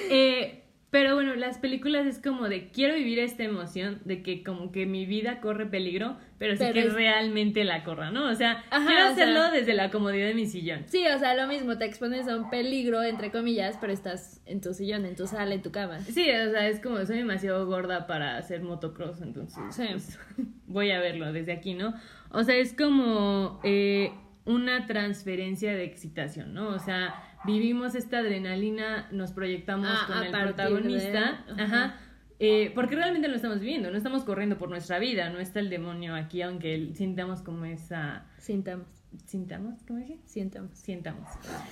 Eh, 0.08 0.61
pero 0.92 1.14
bueno, 1.14 1.34
las 1.36 1.56
películas 1.56 2.06
es 2.06 2.18
como 2.18 2.50
de 2.50 2.68
quiero 2.68 2.94
vivir 2.94 3.18
esta 3.18 3.44
emoción 3.44 4.02
de 4.04 4.22
que 4.22 4.44
como 4.44 4.72
que 4.72 4.84
mi 4.84 5.06
vida 5.06 5.40
corre 5.40 5.64
peligro, 5.64 6.18
pero 6.36 6.54
sí 6.54 6.70
que 6.70 6.84
realmente 6.84 7.64
la 7.64 7.82
corra, 7.82 8.10
¿no? 8.10 8.28
O 8.28 8.34
sea, 8.34 8.62
quiero 8.68 9.04
hacerlo 9.06 9.50
desde 9.50 9.72
la 9.72 9.90
comodidad 9.90 10.26
de 10.26 10.34
mi 10.34 10.44
sillón. 10.44 10.84
Sí, 10.88 11.06
o 11.06 11.18
sea, 11.18 11.34
lo 11.34 11.46
mismo, 11.46 11.78
te 11.78 11.86
expones 11.86 12.28
a 12.28 12.36
un 12.36 12.50
peligro, 12.50 13.02
entre 13.02 13.30
comillas, 13.30 13.78
pero 13.80 13.90
estás 13.90 14.42
en 14.44 14.60
tu 14.60 14.74
sillón, 14.74 15.06
en 15.06 15.16
tu 15.16 15.26
sala, 15.26 15.54
en 15.54 15.62
tu 15.62 15.72
cama. 15.72 16.00
Sí, 16.00 16.30
o 16.30 16.50
sea, 16.50 16.68
es 16.68 16.78
como 16.78 17.02
soy 17.06 17.16
demasiado 17.16 17.64
gorda 17.64 18.06
para 18.06 18.36
hacer 18.36 18.60
motocross, 18.60 19.22
entonces 19.22 19.62
pues, 19.74 20.18
voy 20.66 20.90
a 20.90 21.00
verlo 21.00 21.32
desde 21.32 21.52
aquí, 21.52 21.72
¿no? 21.72 21.94
O 22.28 22.44
sea, 22.44 22.56
es 22.56 22.74
como 22.74 23.60
eh, 23.64 24.12
una 24.44 24.86
transferencia 24.86 25.72
de 25.72 25.84
excitación, 25.84 26.54
¿no? 26.54 26.68
O 26.68 26.78
sea 26.78 27.14
vivimos 27.44 27.94
esta 27.94 28.18
adrenalina, 28.18 29.08
nos 29.10 29.32
proyectamos 29.32 29.88
ah, 29.90 30.04
con 30.06 30.22
el 30.22 30.30
protagonista, 30.30 31.44
ajá, 31.58 31.96
eh, 32.38 32.72
porque 32.74 32.96
realmente 32.96 33.28
lo 33.28 33.36
estamos 33.36 33.60
viviendo, 33.60 33.90
no 33.90 33.96
estamos 33.96 34.24
corriendo 34.24 34.58
por 34.58 34.68
nuestra 34.68 34.98
vida, 34.98 35.30
no 35.30 35.38
está 35.38 35.60
el 35.60 35.70
demonio 35.70 36.14
aquí, 36.14 36.42
aunque 36.42 36.90
sintamos 36.94 37.42
como 37.42 37.64
esa... 37.64 38.26
Sintamos. 38.38 38.86
¿Sintamos? 39.26 39.74
¿Cómo 39.86 39.98
dije? 39.98 40.18
Sientamos. 40.24 40.70
Sientamos. 40.72 41.28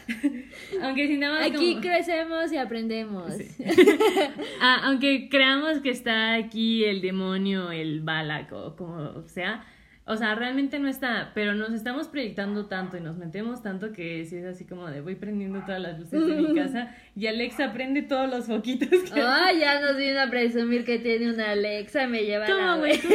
aunque 0.82 1.08
sintamos 1.08 1.40
Aquí 1.40 1.78
crecemos 1.80 2.52
y 2.52 2.58
aprendemos. 2.58 3.32
ah, 4.60 4.82
aunque 4.84 5.30
creamos 5.30 5.78
que 5.80 5.88
está 5.88 6.34
aquí 6.34 6.84
el 6.84 7.00
demonio, 7.00 7.72
el 7.72 8.02
balaco, 8.02 8.76
como 8.76 9.26
sea, 9.26 9.64
o 10.06 10.16
sea, 10.16 10.34
realmente 10.34 10.78
no 10.78 10.88
está, 10.88 11.30
pero 11.34 11.54
nos 11.54 11.72
estamos 11.72 12.08
proyectando 12.08 12.66
tanto 12.66 12.96
y 12.96 13.00
nos 13.00 13.16
metemos 13.16 13.62
tanto 13.62 13.92
que 13.92 14.24
si 14.24 14.36
es 14.36 14.44
así 14.44 14.64
como 14.64 14.88
de 14.90 15.00
voy 15.00 15.14
prendiendo 15.14 15.60
todas 15.60 15.80
las 15.80 15.98
luces 15.98 16.26
de 16.26 16.34
mi 16.34 16.54
casa 16.56 16.94
y 17.14 17.26
Alexa 17.26 17.72
prende 17.72 18.02
todos 18.02 18.28
los 18.28 18.46
foquitos. 18.46 18.88
Que... 19.10 19.20
Ah, 19.20 19.52
ya 19.52 19.80
nos 19.82 19.96
viene 19.96 20.18
a 20.18 20.28
presumir 20.28 20.84
que 20.84 20.98
tiene 20.98 21.32
una 21.32 21.52
Alexa, 21.52 22.06
me 22.06 22.24
lleva 22.24 22.46
¿Cómo, 22.46 22.58
la 22.58 22.76
güey? 22.76 22.98
¿Tú 22.98 23.08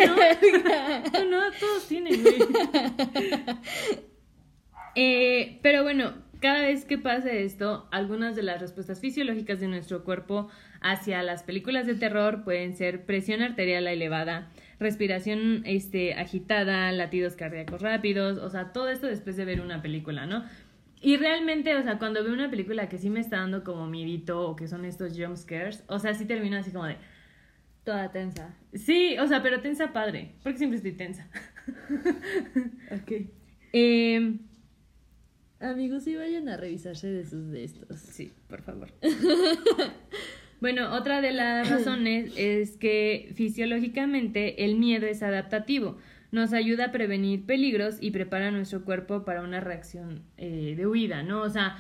no? 1.26 1.42
no? 1.42 1.52
Todos 1.60 1.88
tienen, 1.88 2.22
güey. 2.22 2.36
Eh, 4.98 5.60
pero 5.62 5.84
bueno, 5.84 6.14
cada 6.40 6.62
vez 6.62 6.86
que 6.86 6.98
pasa 6.98 7.32
esto, 7.32 7.88
algunas 7.92 8.36
de 8.36 8.44
las 8.44 8.62
respuestas 8.62 9.02
fisiológicas 9.02 9.60
de 9.60 9.68
nuestro 9.68 10.04
cuerpo 10.04 10.48
hacia 10.80 11.24
las 11.24 11.44
películas 11.44 11.86
de 11.86 11.96
terror 11.96 12.44
pueden 12.44 12.76
ser 12.76 13.06
presión 13.06 13.42
arterial 13.42 13.88
elevada, 13.88 14.52
respiración 14.80 15.64
este, 15.66 16.14
agitada, 16.14 16.92
latidos 16.92 17.36
cardíacos 17.36 17.82
rápidos, 17.82 18.38
o 18.38 18.50
sea, 18.50 18.74
todo 18.74 18.90
esto 18.90 19.08
después 19.08 19.36
de 19.36 19.46
ver 19.46 19.62
una 19.62 19.82
película, 19.82 20.26
¿no? 20.26 20.44
Y 21.02 21.18
realmente, 21.18 21.76
o 21.76 21.84
sea, 21.84 22.00
cuando 22.00 22.24
veo 22.24 22.34
una 22.34 22.50
película 22.50 22.90
que 22.90 22.98
sí 22.98 23.10
me 23.10 23.20
está 23.20 23.38
dando 23.38 23.64
como 23.64 23.88
miedito 23.88 24.50
o 24.50 24.56
que 24.56 24.68
son 24.68 24.86
estos 24.86 25.18
jump 25.18 25.36
scares, 25.36 25.84
o 25.88 26.00
sea, 26.00 26.14
sí 26.14 26.26
termino 26.26 26.58
así 26.58 26.72
como 26.72 26.86
de... 26.86 26.98
Toda 27.84 28.12
tensa. 28.12 28.56
Sí, 28.74 29.16
o 29.20 29.28
sea, 29.28 29.44
pero 29.44 29.62
tensa 29.62 29.94
padre, 29.94 30.32
porque 30.42 30.58
siempre 30.58 30.78
estoy 30.78 30.94
tensa. 30.94 31.28
ok. 32.92 33.12
Eh, 33.74 34.40
Amigos, 35.60 36.04
sí 36.04 36.16
vayan 36.16 36.50
a 36.50 36.58
revisarse 36.58 37.08
de 37.08 37.26
sus 37.26 37.50
de 37.50 37.64
estos. 37.64 38.00
Sí, 38.00 38.34
por 38.48 38.62
favor. 38.62 38.92
Bueno, 40.62 40.94
otra 40.94 41.22
de 41.22 41.32
las 41.32 41.70
razones 41.72 42.34
es 42.38 42.78
que 42.78 43.32
fisiológicamente 43.36 44.66
el 44.66 44.76
miedo 44.76 45.06
es 45.06 45.24
adaptativo. 45.24 45.98
Nos 46.32 46.54
ayuda 46.54 46.86
a 46.86 46.92
prevenir 46.92 47.46
peligros 47.46 47.98
y 48.02 48.12
prepara 48.12 48.52
nuestro 48.52 48.84
cuerpo 48.84 49.24
para 49.24 49.42
una 49.42 49.62
reacción 49.62 50.24
eh, 50.38 50.74
de 50.76 50.88
huida, 50.88 51.24
¿no? 51.24 51.42
O 51.42 51.50
sea, 51.50 51.78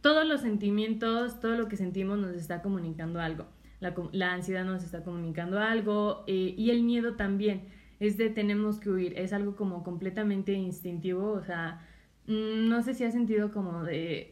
todos 0.00 0.26
los 0.26 0.42
sentimientos, 0.42 1.40
todo 1.40 1.56
lo 1.56 1.68
que 1.68 1.76
sentimos 1.76 2.18
nos 2.18 2.36
está 2.36 2.62
comunicando 2.62 3.20
algo. 3.20 3.46
La, 3.80 4.32
ansiedad 4.32 4.64
nos 4.64 4.84
está 4.84 5.02
comunicando 5.02 5.58
algo 5.58 6.24
eh, 6.26 6.54
y 6.56 6.70
el 6.70 6.82
miedo 6.82 7.14
también. 7.14 7.62
Es 7.98 8.16
de 8.16 8.30
tenemos 8.30 8.80
que 8.80 8.90
huir, 8.90 9.18
es 9.18 9.32
algo 9.32 9.56
como 9.56 9.82
completamente 9.82 10.52
instintivo, 10.52 11.32
o 11.32 11.42
sea, 11.42 11.86
no 12.30 12.80
sé 12.82 12.94
si 12.94 13.04
ha 13.04 13.10
sentido 13.10 13.50
como 13.50 13.82
de 13.82 14.30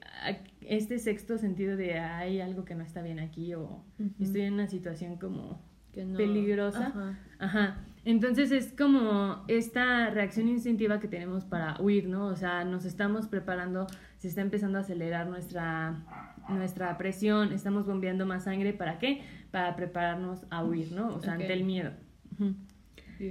este 0.61 0.99
sexto 0.99 1.37
sentido 1.37 1.77
de 1.77 1.99
hay 1.99 2.41
algo 2.41 2.65
que 2.65 2.77
no 2.77 2.85
está 2.85 3.03
bien 3.03 3.19
aquí 3.19 3.55
o 3.55 3.85
estoy 4.21 4.43
en 4.43 4.55
una 4.55 4.69
situación 4.69 5.17
como 5.17 5.61
peligrosa. 5.93 7.17
Ajá. 7.41 7.79
Entonces 8.05 8.53
es 8.53 8.73
como 8.73 9.45
esta 9.49 10.11
reacción 10.11 10.49
instintiva 10.49 11.01
que 11.01 11.09
tenemos 11.09 11.45
para 11.45 11.81
huir, 11.81 12.09
¿no? 12.09 12.27
O 12.27 12.37
sea, 12.37 12.65
nos 12.65 12.85
estamos 12.85 13.27
preparando, 13.27 13.89
se 14.19 14.29
está 14.29 14.43
empezando 14.43 14.79
a 14.79 14.83
acelerar 14.83 15.27
nuestra, 15.27 16.05
nuestra 16.49 16.97
presión, 16.97 17.53
estamos 17.53 17.85
bombeando 17.85 18.27
más 18.27 18.45
sangre, 18.45 18.73
¿para 18.73 18.99
qué? 18.99 19.23
Para 19.51 19.75
prepararnos 19.75 20.47
a 20.51 20.65
huir, 20.65 20.93
¿no? 20.93 21.09
O 21.17 21.21
sea, 21.21 21.33
ante 21.33 21.53
el 21.53 21.65
miedo. 21.65 21.91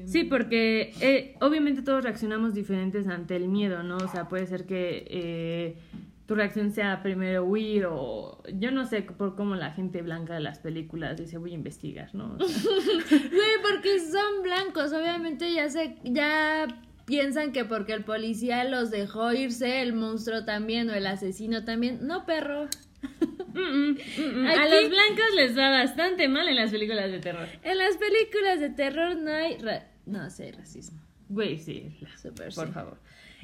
Sí, 0.05 0.23
porque 0.23 0.93
eh, 1.01 1.35
obviamente 1.41 1.81
todos 1.81 2.03
reaccionamos 2.03 2.53
diferentes 2.53 3.07
ante 3.07 3.35
el 3.35 3.47
miedo, 3.47 3.83
¿no? 3.83 3.97
O 3.97 4.07
sea, 4.07 4.27
puede 4.27 4.45
ser 4.45 4.65
que 4.65 5.05
eh, 5.09 5.77
tu 6.25 6.35
reacción 6.35 6.71
sea 6.71 7.01
primero 7.01 7.45
huir 7.45 7.85
o 7.89 8.43
yo 8.53 8.71
no 8.71 8.85
sé 8.85 9.01
por 9.01 9.35
cómo 9.35 9.55
la 9.55 9.71
gente 9.71 10.01
blanca 10.01 10.33
de 10.33 10.41
las 10.41 10.59
películas 10.59 11.17
dice 11.17 11.37
voy 11.37 11.51
a 11.51 11.55
investigar, 11.55 12.13
¿no? 12.13 12.37
Güey, 12.37 13.55
porque 13.71 13.99
son 13.99 14.43
blancos, 14.43 14.91
obviamente 14.91 15.53
ya 15.53 15.69
se, 15.69 15.95
ya 16.03 16.67
piensan 17.05 17.53
que 17.53 17.63
porque 17.63 17.93
el 17.93 18.03
policía 18.03 18.65
los 18.65 18.91
dejó 18.91 19.31
irse, 19.31 19.81
el 19.81 19.93
monstruo 19.93 20.43
también 20.43 20.89
o 20.89 20.93
el 20.93 21.07
asesino 21.07 21.63
también. 21.63 22.05
No, 22.05 22.25
perro. 22.25 22.67
A 23.57 24.67
los 24.67 24.89
blancos 24.89 25.35
les 25.35 25.57
va 25.57 25.69
bastante 25.69 26.27
mal 26.27 26.47
en 26.47 26.55
las 26.55 26.71
películas 26.71 27.11
de 27.11 27.19
terror. 27.19 27.47
En 27.63 27.77
las 27.77 27.97
películas 27.97 28.59
de 28.59 28.69
terror 28.69 29.15
no 29.17 29.31
hay... 29.31 29.57
No, 30.05 30.29
sí 30.29 30.43
hay 30.43 30.51
racismo. 30.51 31.01
Güey, 31.29 31.57
sí. 31.57 31.97
por 32.55 32.71
favor. 32.71 32.97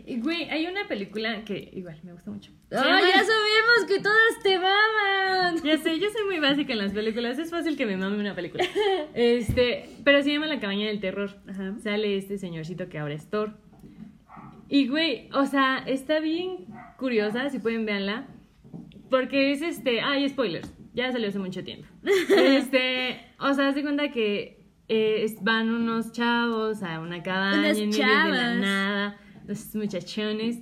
Y, 0.06 0.20
güey, 0.20 0.50
hay 0.50 0.66
una 0.66 0.88
película 0.88 1.44
que 1.46 1.70
igual 1.74 2.00
me 2.04 2.14
gusta 2.14 2.32
mucho. 2.32 2.52
¡Oh, 2.72 2.76
ya 2.76 3.24
sabemos 3.24 3.86
que 3.88 4.00
todas 4.00 4.42
te 4.42 4.58
maman! 4.58 5.62
Ya 5.64 5.78
sé, 5.78 6.00
yo 6.00 6.10
soy 6.10 6.26
muy 6.26 6.40
básica 6.40 6.74
en 6.74 6.80
las 6.80 6.94
películas. 6.94 7.38
Es 7.38 7.52
fácil 7.52 7.78
que 7.78 7.86
me 7.86 7.96
mame 7.96 8.18
una 8.18 8.36
película. 8.36 8.64
Este, 9.14 9.90
pero 10.04 10.24
se 10.24 10.32
llama 10.32 10.48
La 10.48 10.60
cabaña 10.60 10.88
del 10.88 11.00
terror. 11.00 11.38
Sale 11.84 12.18
este 12.18 12.38
señorcito 12.38 12.90
que 12.90 12.98
ahora 12.98 13.14
es 13.14 13.30
Thor. 13.30 13.58
Y, 14.68 14.88
güey, 14.88 15.30
o 15.34 15.46
sea, 15.46 15.84
está 15.86 16.20
bien 16.20 16.66
curiosa. 16.98 17.50
Si 17.50 17.60
pueden, 17.60 17.86
verla 17.86 18.26
porque 19.14 19.52
es 19.52 19.62
este. 19.62 20.02
Ay, 20.02 20.28
spoilers. 20.28 20.74
Ya 20.96 21.12
salió 21.12 21.30
hace 21.30 21.38
mucho 21.38 21.64
tiempo. 21.64 21.86
este. 22.36 23.22
O 23.40 23.54
sea, 23.54 23.72
se 23.72 23.84
cuenta 23.84 24.10
que 24.10 24.66
eh, 24.88 25.36
van 25.42 25.70
unos 25.70 26.14
chavos 26.14 26.82
a 26.82 27.00
una 27.00 27.22
cabaña 27.22 27.70
en 27.70 27.90
medio 27.92 28.08
de 28.08 28.32
la 28.32 28.56
nada. 28.56 29.18
Los 29.46 29.76
muchachones. 29.76 30.62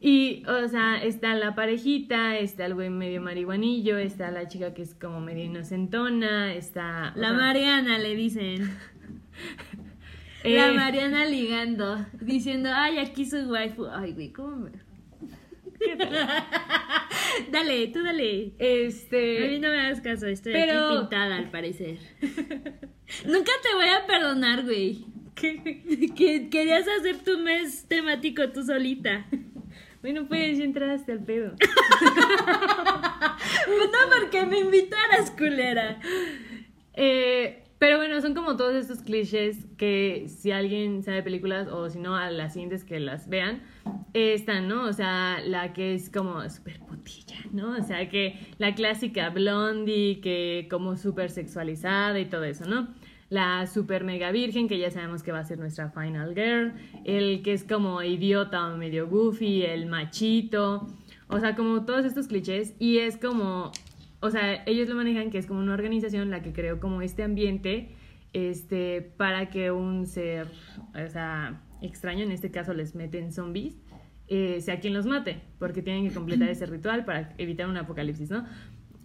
Y, 0.00 0.42
o 0.46 0.68
sea, 0.68 1.04
está 1.04 1.34
la 1.34 1.54
parejita, 1.54 2.38
está 2.38 2.64
el 2.64 2.72
güey 2.72 2.88
medio 2.88 3.20
marihuanillo, 3.20 3.98
está 3.98 4.30
la 4.30 4.48
chica 4.48 4.72
que 4.72 4.80
es 4.82 4.94
como 4.94 5.20
medio 5.20 5.44
inocentona, 5.44 6.54
está... 6.54 7.12
La 7.14 7.34
Mariana, 7.34 7.98
le 7.98 8.16
dicen. 8.16 8.70
la 10.44 10.68
eh, 10.70 10.72
Mariana 10.72 11.26
ligando, 11.26 12.04
diciendo, 12.20 12.70
ay, 12.72 12.98
aquí 12.98 13.26
soy 13.26 13.44
waifu. 13.44 13.86
Ay, 13.86 14.12
güey, 14.12 14.32
¿cómo 14.32 14.56
me...? 14.56 14.91
dale, 17.50 17.88
tú 17.88 18.02
dale. 18.02 18.52
Este. 18.58 19.44
A 19.44 19.48
mí 19.48 19.58
no 19.58 19.68
me 19.68 19.80
hagas 19.80 20.00
caso, 20.00 20.26
estoy 20.26 20.54
aquí 20.54 20.72
pintada 20.98 21.36
al 21.36 21.50
parecer. 21.50 21.98
Nunca 22.20 23.52
te 23.62 23.74
voy 23.74 23.88
a 23.88 24.06
perdonar, 24.06 24.64
güey. 24.64 25.04
Que 25.34 26.48
querías 26.50 26.86
hacer 26.86 27.18
tu 27.24 27.38
mes 27.38 27.86
temático 27.88 28.50
tú 28.50 28.62
solita. 28.62 29.26
Bueno, 30.02 30.26
pues 30.26 30.58
ya 30.58 30.64
entraste 30.64 31.12
al 31.12 31.24
pedo. 31.24 31.54
No 33.68 34.18
porque 34.18 34.44
me 34.46 34.60
invitaras, 34.60 35.30
culera. 35.30 36.00
Eh, 36.94 37.61
pero 37.82 37.96
bueno, 37.96 38.20
son 38.20 38.32
como 38.32 38.54
todos 38.54 38.76
estos 38.76 39.00
clichés 39.00 39.66
que 39.76 40.26
si 40.28 40.52
alguien 40.52 41.02
sabe 41.02 41.20
películas 41.24 41.66
o 41.66 41.90
si 41.90 41.98
no, 41.98 42.14
a 42.14 42.30
las 42.30 42.52
siguientes 42.52 42.84
que 42.84 43.00
las 43.00 43.28
vean, 43.28 43.60
están, 44.14 44.68
¿no? 44.68 44.84
O 44.84 44.92
sea, 44.92 45.40
la 45.44 45.72
que 45.72 45.92
es 45.92 46.08
como 46.08 46.48
súper 46.48 46.78
putilla, 46.78 47.38
¿no? 47.50 47.72
O 47.72 47.82
sea, 47.82 48.08
que 48.08 48.38
la 48.58 48.76
clásica 48.76 49.30
blondie, 49.30 50.20
que 50.20 50.68
como 50.70 50.96
súper 50.96 51.30
sexualizada 51.30 52.20
y 52.20 52.26
todo 52.26 52.44
eso, 52.44 52.66
¿no? 52.66 52.86
La 53.30 53.66
super 53.66 54.04
mega 54.04 54.30
virgen, 54.30 54.68
que 54.68 54.78
ya 54.78 54.92
sabemos 54.92 55.24
que 55.24 55.32
va 55.32 55.40
a 55.40 55.44
ser 55.44 55.58
nuestra 55.58 55.90
final 55.90 56.36
girl, 56.36 56.74
el 57.04 57.42
que 57.42 57.52
es 57.52 57.64
como 57.64 58.00
idiota 58.00 58.64
o 58.72 58.76
medio 58.76 59.08
goofy, 59.08 59.62
el 59.64 59.86
machito, 59.86 60.86
o 61.26 61.40
sea, 61.40 61.56
como 61.56 61.84
todos 61.84 62.04
estos 62.04 62.28
clichés 62.28 62.76
y 62.78 62.98
es 62.98 63.16
como 63.16 63.72
o 64.22 64.30
sea, 64.30 64.62
ellos 64.66 64.88
lo 64.88 64.94
manejan 64.94 65.30
que 65.30 65.38
es 65.38 65.46
como 65.46 65.60
una 65.60 65.74
organización 65.74 66.30
la 66.30 66.42
que 66.42 66.52
creó 66.52 66.80
como 66.80 67.02
este 67.02 67.22
ambiente 67.22 67.90
este, 68.32 69.02
para 69.16 69.50
que 69.50 69.70
un 69.70 70.06
ser, 70.06 70.46
o 70.94 71.08
sea, 71.08 71.60
extraño, 71.82 72.22
en 72.22 72.30
este 72.30 72.50
caso 72.50 72.72
les 72.72 72.94
meten 72.94 73.32
zombies, 73.32 73.76
eh, 74.28 74.60
sea 74.60 74.80
quien 74.80 74.94
los 74.94 75.06
mate, 75.06 75.42
porque 75.58 75.82
tienen 75.82 76.08
que 76.08 76.14
completar 76.14 76.48
ese 76.48 76.64
ritual 76.66 77.04
para 77.04 77.34
evitar 77.36 77.68
un 77.68 77.76
apocalipsis, 77.76 78.30
¿no? 78.30 78.46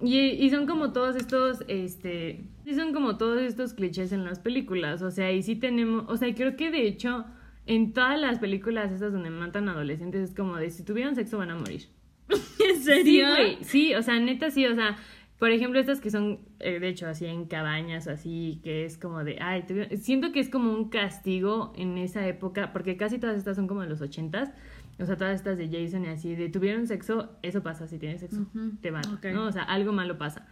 Y, 0.02 0.20
y, 0.20 0.50
son 0.52 0.68
como 0.68 0.94
todos 0.94 1.16
estos, 1.16 1.64
este, 1.68 2.44
sí 2.64 2.76
son 2.76 2.94
como 2.94 3.18
todos 3.18 3.42
estos 3.42 3.74
clichés 3.74 4.12
en 4.12 4.24
las 4.24 4.38
películas, 4.38 5.02
o 5.02 5.10
sea, 5.10 5.32
y 5.32 5.42
sí 5.42 5.56
tenemos, 5.56 6.06
o 6.08 6.16
sea, 6.16 6.34
creo 6.36 6.56
que 6.56 6.70
de 6.70 6.88
hecho 6.88 7.26
en 7.66 7.94
todas 7.94 8.20
las 8.20 8.40
películas 8.40 8.92
esas 8.92 9.12
donde 9.12 9.30
matan 9.30 9.68
adolescentes 9.68 10.30
es 10.30 10.36
como 10.36 10.56
de 10.56 10.70
si 10.70 10.84
tuvieran 10.84 11.16
sexo 11.16 11.38
van 11.38 11.52
a 11.52 11.56
morir. 11.56 11.97
¿En 12.70 12.84
serio? 12.84 13.28
Sí, 13.36 13.58
sí, 13.62 13.96
o 13.96 14.02
sea, 14.02 14.20
neta 14.20 14.52
sí, 14.52 14.66
o 14.66 14.76
sea, 14.76 14.98
por 15.40 15.52
ejemplo, 15.52 15.80
estas 15.80 16.02
que 16.02 16.10
son, 16.10 16.40
eh, 16.60 16.80
de 16.80 16.90
hecho, 16.90 17.08
así 17.08 17.26
en 17.26 17.46
cabañas 17.46 18.08
o 18.08 18.12
así, 18.12 18.60
que 18.64 18.86
es 18.86 18.98
como 18.98 19.24
de, 19.24 19.38
ay, 19.40 19.66
siento 19.98 20.32
que 20.32 20.40
es 20.40 20.50
como 20.50 20.74
un 20.74 20.90
castigo 20.90 21.74
en 21.76 21.98
esa 21.98 22.28
época, 22.28 22.74
porque 22.74 22.98
casi 22.98 23.20
todas 23.20 23.38
estas 23.38 23.56
son 23.56 23.68
como 23.68 23.82
de 23.82 23.90
los 23.90 24.02
ochentas, 24.02 24.52
o 25.00 25.06
sea, 25.06 25.16
todas 25.16 25.36
estas 25.36 25.58
de 25.60 25.68
Jason 25.70 26.06
y 26.06 26.08
así, 26.08 26.36
de 26.36 26.50
tuvieron 26.50 26.88
sexo, 26.88 27.38
eso 27.44 27.62
pasa, 27.62 27.88
si 27.88 28.00
tienes 28.00 28.22
sexo, 28.22 28.48
te 28.82 28.90
van, 28.90 29.04
¿no? 29.32 29.46
O 29.46 29.52
sea, 29.52 29.62
algo 29.64 29.94
malo 29.94 30.18
pasa. 30.18 30.48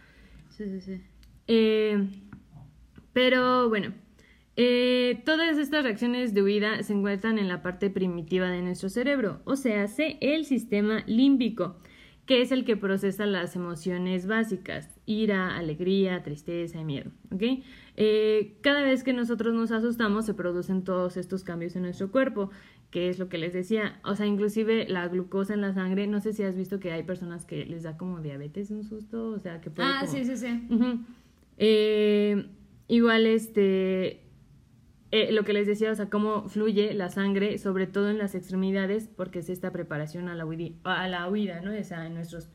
Sí, 0.50 0.64
sí, 0.66 0.80
sí. 0.80 1.02
Eh, 1.48 2.08
pero 3.12 3.68
bueno, 3.68 3.92
eh, 4.56 5.22
todas 5.24 5.58
estas 5.58 5.84
reacciones 5.84 6.34
de 6.34 6.42
huida 6.42 6.82
se 6.82 6.92
encuentran 6.92 7.38
en 7.38 7.48
la 7.48 7.62
parte 7.62 7.90
primitiva 7.90 8.48
de 8.48 8.62
nuestro 8.62 8.88
cerebro, 8.88 9.40
o 9.44 9.56
sea, 9.56 9.82
hace 9.82 10.18
el 10.20 10.44
sistema 10.44 11.04
límbico 11.06 11.76
que 12.26 12.42
es 12.42 12.50
el 12.50 12.64
que 12.64 12.76
procesa 12.76 13.24
las 13.24 13.54
emociones 13.54 14.26
básicas, 14.26 14.90
ira, 15.06 15.56
alegría, 15.56 16.24
tristeza 16.24 16.80
y 16.80 16.84
miedo. 16.84 17.12
¿okay? 17.32 17.62
Eh, 17.96 18.58
cada 18.62 18.82
vez 18.82 19.04
que 19.04 19.12
nosotros 19.12 19.54
nos 19.54 19.70
asustamos 19.70 20.26
se 20.26 20.34
producen 20.34 20.82
todos 20.82 21.16
estos 21.16 21.44
cambios 21.44 21.76
en 21.76 21.82
nuestro 21.82 22.10
cuerpo, 22.10 22.50
que 22.90 23.08
es 23.08 23.20
lo 23.20 23.28
que 23.28 23.38
les 23.38 23.52
decía, 23.52 24.00
o 24.04 24.16
sea, 24.16 24.26
inclusive 24.26 24.88
la 24.88 25.06
glucosa 25.06 25.54
en 25.54 25.60
la 25.60 25.72
sangre, 25.72 26.08
no 26.08 26.20
sé 26.20 26.32
si 26.32 26.42
has 26.42 26.56
visto 26.56 26.80
que 26.80 26.90
hay 26.90 27.04
personas 27.04 27.44
que 27.44 27.64
les 27.64 27.84
da 27.84 27.96
como 27.96 28.20
diabetes 28.20 28.72
un 28.72 28.82
susto, 28.82 29.28
o 29.28 29.38
sea, 29.38 29.60
que 29.60 29.70
puede 29.70 29.88
Ah, 29.88 30.06
sí, 30.06 30.24
sí, 30.24 30.36
sí. 30.36 30.68
eh, 31.58 32.46
igual 32.88 33.26
este 33.26 34.25
eh, 35.16 35.32
lo 35.32 35.44
que 35.44 35.54
les 35.54 35.66
decía, 35.66 35.90
o 35.90 35.94
sea, 35.94 36.10
cómo 36.10 36.46
fluye 36.50 36.92
la 36.92 37.08
sangre, 37.08 37.56
sobre 37.56 37.86
todo 37.86 38.10
en 38.10 38.18
las 38.18 38.34
extremidades, 38.34 39.08
porque 39.08 39.38
es 39.38 39.48
esta 39.48 39.72
preparación 39.72 40.28
a 40.28 40.34
la, 40.34 40.44
huida, 40.44 40.74
a 40.84 41.08
la 41.08 41.26
huida, 41.30 41.62
¿no? 41.62 41.72
O 41.72 41.84
sea, 41.84 42.06
en 42.06 42.12
nuestras 42.12 42.50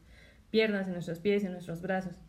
piernas, 0.51 0.85
en 0.85 0.93
nuestros 0.93 1.17
pies, 1.17 1.43
en 1.43 1.53
nuestros 1.53 1.81
brazos. 1.81 2.19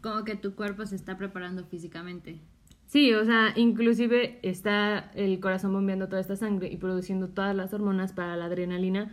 Como 0.00 0.24
que 0.24 0.34
tu 0.34 0.56
cuerpo 0.56 0.84
se 0.84 0.96
está 0.96 1.16
preparando 1.16 1.64
físicamente. 1.64 2.40
Sí, 2.86 3.14
o 3.14 3.24
sea, 3.24 3.52
inclusive 3.54 4.40
está 4.42 5.12
el 5.14 5.38
corazón 5.38 5.72
bombeando 5.72 6.08
toda 6.08 6.22
esta 6.22 6.34
sangre 6.34 6.66
y 6.72 6.76
produciendo 6.76 7.28
todas 7.28 7.54
las 7.54 7.72
hormonas 7.72 8.12
para 8.12 8.36
la 8.36 8.46
adrenalina, 8.46 9.12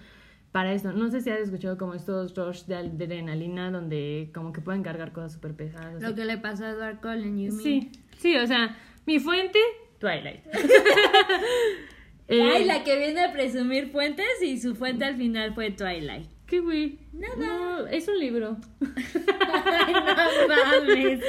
para 0.51 0.73
esto. 0.73 0.93
No 0.93 1.11
sé 1.11 1.21
si 1.21 1.29
has 1.29 1.41
escuchado 1.41 1.77
como 1.77 1.93
estos 1.93 2.33
rush 2.35 2.63
de 2.63 2.77
adrenalina 2.77 3.69
donde 3.69 4.31
como 4.33 4.51
que 4.51 4.61
pueden 4.61 4.81
cargar 4.81 5.11
cosas 5.11 5.33
súper 5.33 5.53
pesadas. 5.53 6.01
Lo 6.01 6.15
que 6.15 6.25
le 6.25 6.39
pasó 6.39 6.65
a 6.65 6.71
Edward 6.71 7.01
Cullen, 7.01 7.37
you 7.37 7.51
Sí, 7.51 7.91
sí, 8.17 8.35
o 8.35 8.47
sea, 8.47 8.75
mi 9.05 9.19
fuente 9.19 9.59
Twilight. 9.99 10.45
eh, 12.27 12.41
Ay, 12.41 12.65
la 12.65 12.83
que 12.83 12.97
viene 12.97 13.21
a 13.21 13.31
presumir 13.31 13.89
fuentes 13.91 14.41
y 14.41 14.57
su 14.59 14.75
fuente 14.75 15.05
al 15.05 15.17
final 15.17 15.53
fue 15.53 15.71
Twilight. 15.71 16.27
¿Qué 16.47 16.59
güey? 16.59 16.99
Nada. 17.11 17.35
No, 17.37 17.87
es 17.87 18.07
un 18.07 18.19
libro. 18.19 18.57
Ay, 18.81 19.93
no 19.93 20.47
mames. 20.47 21.19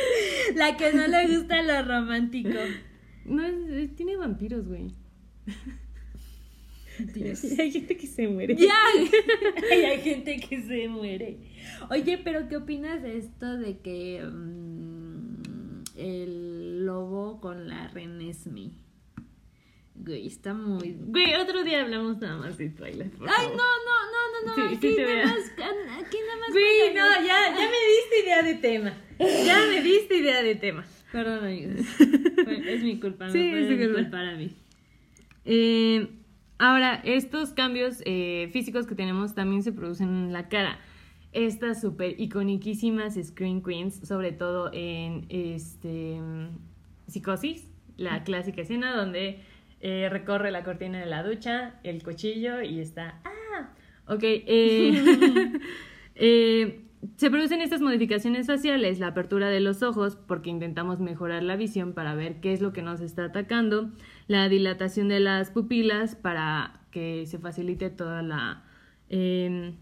La 0.54 0.76
que 0.76 0.92
no 0.92 1.06
le 1.06 1.36
gusta 1.36 1.62
lo 1.62 1.82
romántico. 1.82 2.58
No, 3.24 3.46
es, 3.46 3.96
tiene 3.96 4.16
vampiros, 4.16 4.68
güey. 4.68 4.92
Dios. 6.98 7.44
hay 7.58 7.70
gente 7.70 7.96
que 7.96 8.06
se 8.06 8.28
muere. 8.28 8.56
Ya. 8.56 8.74
Ay, 9.70 9.84
hay 9.84 10.00
gente 10.00 10.38
que 10.38 10.62
se 10.62 10.88
muere. 10.88 11.38
Oye, 11.90 12.18
pero 12.18 12.48
¿qué 12.48 12.56
opinas 12.56 13.02
de 13.02 13.18
esto 13.18 13.56
de 13.56 13.78
que 13.78 14.22
um, 14.24 15.36
el 15.96 16.55
lobo 16.86 17.40
con 17.40 17.68
la 17.68 17.88
Renesme? 17.88 18.70
Güey, 19.94 20.26
está 20.26 20.52
muy. 20.54 20.94
Güey, 21.06 21.34
otro 21.36 21.64
día 21.64 21.80
hablamos 21.82 22.18
nada 22.18 22.36
más 22.36 22.58
de 22.58 22.68
Twilight. 22.68 23.14
por 23.14 23.28
Ay, 23.30 23.46
favor. 23.46 23.56
no, 23.56 23.62
no, 23.62 23.96
no, 24.12 24.54
no, 24.54 24.56
no. 24.64 24.68
Sí, 24.70 24.76
aquí, 24.76 24.88
sí 24.94 24.96
nada 25.02 25.24
más, 25.24 25.36
aquí 26.06 26.16
nada 26.26 26.38
más. 26.40 26.50
Güey, 26.52 26.94
no, 26.94 27.26
ya, 27.26 27.56
ya 27.58 27.68
me 27.70 27.80
diste 27.94 28.20
idea 28.22 28.42
de 28.42 28.54
tema. 28.56 28.94
Ya 29.18 29.66
me 29.70 29.82
diste 29.82 30.16
idea 30.18 30.42
de 30.42 30.54
tema. 30.56 30.84
Perdón, 31.12 31.44
amigos. 31.44 31.86
Es 32.66 32.82
mi 32.82 33.00
culpa, 33.00 33.30
Sí, 33.30 33.40
es 33.54 33.68
tu 33.68 33.76
culpa. 33.76 33.94
culpar 34.02 34.26
a 34.26 34.36
mí. 34.36 34.50
Eh, 35.46 36.08
ahora, 36.58 37.00
estos 37.04 37.50
cambios 37.54 38.02
eh, 38.04 38.50
físicos 38.52 38.86
que 38.86 38.94
tenemos 38.94 39.34
también 39.34 39.62
se 39.62 39.72
producen 39.72 40.08
en 40.08 40.32
la 40.34 40.48
cara. 40.50 40.78
Estas 41.32 41.80
súper 41.80 42.20
iconiquísimas 42.20 43.14
Screen 43.22 43.62
Queens, 43.62 44.06
sobre 44.06 44.32
todo 44.32 44.70
en 44.74 45.24
este 45.30 46.20
Psicosis, 47.06 47.70
la 47.96 48.24
clásica 48.24 48.62
escena 48.62 48.94
donde 48.96 49.40
eh, 49.80 50.08
recorre 50.10 50.50
la 50.50 50.64
cortina 50.64 50.98
de 51.00 51.06
la 51.06 51.22
ducha, 51.22 51.74
el 51.82 52.02
cuchillo 52.02 52.62
y 52.62 52.80
está... 52.80 53.20
¡Ah! 53.24 53.70
Ok, 54.08 54.20
eh, 54.22 55.52
eh, 56.14 56.82
se 57.16 57.30
producen 57.30 57.60
estas 57.60 57.80
modificaciones 57.80 58.46
faciales, 58.46 58.98
la 58.98 59.08
apertura 59.08 59.48
de 59.48 59.60
los 59.60 59.82
ojos, 59.82 60.16
porque 60.16 60.50
intentamos 60.50 60.98
mejorar 61.00 61.42
la 61.42 61.56
visión 61.56 61.92
para 61.92 62.14
ver 62.14 62.40
qué 62.40 62.52
es 62.52 62.60
lo 62.60 62.72
que 62.72 62.82
nos 62.82 63.00
está 63.00 63.26
atacando, 63.26 63.90
la 64.28 64.48
dilatación 64.48 65.08
de 65.08 65.20
las 65.20 65.50
pupilas 65.50 66.16
para 66.16 66.80
que 66.90 67.24
se 67.26 67.38
facilite 67.38 67.90
toda 67.90 68.22
la... 68.22 68.64
eh, 69.08 69.74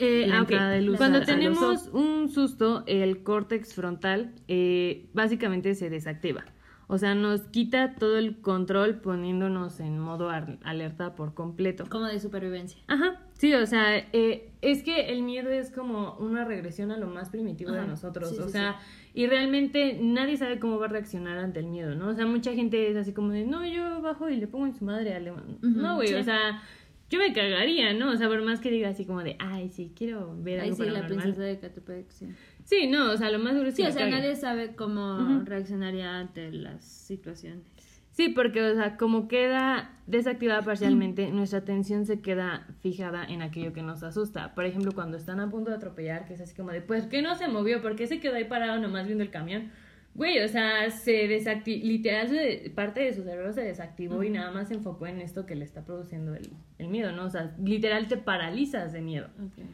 Eh, 0.00 0.30
ah, 0.32 0.76
luz 0.80 0.96
Cuando 0.96 1.18
a- 1.18 1.24
tenemos 1.24 1.88
un 1.92 2.28
susto, 2.28 2.84
el 2.86 3.22
córtex 3.24 3.74
frontal 3.74 4.32
eh, 4.46 5.08
básicamente 5.12 5.74
se 5.74 5.90
desactiva. 5.90 6.44
O 6.90 6.96
sea, 6.96 7.14
nos 7.14 7.42
quita 7.42 7.94
todo 7.96 8.16
el 8.16 8.40
control 8.40 8.96
poniéndonos 9.02 9.78
en 9.78 9.98
modo 9.98 10.30
alerta 10.30 11.14
por 11.14 11.34
completo. 11.34 11.84
Como 11.90 12.06
de 12.06 12.18
supervivencia. 12.18 12.80
Ajá, 12.86 13.20
sí, 13.34 13.52
o 13.52 13.66
sea, 13.66 13.98
eh, 13.98 14.50
es 14.62 14.82
que 14.82 15.10
el 15.12 15.22
miedo 15.22 15.50
es 15.50 15.70
como 15.70 16.14
una 16.14 16.46
regresión 16.46 16.90
a 16.90 16.96
lo 16.96 17.06
más 17.06 17.28
primitivo 17.28 17.72
de 17.72 17.86
nosotros, 17.86 18.30
sí, 18.30 18.38
o 18.40 18.46
sí, 18.46 18.52
sea, 18.52 18.78
y 19.12 19.26
realmente 19.26 19.98
nadie 20.00 20.38
sabe 20.38 20.58
cómo 20.58 20.78
va 20.78 20.86
a 20.86 20.88
reaccionar 20.88 21.36
ante 21.36 21.60
el 21.60 21.66
miedo, 21.66 21.94
¿no? 21.94 22.08
O 22.08 22.14
sea, 22.14 22.24
mucha 22.24 22.54
gente 22.54 22.90
es 22.90 22.96
así 22.96 23.12
como 23.12 23.32
de, 23.32 23.44
no, 23.44 23.66
yo 23.66 24.00
bajo 24.00 24.30
y 24.30 24.36
le 24.36 24.46
pongo 24.46 24.66
en 24.66 24.74
su 24.74 24.86
madre 24.86 25.12
al 25.14 25.28
Ujú, 25.30 25.58
No, 25.62 25.96
güey, 25.96 26.14
o 26.14 26.22
sea, 26.22 26.62
yo 27.10 27.18
me 27.18 27.32
cagaría, 27.34 27.92
¿no? 27.94 28.10
O 28.12 28.16
sea, 28.16 28.28
por 28.28 28.40
más 28.42 28.60
que 28.60 28.70
diga 28.70 28.88
así 28.88 29.04
como 29.04 29.22
de, 29.22 29.36
ay, 29.38 29.68
sí, 29.68 29.92
quiero 29.94 30.34
ver 30.42 30.60
Ahí 30.60 30.70
algo 30.70 30.76
sí, 30.76 30.82
la 30.90 31.00
paranormal". 31.00 31.22
princesa 31.22 31.42
de 31.42 31.58
Catepec, 31.58 32.10
sí. 32.10 32.28
Sí, 32.68 32.86
no, 32.86 33.12
o 33.12 33.16
sea, 33.16 33.30
lo 33.30 33.38
más 33.38 33.54
duro 33.54 33.68
es 33.68 33.74
que 33.76 33.82
Sí, 33.82 33.88
o 33.88 33.92
sea, 33.92 34.06
nadie 34.10 34.36
sabe 34.36 34.74
cómo 34.76 35.16
Ujú. 35.16 35.44
reaccionaría 35.46 36.18
ante 36.18 36.52
las 36.52 36.84
situaciones. 36.84 37.62
Sí, 38.10 38.28
porque, 38.28 38.60
o 38.62 38.74
sea, 38.74 38.98
como 38.98 39.26
queda 39.26 39.96
desactivada 40.06 40.60
parcialmente, 40.60 41.30
nuestra 41.30 41.60
atención 41.60 42.04
se 42.04 42.20
queda 42.20 42.66
fijada 42.80 43.24
en 43.24 43.40
aquello 43.40 43.72
que 43.72 43.80
nos 43.80 44.02
asusta. 44.02 44.54
Por 44.54 44.66
ejemplo, 44.66 44.92
cuando 44.92 45.16
están 45.16 45.40
a 45.40 45.48
punto 45.48 45.70
de 45.70 45.76
atropellar, 45.76 46.26
que 46.26 46.34
es 46.34 46.42
así 46.42 46.54
como 46.54 46.70
de, 46.70 46.82
pues, 46.82 47.06
¿qué 47.06 47.22
no 47.22 47.36
se 47.36 47.48
movió? 47.48 47.80
¿Por 47.80 47.96
qué 47.96 48.06
se 48.06 48.20
quedó 48.20 48.34
ahí 48.34 48.44
parado 48.44 48.78
nomás 48.78 49.06
viendo 49.06 49.24
el 49.24 49.30
camión? 49.30 49.70
Güey, 50.14 50.38
o 50.42 50.48
sea, 50.48 50.90
se 50.90 51.26
desactivó, 51.26 51.86
literal, 51.86 52.28
se- 52.28 52.70
parte 52.74 53.00
de 53.00 53.14
su 53.14 53.22
cerebro 53.22 53.50
se 53.54 53.62
desactivó 53.62 54.22
y 54.22 54.28
nada 54.28 54.50
más 54.50 54.68
se 54.68 54.74
enfocó 54.74 55.06
en 55.06 55.20
esto 55.22 55.46
que 55.46 55.54
le 55.54 55.64
está 55.64 55.86
produciendo 55.86 56.34
el, 56.34 56.50
el 56.78 56.88
miedo, 56.88 57.12
¿no? 57.12 57.24
O 57.24 57.30
sea, 57.30 57.54
literal 57.64 58.08
te 58.08 58.18
paralizas 58.18 58.92
de 58.92 59.00
miedo. 59.00 59.28
Ok. 59.38 59.64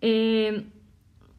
Eh, 0.00 0.66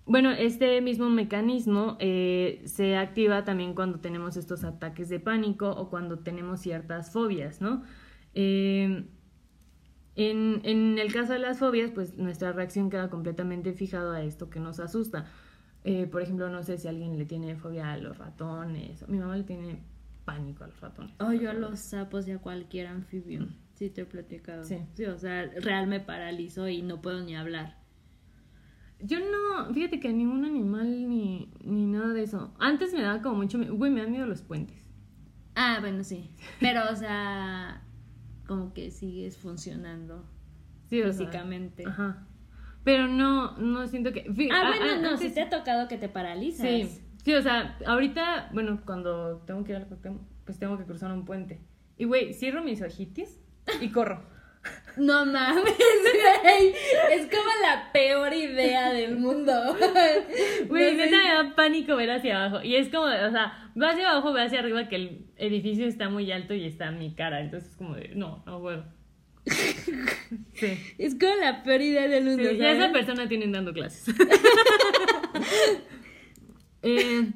bueno, 0.05 0.31
este 0.31 0.81
mismo 0.81 1.09
mecanismo 1.09 1.97
eh, 1.99 2.61
se 2.65 2.97
activa 2.97 3.43
también 3.45 3.73
cuando 3.73 3.99
tenemos 3.99 4.37
estos 4.37 4.63
ataques 4.63 5.09
de 5.09 5.19
pánico 5.19 5.69
o 5.71 5.89
cuando 5.89 6.19
tenemos 6.19 6.59
ciertas 6.61 7.11
fobias, 7.11 7.61
¿no? 7.61 7.83
Eh, 8.33 9.05
En, 10.15 10.61
en 10.63 10.99
el 10.99 11.11
caso 11.11 11.33
de 11.33 11.39
las 11.39 11.57
fobias, 11.59 11.91
pues 11.91 12.17
nuestra 12.17 12.51
reacción 12.51 12.89
queda 12.89 13.09
completamente 13.09 13.73
fijada 13.73 14.17
a 14.17 14.23
esto 14.23 14.49
que 14.49 14.59
nos 14.59 14.79
asusta. 14.79 15.25
Eh, 15.83 16.07
por 16.07 16.21
ejemplo, 16.21 16.49
no 16.49 16.63
sé 16.63 16.77
si 16.77 16.87
alguien 16.87 17.17
le 17.17 17.25
tiene 17.25 17.55
fobia 17.55 17.91
a 17.91 17.97
los 17.97 18.17
ratones. 18.17 19.07
Mi 19.09 19.17
mamá 19.19 19.37
le 19.37 19.43
tiene 19.43 19.83
pánico 20.25 20.63
a 20.63 20.67
los 20.67 20.79
ratones. 20.81 21.15
Oh, 21.19 21.33
yo 21.33 21.49
a 21.49 21.53
los 21.53 21.79
sapos 21.79 22.27
y 22.27 22.31
a 22.31 22.39
cualquier 22.39 22.87
anfibio. 22.87 23.47
Sí, 23.73 23.89
te 23.89 24.01
he 24.01 24.05
platicado. 24.05 24.63
Sí. 24.63 24.77
sí, 24.93 25.05
o 25.05 25.17
sea, 25.17 25.45
real 25.61 25.87
me 25.87 25.99
paralizo 25.99 26.67
y 26.69 26.81
no 26.81 27.01
puedo 27.01 27.21
ni 27.23 27.35
hablar. 27.35 27.82
Yo 28.99 29.19
no, 29.19 29.73
fíjate 29.73 29.99
que 29.99 30.13
ningún 30.13 30.45
animal 30.45 31.09
ni, 31.09 31.51
ni 31.63 31.85
nada 31.85 32.13
de 32.13 32.23
eso. 32.23 32.53
Antes 32.59 32.93
me 32.93 33.01
daba 33.01 33.21
como 33.21 33.35
mucho, 33.35 33.59
güey, 33.75 33.91
me 33.91 34.01
dan 34.01 34.11
miedo 34.11 34.25
los 34.25 34.41
puentes. 34.41 34.83
Ah, 35.55 35.77
bueno, 35.81 36.03
sí. 36.03 36.31
Pero, 36.59 36.81
o 36.91 36.95
sea, 36.95 37.83
como 38.47 38.73
que 38.73 38.91
sigues 38.91 39.37
funcionando 39.37 40.25
sí, 40.89 41.01
físicamente. 41.03 41.85
ajá. 41.85 42.27
Pero 42.83 43.07
no, 43.07 43.57
no 43.57 43.87
siento 43.87 44.11
que... 44.11 44.25
ah, 44.51 44.73
bueno, 44.77 45.01
no, 45.01 45.17
si 45.17 45.29
te 45.29 45.41
ha 45.41 45.49
tocado 45.49 45.87
que 45.87 45.97
te 45.97 46.09
paralizas. 46.09 46.67
Sí, 46.67 47.01
sí, 47.23 47.33
o 47.33 47.41
sea, 47.41 47.77
ahorita, 47.85 48.49
bueno, 48.53 48.81
cuando 48.85 49.37
tengo 49.45 49.63
que 49.63 49.71
ir 49.71 49.77
al 49.77 49.87
pues 50.43 50.59
tengo 50.59 50.77
que 50.77 50.83
cruzar 50.83 51.11
un 51.13 51.23
puente. 51.23 51.61
Y, 51.97 52.05
güey, 52.05 52.33
cierro 52.33 52.63
mis 52.63 52.81
ojitos 52.81 53.39
y 53.79 53.89
corro. 53.89 54.25
No 54.97 55.25
mames, 55.25 55.63
güey. 55.63 56.73
Es 57.11 57.25
como 57.27 57.49
la 57.61 57.91
peor 57.91 58.33
idea 58.33 58.91
del 58.91 59.17
mundo. 59.17 59.53
Güey, 60.67 60.95
neta 60.95 61.17
me 61.17 61.29
da 61.29 61.55
pánico 61.55 61.95
ver 61.95 62.11
hacia 62.11 62.45
abajo. 62.45 62.63
Y 62.63 62.75
es 62.75 62.89
como, 62.89 63.05
o 63.05 63.31
sea, 63.31 63.71
va 63.81 63.89
hacia 63.89 64.11
abajo, 64.11 64.33
ve 64.33 64.43
hacia 64.43 64.59
arriba, 64.59 64.87
que 64.87 64.95
el 64.95 65.25
edificio 65.37 65.85
está 65.87 66.09
muy 66.09 66.31
alto 66.31 66.53
y 66.53 66.65
está 66.65 66.87
en 66.87 66.99
mi 66.99 67.15
cara. 67.15 67.41
Entonces 67.41 67.71
es 67.71 67.75
como 67.75 67.95
de, 67.95 68.09
no, 68.15 68.43
no 68.45 68.61
puedo. 68.61 68.85
Sí. 70.53 70.77
Es 70.97 71.15
como 71.15 71.35
la 71.35 71.63
peor 71.63 71.81
idea 71.81 72.07
del 72.07 72.23
mundo. 72.25 72.49
Sí, 72.49 72.57
esa 72.59 72.91
persona 72.91 73.27
tienen 73.27 73.51
dando 73.51 73.73
clases. 73.73 74.15
eh... 76.81 77.27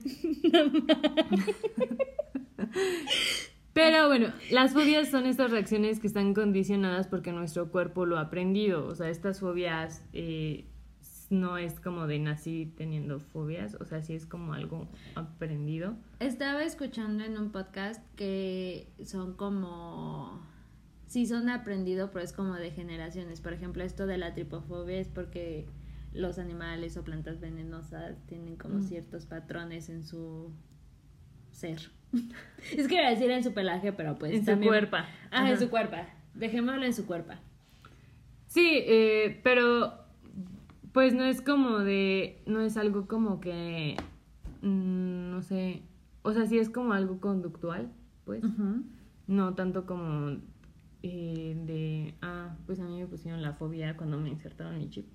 Pero 3.77 4.07
bueno, 4.07 4.33
las 4.49 4.73
fobias 4.73 5.09
son 5.09 5.27
estas 5.27 5.51
reacciones 5.51 5.99
que 5.99 6.07
están 6.07 6.33
condicionadas 6.33 7.07
porque 7.07 7.31
nuestro 7.31 7.69
cuerpo 7.69 8.07
lo 8.07 8.17
ha 8.17 8.21
aprendido. 8.21 8.87
O 8.87 8.95
sea, 8.95 9.09
estas 9.09 9.39
fobias 9.39 10.03
eh, 10.13 10.65
no 11.29 11.59
es 11.59 11.79
como 11.79 12.07
de 12.07 12.17
nací 12.17 12.73
teniendo 12.75 13.19
fobias, 13.19 13.75
o 13.75 13.85
sea, 13.85 14.01
sí 14.01 14.15
es 14.15 14.25
como 14.25 14.53
algo 14.53 14.87
aprendido. 15.13 15.95
Estaba 16.19 16.63
escuchando 16.63 17.23
en 17.23 17.37
un 17.37 17.51
podcast 17.51 18.03
que 18.15 18.87
son 19.05 19.35
como... 19.35 20.41
Sí, 21.05 21.27
son 21.27 21.47
aprendido, 21.49 22.09
pero 22.11 22.25
es 22.25 22.33
como 22.33 22.55
de 22.55 22.71
generaciones. 22.71 23.41
Por 23.41 23.53
ejemplo, 23.53 23.83
esto 23.83 24.07
de 24.07 24.17
la 24.17 24.33
tripofobia 24.33 24.97
es 24.97 25.07
porque 25.07 25.67
los 26.13 26.39
animales 26.39 26.97
o 26.97 27.03
plantas 27.03 27.39
venenosas 27.39 28.17
tienen 28.25 28.55
como 28.55 28.79
mm. 28.79 28.83
ciertos 28.83 29.27
patrones 29.27 29.89
en 29.89 30.03
su 30.03 30.51
ser. 31.51 31.91
es 32.75 32.87
que 32.87 32.95
iba 32.95 33.07
a 33.07 33.09
decir 33.09 33.29
en 33.31 33.43
su 33.43 33.53
pelaje, 33.53 33.91
pero 33.93 34.15
pues. 34.15 34.33
En 34.33 34.45
su 34.45 34.65
cuerpo. 34.65 34.97
Ah, 35.31 35.49
en 35.49 35.59
su 35.59 35.69
cuerpo. 35.69 35.97
Dejémoslo 36.33 36.83
en 36.83 36.93
su 36.93 37.05
cuerpo. 37.05 37.33
Sí, 38.47 38.83
eh, 38.85 39.39
pero 39.43 39.93
pues 40.93 41.13
no 41.13 41.23
es 41.23 41.41
como 41.41 41.79
de. 41.79 42.41
No 42.45 42.61
es 42.61 42.77
algo 42.77 43.07
como 43.07 43.39
que. 43.39 43.97
Mm, 44.61 45.31
no 45.31 45.41
sé. 45.41 45.83
O 46.21 46.33
sea, 46.33 46.45
sí 46.45 46.57
es 46.57 46.69
como 46.69 46.93
algo 46.93 47.19
conductual, 47.19 47.91
pues. 48.25 48.43
No 49.27 49.55
tanto 49.55 49.85
como 49.85 50.37
eh, 51.03 51.57
de. 51.65 52.15
Ah, 52.21 52.55
pues 52.65 52.79
a 52.79 52.83
mí 52.83 52.99
me 52.99 53.07
pusieron 53.07 53.41
la 53.41 53.53
fobia 53.53 53.97
cuando 53.97 54.17
me 54.17 54.29
insertaron 54.29 54.77
mi 54.77 54.89
chip. 54.89 55.07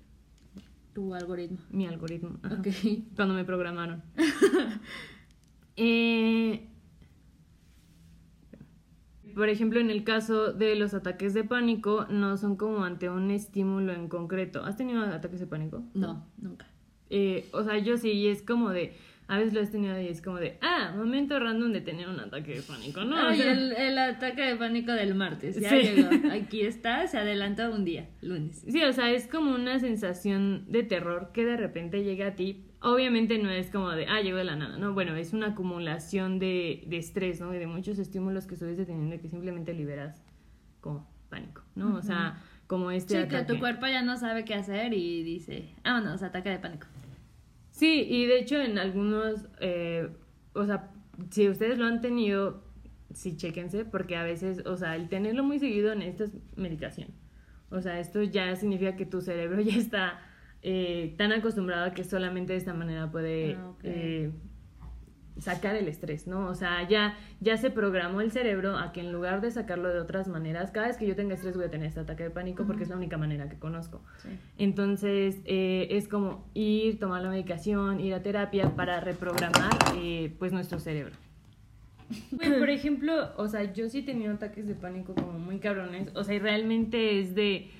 Tu 0.93 1.15
algoritmo. 1.15 1.57
Mi 1.71 1.87
algoritmo. 1.87 2.37
Ok. 2.45 2.67
Cuando 3.15 3.33
me 3.33 3.43
programaron. 3.43 4.03
eh 5.75 6.69
por 9.35 9.49
ejemplo, 9.49 9.79
en 9.79 9.89
el 9.89 10.03
caso 10.03 10.53
de 10.53 10.75
los 10.75 10.93
ataques 10.93 11.33
de 11.33 11.43
pánico, 11.43 12.05
no 12.09 12.37
son 12.37 12.55
como 12.55 12.83
ante 12.83 13.09
un 13.09 13.31
estímulo 13.31 13.93
en 13.93 14.07
concreto. 14.07 14.63
¿Has 14.63 14.77
tenido 14.77 15.03
ataques 15.03 15.39
de 15.39 15.47
pánico? 15.47 15.83
No, 15.93 16.25
nunca. 16.37 16.67
Eh, 17.09 17.47
o 17.51 17.63
sea, 17.63 17.77
yo 17.77 17.97
sí, 17.97 18.11
y 18.11 18.27
es 18.27 18.41
como 18.41 18.69
de, 18.69 18.95
a 19.27 19.37
veces 19.37 19.53
lo 19.53 19.61
has 19.61 19.71
tenido 19.71 19.99
y 19.99 20.07
es 20.07 20.21
como 20.21 20.37
de, 20.37 20.57
ah, 20.61 20.93
momento 20.95 21.39
random 21.39 21.71
de 21.71 21.81
tener 21.81 22.07
un 22.07 22.19
ataque 22.19 22.55
de 22.55 22.61
pánico, 22.61 23.03
¿no? 23.03 23.15
Ay, 23.17 23.41
el, 23.41 23.97
ataque 23.97 24.41
de 24.41 24.55
pánico 24.55 24.91
del 24.91 25.15
martes, 25.15 25.59
ya 25.59 25.75
llegó. 25.75 26.09
Aquí 26.31 26.61
está, 26.61 27.07
se 27.07 27.17
adelantó 27.17 27.71
un 27.71 27.85
día, 27.85 28.09
lunes. 28.21 28.63
Sí, 28.67 28.83
o 28.83 28.91
sea, 28.93 29.11
es 29.11 29.27
como 29.27 29.55
una 29.55 29.79
sensación 29.79 30.65
de 30.67 30.83
terror 30.83 31.31
que 31.33 31.45
de 31.45 31.57
repente 31.57 32.03
llega 32.03 32.27
a 32.27 32.35
ti 32.35 32.65
Obviamente 32.83 33.37
no 33.37 33.49
es 33.49 33.69
como 33.69 33.91
de, 33.91 34.07
ah, 34.07 34.19
llegó 34.19 34.35
de 34.37 34.43
la 34.43 34.57
nada, 34.57 34.77
¿no? 34.77 34.93
Bueno, 34.93 35.15
es 35.15 35.31
una 35.31 35.47
acumulación 35.47 36.37
de, 36.37 36.83
de 36.85 36.97
estrés, 36.97 37.39
¿no? 37.39 37.53
Y 37.53 37.57
de 37.57 37.65
muchos 37.65 37.97
estímulos 37.97 38.45
que 38.45 38.57
subes 38.57 38.75
teniendo 38.85 39.17
que 39.21 39.29
simplemente 39.29 39.73
liberas 39.73 40.21
como 40.81 41.07
pánico, 41.29 41.61
¿no? 41.75 41.95
O 41.95 42.01
sea, 42.01 42.41
como 42.67 42.91
este 42.91 43.21
sí, 43.21 43.27
que 43.29 43.43
tu 43.43 43.57
cuerpo 43.57 43.87
ya 43.87 44.01
no 44.01 44.17
sabe 44.17 44.43
qué 44.43 44.55
hacer 44.55 44.93
y 44.93 45.23
dice, 45.23 45.73
vámonos, 45.85 46.23
ataque 46.23 46.49
de 46.49 46.59
pánico. 46.59 46.87
Sí, 47.73 48.05
y 48.07 48.27
de 48.27 48.37
hecho 48.37 48.61
en 48.61 48.77
algunos, 48.77 49.47
eh, 49.59 50.07
o 50.53 50.63
sea, 50.65 50.91
si 51.31 51.49
ustedes 51.49 51.79
lo 51.79 51.85
han 51.85 52.01
tenido, 52.01 52.63
sí, 53.13 53.35
chéquense, 53.35 53.83
porque 53.83 54.15
a 54.15 54.23
veces, 54.23 54.63
o 54.67 54.77
sea, 54.77 54.95
el 54.95 55.09
tenerlo 55.09 55.43
muy 55.43 55.57
seguido 55.57 55.91
es 55.91 56.31
medicación. 56.55 57.09
O 57.71 57.81
sea, 57.81 57.99
esto 57.99 58.21
ya 58.21 58.55
significa 58.55 58.95
que 58.95 59.07
tu 59.07 59.21
cerebro 59.21 59.59
ya 59.63 59.75
está 59.75 60.21
eh, 60.61 61.15
tan 61.17 61.31
acostumbrado 61.31 61.85
a 61.85 61.93
que 61.95 62.03
solamente 62.03 62.53
de 62.53 62.59
esta 62.59 62.75
manera 62.75 63.09
puede 63.09 63.55
ah, 63.55 63.73
eh, 63.81 64.31
sacar 65.39 65.75
el 65.75 65.87
estrés, 65.87 66.27
¿no? 66.27 66.47
O 66.47 66.55
sea, 66.55 66.87
ya, 66.87 67.17
ya 67.39 67.57
se 67.57 67.69
programó 67.69 68.21
el 68.21 68.31
cerebro 68.31 68.77
a 68.77 68.91
que 68.91 69.01
en 69.01 69.11
lugar 69.11 69.41
de 69.41 69.51
sacarlo 69.51 69.89
de 69.89 69.99
otras 69.99 70.27
maneras, 70.27 70.71
cada 70.71 70.87
vez 70.87 70.97
que 70.97 71.07
yo 71.07 71.15
tenga 71.15 71.35
estrés 71.35 71.55
voy 71.55 71.65
a 71.65 71.69
tener 71.71 71.87
este 71.87 71.99
ataque 71.99 72.23
de 72.23 72.29
pánico 72.29 72.65
porque 72.65 72.83
es 72.83 72.89
la 72.89 72.97
única 72.97 73.17
manera 73.17 73.49
que 73.49 73.57
conozco. 73.57 74.01
Entonces, 74.57 75.37
eh, 75.45 75.87
es 75.91 76.07
como 76.07 76.47
ir, 76.53 76.99
tomar 76.99 77.21
la 77.21 77.29
medicación, 77.29 77.99
ir 77.99 78.13
a 78.13 78.21
terapia 78.21 78.75
para 78.75 78.99
reprogramar 78.99 79.71
pues 80.37 80.51
nuestro 80.51 80.79
cerebro. 80.79 81.15
por 82.59 82.69
ejemplo, 82.69 83.31
o 83.37 83.47
sea, 83.47 83.73
yo 83.73 83.89
sí 83.89 83.99
he 83.99 84.03
tenido 84.03 84.33
ataques 84.33 84.67
de 84.67 84.75
pánico 84.75 85.15
como 85.15 85.39
muy 85.39 85.59
cabrones, 85.59 86.09
o 86.15 86.23
sea, 86.23 86.35
y 86.35 86.39
realmente 86.39 87.19
es 87.19 87.33
de 87.33 87.71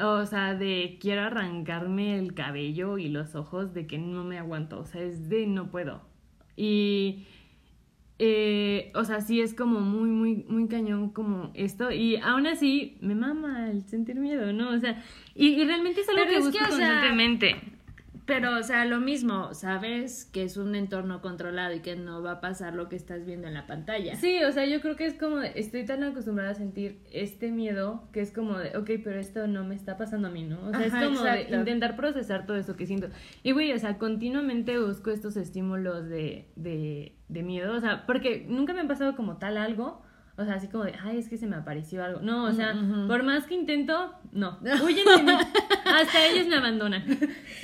o 0.00 0.24
sea, 0.26 0.54
de 0.54 0.98
quiero 1.00 1.22
arrancarme 1.22 2.18
el 2.18 2.34
cabello 2.34 2.98
y 2.98 3.08
los 3.08 3.34
ojos 3.34 3.74
de 3.74 3.86
que 3.86 3.98
no 3.98 4.24
me 4.24 4.38
aguanto. 4.38 4.78
O 4.78 4.84
sea, 4.84 5.02
es 5.02 5.28
de 5.28 5.46
no 5.46 5.70
puedo. 5.70 6.02
Y. 6.58 7.24
Eh, 8.20 8.90
o 8.96 9.04
sea, 9.04 9.20
sí 9.20 9.40
es 9.40 9.54
como 9.54 9.78
muy, 9.78 10.10
muy, 10.10 10.44
muy 10.48 10.66
cañón 10.66 11.10
como 11.10 11.52
esto. 11.54 11.92
Y 11.92 12.16
aún 12.16 12.48
así, 12.48 12.96
me 13.00 13.14
mama 13.14 13.70
el 13.70 13.84
sentir 13.84 14.16
miedo, 14.16 14.52
¿no? 14.52 14.70
O 14.70 14.78
sea, 14.78 15.00
y, 15.36 15.64
realmente 15.64 16.00
es 16.00 16.08
algo 16.08 16.28
que 16.28 16.40
busco 16.40 16.58
constantemente. 16.58 17.77
Pero, 18.28 18.58
o 18.58 18.62
sea, 18.62 18.84
lo 18.84 19.00
mismo, 19.00 19.54
sabes 19.54 20.26
que 20.26 20.42
es 20.42 20.58
un 20.58 20.74
entorno 20.74 21.22
controlado 21.22 21.74
y 21.74 21.80
que 21.80 21.96
no 21.96 22.22
va 22.22 22.32
a 22.32 22.40
pasar 22.42 22.74
lo 22.74 22.90
que 22.90 22.94
estás 22.94 23.24
viendo 23.24 23.48
en 23.48 23.54
la 23.54 23.66
pantalla. 23.66 24.16
Sí, 24.16 24.44
o 24.44 24.52
sea, 24.52 24.66
yo 24.66 24.82
creo 24.82 24.96
que 24.96 25.06
es 25.06 25.14
como, 25.14 25.40
estoy 25.40 25.86
tan 25.86 26.04
acostumbrada 26.04 26.50
a 26.50 26.54
sentir 26.54 27.00
este 27.10 27.50
miedo 27.50 28.06
que 28.12 28.20
es 28.20 28.30
como 28.30 28.58
de, 28.58 28.76
ok, 28.76 28.90
pero 29.02 29.18
esto 29.18 29.46
no 29.46 29.64
me 29.64 29.74
está 29.74 29.96
pasando 29.96 30.28
a 30.28 30.30
mí, 30.30 30.44
¿no? 30.44 30.60
O 30.68 30.74
sea, 30.74 30.84
es 30.84 30.92
como 30.92 31.22
de 31.22 31.48
intentar 31.50 31.96
procesar 31.96 32.44
todo 32.44 32.58
eso 32.58 32.76
que 32.76 32.84
siento. 32.84 33.08
Y, 33.42 33.52
güey, 33.52 33.72
o 33.72 33.78
sea, 33.78 33.96
continuamente 33.96 34.78
busco 34.78 35.10
estos 35.10 35.38
estímulos 35.38 36.06
de, 36.10 36.50
de, 36.54 37.16
de 37.30 37.42
miedo, 37.42 37.74
o 37.74 37.80
sea, 37.80 38.04
porque 38.04 38.44
nunca 38.46 38.74
me 38.74 38.82
ha 38.82 38.86
pasado 38.86 39.16
como 39.16 39.38
tal 39.38 39.56
algo 39.56 40.02
o 40.38 40.44
sea, 40.44 40.54
así 40.54 40.68
como 40.68 40.84
de, 40.84 40.94
ay, 41.02 41.18
es 41.18 41.28
que 41.28 41.36
se 41.36 41.48
me 41.48 41.56
apareció 41.56 42.04
algo. 42.04 42.20
No, 42.20 42.44
o 42.44 42.52
sea, 42.52 42.72
por 43.08 43.24
más 43.24 43.44
que 43.44 43.54
intento, 43.54 44.14
no. 44.30 44.60
Huyen 44.84 45.04
de 45.04 45.22
mí. 45.24 45.38
Hasta 45.84 46.26
ellos 46.28 46.46
me 46.46 46.56
abandonan. 46.56 47.04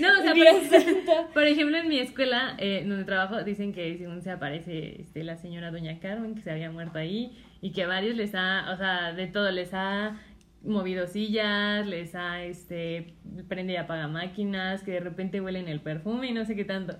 No, 0.00 0.08
o 0.18 0.22
sea, 0.22 0.34
por, 1.34 1.44
ejemplo, 1.44 1.76
en 1.76 1.88
mi 1.88 2.00
escuela 2.00 2.56
eh, 2.58 2.84
donde 2.84 3.04
trabajo, 3.04 3.44
dicen 3.44 3.72
que 3.72 3.96
según 3.96 4.22
se 4.22 4.32
aparece 4.32 5.00
este, 5.00 5.22
la 5.22 5.36
señora 5.36 5.70
Doña 5.70 6.00
Carmen, 6.00 6.34
que 6.34 6.42
se 6.42 6.50
había 6.50 6.68
muerto 6.68 6.98
ahí, 6.98 7.38
y 7.60 7.70
que 7.70 7.84
a 7.84 7.86
varios 7.86 8.16
les 8.16 8.34
ha, 8.34 8.72
o 8.72 8.76
sea, 8.76 9.12
de 9.12 9.28
todo, 9.28 9.52
les 9.52 9.72
ha 9.72 10.20
movido 10.64 11.06
sillas, 11.06 11.86
les 11.86 12.16
ha, 12.16 12.42
este, 12.42 13.14
prende 13.46 13.74
y 13.74 13.76
apaga 13.76 14.08
máquinas, 14.08 14.82
que 14.82 14.90
de 14.90 15.00
repente 15.00 15.40
huelen 15.40 15.68
el 15.68 15.80
perfume 15.80 16.30
y 16.30 16.32
no 16.32 16.44
sé 16.44 16.56
qué 16.56 16.64
tanto. 16.64 16.96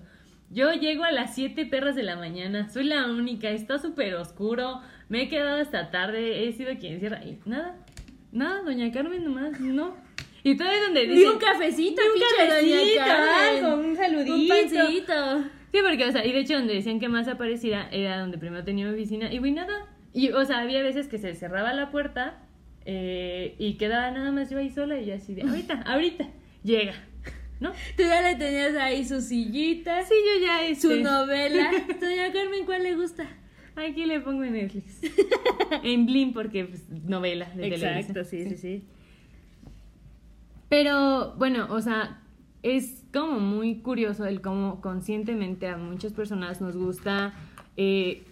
Yo 0.51 0.71
llego 0.71 1.03
a 1.03 1.11
las 1.11 1.35
7 1.35 1.65
perras 1.65 1.95
de 1.95 2.03
la 2.03 2.15
mañana, 2.15 2.69
soy 2.69 2.85
la 2.85 3.07
única, 3.07 3.49
está 3.49 3.77
súper 3.77 4.15
oscuro, 4.15 4.79
me 5.09 5.23
he 5.23 5.29
quedado 5.29 5.61
hasta 5.61 5.91
tarde, 5.91 6.47
he 6.47 6.51
sido 6.53 6.75
quien 6.77 6.99
cierra. 6.99 7.23
Y 7.23 7.37
nada, 7.45 7.77
nada, 8.31 8.61
doña 8.61 8.91
Carmen 8.91 9.23
nomás, 9.23 9.59
no. 9.59 9.95
Y 10.43 10.55
todo 10.57 10.69
es 10.69 10.81
donde 10.81 11.07
dice 11.07 11.29
un 11.29 11.39
cafecito, 11.39 12.01
un 12.01 12.21
cafecito, 12.21 13.01
algo, 13.01 13.87
un 13.87 13.95
saludito. 13.95 14.35
Un 14.35 14.47
pancito. 14.47 15.43
Sí, 15.71 15.79
porque, 15.83 16.05
o 16.05 16.11
sea, 16.11 16.25
y 16.25 16.31
de 16.31 16.39
hecho 16.39 16.53
donde 16.53 16.75
decían 16.75 16.99
que 16.99 17.09
más 17.09 17.27
apareciera 17.27 17.89
era 17.91 18.19
donde 18.19 18.37
primero 18.37 18.63
tenía 18.63 18.85
mi 18.85 18.93
oficina 18.93 19.31
y 19.33 19.39
güey, 19.39 19.51
nada. 19.51 19.87
Y, 20.13 20.29
o 20.31 20.45
sea, 20.45 20.59
había 20.59 20.81
veces 20.83 21.07
que 21.07 21.17
se 21.17 21.33
cerraba 21.35 21.73
la 21.73 21.91
puerta 21.91 22.41
Eh, 22.87 23.55
y 23.57 23.77
quedaba 23.79 24.11
nada 24.11 24.31
más 24.31 24.51
yo 24.51 24.59
ahí 24.59 24.69
sola 24.69 24.99
y 24.99 25.07
yo 25.07 25.15
así 25.15 25.33
de, 25.33 25.41
ahorita, 25.41 25.81
ahorita, 25.87 26.29
llega, 26.63 26.93
¿no? 27.59 27.71
Tú 27.97 28.03
ya 28.03 28.21
le 28.21 28.35
tenías 28.35 28.75
ahí 28.75 29.03
su 29.03 29.21
sillita, 29.21 30.03
Sí, 30.03 30.13
yo 30.13 30.45
ya 30.45 30.75
su 30.79 30.91
este, 30.91 31.03
novela. 31.03 31.71
Doña 31.99 32.31
Carmen, 32.31 32.63
¿cuál 32.63 32.83
le 32.83 32.93
gusta? 32.93 33.25
Aquí 33.75 34.05
le 34.05 34.19
pongo 34.21 34.43
en 34.43 34.53
Netflix. 34.53 35.01
en 35.83 36.05
Blim 36.05 36.33
porque 36.33 36.65
pues, 36.65 36.89
novela 36.89 37.49
de 37.55 37.69
Televisa. 37.69 38.23
sí, 38.23 38.49
sí, 38.49 38.57
sí. 38.57 38.83
Pero 40.69 41.35
bueno, 41.37 41.67
o 41.69 41.81
sea, 41.81 42.21
es 42.63 43.03
como 43.13 43.39
muy 43.39 43.79
curioso 43.81 44.25
el 44.25 44.41
cómo 44.41 44.81
conscientemente 44.81 45.67
a 45.67 45.77
muchas 45.77 46.13
personas 46.13 46.61
nos 46.61 46.75
gusta 46.75 47.33
eh, 47.77 48.23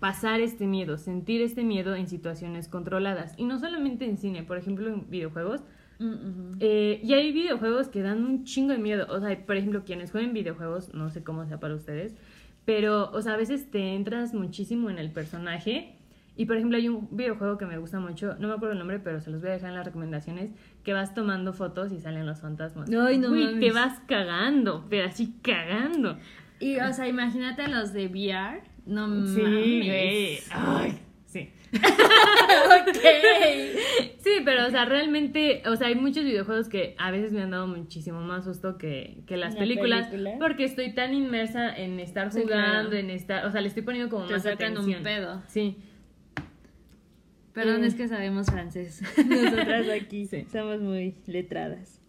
pasar 0.00 0.40
este 0.40 0.66
miedo, 0.66 0.96
sentir 0.98 1.42
este 1.42 1.62
miedo 1.62 1.94
en 1.94 2.06
situaciones 2.08 2.68
controladas. 2.68 3.34
Y 3.36 3.44
no 3.44 3.58
solamente 3.58 4.04
en 4.06 4.16
cine, 4.16 4.42
por 4.42 4.56
ejemplo 4.56 4.88
en 4.88 5.10
videojuegos. 5.10 5.60
Mm, 5.98 6.54
Eh, 6.60 7.00
y 7.04 7.12
hay 7.12 7.32
videojuegos 7.32 7.88
que 7.88 8.02
dan 8.02 8.24
un 8.24 8.44
chingo 8.44 8.72
de 8.72 8.78
miedo. 8.78 9.06
O 9.10 9.20
sea, 9.20 9.46
por 9.46 9.56
ejemplo, 9.56 9.84
quienes 9.84 10.10
juegan 10.10 10.32
videojuegos, 10.32 10.92
no 10.94 11.10
sé 11.10 11.22
cómo 11.22 11.44
sea 11.46 11.60
para 11.60 11.74
ustedes, 11.74 12.14
pero, 12.64 13.10
o 13.12 13.22
sea, 13.22 13.34
a 13.34 13.36
veces 13.36 13.70
te 13.70 13.94
entras 13.94 14.34
muchísimo 14.34 14.90
en 14.90 14.98
el 14.98 15.10
personaje. 15.10 15.96
Y 16.34 16.46
por 16.46 16.56
ejemplo, 16.56 16.78
hay 16.78 16.88
un 16.88 17.08
videojuego 17.10 17.58
que 17.58 17.66
me 17.66 17.76
gusta 17.76 18.00
mucho, 18.00 18.36
no 18.38 18.48
me 18.48 18.54
acuerdo 18.54 18.72
el 18.72 18.78
nombre, 18.78 18.98
pero 18.98 19.20
se 19.20 19.30
los 19.30 19.42
voy 19.42 19.50
a 19.50 19.52
dejar 19.52 19.68
en 19.68 19.76
las 19.76 19.84
recomendaciones, 19.84 20.50
que 20.82 20.94
vas 20.94 21.12
tomando 21.14 21.52
fotos 21.52 21.92
y 21.92 22.00
salen 22.00 22.24
los 22.26 22.40
fantasmas. 22.40 22.88
Ay, 22.90 23.18
no 23.18 23.30
Uy, 23.30 23.44
mames. 23.44 23.60
te 23.60 23.70
vas 23.70 24.00
cagando, 24.08 24.86
pero 24.88 25.08
así 25.08 25.34
cagando. 25.42 26.16
Y, 26.58 26.78
o 26.78 26.92
sea, 26.94 27.06
imagínate 27.06 27.68
los 27.68 27.92
de 27.92 28.06
VR. 28.06 28.62
No 28.86 29.26
Sí, 29.26 29.42
mames. 29.42 29.86
güey. 29.86 30.38
Ay, 30.52 30.98
sí. 31.32 31.50
ok. 31.72 32.96
Sí, 34.18 34.30
pero, 34.44 34.66
o 34.66 34.70
sea, 34.70 34.84
realmente, 34.84 35.62
o 35.66 35.74
sea, 35.76 35.88
hay 35.88 35.94
muchos 35.94 36.24
videojuegos 36.24 36.68
que 36.68 36.94
a 36.98 37.10
veces 37.10 37.32
me 37.32 37.42
han 37.42 37.50
dado 37.50 37.66
muchísimo 37.66 38.20
más 38.20 38.44
susto 38.44 38.78
que, 38.78 39.22
que 39.26 39.36
las 39.36 39.54
¿La 39.54 39.60
películas, 39.60 40.08
película? 40.08 40.36
porque 40.38 40.64
estoy 40.64 40.94
tan 40.94 41.12
inmersa 41.14 41.74
en 41.76 41.98
estar 42.00 42.30
Sí, 42.32 42.42
jugando, 42.42 42.90
claro. 42.90 42.96
en 42.96 43.10
estar, 43.10 43.46
o 43.46 43.50
sea, 43.50 43.60
le 43.60 43.68
estoy 43.68 43.82
poniendo 43.82 44.10
como 44.10 44.26
Te 44.26 44.34
más 44.34 44.42
sacan 44.44 44.72
un 44.72 44.78
atención. 44.78 45.02
pedo. 45.02 45.42
Sí. 45.48 45.76
Perdón, 47.54 47.84
Eh. 47.84 47.88
es 47.88 47.94
que 47.94 48.08
sabemos 48.08 48.46
francés. 48.46 49.02
Nosotras 49.28 49.88
aquí 49.88 50.26
Sí. 50.26 50.46
somos 50.50 50.80
muy 50.80 51.14
letradas. 51.26 52.00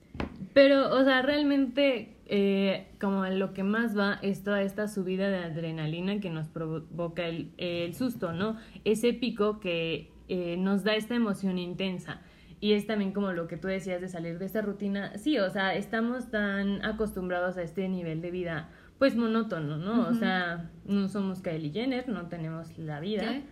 Pero, 0.53 0.93
o 0.93 1.03
sea, 1.03 1.21
realmente, 1.21 2.15
eh, 2.25 2.87
como 3.01 3.25
lo 3.25 3.53
que 3.53 3.63
más 3.63 3.97
va 3.97 4.19
es 4.21 4.43
toda 4.43 4.61
esta 4.61 4.87
subida 4.87 5.29
de 5.29 5.37
adrenalina 5.37 6.19
que 6.19 6.29
nos 6.29 6.47
provoca 6.47 7.25
el, 7.25 7.51
el 7.57 7.95
susto, 7.95 8.33
¿no? 8.33 8.57
Ese 8.83 9.13
pico 9.13 9.59
que 9.59 10.11
eh, 10.29 10.55
nos 10.57 10.83
da 10.83 10.95
esta 10.95 11.15
emoción 11.15 11.57
intensa. 11.57 12.21
Y 12.59 12.73
es 12.73 12.87
también 12.87 13.11
como 13.11 13.33
lo 13.33 13.47
que 13.47 13.57
tú 13.57 13.67
decías 13.67 13.99
de 13.99 14.07
salir 14.07 14.39
de 14.39 14.45
esta 14.45 14.61
rutina. 14.61 15.17
Sí, 15.17 15.37
o 15.37 15.49
sea, 15.49 15.75
estamos 15.75 16.31
tan 16.31 16.83
acostumbrados 16.85 17.57
a 17.57 17.61
este 17.61 17.89
nivel 17.89 18.21
de 18.21 18.31
vida, 18.31 18.69
pues 18.99 19.17
monótono, 19.17 19.77
¿no? 19.77 20.07
O 20.07 20.13
sea, 20.13 20.71
no 20.85 21.09
somos 21.09 21.41
Kylie 21.41 21.71
Jenner, 21.71 22.07
no 22.07 22.27
tenemos 22.27 22.77
la 22.77 23.01
vida. 23.01 23.23
¿Qué? 23.23 23.43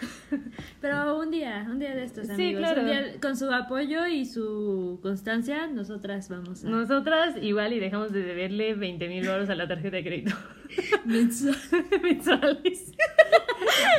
Pero 0.80 1.18
un 1.18 1.30
día, 1.30 1.66
un 1.70 1.78
día 1.78 1.94
de 1.94 2.04
estos 2.04 2.26
Sí, 2.26 2.32
amigos, 2.32 2.60
claro. 2.60 2.80
un 2.82 2.86
día 2.88 3.20
con 3.20 3.36
su 3.36 3.50
apoyo 3.52 4.06
y 4.06 4.24
su 4.24 4.98
constancia, 5.02 5.66
nosotras 5.66 6.28
vamos 6.28 6.64
a 6.64 6.68
Nosotras 6.68 7.36
igual 7.40 7.72
y 7.72 7.80
dejamos 7.80 8.12
de 8.12 8.22
deberle 8.22 8.74
20 8.74 9.08
mil 9.08 9.24
euros 9.24 9.48
a 9.50 9.54
la 9.54 9.66
tarjeta 9.68 9.96
de 9.96 10.04
crédito. 10.04 10.36
mensual. 11.04 11.56
mensuales. 12.02 12.92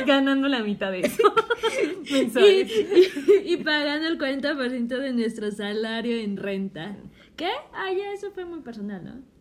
Ganando 0.06 0.48
la 0.48 0.62
mitad 0.62 0.90
de 0.92 1.00
eso. 1.00 1.22
y, 2.08 2.12
mensuales. 2.12 2.70
y- 2.70 3.52
y 3.52 3.56
pagando 3.58 4.08
el 4.08 4.18
40% 4.18 4.86
de 4.98 5.12
nuestro 5.12 5.50
salario 5.50 6.16
en 6.18 6.36
renta. 6.36 6.96
¿Qué? 7.36 7.50
Ah, 7.74 7.90
ya, 7.96 8.12
eso 8.12 8.30
fue 8.30 8.44
muy 8.44 8.60
personal, 8.60 9.04
¿no? 9.04 9.36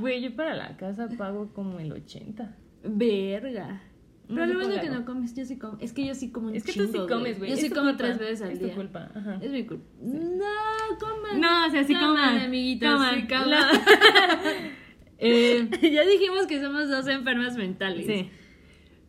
Güey, 0.00 0.20
yo 0.22 0.34
para 0.36 0.54
la 0.54 0.76
casa 0.76 1.08
pago 1.16 1.52
como 1.54 1.78
el 1.80 1.92
80. 1.92 2.54
Verga. 2.84 3.82
Pero 4.28 4.46
No 4.46 4.80
que 4.80 4.90
no 4.90 5.04
comes, 5.06 5.34
yo 5.34 5.44
sí 5.44 5.58
como. 5.58 5.78
Es 5.80 5.92
que 5.92 6.06
yo 6.06 6.14
sí 6.14 6.30
como 6.30 6.48
un 6.48 6.54
Es 6.54 6.62
que 6.64 6.72
tú 6.74 6.86
sí 6.86 6.98
comes, 7.08 7.38
güey. 7.38 7.50
Yo 7.50 7.56
Es 7.56 7.60
sí 7.62 7.70
como 7.70 7.88
culpa. 7.90 7.96
tres 7.96 8.18
veces 8.18 8.42
al 8.42 8.50
es 8.52 8.60
día. 8.60 8.68
tu 8.70 8.74
culpa. 8.76 9.10
Ajá. 9.14 9.38
Es 9.40 9.50
mi 9.50 9.64
culpa. 9.66 9.84
No, 10.02 10.98
coman. 11.00 11.40
No, 11.40 11.66
o 11.66 11.70
sea, 11.70 11.82
sí 11.84 11.94
Coman, 11.94 12.08
coman. 12.10 12.38
amiguitos, 12.42 12.92
Coman. 12.92 13.14
sí, 13.20 13.26
coman. 13.26 13.50
La- 13.50 13.70
Eh, 15.20 15.68
ya 15.92 16.04
dijimos 16.06 16.46
que 16.46 16.60
somos 16.60 16.88
dos 16.88 17.08
enfermas 17.08 17.56
mentales. 17.56 18.06
sí. 18.06 18.30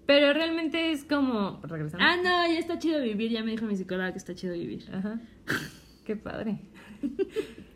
Pero 0.08 0.34
realmente 0.34 0.92
es 0.92 1.04
como. 1.04 1.60
Regresando. 1.62 2.04
Ah, 2.04 2.16
no, 2.18 2.52
ya 2.52 2.58
está 2.58 2.80
chido 2.80 3.00
vivir. 3.00 3.30
Ya 3.30 3.44
me 3.44 3.52
dijo 3.52 3.66
mi 3.68 3.76
psicóloga 3.76 4.12
que 4.12 4.18
está 4.18 4.34
chido 4.34 4.54
vivir. 4.54 4.86
Ajá. 4.92 5.20
Qué 6.06 6.16
padre. 6.16 6.62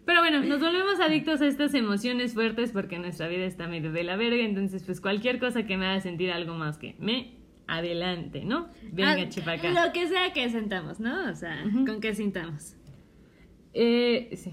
Pero 0.05 0.19
bueno, 0.19 0.43
nos 0.43 0.59
volvemos 0.59 0.99
adictos 0.99 1.41
a 1.41 1.47
estas 1.47 1.73
emociones 1.73 2.33
fuertes 2.33 2.71
porque 2.71 2.99
nuestra 2.99 3.27
vida 3.27 3.45
está 3.45 3.67
medio 3.67 3.91
de 3.91 4.03
la 4.03 4.17
verga. 4.17 4.43
Entonces, 4.43 4.83
pues 4.83 4.99
cualquier 4.99 5.39
cosa 5.39 5.65
que 5.65 5.77
me 5.77 5.85
haga 5.85 6.01
sentir 6.01 6.31
algo 6.31 6.55
más 6.55 6.77
que 6.77 6.95
me 6.99 7.35
adelante, 7.67 8.43
¿no? 8.43 8.67
Venga, 8.91 9.13
Ah, 9.13 9.29
chipacá. 9.29 9.69
Lo 9.69 9.93
que 9.93 10.07
sea 10.07 10.33
que 10.33 10.49
sentamos, 10.49 10.99
¿no? 10.99 11.29
O 11.31 11.35
sea, 11.35 11.63
con 11.85 12.01
qué 12.01 12.13
sintamos. 12.13 12.75
Eh, 13.73 14.29
sí. 14.35 14.51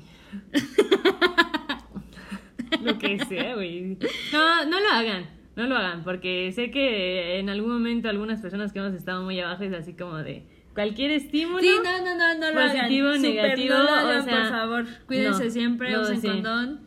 lo 2.82 2.98
que 2.98 3.18
sea, 3.24 3.54
güey. 3.54 3.98
No, 4.32 4.64
no 4.66 4.80
lo 4.80 4.88
hagan. 4.92 5.26
No 5.56 5.66
lo 5.66 5.76
hagan, 5.76 6.04
porque 6.04 6.52
sé 6.52 6.70
que 6.70 7.38
en 7.40 7.50
algún 7.50 7.72
momento 7.72 8.08
algunas 8.08 8.40
personas 8.40 8.72
que 8.72 8.78
hemos 8.78 8.94
estado 8.94 9.22
muy 9.24 9.40
abajo 9.40 9.64
es 9.64 9.72
así 9.72 9.94
como 9.94 10.18
de 10.18 10.44
cualquier 10.80 11.10
estímulo. 11.12 11.60
Sí, 11.60 11.70
no, 11.84 12.04
no, 12.04 12.14
no, 12.16 12.34
no 12.38 12.50
lo 12.50 12.66
Positivo, 12.68 13.08
hagan. 13.08 13.22
Negativo, 13.22 13.74
no 13.74 13.82
lo 13.84 13.90
hagan, 13.90 14.20
o 14.20 14.24
sea, 14.24 14.36
por 14.38 14.48
favor. 14.50 14.86
Cuídense 15.06 15.44
no, 15.44 15.50
siempre, 15.50 15.90
no, 15.92 16.00
usen 16.02 16.20
sí. 16.20 16.28
condón. 16.28 16.80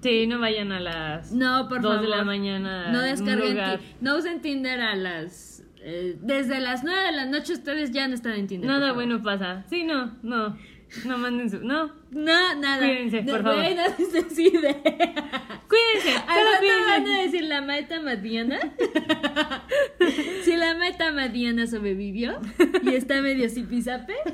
Sí, 0.00 0.26
no 0.28 0.38
vayan 0.38 0.70
a 0.72 0.78
las 0.80 1.32
No, 1.32 1.68
por 1.68 1.80
2 1.82 1.90
favor. 1.94 2.08
de 2.10 2.16
la 2.16 2.24
mañana. 2.24 2.92
No 2.92 3.00
descarguen, 3.02 3.58
no 4.00 4.16
usen 4.16 4.40
Tinder 4.40 4.80
a 4.80 4.94
las... 4.94 5.64
eh, 5.80 6.16
desde 6.22 6.60
las 6.60 6.84
9 6.84 7.00
de 7.02 7.12
la 7.12 7.26
noche 7.26 7.52
ustedes 7.52 7.90
ya 7.90 8.06
no 8.08 8.14
están 8.14 8.32
en 8.34 8.46
Tinder. 8.46 8.70
Nada 8.70 8.92
bueno 8.92 9.22
pasa. 9.22 9.64
Sí, 9.68 9.84
no, 9.84 10.16
no. 10.22 10.56
No 11.04 11.18
manden 11.18 11.50
su. 11.50 11.60
No. 11.60 11.92
No, 12.10 12.54
nada. 12.56 12.78
Cuídense, 12.78 13.22
por 13.22 13.42
favor. 13.42 13.64
se 13.96 14.22
decide. 14.22 14.80
Cuídense. 15.68 16.16
Al 16.26 16.44
rato 16.44 16.66
van 16.86 17.06
a 17.06 17.22
decir 17.22 17.44
la 17.44 17.60
maeta 17.60 18.00
Madiana. 18.00 18.58
si 20.42 20.56
la 20.56 20.74
maeta 20.74 21.12
Madiana 21.12 21.66
sobrevivió 21.66 22.40
y 22.82 22.94
está 22.94 23.20
medio 23.20 23.48
zipizape. 23.48 24.14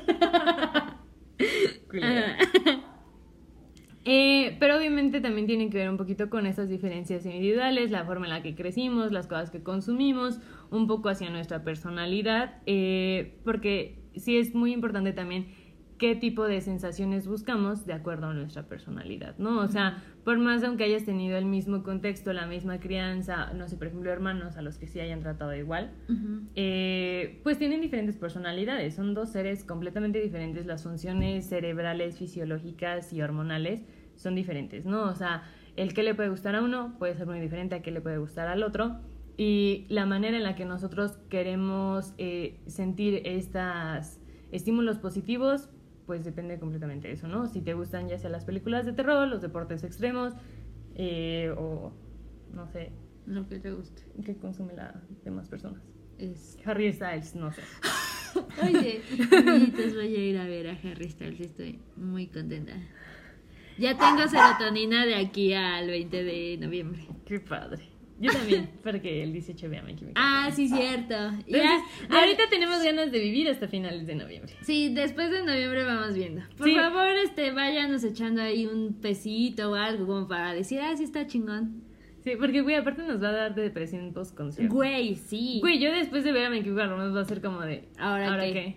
Eh, 4.07 4.55
pero 4.59 4.77
obviamente 4.77 5.19
también 5.19 5.47
tiene 5.47 5.71
que 5.71 5.79
ver 5.79 5.89
un 5.89 5.97
poquito 5.97 6.29
con 6.29 6.45
estas 6.45 6.69
diferencias 6.69 7.25
individuales, 7.25 7.89
la 7.89 8.05
forma 8.05 8.27
en 8.27 8.33
la 8.33 8.43
que 8.43 8.53
crecimos, 8.53 9.11
las 9.11 9.25
cosas 9.25 9.49
que 9.49 9.63
consumimos, 9.63 10.39
un 10.69 10.85
poco 10.85 11.09
hacia 11.09 11.31
nuestra 11.31 11.63
personalidad, 11.63 12.61
eh, 12.67 13.39
porque 13.43 13.97
sí 14.15 14.37
es 14.37 14.53
muy 14.53 14.73
importante 14.73 15.11
también 15.11 15.47
qué 15.97 16.15
tipo 16.15 16.43
de 16.43 16.59
sensaciones 16.61 17.27
buscamos 17.27 17.85
de 17.85 17.93
acuerdo 17.93 18.27
a 18.27 18.33
nuestra 18.33 18.63
personalidad, 18.63 19.37
¿no? 19.37 19.59
O 19.59 19.67
sea, 19.67 20.03
por 20.23 20.37
más 20.37 20.63
aunque 20.63 20.83
hayas 20.83 21.05
tenido 21.05 21.37
el 21.37 21.45
mismo 21.45 21.83
contexto, 21.83 22.33
la 22.33 22.47
misma 22.47 22.79
crianza, 22.79 23.53
no 23.53 23.67
sé, 23.67 23.77
por 23.77 23.87
ejemplo, 23.87 24.11
hermanos 24.11 24.57
a 24.57 24.61
los 24.61 24.77
que 24.77 24.87
sí 24.87 24.99
hayan 24.99 25.21
tratado 25.21 25.55
igual, 25.55 25.91
eh, 26.55 27.39
pues 27.43 27.57
tienen 27.57 27.81
diferentes 27.81 28.17
personalidades. 28.17 28.95
Son 28.95 29.13
dos 29.13 29.31
seres 29.31 29.63
completamente 29.63 30.19
diferentes. 30.21 30.65
Las 30.65 30.83
funciones 30.83 31.47
cerebrales, 31.47 32.17
fisiológicas 32.17 33.13
y 33.13 33.21
hormonales 33.21 33.83
son 34.15 34.35
diferentes, 34.35 34.85
¿no? 34.85 35.03
O 35.03 35.15
sea, 35.15 35.43
el 35.75 35.93
que 35.93 36.03
le 36.03 36.13
puede 36.15 36.29
gustar 36.29 36.55
a 36.55 36.61
uno 36.61 36.95
puede 36.99 37.15
ser 37.15 37.27
muy 37.27 37.39
diferente 37.39 37.75
a 37.75 37.81
que 37.81 37.91
le 37.91 38.01
puede 38.01 38.17
gustar 38.17 38.47
al 38.47 38.63
otro. 38.63 38.97
Y 39.37 39.85
la 39.89 40.05
manera 40.05 40.37
en 40.37 40.43
la 40.43 40.55
que 40.55 40.65
nosotros 40.65 41.17
queremos 41.29 42.13
eh, 42.17 42.57
sentir 42.67 43.21
estos 43.25 44.19
estímulos 44.51 44.97
positivos, 44.97 45.69
pues 46.05 46.23
depende 46.23 46.59
completamente 46.59 47.07
de 47.07 47.13
eso, 47.15 47.27
¿no? 47.27 47.47
Si 47.47 47.61
te 47.61 47.73
gustan 47.73 48.07
ya 48.07 48.17
sea 48.17 48.29
las 48.29 48.45
películas 48.45 48.85
de 48.85 48.93
terror, 48.93 49.27
los 49.27 49.41
deportes 49.41 49.83
extremos, 49.83 50.33
eh, 50.95 51.53
o 51.57 51.91
no 52.53 52.67
sé, 52.67 52.91
Lo 53.25 53.47
que 53.47 53.59
te 53.59 53.71
guste. 53.71 54.03
que 54.23 54.35
consume 54.37 54.73
las 54.73 54.95
demás 55.23 55.49
personas. 55.49 55.81
Es... 56.17 56.57
Harry 56.65 56.93
Styles, 56.93 57.35
no 57.35 57.51
sé. 57.51 57.61
Oye, 58.63 59.01
amiguitos, 59.37 59.95
voy 59.95 60.15
a 60.15 60.19
ir 60.19 60.37
a 60.37 60.45
ver 60.45 60.67
a 60.69 60.71
Harry 60.83 61.09
Styles. 61.09 61.39
Estoy 61.39 61.79
muy 61.95 62.27
contenta. 62.27 62.73
Ya 63.77 63.97
tengo 63.97 64.27
serotonina 64.27 65.05
de 65.05 65.15
aquí 65.15 65.53
al 65.53 65.87
20 65.87 66.23
de 66.23 66.57
noviembre. 66.59 67.07
Qué 67.25 67.39
padre. 67.41 67.83
Yo 68.19 68.31
también, 68.31 68.69
para 68.83 69.01
que 69.01 69.23
el 69.23 69.33
18 69.33 69.69
vea 69.69 69.81
My 69.83 69.93
Chemical 69.95 70.13
Ah, 70.15 70.49
sí, 70.55 70.69
cierto. 70.69 71.13
Entonces, 71.15 71.45
Ya, 71.51 71.81
ahorita 72.17 72.43
tenemos 72.49 72.81
ganas 72.83 73.11
de 73.11 73.19
vivir 73.19 73.49
hasta 73.49 73.67
finales 73.67 74.07
de 74.07 74.15
noviembre. 74.15 74.53
Sí, 74.61 74.93
después 74.93 75.29
de 75.31 75.43
noviembre 75.43 75.83
vamos 75.83 76.13
viendo. 76.15 76.41
Por 76.57 76.67
Sí. 76.67 76.75
favor, 76.75 77.09
este, 77.23 77.51
váyanos 77.51 78.03
echando 78.05 78.41
ahí 78.41 78.65
un 78.67 78.93
pesito 79.01 79.71
o 79.71 79.75
algo 79.75 80.05
como 80.07 80.27
para 80.29 80.53
decir, 80.53 80.79
ah, 80.79 80.95
sí 80.95 81.03
está 81.03 81.27
chingón. 81.27 81.83
Sí, 82.23 82.31
porque, 82.39 82.61
güey, 82.61 82.75
aparte 82.75 83.03
nos 83.03 83.21
va 83.21 83.29
a 83.29 83.33
dar 83.33 83.55
de 83.55 83.61
depresión 83.63 84.11
post-concierto. 84.13 84.73
Güey, 84.73 85.15
sí. 85.15 85.59
Güey, 85.61 85.79
yo 85.79 85.91
después 85.91 86.23
de 86.23 86.31
ver 86.31 86.45
a 86.45 86.49
Chemical 86.55 86.89
Romance 86.89 87.13
va 87.15 87.21
a 87.21 87.25
ser 87.25 87.41
como 87.41 87.61
de... 87.61 87.87
¿Ahora 87.99 88.39
qué? 88.45 88.53
qué? 88.53 88.75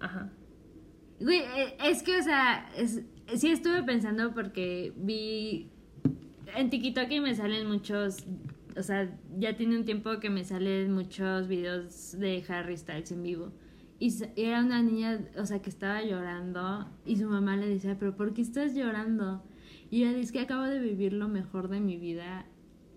Ajá. 0.00 0.32
Güey, 1.20 1.38
eh, 1.40 1.76
es 1.84 2.02
que, 2.02 2.16
o 2.18 2.22
sea, 2.22 2.68
es, 2.76 3.02
sí 3.36 3.50
estuve 3.52 3.82
pensando 3.82 4.32
porque 4.34 4.92
vi 4.96 5.69
en 6.56 6.70
TikTok 6.70 7.10
y 7.10 7.20
me 7.20 7.34
salen 7.34 7.66
muchos, 7.68 8.24
o 8.76 8.82
sea, 8.82 9.10
ya 9.38 9.56
tiene 9.56 9.76
un 9.76 9.84
tiempo 9.84 10.18
que 10.20 10.30
me 10.30 10.44
salen 10.44 10.92
muchos 10.92 11.48
videos 11.48 12.18
de 12.18 12.44
Harry 12.48 12.76
Styles 12.76 13.12
en 13.12 13.22
vivo. 13.22 13.52
Y 13.98 14.14
era 14.36 14.60
una 14.60 14.82
niña, 14.82 15.20
o 15.36 15.44
sea, 15.44 15.60
que 15.60 15.68
estaba 15.68 16.02
llorando 16.02 16.88
y 17.04 17.16
su 17.16 17.28
mamá 17.28 17.56
le 17.56 17.68
decía, 17.68 17.96
pero 17.98 18.16
¿por 18.16 18.32
qué 18.32 18.40
estás 18.40 18.74
llorando? 18.74 19.42
Y 19.90 20.04
ella 20.04 20.14
dice 20.14 20.32
que 20.32 20.40
acabo 20.40 20.62
de 20.62 20.78
vivir 20.78 21.12
lo 21.12 21.28
mejor 21.28 21.68
de 21.68 21.80
mi 21.80 21.96
vida 21.98 22.46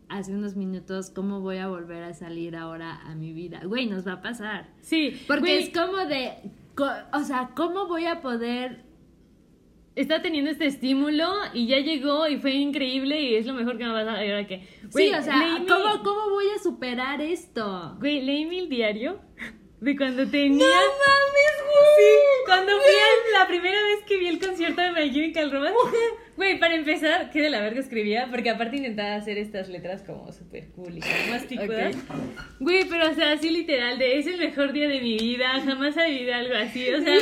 hace 0.07 0.33
unos 0.33 0.55
minutos, 0.55 1.09
¿cómo 1.09 1.41
voy 1.41 1.57
a 1.57 1.67
volver 1.67 2.03
a 2.03 2.13
salir 2.13 2.55
ahora 2.55 3.01
a 3.01 3.15
mi 3.15 3.33
vida? 3.33 3.61
Güey, 3.65 3.87
nos 3.87 4.07
va 4.07 4.13
a 4.13 4.21
pasar. 4.21 4.69
Sí, 4.81 5.19
Porque 5.27 5.41
güey, 5.41 5.63
es 5.63 5.69
como 5.71 5.97
de, 6.05 6.51
o 7.11 7.23
sea, 7.23 7.51
¿cómo 7.55 7.87
voy 7.87 8.05
a 8.05 8.21
poder 8.21 8.83
está 9.95 10.21
teniendo 10.21 10.49
este 10.51 10.65
estímulo 10.65 11.31
y 11.53 11.67
ya 11.67 11.79
llegó 11.79 12.27
y 12.27 12.37
fue 12.37 12.51
increíble 12.53 13.21
y 13.21 13.35
es 13.35 13.45
lo 13.45 13.53
mejor 13.53 13.77
que 13.77 13.83
me 13.85 13.91
va 13.91 13.99
a. 14.13 14.25
Y 14.25 14.29
ahora 14.31 14.47
que. 14.47 14.67
Güey, 14.91 15.09
sí, 15.09 15.13
o 15.13 15.21
sea, 15.21 15.37
leí 15.37 15.59
mi- 15.61 15.67
¿cómo, 15.67 16.03
¿cómo 16.03 16.29
voy 16.31 16.45
a 16.57 16.61
superar 16.61 17.21
esto? 17.21 17.95
Güey, 17.99 18.21
leí 18.21 18.45
mi 18.45 18.67
diario 18.67 19.19
de 19.79 19.95
cuando 19.97 20.27
tenía. 20.29 20.65
mames, 20.65 21.63
Sí, 21.97 22.45
cuando 22.45 22.71
fui 22.71 22.93
la 23.33 23.47
primera 23.47 23.81
vez 23.83 24.03
que 24.07 24.17
vi 24.17 24.27
el 24.27 24.39
concierto 24.39 24.81
de 24.81 24.91
My 24.91 25.11
Chemical 25.13 25.51
Romance. 25.51 25.77
Güey, 26.35 26.59
para 26.59 26.75
empezar, 26.75 27.29
qué 27.31 27.41
de 27.41 27.49
la 27.49 27.61
verga 27.61 27.79
escribía, 27.79 28.27
porque 28.31 28.49
aparte 28.49 28.77
intentaba 28.77 29.15
hacer 29.15 29.37
estas 29.37 29.69
letras 29.69 30.01
como 30.01 30.31
súper 30.31 30.69
cool 30.69 30.97
y 30.97 31.01
picudas. 31.47 31.95
Güey, 32.59 32.85
pero 32.89 33.11
o 33.11 33.13
sea, 33.13 33.33
así 33.33 33.51
literal, 33.51 33.99
de 33.99 34.17
es 34.17 34.27
el 34.27 34.37
mejor 34.37 34.73
día 34.73 34.87
de 34.87 34.99
mi 34.99 35.17
vida, 35.17 35.61
jamás 35.63 35.97
ha 35.97 36.05
vivido 36.05 36.33
algo 36.33 36.55
así, 36.55 36.89
o 36.89 37.01
sea, 37.01 37.15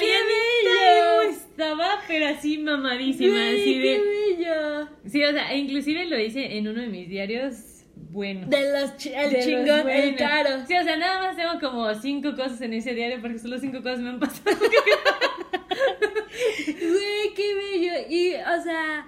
qué 0.00 0.06
bello. 0.06 1.30
estaba, 1.30 2.02
pero 2.06 2.26
así 2.26 2.58
mamadísima, 2.58 3.48
así 3.48 3.80
qué 3.80 3.88
de... 3.88 4.36
bello. 4.36 4.88
Sí, 5.06 5.24
o 5.24 5.32
sea, 5.32 5.52
e 5.52 5.58
inclusive 5.58 6.04
lo 6.06 6.18
hice 6.18 6.58
en 6.58 6.68
uno 6.68 6.82
de 6.82 6.88
mis 6.88 7.08
diarios 7.08 7.67
buenos. 8.10 8.48
De 8.50 8.72
los 8.72 8.96
chi- 8.96 9.12
el 9.14 9.30
De 9.30 9.36
los 9.36 9.44
chingón, 9.46 9.88
el 9.90 10.16
caro. 10.16 10.50
Sí, 10.66 10.74
o 10.76 10.82
sea, 10.84 10.96
nada 10.96 11.20
más 11.20 11.36
tengo 11.36 11.58
como 11.60 11.94
cinco 11.94 12.34
cosas 12.34 12.60
en 12.62 12.72
ese 12.74 12.94
diario 12.94 13.20
porque 13.20 13.38
solo 13.38 13.58
cinco 13.58 13.78
cosas 13.82 14.00
me 14.00 14.10
han 14.10 14.18
pasado. 14.20 14.56
Güey, 16.66 17.34
qué 17.34 17.54
bello. 17.54 17.92
Y, 18.08 18.34
o 18.34 18.62
sea, 18.62 19.06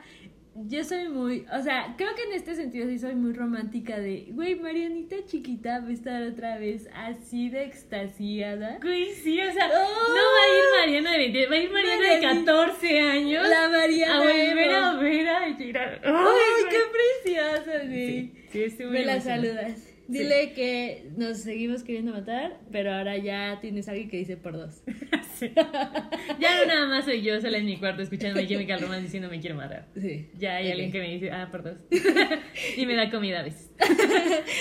yo 0.68 0.84
soy 0.84 1.08
muy, 1.08 1.46
o 1.52 1.62
sea, 1.62 1.94
creo 1.96 2.14
que 2.14 2.22
en 2.24 2.32
este 2.32 2.54
sentido 2.54 2.88
sí 2.88 2.98
soy 2.98 3.14
muy 3.14 3.32
romántica 3.32 3.98
de, 3.98 4.26
güey, 4.30 4.56
Marianita 4.56 5.16
chiquita 5.26 5.80
va 5.80 5.88
a 5.88 5.92
estar 5.92 6.22
otra 6.22 6.58
vez 6.58 6.88
así 6.94 7.48
de 7.48 7.64
extasiada. 7.64 8.78
Güey, 8.82 9.14
sí, 9.14 9.40
o 9.40 9.52
sea, 9.52 9.64
¡Ay! 9.64 9.70
no 9.72 10.14
va 10.14 10.42
a 10.42 10.48
ir 10.48 10.64
Mariana 10.80 11.12
de 11.12 11.18
20, 11.18 11.46
va 11.46 11.54
a 11.54 11.58
ir 11.58 11.70
Mariana 11.70 12.02
de 12.02 12.08
Marianita. 12.08 12.52
14 12.52 13.00
años 13.00 13.48
La 13.48 13.68
Mariana 13.68 14.14
a 14.14 14.18
volver 14.18 14.70
a 14.70 14.92
ver 14.94 15.28
a 15.28 15.54
Gerard. 15.54 16.00
¡Ay, 16.04 16.64
qué 16.70 16.80
preciosa, 17.24 17.84
güey! 17.86 18.32
Sí, 18.50 18.70
sí, 18.70 18.84
Me 18.84 19.04
la 19.04 19.20
saludas. 19.20 19.89
Dile 20.10 20.52
que 20.54 21.10
nos 21.16 21.38
seguimos 21.38 21.84
queriendo 21.84 22.12
matar, 22.12 22.58
pero 22.72 22.92
ahora 22.92 23.16
ya 23.16 23.58
tienes 23.60 23.86
a 23.88 23.92
alguien 23.92 24.10
que 24.10 24.16
dice 24.18 24.36
por 24.36 24.54
dos. 24.54 24.82
Sí. 25.40 25.50
Ya 26.38 26.58
no 26.58 26.66
nada 26.66 26.86
más 26.86 27.06
soy 27.06 27.22
yo 27.22 27.40
sola 27.40 27.56
en 27.56 27.64
mi 27.64 27.78
cuarto 27.78 28.02
escuchando 28.02 28.38
My 28.38 28.46
Chemical 28.46 28.78
Romance 28.80 29.04
diciendo 29.04 29.30
me 29.30 29.40
quiero 29.40 29.56
matar. 29.56 29.86
Sí. 29.98 30.28
Ya 30.36 30.56
hay 30.56 30.70
alguien 30.70 30.92
que 30.92 30.98
me 31.00 31.08
dice, 31.08 31.30
ah, 31.30 31.48
por 31.50 31.62
dos. 31.62 31.78
y 32.76 32.84
me 32.84 32.94
da 32.94 33.10
comida 33.10 33.40
a 33.40 33.42
veces. 33.42 33.70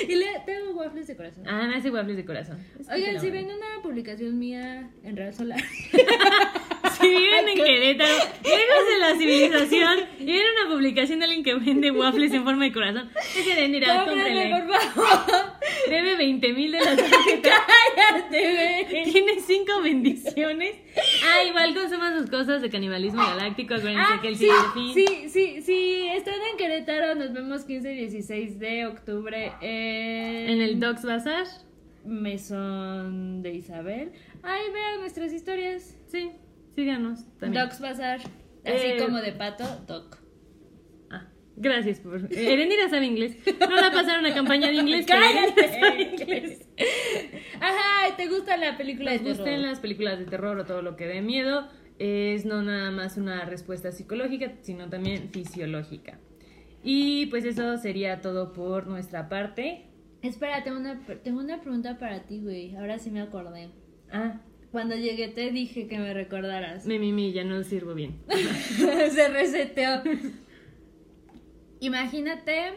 y 0.08 0.16
le 0.16 0.26
tengo 0.46 0.72
waffles 0.80 1.08
de 1.08 1.18
corazón. 1.18 1.44
Ah, 1.46 1.68
me 1.68 1.76
hace 1.76 1.92
waffles 1.92 2.16
de 2.16 2.24
corazón. 2.24 2.60
Es 2.80 2.88
Oigan, 2.88 3.20
si 3.20 3.30
ven 3.30 3.46
una 3.48 3.82
publicación 3.84 4.40
mía 4.40 4.90
en 5.04 5.18
Real 5.18 5.34
Solar. 5.34 5.60
Si 7.00 7.08
viven 7.08 7.48
en 7.50 7.56
Querétaro, 7.56 8.14
lejos 8.44 8.88
de 8.90 9.00
la 9.00 9.16
civilización, 9.18 10.00
y 10.20 10.26
ven 10.26 10.42
una 10.62 10.74
publicación 10.74 11.20
de 11.20 11.26
alguien 11.26 11.44
que 11.44 11.54
vende 11.56 11.92
waffles 11.92 12.34
en 12.34 12.44
forma 12.44 12.66
de 12.66 12.74
corazón, 12.74 13.10
ese 13.38 13.56
de 13.56 13.68
mira, 13.70 14.06
Cómprame, 14.06 14.50
cómprele. 14.50 14.66
por 14.68 14.94
favor. 14.94 15.52
Debe 15.90 16.16
20 16.18 16.54
mil 16.54 16.72
de 16.72 16.80
la 16.80 16.96
tarjeta. 16.96 17.50
Cállate, 17.96 18.86
güey. 18.90 19.04
Tiene 19.12 19.40
cinco 19.40 19.82
bendiciones. 19.82 20.76
Ah, 21.26 21.44
igual 21.48 21.74
consuman 21.74 22.20
sus 22.20 22.30
cosas 22.30 22.62
de 22.62 22.70
canibalismo 22.70 23.22
galáctico. 23.24 23.76
Acuérdense 23.76 24.06
Ah, 24.14 24.20
que 24.22 24.28
el 24.28 24.36
sí, 24.38 24.50
fin. 24.74 24.94
sí, 24.94 25.30
sí, 25.30 25.62
sí, 25.62 26.08
están 26.12 26.36
en 26.52 26.58
Querétaro, 26.58 27.16
nos 27.16 27.34
vemos 27.34 27.64
15 27.64 27.94
y 27.94 27.98
16 27.98 28.60
de 28.60 28.86
octubre 28.88 29.54
en, 29.62 30.50
En 30.50 30.62
el 30.62 30.80
Docs 30.80 31.04
Bazar. 31.06 31.46
Mesón 32.06 33.42
de 33.42 33.54
Isabel. 33.54 34.12
Ay, 34.44 34.62
vean 34.74 35.00
nuestras 35.02 35.32
historias. 35.34 35.96
Sí, 36.08 36.32
síganos 36.76 37.26
también. 37.40 37.64
Docs 37.64 37.80
Bazar, 37.82 38.20
así 38.20 38.30
Eh, 38.64 38.98
como 39.00 39.18
de 39.20 39.32
pato, 39.34 39.64
Doc. 39.88 40.18
Ah, 41.10 41.28
gracias 41.56 42.00
por. 42.00 42.32
Erenira 42.34 42.90
sabe 42.90 43.06
inglés. 43.06 43.38
No 43.60 43.76
la 43.76 43.92
pasaron 43.92 44.26
a 44.26 44.34
campaña 44.34 44.68
de 44.68 44.76
inglés. 44.76 45.06
Erenira 45.10 45.80
sabe 45.80 46.02
inglés. 46.04 46.68
Ajá, 47.60 48.16
¿te 48.16 48.28
gusta 48.28 48.58
la 48.58 48.78
película 48.78 49.12
les 49.12 49.24
de 49.24 49.32
terror? 49.32 49.46
gusten 49.46 49.62
las 49.64 49.80
películas 49.80 50.20
de 50.20 50.26
terror 50.26 50.58
o 50.60 50.66
todo 50.66 50.82
lo 50.82 50.96
que 50.96 51.06
dé 51.08 51.22
miedo, 51.22 51.68
es 52.00 52.46
no 52.46 52.62
nada 52.62 52.92
más 52.92 53.18
una 53.18 53.44
respuesta 53.46 53.92
psicológica, 53.92 54.54
sino 54.62 54.90
también 54.90 55.30
fisiológica. 55.32 56.18
Y 56.84 57.26
pues 57.26 57.44
eso 57.44 57.78
sería 57.78 58.22
todo 58.22 58.54
por 58.54 58.88
nuestra 58.88 59.28
parte. 59.28 59.86
Espera, 60.22 60.64
tengo 60.64 60.78
una, 60.80 61.00
tengo 61.24 61.40
una 61.40 61.60
pregunta 61.62 61.98
para 61.98 62.24
ti, 62.24 62.40
güey. 62.42 62.76
Ahora 62.78 63.00
sí 63.00 63.12
me 63.12 63.22
acordé. 63.22 63.70
Ah, 64.12 64.40
Cuando 64.72 64.96
llegué 64.96 65.30
te 65.30 65.50
dije 65.52 65.88
que 65.88 65.98
me 65.98 66.14
recordaras. 66.14 66.86
me 66.86 67.00
mimi, 67.00 67.32
ya 67.32 67.44
no 67.44 67.64
sirvo 67.64 67.96
bien. 67.96 68.20
Se 69.12 69.28
reseteó. 69.30 70.04
Imagínate, 71.80 72.74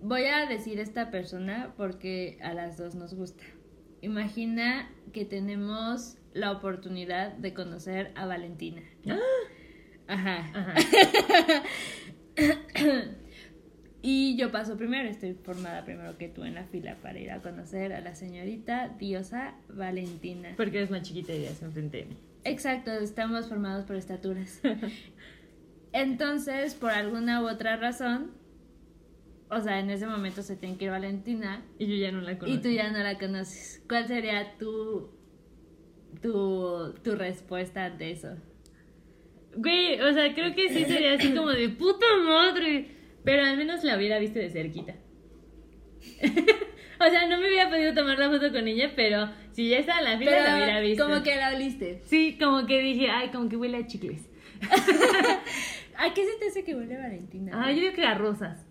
voy 0.00 0.24
a 0.24 0.46
decir 0.46 0.78
esta 0.78 1.10
persona 1.10 1.74
porque 1.76 2.38
a 2.42 2.54
las 2.54 2.78
dos 2.78 2.94
nos 2.94 3.14
gusta. 3.14 3.42
Imagina 4.00 4.90
que 5.12 5.24
tenemos 5.24 6.18
la 6.34 6.52
oportunidad 6.52 7.32
de 7.32 7.54
conocer 7.54 8.12
a 8.14 8.26
Valentina. 8.26 8.82
Ajá. 10.06 10.38
Ajá. 10.54 10.74
Y 14.02 14.36
yo 14.36 14.52
paso 14.52 14.76
primero, 14.76 15.08
estoy 15.08 15.34
formada 15.34 15.84
primero 15.84 16.16
que 16.16 16.28
tú 16.28 16.44
en 16.44 16.54
la 16.54 16.64
fila 16.64 16.96
para 17.02 17.18
ir 17.18 17.30
a 17.30 17.40
conocer 17.42 17.92
a 17.92 18.00
la 18.00 18.14
señorita 18.14 18.88
diosa 18.98 19.54
Valentina. 19.68 20.54
Porque 20.56 20.78
eres 20.78 20.90
más 20.90 21.02
chiquita 21.02 21.32
y 21.34 21.42
ya 21.42 21.50
se 21.50 21.64
enfrente 21.64 21.98
de 21.98 22.04
mí. 22.06 22.16
Exacto, 22.44 22.92
estamos 22.92 23.48
formados 23.48 23.84
por 23.84 23.96
estaturas. 23.96 24.60
Entonces, 25.92 26.74
por 26.74 26.90
alguna 26.90 27.42
u 27.42 27.48
otra 27.48 27.76
razón, 27.76 28.32
o 29.48 29.60
sea, 29.60 29.80
en 29.80 29.90
ese 29.90 30.06
momento 30.06 30.42
se 30.42 30.56
tiene 30.56 30.76
que 30.76 30.84
ir 30.86 30.90
Valentina 30.90 31.62
Y 31.78 31.86
yo 31.86 31.94
ya 31.94 32.12
no 32.12 32.20
la 32.20 32.38
conozco. 32.38 32.58
y 32.58 32.62
tú 32.62 32.68
ya 32.68 32.90
no 32.90 32.98
la 32.98 33.18
conoces. 33.18 33.82
¿Cuál 33.88 34.06
sería 34.06 34.56
tu, 34.58 35.10
tu, 36.20 36.92
tu 37.02 37.14
respuesta 37.16 37.86
ante 37.86 38.10
eso? 38.10 38.36
Güey, 39.56 40.00
o 40.00 40.12
sea, 40.12 40.34
creo 40.34 40.54
que 40.54 40.68
sí 40.68 40.84
sería 40.84 41.14
así 41.14 41.32
como 41.34 41.48
de 41.48 41.70
puta 41.70 42.04
madre. 42.26 42.95
Pero 43.26 43.44
al 43.44 43.56
menos 43.58 43.84
la 43.84 43.96
hubiera 43.96 44.18
visto 44.18 44.38
de 44.38 44.48
cerquita. 44.48 44.94
o 47.00 47.04
sea, 47.10 47.26
no 47.28 47.38
me 47.38 47.48
hubiera 47.48 47.68
podido 47.68 47.92
tomar 47.92 48.18
la 48.18 48.30
foto 48.30 48.50
con 48.52 48.66
ella, 48.68 48.92
pero 48.96 49.28
si 49.52 49.68
ya 49.68 49.78
estaba 49.78 49.98
en 49.98 50.04
la 50.04 50.18
fila 50.18 50.30
la 50.42 50.56
hubiera 50.56 50.80
visto. 50.80 51.04
como 51.06 51.22
que 51.22 51.36
la 51.36 51.54
oliste. 51.54 52.00
Sí, 52.04 52.38
como 52.40 52.66
que 52.66 52.80
dije, 52.80 53.10
ay, 53.10 53.28
como 53.30 53.48
que 53.48 53.56
huele 53.56 53.78
a 53.78 53.86
chicles. 53.86 54.28
¿A 55.98 56.14
qué 56.14 56.24
se 56.24 56.38
te 56.38 56.48
hace 56.48 56.64
que 56.64 56.74
huele 56.74 56.96
Valentina? 56.96 57.52
Ah, 57.54 57.72
yo 57.72 57.80
digo 57.80 57.94
que 57.94 58.04
a 58.04 58.14
rosas. 58.14 58.66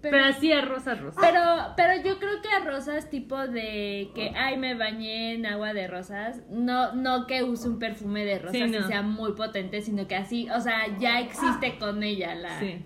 pero, 0.00 0.12
Pero, 0.12 0.24
así 0.24 0.52
a 0.52 0.60
rosas, 0.62 1.00
rosas. 1.00 1.20
pero, 1.20 1.40
pero 1.76 2.02
yo 2.02 2.18
creo 2.18 2.40
que 2.40 2.48
a 2.48 2.60
rosas 2.64 3.10
tipo 3.10 3.36
de 3.46 4.08
que, 4.14 4.32
ay, 4.36 4.56
me 4.56 4.74
bañé 4.74 5.34
en 5.34 5.46
agua 5.46 5.74
de 5.74 5.86
rosas. 5.88 6.42
No, 6.48 6.94
no 6.94 7.26
que 7.26 7.42
use 7.42 7.68
un 7.68 7.78
perfume 7.78 8.24
de 8.24 8.38
rosas 8.38 8.52
Sí, 8.56 8.62
y 8.62 8.70
no. 8.70 8.86
sea 8.86 9.02
muy 9.02 9.32
potente, 9.32 9.82
sino 9.82 10.06
que 10.08 10.16
así, 10.16 10.48
o 10.50 10.60
sea, 10.60 10.96
ya 10.98 11.20
existe 11.20 11.76
con 11.78 12.02
ella 12.02 12.34
la... 12.34 12.58
Sí. 12.60 12.76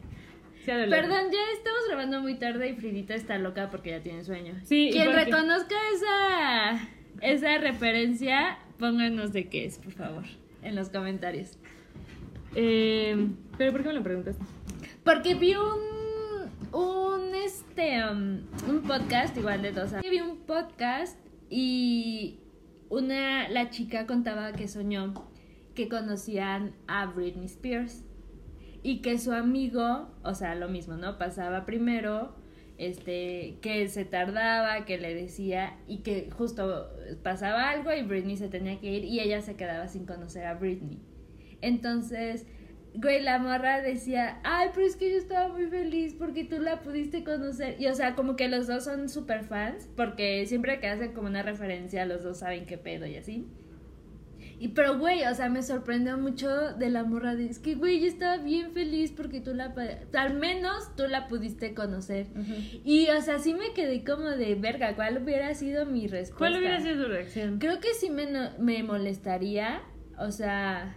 Perdón, 0.64 1.30
ya 1.32 1.40
estamos 1.56 1.80
grabando 1.88 2.20
muy 2.20 2.34
tarde 2.38 2.68
y 2.70 2.74
Fridita 2.74 3.14
está 3.14 3.38
loca 3.38 3.70
porque 3.70 3.90
ya 3.90 4.00
tiene 4.02 4.22
sueño. 4.24 4.54
Sí, 4.64 4.90
Quien 4.92 5.06
porque- 5.06 5.24
reconozca 5.24 5.74
esa, 5.94 6.88
esa 7.20 7.58
referencia, 7.58 8.58
pónganos 8.78 9.32
de 9.32 9.48
qué 9.48 9.64
es, 9.64 9.78
por 9.78 9.92
favor, 9.92 10.24
en 10.62 10.74
los 10.76 10.88
comentarios. 10.90 11.58
Eh, 12.54 13.28
pero 13.58 13.72
¿por 13.72 13.82
qué 13.82 13.88
me 13.88 13.94
lo 13.94 14.02
preguntaste? 14.02 14.42
Porque 15.04 15.34
vi 15.34 15.54
un, 15.54 16.78
un, 16.78 17.34
este, 17.34 18.04
um, 18.04 18.42
un 18.68 18.82
podcast, 18.86 19.36
igual 19.36 19.62
de 19.62 19.72
dos. 19.72 19.90
Vi 20.08 20.20
un 20.20 20.38
podcast 20.38 21.18
y 21.50 22.38
una, 22.88 23.48
la 23.48 23.70
chica 23.70 24.06
contaba 24.06 24.52
que 24.52 24.68
soñó 24.68 25.14
que 25.74 25.88
conocían 25.88 26.74
a 26.86 27.06
Britney 27.06 27.46
Spears 27.46 28.04
y 28.82 29.00
que 29.00 29.18
su 29.18 29.32
amigo, 29.32 30.10
o 30.22 30.34
sea, 30.34 30.54
lo 30.54 30.68
mismo, 30.68 30.96
¿no? 30.96 31.18
Pasaba 31.18 31.64
primero 31.64 32.34
este, 32.78 33.58
que 33.60 33.88
se 33.88 34.04
tardaba, 34.04 34.84
que 34.84 34.98
le 34.98 35.14
decía 35.14 35.76
y 35.86 35.98
que 35.98 36.30
justo 36.30 36.90
pasaba 37.22 37.70
algo 37.70 37.92
y 37.92 38.02
Britney 38.02 38.36
se 38.36 38.48
tenía 38.48 38.80
que 38.80 38.88
ir 38.88 39.04
y 39.04 39.20
ella 39.20 39.40
se 39.40 39.54
quedaba 39.54 39.88
sin 39.88 40.04
conocer 40.04 40.46
a 40.46 40.54
Britney. 40.54 40.98
Entonces, 41.60 42.44
güey, 42.94 43.22
la 43.22 43.38
morra 43.38 43.80
decía, 43.80 44.40
ay, 44.42 44.70
pero 44.74 44.86
es 44.86 44.96
que 44.96 45.12
yo 45.12 45.16
estaba 45.16 45.48
muy 45.48 45.66
feliz 45.66 46.14
porque 46.18 46.44
tú 46.44 46.58
la 46.58 46.80
pudiste 46.80 47.22
conocer. 47.22 47.80
Y 47.80 47.86
o 47.86 47.94
sea, 47.94 48.16
como 48.16 48.34
que 48.34 48.48
los 48.48 48.66
dos 48.66 48.84
son 48.84 49.08
super 49.08 49.44
fans 49.44 49.88
porque 49.96 50.44
siempre 50.46 50.80
que 50.80 50.88
hacen 50.88 51.12
como 51.12 51.28
una 51.28 51.42
referencia, 51.42 52.04
los 52.04 52.24
dos 52.24 52.38
saben 52.38 52.66
qué 52.66 52.78
pedo 52.78 53.06
y 53.06 53.16
así. 53.16 53.46
Y 54.62 54.68
pero, 54.68 54.96
güey, 54.96 55.24
o 55.24 55.34
sea, 55.34 55.48
me 55.48 55.60
sorprendió 55.60 56.16
mucho 56.16 56.48
de 56.74 56.88
la 56.88 57.02
morra 57.02 57.34
de, 57.34 57.46
es 57.46 57.58
que, 57.58 57.74
güey, 57.74 57.98
yo 57.98 58.06
estaba 58.06 58.36
bien 58.36 58.70
feliz 58.70 59.10
porque 59.10 59.40
tú 59.40 59.54
la, 59.54 59.74
al 60.14 60.34
menos 60.34 60.94
tú 60.94 61.02
la 61.08 61.26
pudiste 61.26 61.74
conocer. 61.74 62.28
Y, 62.84 63.08
o 63.08 63.20
sea, 63.22 63.40
sí 63.40 63.54
me 63.54 63.72
quedé 63.74 64.04
como 64.04 64.30
de, 64.30 64.54
verga, 64.54 64.94
¿cuál 64.94 65.20
hubiera 65.20 65.52
sido 65.54 65.84
mi 65.84 66.06
respuesta? 66.06 66.38
¿Cuál 66.38 66.58
hubiera 66.58 66.80
sido 66.80 67.02
tu 67.02 67.10
reacción? 67.10 67.58
Creo 67.58 67.80
que 67.80 67.92
sí 67.94 68.08
me, 68.08 68.28
me 68.60 68.84
molestaría, 68.84 69.82
o 70.16 70.30
sea... 70.30 70.96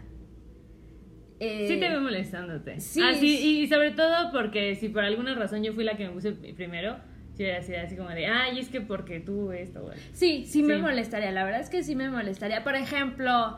Eh, 1.39 1.65
sí 1.67 1.79
te 1.79 1.89
veo 1.89 2.01
molestándote. 2.01 2.79
Sí. 2.79 3.01
Ah, 3.03 3.15
sí, 3.15 3.61
y 3.63 3.67
sobre 3.67 3.93
todo 3.93 4.31
porque 4.31 4.75
si 4.75 4.89
por 4.89 5.03
alguna 5.03 5.33
razón 5.33 5.63
yo 5.63 5.73
fui 5.73 5.85
la 5.85 5.97
que 5.97 6.05
me 6.05 6.13
puse 6.13 6.33
primero, 6.33 6.99
Sí, 7.35 7.49
así, 7.49 7.75
así 7.75 7.95
como 7.97 8.09
de, 8.09 8.27
ay, 8.27 8.59
es 8.59 8.69
que 8.69 8.81
porque 8.81 9.19
tú 9.19 9.51
esto, 9.51 9.81
güey. 9.81 9.97
Sí, 10.13 10.45
sí, 10.47 10.63
me 10.63 10.77
molestaría, 10.77 11.31
la 11.31 11.43
verdad 11.43 11.61
es 11.61 11.69
que 11.69 11.83
sí 11.83 11.95
me 11.95 12.09
molestaría. 12.09 12.63
Por 12.63 12.75
ejemplo, 12.75 13.57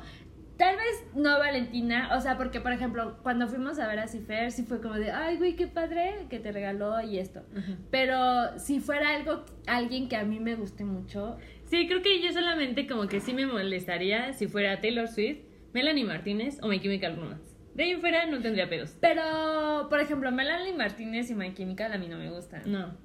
tal 0.58 0.76
vez 0.76 1.06
no 1.14 1.38
Valentina, 1.38 2.10
o 2.18 2.22
sea, 2.22 2.38
porque 2.38 2.60
por 2.60 2.72
ejemplo, 2.72 3.20
cuando 3.22 3.48
fuimos 3.48 3.78
a 3.78 3.88
ver 3.88 4.00
a 4.00 4.08
Cifer, 4.08 4.52
sí 4.52 4.64
fue 4.64 4.82
como 4.82 4.96
de, 4.96 5.12
ay, 5.12 5.38
güey, 5.38 5.56
qué 5.56 5.68
padre 5.68 6.26
que 6.30 6.40
te 6.40 6.52
regaló 6.52 7.00
y 7.02 7.20
esto. 7.20 7.44
Pero 7.92 8.58
si 8.58 8.80
fuera 8.80 9.16
algo, 9.16 9.46
alguien 9.68 10.10
que 10.10 10.16
a 10.16 10.24
mí 10.24 10.40
me 10.40 10.56
guste 10.56 10.84
mucho. 10.84 11.38
Sí, 11.66 11.88
creo 11.88 12.02
que 12.02 12.22
yo 12.22 12.32
solamente 12.34 12.88
como 12.88 13.08
que 13.08 13.20
sí 13.20 13.34
me 13.34 13.46
molestaría 13.46 14.34
si 14.34 14.48
fuera 14.48 14.82
Taylor 14.82 15.08
Swift, 15.08 15.40
Melanie 15.74 16.06
Martínez 16.06 16.58
o 16.64 16.68
My 16.68 16.80
Chemical 16.80 17.16
Romance. 17.16 17.56
De 17.76 17.84
ahí 17.84 17.92
en 17.92 18.02
fuera 18.02 18.26
no 18.26 18.42
tendría 18.42 18.68
pedos. 18.68 18.98
Pero, 19.00 19.86
por 19.88 20.00
ejemplo, 20.00 20.32
Melanie 20.32 20.74
Martínez 20.74 21.30
y 21.30 21.36
My 21.36 21.54
Chemical 21.54 21.94
a 21.94 22.00
mí 22.00 22.08
no 22.08 22.18
me 22.18 22.32
gustan. 22.32 22.64
No. 22.66 22.98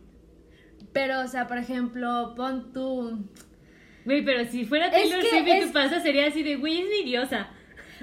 Pero, 0.93 1.21
o 1.21 1.27
sea, 1.27 1.47
por 1.47 1.59
ejemplo, 1.59 2.35
pon 2.37 2.73
tú. 2.73 3.29
Güey, 4.05 4.25
pero 4.25 4.45
si 4.45 4.65
fuera 4.65 4.91
Taylor 4.91 5.23
Swift 5.23 5.47
y 5.47 5.61
tu 5.67 5.73
pasa, 5.73 6.01
sería 6.01 6.27
así 6.27 6.43
de, 6.43 6.57
güey, 6.57 6.83
es 6.83 6.89
mi 6.89 7.05
diosa. 7.05 7.49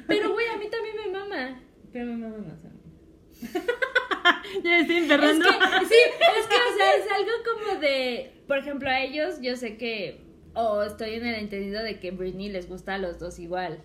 Pero, 0.07 0.31
güey, 0.31 0.47
a 0.47 0.57
mí 0.57 0.65
también 0.69 0.95
me 0.95 1.19
mama. 1.19 1.61
Pero 1.91 2.05
me 2.05 2.15
mama 2.17 2.37
más 2.37 2.65
a 2.65 2.69
mí. 2.69 4.63
ya 4.63 4.79
estoy 4.79 4.97
emperrando. 4.97 5.45
Es 5.47 5.55
que, 5.55 5.85
sí, 5.85 5.95
es 6.39 6.47
que, 6.47 6.55
o 6.55 6.77
sea, 6.77 6.95
es 6.95 7.11
algo 7.11 7.31
como 7.43 7.79
de. 7.79 8.31
Por 8.47 8.57
ejemplo, 8.57 8.89
a 8.89 9.01
ellos, 9.01 9.39
yo 9.41 9.55
sé 9.55 9.77
que. 9.77 10.21
O 10.55 10.81
estoy 10.83 11.13
en 11.15 11.27
el 11.27 11.35
entendido 11.35 11.83
de 11.83 11.99
que 11.99 12.11
Britney 12.11 12.49
les 12.49 12.67
gusta 12.67 12.95
a 12.95 12.97
los 12.97 13.19
dos 13.19 13.39
igual. 13.39 13.81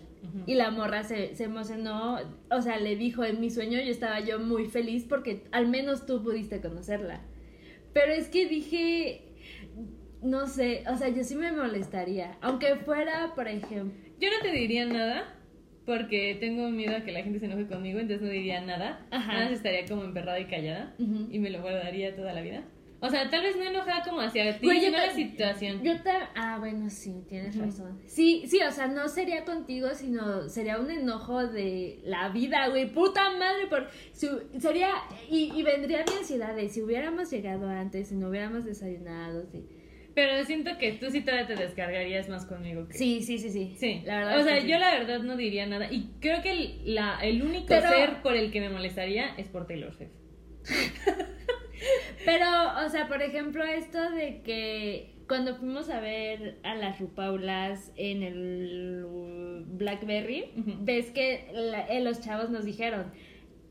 Y 0.47 0.55
la 0.55 0.71
morra 0.71 1.03
se, 1.03 1.35
se 1.35 1.43
emocionó, 1.43 2.19
o 2.49 2.61
sea, 2.61 2.79
le 2.79 2.95
dijo, 2.95 3.23
en 3.23 3.39
mi 3.39 3.51
sueño 3.51 3.79
yo 3.79 3.91
estaba 3.91 4.19
yo 4.21 4.39
muy 4.39 4.65
feliz 4.65 5.05
porque 5.07 5.43
al 5.51 5.67
menos 5.67 6.07
tú 6.07 6.23
pudiste 6.23 6.61
conocerla. 6.61 7.21
Pero 7.95 8.11
es 8.11 8.27
que 8.27 8.45
dije, 8.45 9.21
no 10.21 10.47
sé, 10.47 10.83
o 10.91 10.97
sea, 10.97 11.07
yo 11.07 11.23
sí 11.23 11.33
me 11.33 11.53
molestaría. 11.53 12.37
Aunque 12.41 12.75
fuera, 12.75 13.31
por 13.35 13.47
ejemplo. 13.47 13.93
Yo 14.19 14.29
no 14.31 14.41
te 14.41 14.51
diría 14.51 14.85
nada. 14.85 15.33
Porque 15.85 16.35
tengo 16.39 16.69
miedo 16.71 16.97
a 16.97 17.05
que 17.05 17.13
la 17.13 17.23
gente 17.23 17.39
se 17.39 17.45
enoje 17.45 17.67
conmigo, 17.67 17.99
entonces 17.99 18.21
no 18.21 18.29
diría 18.29 18.59
nada. 18.59 19.05
Ajá. 19.11 19.31
Nada 19.31 19.45
más 19.45 19.53
estaría 19.53 19.85
como 19.85 20.03
emperrada 20.03 20.39
y 20.41 20.45
callada. 20.45 20.93
Y 20.97 21.39
me 21.39 21.49
lo 21.49 21.61
guardaría 21.61 22.13
toda 22.13 22.33
la 22.33 22.41
vida. 22.41 22.65
O 23.05 23.09
sea, 23.09 23.29
tal 23.29 23.43
vez 23.43 23.55
no 23.55 23.63
enojada 23.63 24.03
como 24.03 24.21
hacia 24.21 24.57
ti, 24.59 24.67
sino 24.67 24.97
la 24.97 25.13
situación. 25.13 25.83
Yo 25.83 26.01
te... 26.01 26.09
Ah, 26.35 26.57
bueno, 26.59 26.89
sí, 26.89 27.23
tienes 27.29 27.55
razón. 27.57 27.99
Sí, 28.07 28.43
sí, 28.47 28.59
o 28.61 28.71
sea, 28.71 28.87
no 28.87 29.07
sería 29.07 29.45
contigo, 29.45 29.93
sino 29.93 30.49
sería 30.49 30.79
un 30.79 30.89
enojo 30.89 31.45
de 31.45 31.99
la 32.03 32.29
vida, 32.29 32.67
güey. 32.69 32.91
Puta 32.91 33.29
madre, 33.37 33.67
por... 33.67 33.87
sería... 34.13 34.89
Y, 35.29 35.51
y 35.55 35.63
vendría 35.63 36.03
mi 36.09 36.17
ansiedad 36.17 36.55
de 36.55 36.69
si 36.69 36.81
hubiéramos 36.81 37.29
llegado 37.29 37.67
antes, 37.67 38.07
si 38.07 38.15
no 38.15 38.29
hubiéramos 38.29 38.65
desayunado, 38.65 39.45
sí. 39.51 39.67
Pero 40.15 40.45
siento 40.45 40.77
que 40.79 40.93
tú 40.93 41.11
sí 41.11 41.21
todavía 41.21 41.45
te 41.45 41.55
descargarías 41.55 42.29
más 42.29 42.45
conmigo. 42.45 42.87
Que... 42.87 42.97
Sí, 42.97 43.21
sí, 43.21 43.37
sí, 43.37 43.51
sí. 43.51 43.75
Sí, 43.77 44.01
la 44.05 44.19
verdad. 44.19 44.39
O 44.39 44.43
sea, 44.43 44.59
yo 44.59 44.79
la 44.79 44.91
verdad 44.91 45.19
no 45.19 45.35
diría 45.35 45.65
nada. 45.67 45.91
Y 45.91 46.09
creo 46.21 46.41
que 46.41 46.51
el, 46.51 46.95
la, 46.95 47.19
el 47.21 47.43
único 47.43 47.67
ser 47.67 48.21
por 48.23 48.33
el 48.35 48.49
que 48.49 48.61
me 48.61 48.69
molestaría 48.69 49.35
es 49.35 49.49
por 49.49 49.67
Taylor 49.67 49.93
Swift. 49.93 50.11
Pero, 52.25 52.45
o 52.85 52.89
sea, 52.89 53.07
por 53.07 53.21
ejemplo, 53.21 53.63
esto 53.63 54.11
de 54.11 54.41
que 54.41 55.15
cuando 55.27 55.55
fuimos 55.55 55.89
a 55.89 55.99
ver 55.99 56.59
a 56.63 56.75
las 56.75 56.99
Rupaulas 56.99 57.91
en 57.95 58.23
el 58.23 59.65
Blackberry, 59.67 60.51
ves 60.81 61.11
que 61.11 61.47
eh, 61.53 62.01
los 62.01 62.21
chavos 62.21 62.49
nos 62.49 62.65
dijeron, 62.65 63.11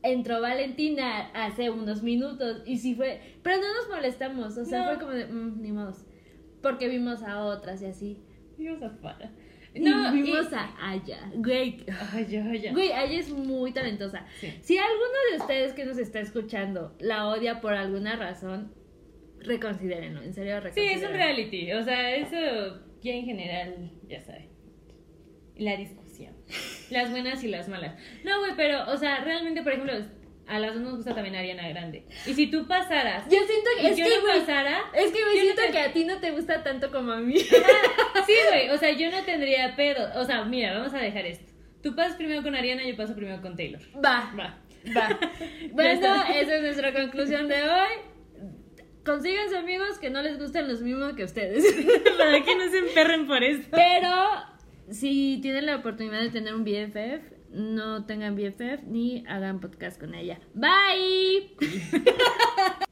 entró 0.03 0.41
Valentina 0.41 1.31
hace 1.33 1.69
unos 1.69 2.03
minutos 2.03 2.61
y 2.65 2.77
sí 2.77 2.95
fue, 2.95 3.21
pero 3.41 3.57
no 3.57 3.73
nos 3.73 3.89
molestamos, 3.89 4.57
o 4.57 4.65
sea, 4.65 4.85
fue 4.89 4.99
como 4.99 5.11
de, 5.11 5.25
mm, 5.27 5.61
ni 5.61 5.71
modo, 5.71 5.95
porque 6.61 6.87
vimos 6.87 7.23
a 7.23 7.43
otras 7.43 7.81
y 7.81 7.85
así. 7.85 8.19
Vimos 8.57 8.81
a. 8.81 8.95
No, 9.75 10.11
vimos 10.13 10.51
a 10.53 10.73
Aya. 10.79 11.29
Güey. 11.35 11.85
Aya, 12.13 12.45
Aya. 12.45 12.71
Güey, 12.71 12.91
Aya 12.91 13.19
es 13.19 13.29
muy 13.29 13.71
talentosa. 13.71 14.25
Si 14.61 14.77
alguno 14.77 15.17
de 15.31 15.37
ustedes 15.37 15.73
que 15.73 15.85
nos 15.85 15.97
está 15.97 16.19
escuchando 16.19 16.95
la 16.99 17.27
odia 17.27 17.61
por 17.61 17.73
alguna 17.73 18.15
razón, 18.15 18.73
reconsidérenlo, 19.39 20.21
en 20.21 20.33
serio, 20.33 20.59
reconsidérenlo. 20.59 20.99
Sí, 20.99 21.03
es 21.03 21.09
un 21.09 21.15
reality. 21.15 21.73
O 21.73 21.83
sea, 21.83 22.15
eso 22.15 22.81
ya 23.01 23.13
en 23.13 23.25
general, 23.25 23.91
ya 24.07 24.21
sabe. 24.21 24.49
La 25.57 25.77
discusión. 25.77 26.33
Las 26.89 27.11
buenas 27.11 27.43
y 27.43 27.47
las 27.47 27.67
malas. 27.67 27.95
No, 28.23 28.39
güey, 28.39 28.53
pero, 28.55 28.91
o 28.91 28.97
sea, 28.97 29.23
realmente, 29.23 29.63
por 29.63 29.73
ejemplo, 29.73 29.93
a 30.47 30.59
las 30.59 30.73
dos 30.73 30.83
nos 30.83 30.95
gusta 30.97 31.15
también 31.15 31.35
Ariana 31.35 31.67
Grande. 31.69 32.05
Y 32.25 32.33
si 32.33 32.47
tú 32.47 32.67
pasaras. 32.67 33.25
Yo 33.25 33.39
siento 33.45 33.69
que. 33.79 33.89
es 33.89 33.97
yo 33.97 34.05
que, 34.05 34.17
no 34.17 34.39
pasara. 34.39 34.81
Es 34.93 35.11
que, 35.11 35.23
güey, 35.23 35.39
siento 35.39 35.61
que 35.71 35.79
a 35.79 35.91
ti 35.91 36.05
no 36.05 36.19
te 36.19 36.31
gusta 36.31 36.63
tanto 36.63 36.91
como 36.91 37.13
a 37.13 37.19
mí. 37.19 37.39
sí, 37.39 38.33
güey. 38.49 38.69
O 38.69 38.77
sea, 38.77 38.91
yo 38.91 39.09
no 39.11 39.23
tendría 39.23 39.75
pedo. 39.75 40.07
O 40.19 40.25
sea, 40.25 40.43
mira, 40.45 40.77
vamos 40.77 40.93
a 40.93 40.99
dejar 40.99 41.25
esto. 41.25 41.51
Tú 41.81 41.95
pasas 41.95 42.15
primero 42.15 42.43
con 42.43 42.55
Ariana, 42.55 42.83
yo 42.83 42.95
paso 42.95 43.15
primero 43.15 43.41
con 43.41 43.55
Taylor. 43.55 43.81
Va. 44.03 44.31
Va. 44.37 44.57
Va. 44.95 45.19
bueno, 45.71 45.91
esa 45.91 46.55
es 46.55 46.61
nuestra 46.61 46.93
conclusión 46.93 47.47
de 47.47 47.63
hoy. 47.63 47.89
Consíganse 49.03 49.57
amigos 49.57 49.99
que 49.99 50.09
no 50.09 50.21
les 50.23 50.39
gusten 50.39 50.67
los 50.67 50.81
mismos 50.81 51.13
que 51.13 51.23
ustedes. 51.23 51.63
Para 52.17 52.43
que 52.43 52.55
no 52.55 52.69
se 52.69 52.79
emperren 52.79 53.27
por 53.27 53.43
esto. 53.43 53.69
Pero 53.71 54.11
si 54.89 55.39
tienen 55.41 55.67
la 55.67 55.75
oportunidad 55.75 56.21
de 56.21 56.29
tener 56.29 56.55
un 56.55 56.63
BFF, 56.63 57.34
no 57.55 58.05
tengan 58.05 58.35
BFF 58.35 58.83
ni 58.85 59.23
hagan 59.27 59.59
podcast 59.59 59.99
con 59.99 60.13
ella. 60.13 60.39
Bye. 60.53 61.55